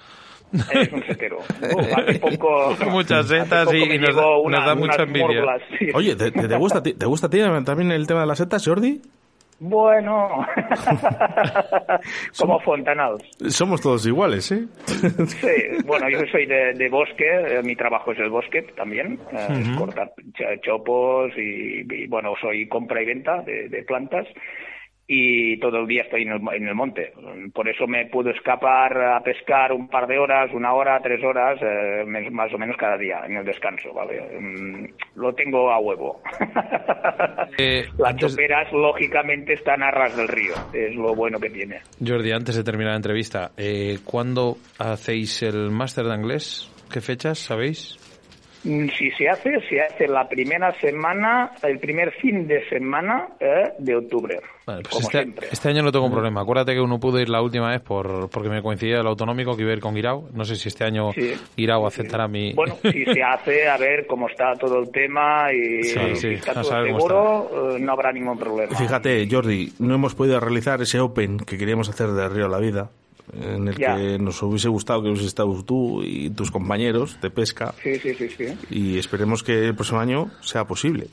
Es 0.52 0.92
un 0.92 1.02
setero. 1.04 1.38
poco, 2.20 2.76
Muchas 2.90 3.28
setas 3.28 3.68
y, 3.72 3.98
nos, 3.98 4.16
da, 4.16 4.74
mucha 4.74 5.02
envidia. 5.02 5.44
Oye, 5.94 6.16
¿te, 6.16 6.30
te, 6.30 6.56
gusta, 6.56 6.82
¿te 6.82 7.06
gusta 7.06 7.26
a 7.26 7.30
ti 7.30 7.38
también 7.64 7.92
el 7.92 8.06
tema 8.06 8.20
de 8.20 8.26
las 8.26 8.38
setas, 8.38 8.64
Jordi? 8.64 9.00
Bueno, 9.60 10.46
como 12.38 12.58
Fontanados. 12.60 13.20
Somos 13.48 13.82
todos 13.82 14.06
iguales, 14.06 14.50
¿eh? 14.52 14.66
sí, 14.86 15.84
bueno, 15.84 16.08
yo 16.08 16.20
soy 16.32 16.46
de, 16.46 16.88
bosque, 16.88 17.26
eh, 17.28 17.62
mi 17.62 17.76
trabajo 17.76 18.12
es 18.12 18.18
el 18.20 18.30
bosque 18.30 18.62
también, 18.74 19.18
eh, 19.32 19.74
cortar 19.76 20.12
chopos 20.62 21.32
y, 21.36 22.06
bueno, 22.06 22.32
soy 22.40 22.66
compra 22.68 23.02
y 23.02 23.06
venta 23.06 23.42
de 23.42 23.84
plantas 23.86 24.26
y 25.12 25.58
todo 25.58 25.78
el 25.78 25.88
día 25.88 26.02
estoy 26.02 26.22
en 26.22 26.68
el, 26.68 26.74
monte. 26.76 27.12
Por 27.52 27.68
eso 27.68 27.88
me 27.88 28.06
puedo 28.06 28.30
escapar 28.30 28.96
a 28.96 29.20
pescar 29.24 29.72
un 29.72 29.88
par 29.88 30.06
de 30.06 30.16
horas, 30.16 30.52
una 30.54 30.72
hora, 30.72 31.00
tres 31.02 31.20
horas, 31.24 31.58
eh, 31.60 32.04
más 32.30 32.54
o 32.54 32.58
menos 32.58 32.76
cada 32.76 32.96
día 32.96 33.22
en 33.26 33.38
el 33.38 33.44
descanso, 33.44 33.92
¿vale? 33.92 34.20
Mm, 34.38 34.86
lo 35.16 35.34
tengo 35.34 35.72
a 35.72 35.80
huevo. 35.80 36.22
Eh, 37.58 37.84
Las 37.98 38.16
choperas, 38.16 38.72
lógicamente, 38.72 39.54
están 39.54 39.82
a 39.82 39.90
ras 39.90 40.16
del 40.16 40.28
río, 40.28 40.52
es 40.72 40.94
lo 40.94 41.14
bueno 41.14 41.38
que 41.38 41.50
tiene. 41.50 41.80
Jordi, 42.04 42.30
antes 42.32 42.56
de 42.56 42.62
terminar 42.62 42.92
la 42.92 42.96
entrevista, 42.96 43.50
eh, 43.56 43.98
¿cuándo 44.04 44.56
hacéis 44.78 45.42
el 45.42 45.70
máster 45.70 46.04
de 46.04 46.14
inglés? 46.14 46.70
¿Qué 46.90 47.00
fechas 47.00 47.38
sabéis? 47.38 47.98
Mm, 48.64 48.88
si 48.88 49.10
se 49.12 49.28
hace, 49.28 49.60
se 49.68 49.80
hace 49.80 50.06
la 50.06 50.28
primera 50.28 50.78
semana, 50.80 51.52
el 51.62 51.78
primer 51.78 52.12
fin 52.12 52.46
de 52.46 52.68
semana 52.68 53.28
eh, 53.40 53.72
de 53.78 53.96
octubre. 53.96 54.38
Vale, 54.66 54.82
pues 54.82 55.02
este, 55.04 55.32
este, 55.50 55.68
año 55.70 55.82
no 55.82 55.90
tengo 55.90 56.06
un 56.06 56.12
problema. 56.12 56.42
Acuérdate 56.42 56.74
que 56.74 56.80
uno 56.80 57.00
pudo 57.00 57.18
ir 57.18 57.30
la 57.30 57.40
última 57.40 57.70
vez 57.70 57.80
por 57.80 58.28
porque 58.28 58.50
me 58.50 58.62
coincidía 58.62 59.00
el 59.00 59.06
autonómico 59.06 59.56
que 59.56 59.62
iba 59.62 59.70
a 59.70 59.74
ir 59.74 59.80
con 59.80 59.94
Guirao. 59.94 60.28
No 60.34 60.44
sé 60.44 60.56
si 60.56 60.68
este 60.68 60.84
año 60.84 61.12
sí, 61.12 61.32
Guirao 61.56 61.86
aceptará 61.86 62.28
mi. 62.28 62.52
Bueno, 62.52 62.76
si 62.82 63.04
se 63.06 63.22
hace, 63.22 63.66
a 63.66 63.78
ver 63.78 64.06
cómo 64.06 64.28
está 64.28 64.54
todo 64.56 64.78
el 64.80 64.90
tema 64.90 65.52
y 65.52 65.82
si 65.84 66.34
está 66.34 66.52
todo 66.52 66.84
seguro, 66.84 67.76
eh, 67.76 67.80
no 67.80 67.92
habrá 67.92 68.12
ningún 68.12 68.38
problema. 68.38 68.76
Fíjate, 68.76 69.26
Jordi, 69.30 69.72
no 69.78 69.94
hemos 69.94 70.14
podido 70.14 70.38
realizar 70.38 70.82
ese 70.82 71.00
Open 71.00 71.38
que 71.38 71.56
queríamos 71.56 71.88
hacer 71.88 72.08
de 72.08 72.28
Río 72.28 72.48
la 72.48 72.58
Vida 72.58 72.90
en 73.32 73.68
el 73.68 73.76
que 73.76 74.18
nos 74.18 74.42
hubiese 74.42 74.68
gustado 74.68 75.02
que 75.02 75.08
hubieses 75.08 75.28
estado 75.28 75.62
tú 75.64 76.02
y 76.02 76.30
tus 76.30 76.50
compañeros 76.50 77.20
de 77.20 77.30
pesca. 77.30 77.74
Sí, 77.82 77.96
sí, 77.96 78.14
sí, 78.14 78.28
sí. 78.28 78.46
Y 78.70 78.98
esperemos 78.98 79.42
que 79.42 79.66
el 79.66 79.74
próximo 79.74 80.00
año 80.00 80.30
sea 80.40 80.64
posible. 80.64 81.08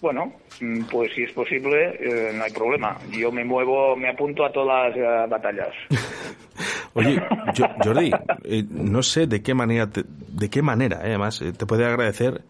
Bueno, 0.00 0.32
mm, 0.60 0.84
pues 0.90 1.12
si 1.14 1.22
es 1.22 1.32
posible, 1.32 1.96
eh, 1.98 2.32
no 2.34 2.44
hay 2.44 2.52
problema. 2.52 2.98
Yo 3.10 3.32
me 3.32 3.44
muevo, 3.44 3.96
me 3.96 4.08
apunto 4.08 4.44
a 4.44 4.52
todas 4.52 4.94
las 4.94 4.96
eh, 4.96 5.26
batallas. 5.28 5.74
Oye, 6.94 7.20
Jordi, 7.82 8.10
eh, 8.44 8.64
no 8.70 9.02
sé 9.02 9.26
de 9.26 9.42
qué 9.42 9.54
manera, 9.54 9.86
de 9.86 10.50
qué 10.50 10.62
manera, 10.62 11.00
además, 11.02 11.42
te 11.56 11.66
podría 11.66 11.88
agradecer 11.88 12.42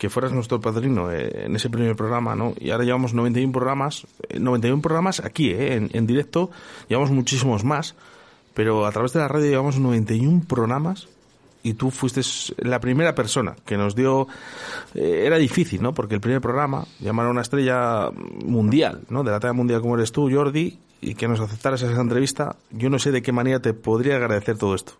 que 0.00 0.08
fueras 0.08 0.32
nuestro 0.32 0.62
padrino 0.62 1.12
eh, 1.12 1.44
en 1.44 1.54
ese 1.54 1.68
primer 1.68 1.94
programa, 1.94 2.34
¿no? 2.34 2.54
Y 2.58 2.70
ahora 2.70 2.84
llevamos 2.84 3.12
91 3.12 3.52
programas, 3.52 4.06
91 4.32 4.78
eh, 4.78 4.82
programas 4.82 5.20
aquí, 5.20 5.50
¿eh? 5.50 5.88
En, 5.92 6.06
directo, 6.06 6.50
llevamos 6.88 7.10
muchísimos 7.10 7.64
más, 7.64 7.94
pero 8.54 8.86
a 8.86 8.92
través 8.92 9.12
de 9.12 9.20
la 9.20 9.28
radio 9.28 9.50
llevamos 9.50 9.78
91 9.78 10.44
programas 10.48 11.06
y 11.62 11.74
tú 11.74 11.90
fuiste 11.90 12.22
la 12.66 12.80
primera 12.80 13.14
persona 13.14 13.56
que 13.66 13.76
nos 13.76 13.94
dio... 13.94 14.26
Eh, 14.94 15.24
era 15.26 15.36
difícil, 15.36 15.82
¿no? 15.82 15.92
Porque 15.92 16.14
el 16.14 16.22
primer 16.22 16.40
programa, 16.40 16.86
llamar 16.98 17.26
a 17.26 17.30
una 17.30 17.42
estrella 17.42 18.10
mundial, 18.42 19.02
¿no? 19.10 19.22
De 19.22 19.30
la 19.30 19.38
talla 19.38 19.52
mundial 19.52 19.82
como 19.82 19.96
eres 19.96 20.12
tú, 20.12 20.30
Jordi, 20.32 20.78
y 21.02 21.14
que 21.14 21.28
nos 21.28 21.40
aceptaras 21.40 21.82
esa 21.82 22.00
entrevista, 22.00 22.56
yo 22.70 22.88
no 22.88 22.98
sé 22.98 23.12
de 23.12 23.20
qué 23.20 23.32
manera 23.32 23.60
te 23.60 23.74
podría 23.74 24.16
agradecer 24.16 24.56
todo 24.56 24.74
esto. 24.74 24.94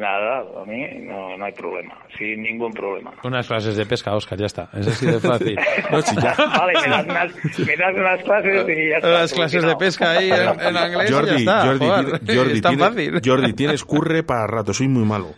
Nada, 0.00 0.46
a 0.56 0.64
mí 0.64 0.82
no, 1.02 1.36
no 1.36 1.44
hay 1.44 1.52
problema, 1.52 1.94
sin 2.16 2.40
ningún 2.40 2.72
problema. 2.72 3.12
Unas 3.22 3.46
clases 3.46 3.76
de 3.76 3.84
pesca, 3.84 4.14
Oscar, 4.14 4.38
ya 4.38 4.46
está. 4.46 4.70
Es 4.72 4.88
así 4.88 5.04
de 5.04 5.20
fácil. 5.20 5.56
vale, 5.92 6.72
me 6.72 6.88
das, 6.88 7.04
unas, 7.04 7.58
me 7.58 7.76
das 7.76 7.94
unas 7.94 8.22
clases 8.22 8.66
y 8.66 8.88
ya 8.88 8.96
está. 8.96 9.08
Las 9.10 9.34
clases 9.34 9.62
de 9.62 9.76
pesca 9.76 10.12
ahí 10.12 10.30
en, 10.30 10.58
en 10.58 10.90
inglés 10.90 11.10
Jordi, 11.12 11.30
y 11.42 11.44
ya 11.44 11.60
está. 11.60 11.66
Jordi, 11.66 11.86
Jordi, 12.34 12.52
es 12.52 12.62
tan 12.62 12.76
tiene, 12.76 12.88
fácil. 12.88 13.20
Jordi, 13.22 13.52
tienes 13.52 13.84
curre 13.84 14.22
para 14.22 14.46
rato, 14.46 14.72
soy 14.72 14.88
muy 14.88 15.04
malo. 15.04 15.34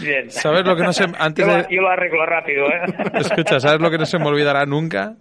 Bien. 0.00 0.28
¿Sabes 0.28 0.66
lo 0.66 0.74
que 0.74 0.82
no 0.82 0.92
se... 0.92 1.04
Antes 1.20 1.46
yo, 1.46 1.54
de... 1.54 1.66
yo 1.70 1.82
lo 1.82 1.88
arreglo 1.88 2.26
rápido, 2.26 2.64
¿eh? 2.66 2.82
Escucha, 3.14 3.60
¿sabes 3.60 3.80
lo 3.80 3.92
que 3.92 3.98
no 3.98 4.06
se 4.06 4.18
me 4.18 4.26
olvidará 4.26 4.66
nunca? 4.66 5.14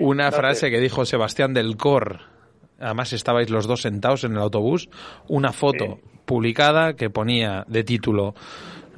Una 0.00 0.30
frase 0.32 0.70
que 0.70 0.80
dijo 0.80 1.06
Sebastián 1.06 1.54
del 1.54 1.78
Cor. 1.78 2.20
Además 2.78 3.12
estabais 3.12 3.50
los 3.50 3.66
dos 3.66 3.82
sentados 3.82 4.24
en 4.24 4.32
el 4.32 4.38
autobús. 4.38 4.88
Una 5.28 5.52
foto 5.52 5.98
publicada 6.24 6.94
que 6.94 7.10
ponía 7.10 7.64
de 7.68 7.84
título 7.84 8.34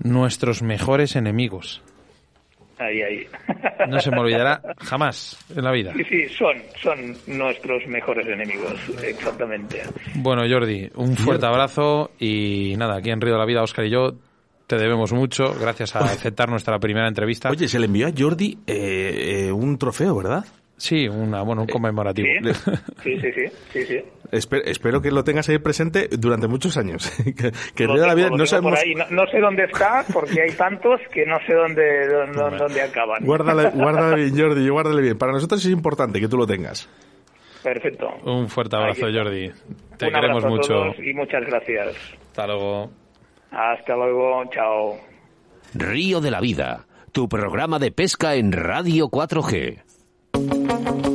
Nuestros 0.03 0.63
mejores 0.63 1.17
enemigos. 1.17 1.83
Ahí, 2.79 3.03
ahí. 3.03 3.27
No 3.89 4.01
se 4.01 4.11
me 4.11 4.21
olvidará 4.21 4.63
jamás 4.79 5.39
en 5.55 5.63
la 5.63 5.71
vida. 5.71 5.93
Sí, 5.95 6.05
sí, 6.05 6.29
son, 6.29 6.57
son 6.83 7.15
nuestros 7.27 7.87
mejores 7.87 8.27
enemigos, 8.27 8.81
exactamente. 9.03 9.83
Bueno, 10.15 10.43
Jordi, 10.49 10.91
un 10.95 11.15
fuerte 11.15 11.45
abrazo 11.45 12.13
y 12.19 12.75
nada, 12.79 12.97
aquí 12.97 13.11
en 13.11 13.21
Río 13.21 13.35
de 13.35 13.39
la 13.39 13.45
Vida, 13.45 13.63
Oscar 13.63 13.85
y 13.85 13.91
yo 13.91 14.15
te 14.67 14.77
debemos 14.77 15.13
mucho, 15.13 15.53
gracias 15.61 15.95
a 15.95 15.99
aceptar 15.99 16.49
nuestra 16.49 16.79
primera 16.79 17.07
entrevista. 17.07 17.51
Oye, 17.51 17.69
se 17.69 17.79
le 17.79 17.87
envió 17.87 18.07
a 18.07 18.13
Jordi 18.17 18.57
eh, 18.67 19.47
eh, 19.49 19.53
un 19.53 19.77
trofeo, 19.77 20.17
¿verdad? 20.17 20.45
Sí, 20.81 21.07
una, 21.07 21.43
bueno, 21.43 21.61
un 21.63 21.69
conmemorativo. 21.69 22.27
Sí, 23.03 23.21
sí, 23.21 23.33
sí. 23.35 23.47
sí, 23.71 23.85
sí. 23.85 24.03
Espero, 24.33 25.03
que 25.03 25.11
lo 25.11 25.23
tengas 25.25 25.47
ahí 25.51 25.59
presente 25.59 26.09
durante 26.11 26.49
muchos 26.49 26.79
años. 26.79 27.11
que, 27.77 27.87
no, 27.87 27.97
sé 29.27 29.41
dónde 29.41 29.65
está, 29.65 30.07
porque 30.11 30.41
hay 30.41 30.53
tantos 30.53 30.99
que 31.13 31.27
no 31.27 31.37
sé 31.47 31.53
dónde, 31.53 32.09
dónde, 32.33 32.81
acaban. 32.81 33.27
Guárdale, 33.27 33.71
guárdale 33.75 34.25
bien, 34.25 34.39
Jordi, 34.39 34.69
guárdale 34.71 35.03
bien. 35.03 35.19
Para 35.19 35.33
nosotros 35.33 35.63
es 35.63 35.71
importante 35.71 36.19
que 36.19 36.29
tú 36.29 36.39
lo 36.39 36.47
tengas. 36.47 36.89
Perfecto. 37.63 38.09
Un 38.25 38.49
fuerte 38.49 38.77
abrazo, 38.77 39.07
Jordi. 39.13 39.51
Te 39.99 40.07
un 40.07 40.13
queremos 40.15 40.47
mucho. 40.47 40.95
y 40.97 41.13
muchas 41.13 41.45
gracias. 41.45 41.95
Hasta 42.29 42.47
luego. 42.47 42.91
Hasta 43.51 43.97
luego, 43.97 44.45
chao. 44.51 44.99
Río 45.75 46.23
de 46.23 46.31
la 46.31 46.41
Vida, 46.41 46.87
tu 47.13 47.29
programa 47.29 47.79
de 47.79 47.93
pesca 47.93 48.35
en 48.37 48.53
Radio 48.53 49.09
4G. 49.09 49.90
Thank 50.33 51.05
you. 51.05 51.10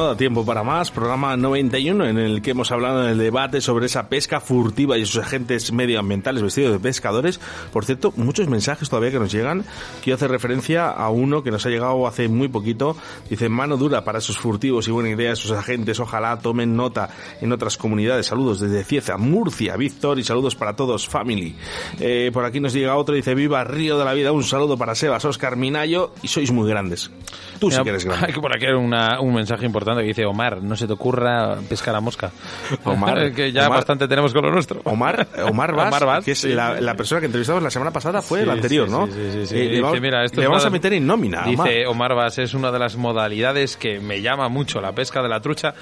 No 0.00 0.06
da 0.06 0.16
tiempo 0.16 0.46
para 0.46 0.62
más. 0.62 0.90
Programa 0.90 1.36
91 1.36 2.06
en 2.06 2.18
el 2.18 2.40
que 2.40 2.52
hemos 2.52 2.72
hablado 2.72 3.04
en 3.04 3.10
el 3.10 3.18
debate 3.18 3.60
sobre 3.60 3.84
esa 3.84 4.08
pesca 4.08 4.40
furtiva 4.40 4.96
y 4.96 5.04
sus 5.04 5.22
agentes 5.22 5.72
medioambientales 5.72 6.42
vestidos 6.42 6.72
de 6.72 6.78
pescadores. 6.78 7.38
Por 7.70 7.84
cierto, 7.84 8.10
muchos 8.16 8.48
mensajes 8.48 8.88
todavía 8.88 9.10
que 9.10 9.18
nos 9.18 9.30
llegan. 9.30 9.62
Quiero 10.02 10.14
hacer 10.14 10.30
referencia 10.30 10.88
a 10.88 11.10
uno 11.10 11.42
que 11.42 11.50
nos 11.50 11.66
ha 11.66 11.68
llegado 11.68 12.06
hace 12.06 12.28
muy 12.28 12.48
poquito. 12.48 12.96
Dice, 13.28 13.50
mano 13.50 13.76
dura 13.76 14.02
para 14.02 14.20
esos 14.20 14.38
furtivos 14.38 14.88
y 14.88 14.90
buena 14.90 15.10
idea 15.10 15.36
sus 15.36 15.50
agentes. 15.50 16.00
Ojalá 16.00 16.38
tomen 16.38 16.74
nota 16.74 17.10
en 17.42 17.52
otras 17.52 17.76
comunidades. 17.76 18.24
Saludos 18.24 18.60
desde 18.60 18.84
Cieza, 18.84 19.18
Murcia, 19.18 19.76
Víctor 19.76 20.18
y 20.18 20.24
saludos 20.24 20.56
para 20.56 20.76
todos, 20.76 21.06
family. 21.06 21.54
Eh, 21.98 22.30
por 22.32 22.46
aquí 22.46 22.58
nos 22.58 22.72
llega 22.72 22.96
otro, 22.96 23.14
dice, 23.14 23.34
viva 23.34 23.64
Río 23.64 23.98
de 23.98 24.06
la 24.06 24.14
Vida. 24.14 24.32
Un 24.32 24.44
saludo 24.44 24.78
para 24.78 24.94
Sebas, 24.94 25.26
Oscar, 25.26 25.56
Minayo 25.56 26.14
y 26.22 26.28
sois 26.28 26.50
muy 26.50 26.66
grandes. 26.70 27.10
Tú 27.58 27.70
sí 27.70 27.82
que 27.82 27.90
eres 27.90 28.06
grande. 28.06 28.26
Hay 28.28 28.32
que 28.32 28.40
por 28.40 28.56
aquí 28.56 28.64
una, 28.66 29.20
un 29.20 29.34
mensaje 29.34 29.66
importante 29.66 29.89
que 29.98 30.06
dice 30.06 30.24
Omar, 30.24 30.62
no 30.62 30.76
se 30.76 30.86
te 30.86 30.92
ocurra 30.92 31.56
pescar 31.68 31.94
a 31.94 32.00
mosca. 32.00 32.30
Omar, 32.84 33.32
que 33.34 33.52
ya 33.52 33.66
Omar- 33.66 33.78
bastante 33.78 34.06
tenemos 34.08 34.32
con 34.32 34.42
lo 34.44 34.50
nuestro. 34.50 34.80
Omar, 34.84 35.26
Omar 35.44 35.72
Vaz, 35.74 35.88
Omar 35.88 36.04
Vaz, 36.06 36.24
que 36.24 36.32
es 36.32 36.38
sí, 36.38 36.48
la, 36.54 36.94
persona 36.94 37.20
que 37.20 37.26
entrevistamos 37.26 37.62
la 37.62 37.70
semana 37.70 37.90
pasada, 37.90 38.22
fue 38.22 38.38
Sí, 38.40 38.44
el 38.44 38.50
anterior, 38.50 38.86
sí, 38.86 38.92
¿no? 38.92 39.06
sí, 39.06 39.12
sí, 39.32 39.46
sí. 39.46 39.56
Eh, 39.58 39.64
le 39.70 39.80
vamos, 39.80 40.00
mira, 40.00 40.24
esto 40.24 40.40
le 40.40 40.46
vamos 40.46 40.64
a 40.64 40.70
meter 40.70 40.92
en 40.92 41.06
nómina. 41.06 41.44
Omar. 41.46 41.68
Dice 41.68 41.86
Omar 41.86 42.14
Vaz, 42.14 42.38
es 42.38 42.54
una 42.54 42.70
de 42.70 42.78
las 42.78 42.96
modalidades 42.96 43.76
que 43.76 44.00
me 44.00 44.20
llama 44.22 44.48
mucho 44.48 44.80
la 44.80 44.92
pesca 44.92 45.22
de 45.22 45.28
la 45.28 45.40
trucha. 45.40 45.74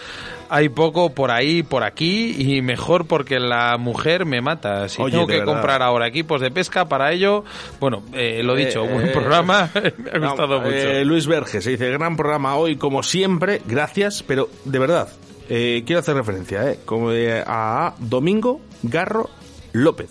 Hay 0.50 0.68
poco 0.70 1.10
por 1.14 1.30
ahí, 1.30 1.62
por 1.62 1.82
aquí 1.82 2.34
y 2.38 2.62
mejor 2.62 3.06
porque 3.06 3.38
la 3.38 3.76
mujer 3.78 4.24
me 4.26 4.40
mata. 4.40 4.88
Si 4.88 5.00
Oye, 5.02 5.12
tengo 5.12 5.26
que 5.26 5.38
verdad. 5.38 5.52
comprar 5.52 5.82
ahora 5.82 6.06
equipos 6.06 6.40
de 6.40 6.50
pesca 6.50 6.88
para 6.88 7.12
ello, 7.12 7.44
bueno, 7.80 8.02
eh, 8.14 8.42
lo 8.42 8.54
dicho, 8.54 8.84
Eh, 8.84 8.92
buen 8.92 9.06
eh, 9.08 9.12
programa, 9.12 9.70
me 9.98 10.10
ha 10.10 10.18
No, 10.18 10.28
gustado 10.30 10.60
mucho. 10.60 10.72
eh, 10.74 11.04
Luis 11.04 11.26
Verges 11.26 11.62
se 11.64 11.70
dice, 11.70 11.90
gran 11.90 12.16
programa 12.16 12.56
hoy, 12.56 12.76
como 12.76 13.02
siempre, 13.02 13.60
gracias, 13.66 14.22
pero 14.26 14.48
de 14.64 14.78
verdad, 14.78 15.08
eh, 15.50 15.82
quiero 15.86 16.00
hacer 16.00 16.14
referencia 16.14 16.70
eh, 16.70 16.78
como, 16.84 17.12
eh, 17.12 17.42
a 17.46 17.94
Domingo 17.98 18.60
Garro 18.82 19.28
López. 19.72 20.08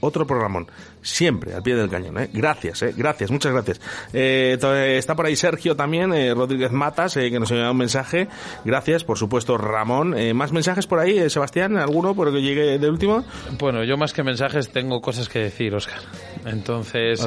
Otro 0.00 0.26
programón. 0.26 0.68
Siempre 1.06 1.54
al 1.54 1.62
pie 1.62 1.76
del 1.76 1.88
cañón, 1.88 2.18
¿eh? 2.18 2.28
Gracias, 2.32 2.82
¿eh? 2.82 2.92
Gracias, 2.96 3.30
muchas 3.30 3.52
gracias. 3.52 3.80
Eh, 4.12 4.58
eh, 4.60 4.96
está 4.98 5.14
por 5.14 5.24
ahí 5.24 5.36
Sergio 5.36 5.76
también, 5.76 6.12
eh, 6.12 6.34
Rodríguez 6.34 6.72
Matas, 6.72 7.16
eh, 7.16 7.30
que 7.30 7.38
nos 7.38 7.48
enviado 7.52 7.70
un 7.70 7.78
mensaje. 7.78 8.26
Gracias, 8.64 9.04
por 9.04 9.16
supuesto, 9.16 9.56
Ramón. 9.56 10.18
Eh, 10.18 10.34
¿Más 10.34 10.50
mensajes 10.50 10.88
por 10.88 10.98
ahí, 10.98 11.30
Sebastián? 11.30 11.76
¿Alguno 11.76 12.16
por 12.16 12.26
el 12.26 12.34
que 12.34 12.42
llegue 12.42 12.78
de 12.80 12.90
último? 12.90 13.24
Bueno, 13.56 13.84
yo 13.84 13.96
más 13.96 14.12
que 14.12 14.24
mensajes 14.24 14.72
tengo 14.72 15.00
cosas 15.00 15.28
que 15.28 15.38
decir, 15.38 15.72
Oscar. 15.76 16.00
Entonces, 16.44 17.20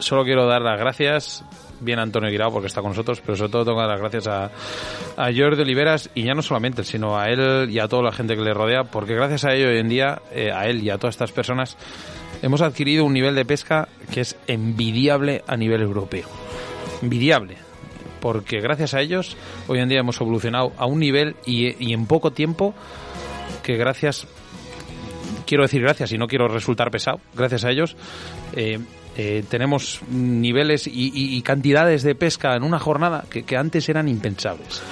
solo 0.00 0.24
quiero 0.24 0.48
dar 0.48 0.62
las 0.62 0.80
gracias, 0.80 1.44
bien 1.80 1.98
a 1.98 2.02
Antonio 2.02 2.30
Guirao 2.30 2.52
porque 2.52 2.66
está 2.66 2.80
con 2.80 2.90
nosotros, 2.90 3.20
pero 3.24 3.36
sobre 3.36 3.52
todo 3.52 3.64
tengo 3.64 3.76
que 3.78 3.82
dar 3.82 3.90
las 3.90 4.00
gracias 4.00 4.26
a, 4.26 4.50
a 5.16 5.32
Jordi 5.34 5.62
Oliveras 5.62 6.10
y 6.14 6.24
ya 6.24 6.34
no 6.34 6.42
solamente, 6.42 6.84
sino 6.84 7.18
a 7.18 7.28
él 7.28 7.70
y 7.70 7.78
a 7.78 7.88
toda 7.88 8.02
la 8.02 8.12
gente 8.12 8.36
que 8.36 8.42
le 8.42 8.54
rodea, 8.54 8.84
porque 8.84 9.14
gracias 9.14 9.44
a 9.44 9.54
ello 9.54 9.68
hoy 9.68 9.78
en 9.78 9.88
día, 9.88 10.20
eh, 10.32 10.50
a 10.52 10.66
él 10.66 10.82
y 10.82 10.90
a 10.90 10.98
todas 10.98 11.14
estas 11.14 11.32
personas, 11.32 11.76
hemos 12.42 12.62
adquirido 12.62 13.04
un 13.04 13.12
nivel 13.12 13.34
de 13.34 13.44
pesca 13.44 13.88
que 14.12 14.20
es 14.20 14.36
envidiable 14.46 15.42
a 15.46 15.56
nivel 15.56 15.82
europeo. 15.82 16.28
Envidiable. 17.02 17.56
Porque 18.20 18.60
gracias 18.60 18.94
a 18.94 19.00
ellos, 19.00 19.36
hoy 19.68 19.78
en 19.78 19.88
día 19.88 20.00
hemos 20.00 20.20
evolucionado 20.20 20.72
a 20.78 20.86
un 20.86 20.98
nivel 20.98 21.36
y, 21.44 21.76
y 21.84 21.92
en 21.92 22.06
poco 22.06 22.32
tiempo 22.32 22.74
que 23.62 23.76
gracias 23.76 24.26
quiero 25.46 25.62
decir 25.64 25.80
gracias 25.82 26.12
y 26.12 26.18
no 26.18 26.26
quiero 26.28 26.48
resultar 26.48 26.90
pesado, 26.90 27.20
gracias 27.34 27.64
a 27.64 27.70
ellos, 27.70 27.96
eh, 28.54 28.78
eh, 29.16 29.42
tenemos 29.48 30.00
niveles 30.10 30.86
y, 30.86 31.10
y- 31.14 31.40
cantidades 31.42 32.02
de 32.02 32.14
pesca 32.14 32.54
en 32.56 32.62
una 32.64 32.78
jornada 32.78 33.24
que 33.30 33.56
antes 33.56 33.88
eran 33.88 34.08
impensables. 34.08 34.82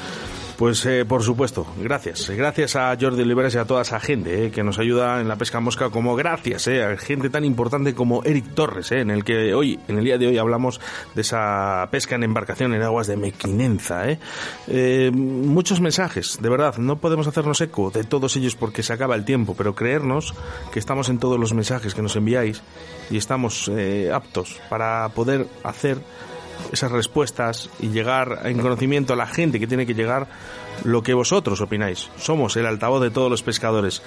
Pues 0.56 0.86
eh, 0.86 1.04
por 1.04 1.24
supuesto, 1.24 1.66
gracias. 1.80 2.30
Gracias 2.30 2.76
a 2.76 2.96
Jordi 2.98 3.22
Oliveras 3.22 3.54
y 3.56 3.58
a 3.58 3.64
toda 3.64 3.82
esa 3.82 3.98
gente 3.98 4.46
eh, 4.46 4.50
que 4.52 4.62
nos 4.62 4.78
ayuda 4.78 5.20
en 5.20 5.26
la 5.26 5.34
pesca 5.34 5.58
mosca, 5.58 5.90
como 5.90 6.14
gracias 6.14 6.68
eh, 6.68 6.84
a 6.84 6.96
gente 6.96 7.28
tan 7.28 7.44
importante 7.44 7.92
como 7.92 8.22
Eric 8.22 8.54
Torres, 8.54 8.92
eh, 8.92 9.00
en 9.00 9.10
el 9.10 9.24
que 9.24 9.52
hoy, 9.52 9.80
en 9.88 9.98
el 9.98 10.04
día 10.04 10.16
de 10.16 10.28
hoy, 10.28 10.38
hablamos 10.38 10.80
de 11.16 11.22
esa 11.22 11.88
pesca 11.90 12.14
en 12.14 12.22
embarcación 12.22 12.72
en 12.72 12.82
aguas 12.82 13.08
de 13.08 13.16
Mequinenza. 13.16 14.08
eh. 14.08 14.20
Eh, 14.68 15.10
muchos 15.12 15.80
mensajes, 15.80 16.38
de 16.40 16.48
verdad, 16.48 16.76
no 16.78 16.96
podemos 16.96 17.26
hacernos 17.26 17.60
eco 17.60 17.90
de 17.90 18.04
todos 18.04 18.36
ellos 18.36 18.54
porque 18.54 18.84
se 18.84 18.92
acaba 18.92 19.16
el 19.16 19.24
tiempo, 19.24 19.56
pero 19.58 19.74
creernos 19.74 20.34
que 20.72 20.78
estamos 20.78 21.08
en 21.08 21.18
todos 21.18 21.38
los 21.38 21.52
mensajes 21.52 21.94
que 21.94 22.02
nos 22.02 22.14
enviáis 22.14 22.62
y 23.10 23.16
estamos 23.16 23.70
aptos 24.12 24.60
para 24.70 25.08
poder 25.10 25.46
hacer 25.64 25.98
esas 26.72 26.90
respuestas 26.92 27.70
y 27.80 27.88
llegar 27.88 28.40
en 28.44 28.58
conocimiento 28.58 29.12
a 29.12 29.16
la 29.16 29.26
gente 29.26 29.60
que 29.60 29.66
tiene 29.66 29.86
que 29.86 29.94
llegar 29.94 30.26
lo 30.82 31.02
que 31.02 31.14
vosotros 31.14 31.60
opináis. 31.60 32.10
Somos 32.18 32.56
el 32.56 32.66
altavoz 32.66 33.00
de 33.00 33.10
todos 33.10 33.30
los 33.30 33.42
pescadores. 33.42 34.02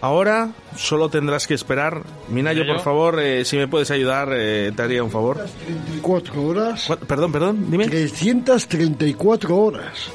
Ahora 0.00 0.52
solo 0.76 1.08
tendrás 1.10 1.46
que 1.46 1.54
esperar. 1.54 2.02
Minayo, 2.28 2.66
por 2.66 2.80
favor, 2.80 3.20
eh, 3.20 3.44
si 3.44 3.56
me 3.58 3.68
puedes 3.68 3.90
ayudar, 3.90 4.30
eh, 4.32 4.72
te 4.74 4.82
haría 4.82 5.02
un 5.04 5.10
favor. 5.10 5.44
34 5.66 6.42
horas. 6.46 6.84
¿Cuál- 6.86 6.98
Perdón, 7.00 7.32
perdón, 7.32 7.66
dime. 7.70 7.88
334 7.88 9.56
horas. 9.56 10.08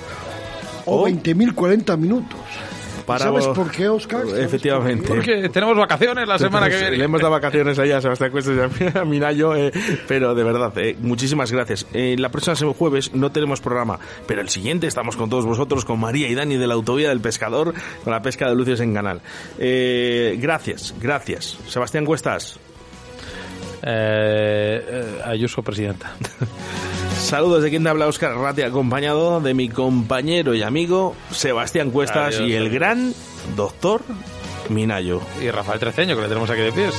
O 0.86 1.02
Oh. 1.02 1.04
20.040 1.06 1.96
minutos. 1.96 2.40
Para 3.06 3.26
¿Sabes 3.26 3.48
vos- 3.48 3.58
por 3.58 3.70
qué, 3.72 3.90
Oscar? 3.90 4.22
¿Sabes 4.26 4.46
Efectivamente. 4.46 5.08
Porque 5.08 5.50
tenemos 5.50 5.76
vacaciones 5.78 6.28
la 6.28 6.40
semana 6.40 6.70
que 6.70 6.78
viene. 6.78 6.98
Le 6.98 7.04
hemos 7.06 7.20
dado 7.22 7.32
vacaciones 7.34 7.78
allá 7.80 7.98
a 7.98 8.02
Sebastián 8.02 8.32
Cuestas 8.32 8.56
y 8.80 8.98
a 8.98 9.04
Minayo, 9.06 9.56
eh, 9.56 9.72
pero 10.08 10.34
de 10.34 10.44
verdad, 10.44 10.72
eh, 10.78 10.96
muchísimas 11.02 11.52
gracias. 11.52 11.86
Eh, 11.94 12.16
la 12.18 12.30
próxima 12.30 12.56
semana 12.56 12.78
jueves 12.78 13.14
no 13.14 13.32
tenemos 13.32 13.60
programa, 13.62 14.00
pero 14.28 14.42
el 14.42 14.50
siguiente 14.50 14.88
estamos 14.88 15.16
con 15.16 15.30
todos 15.30 15.46
vosotros, 15.46 15.84
con 15.86 16.00
María 16.00 16.28
y 16.30 16.36
Dani 16.36 16.56
de 16.58 16.68
la 16.68 16.76
Autovía 16.76 17.10
del 17.10 17.20
Pescador, 17.22 17.74
con 18.04 18.12
la 18.14 18.22
pesca 18.22 18.48
de 18.48 18.56
luces 18.56 18.80
en 18.80 18.94
canal. 18.94 19.22
Eh, 19.60 20.38
gracias, 20.42 20.94
gracias. 21.02 21.58
Sebastián 21.68 22.06
Cuestas, 22.06 22.60
Eh, 23.86 24.82
eh, 24.88 25.22
Ayuso, 25.26 25.62
presidenta. 25.62 26.14
saludos 27.24 27.64
de 27.64 27.70
quien 27.70 27.84
te 27.84 27.90
habla 27.90 28.08
Oscar 28.08 28.36
Ratti, 28.36 28.62
acompañado 28.62 29.40
de 29.40 29.54
mi 29.54 29.70
compañero 29.70 30.54
y 30.54 30.62
amigo 30.62 31.16
Sebastián 31.32 31.90
Cuestas 31.90 32.36
Adiós, 32.36 32.50
y 32.50 32.54
el 32.54 32.70
gran 32.70 33.14
doctor 33.56 34.02
Minayo. 34.70 35.22
Y 35.42 35.50
Rafael 35.50 35.80
Treceño, 35.80 36.16
que 36.16 36.22
le 36.22 36.28
tenemos 36.28 36.50
aquí 36.50 36.62
de 36.62 36.72
pies. 36.72 36.94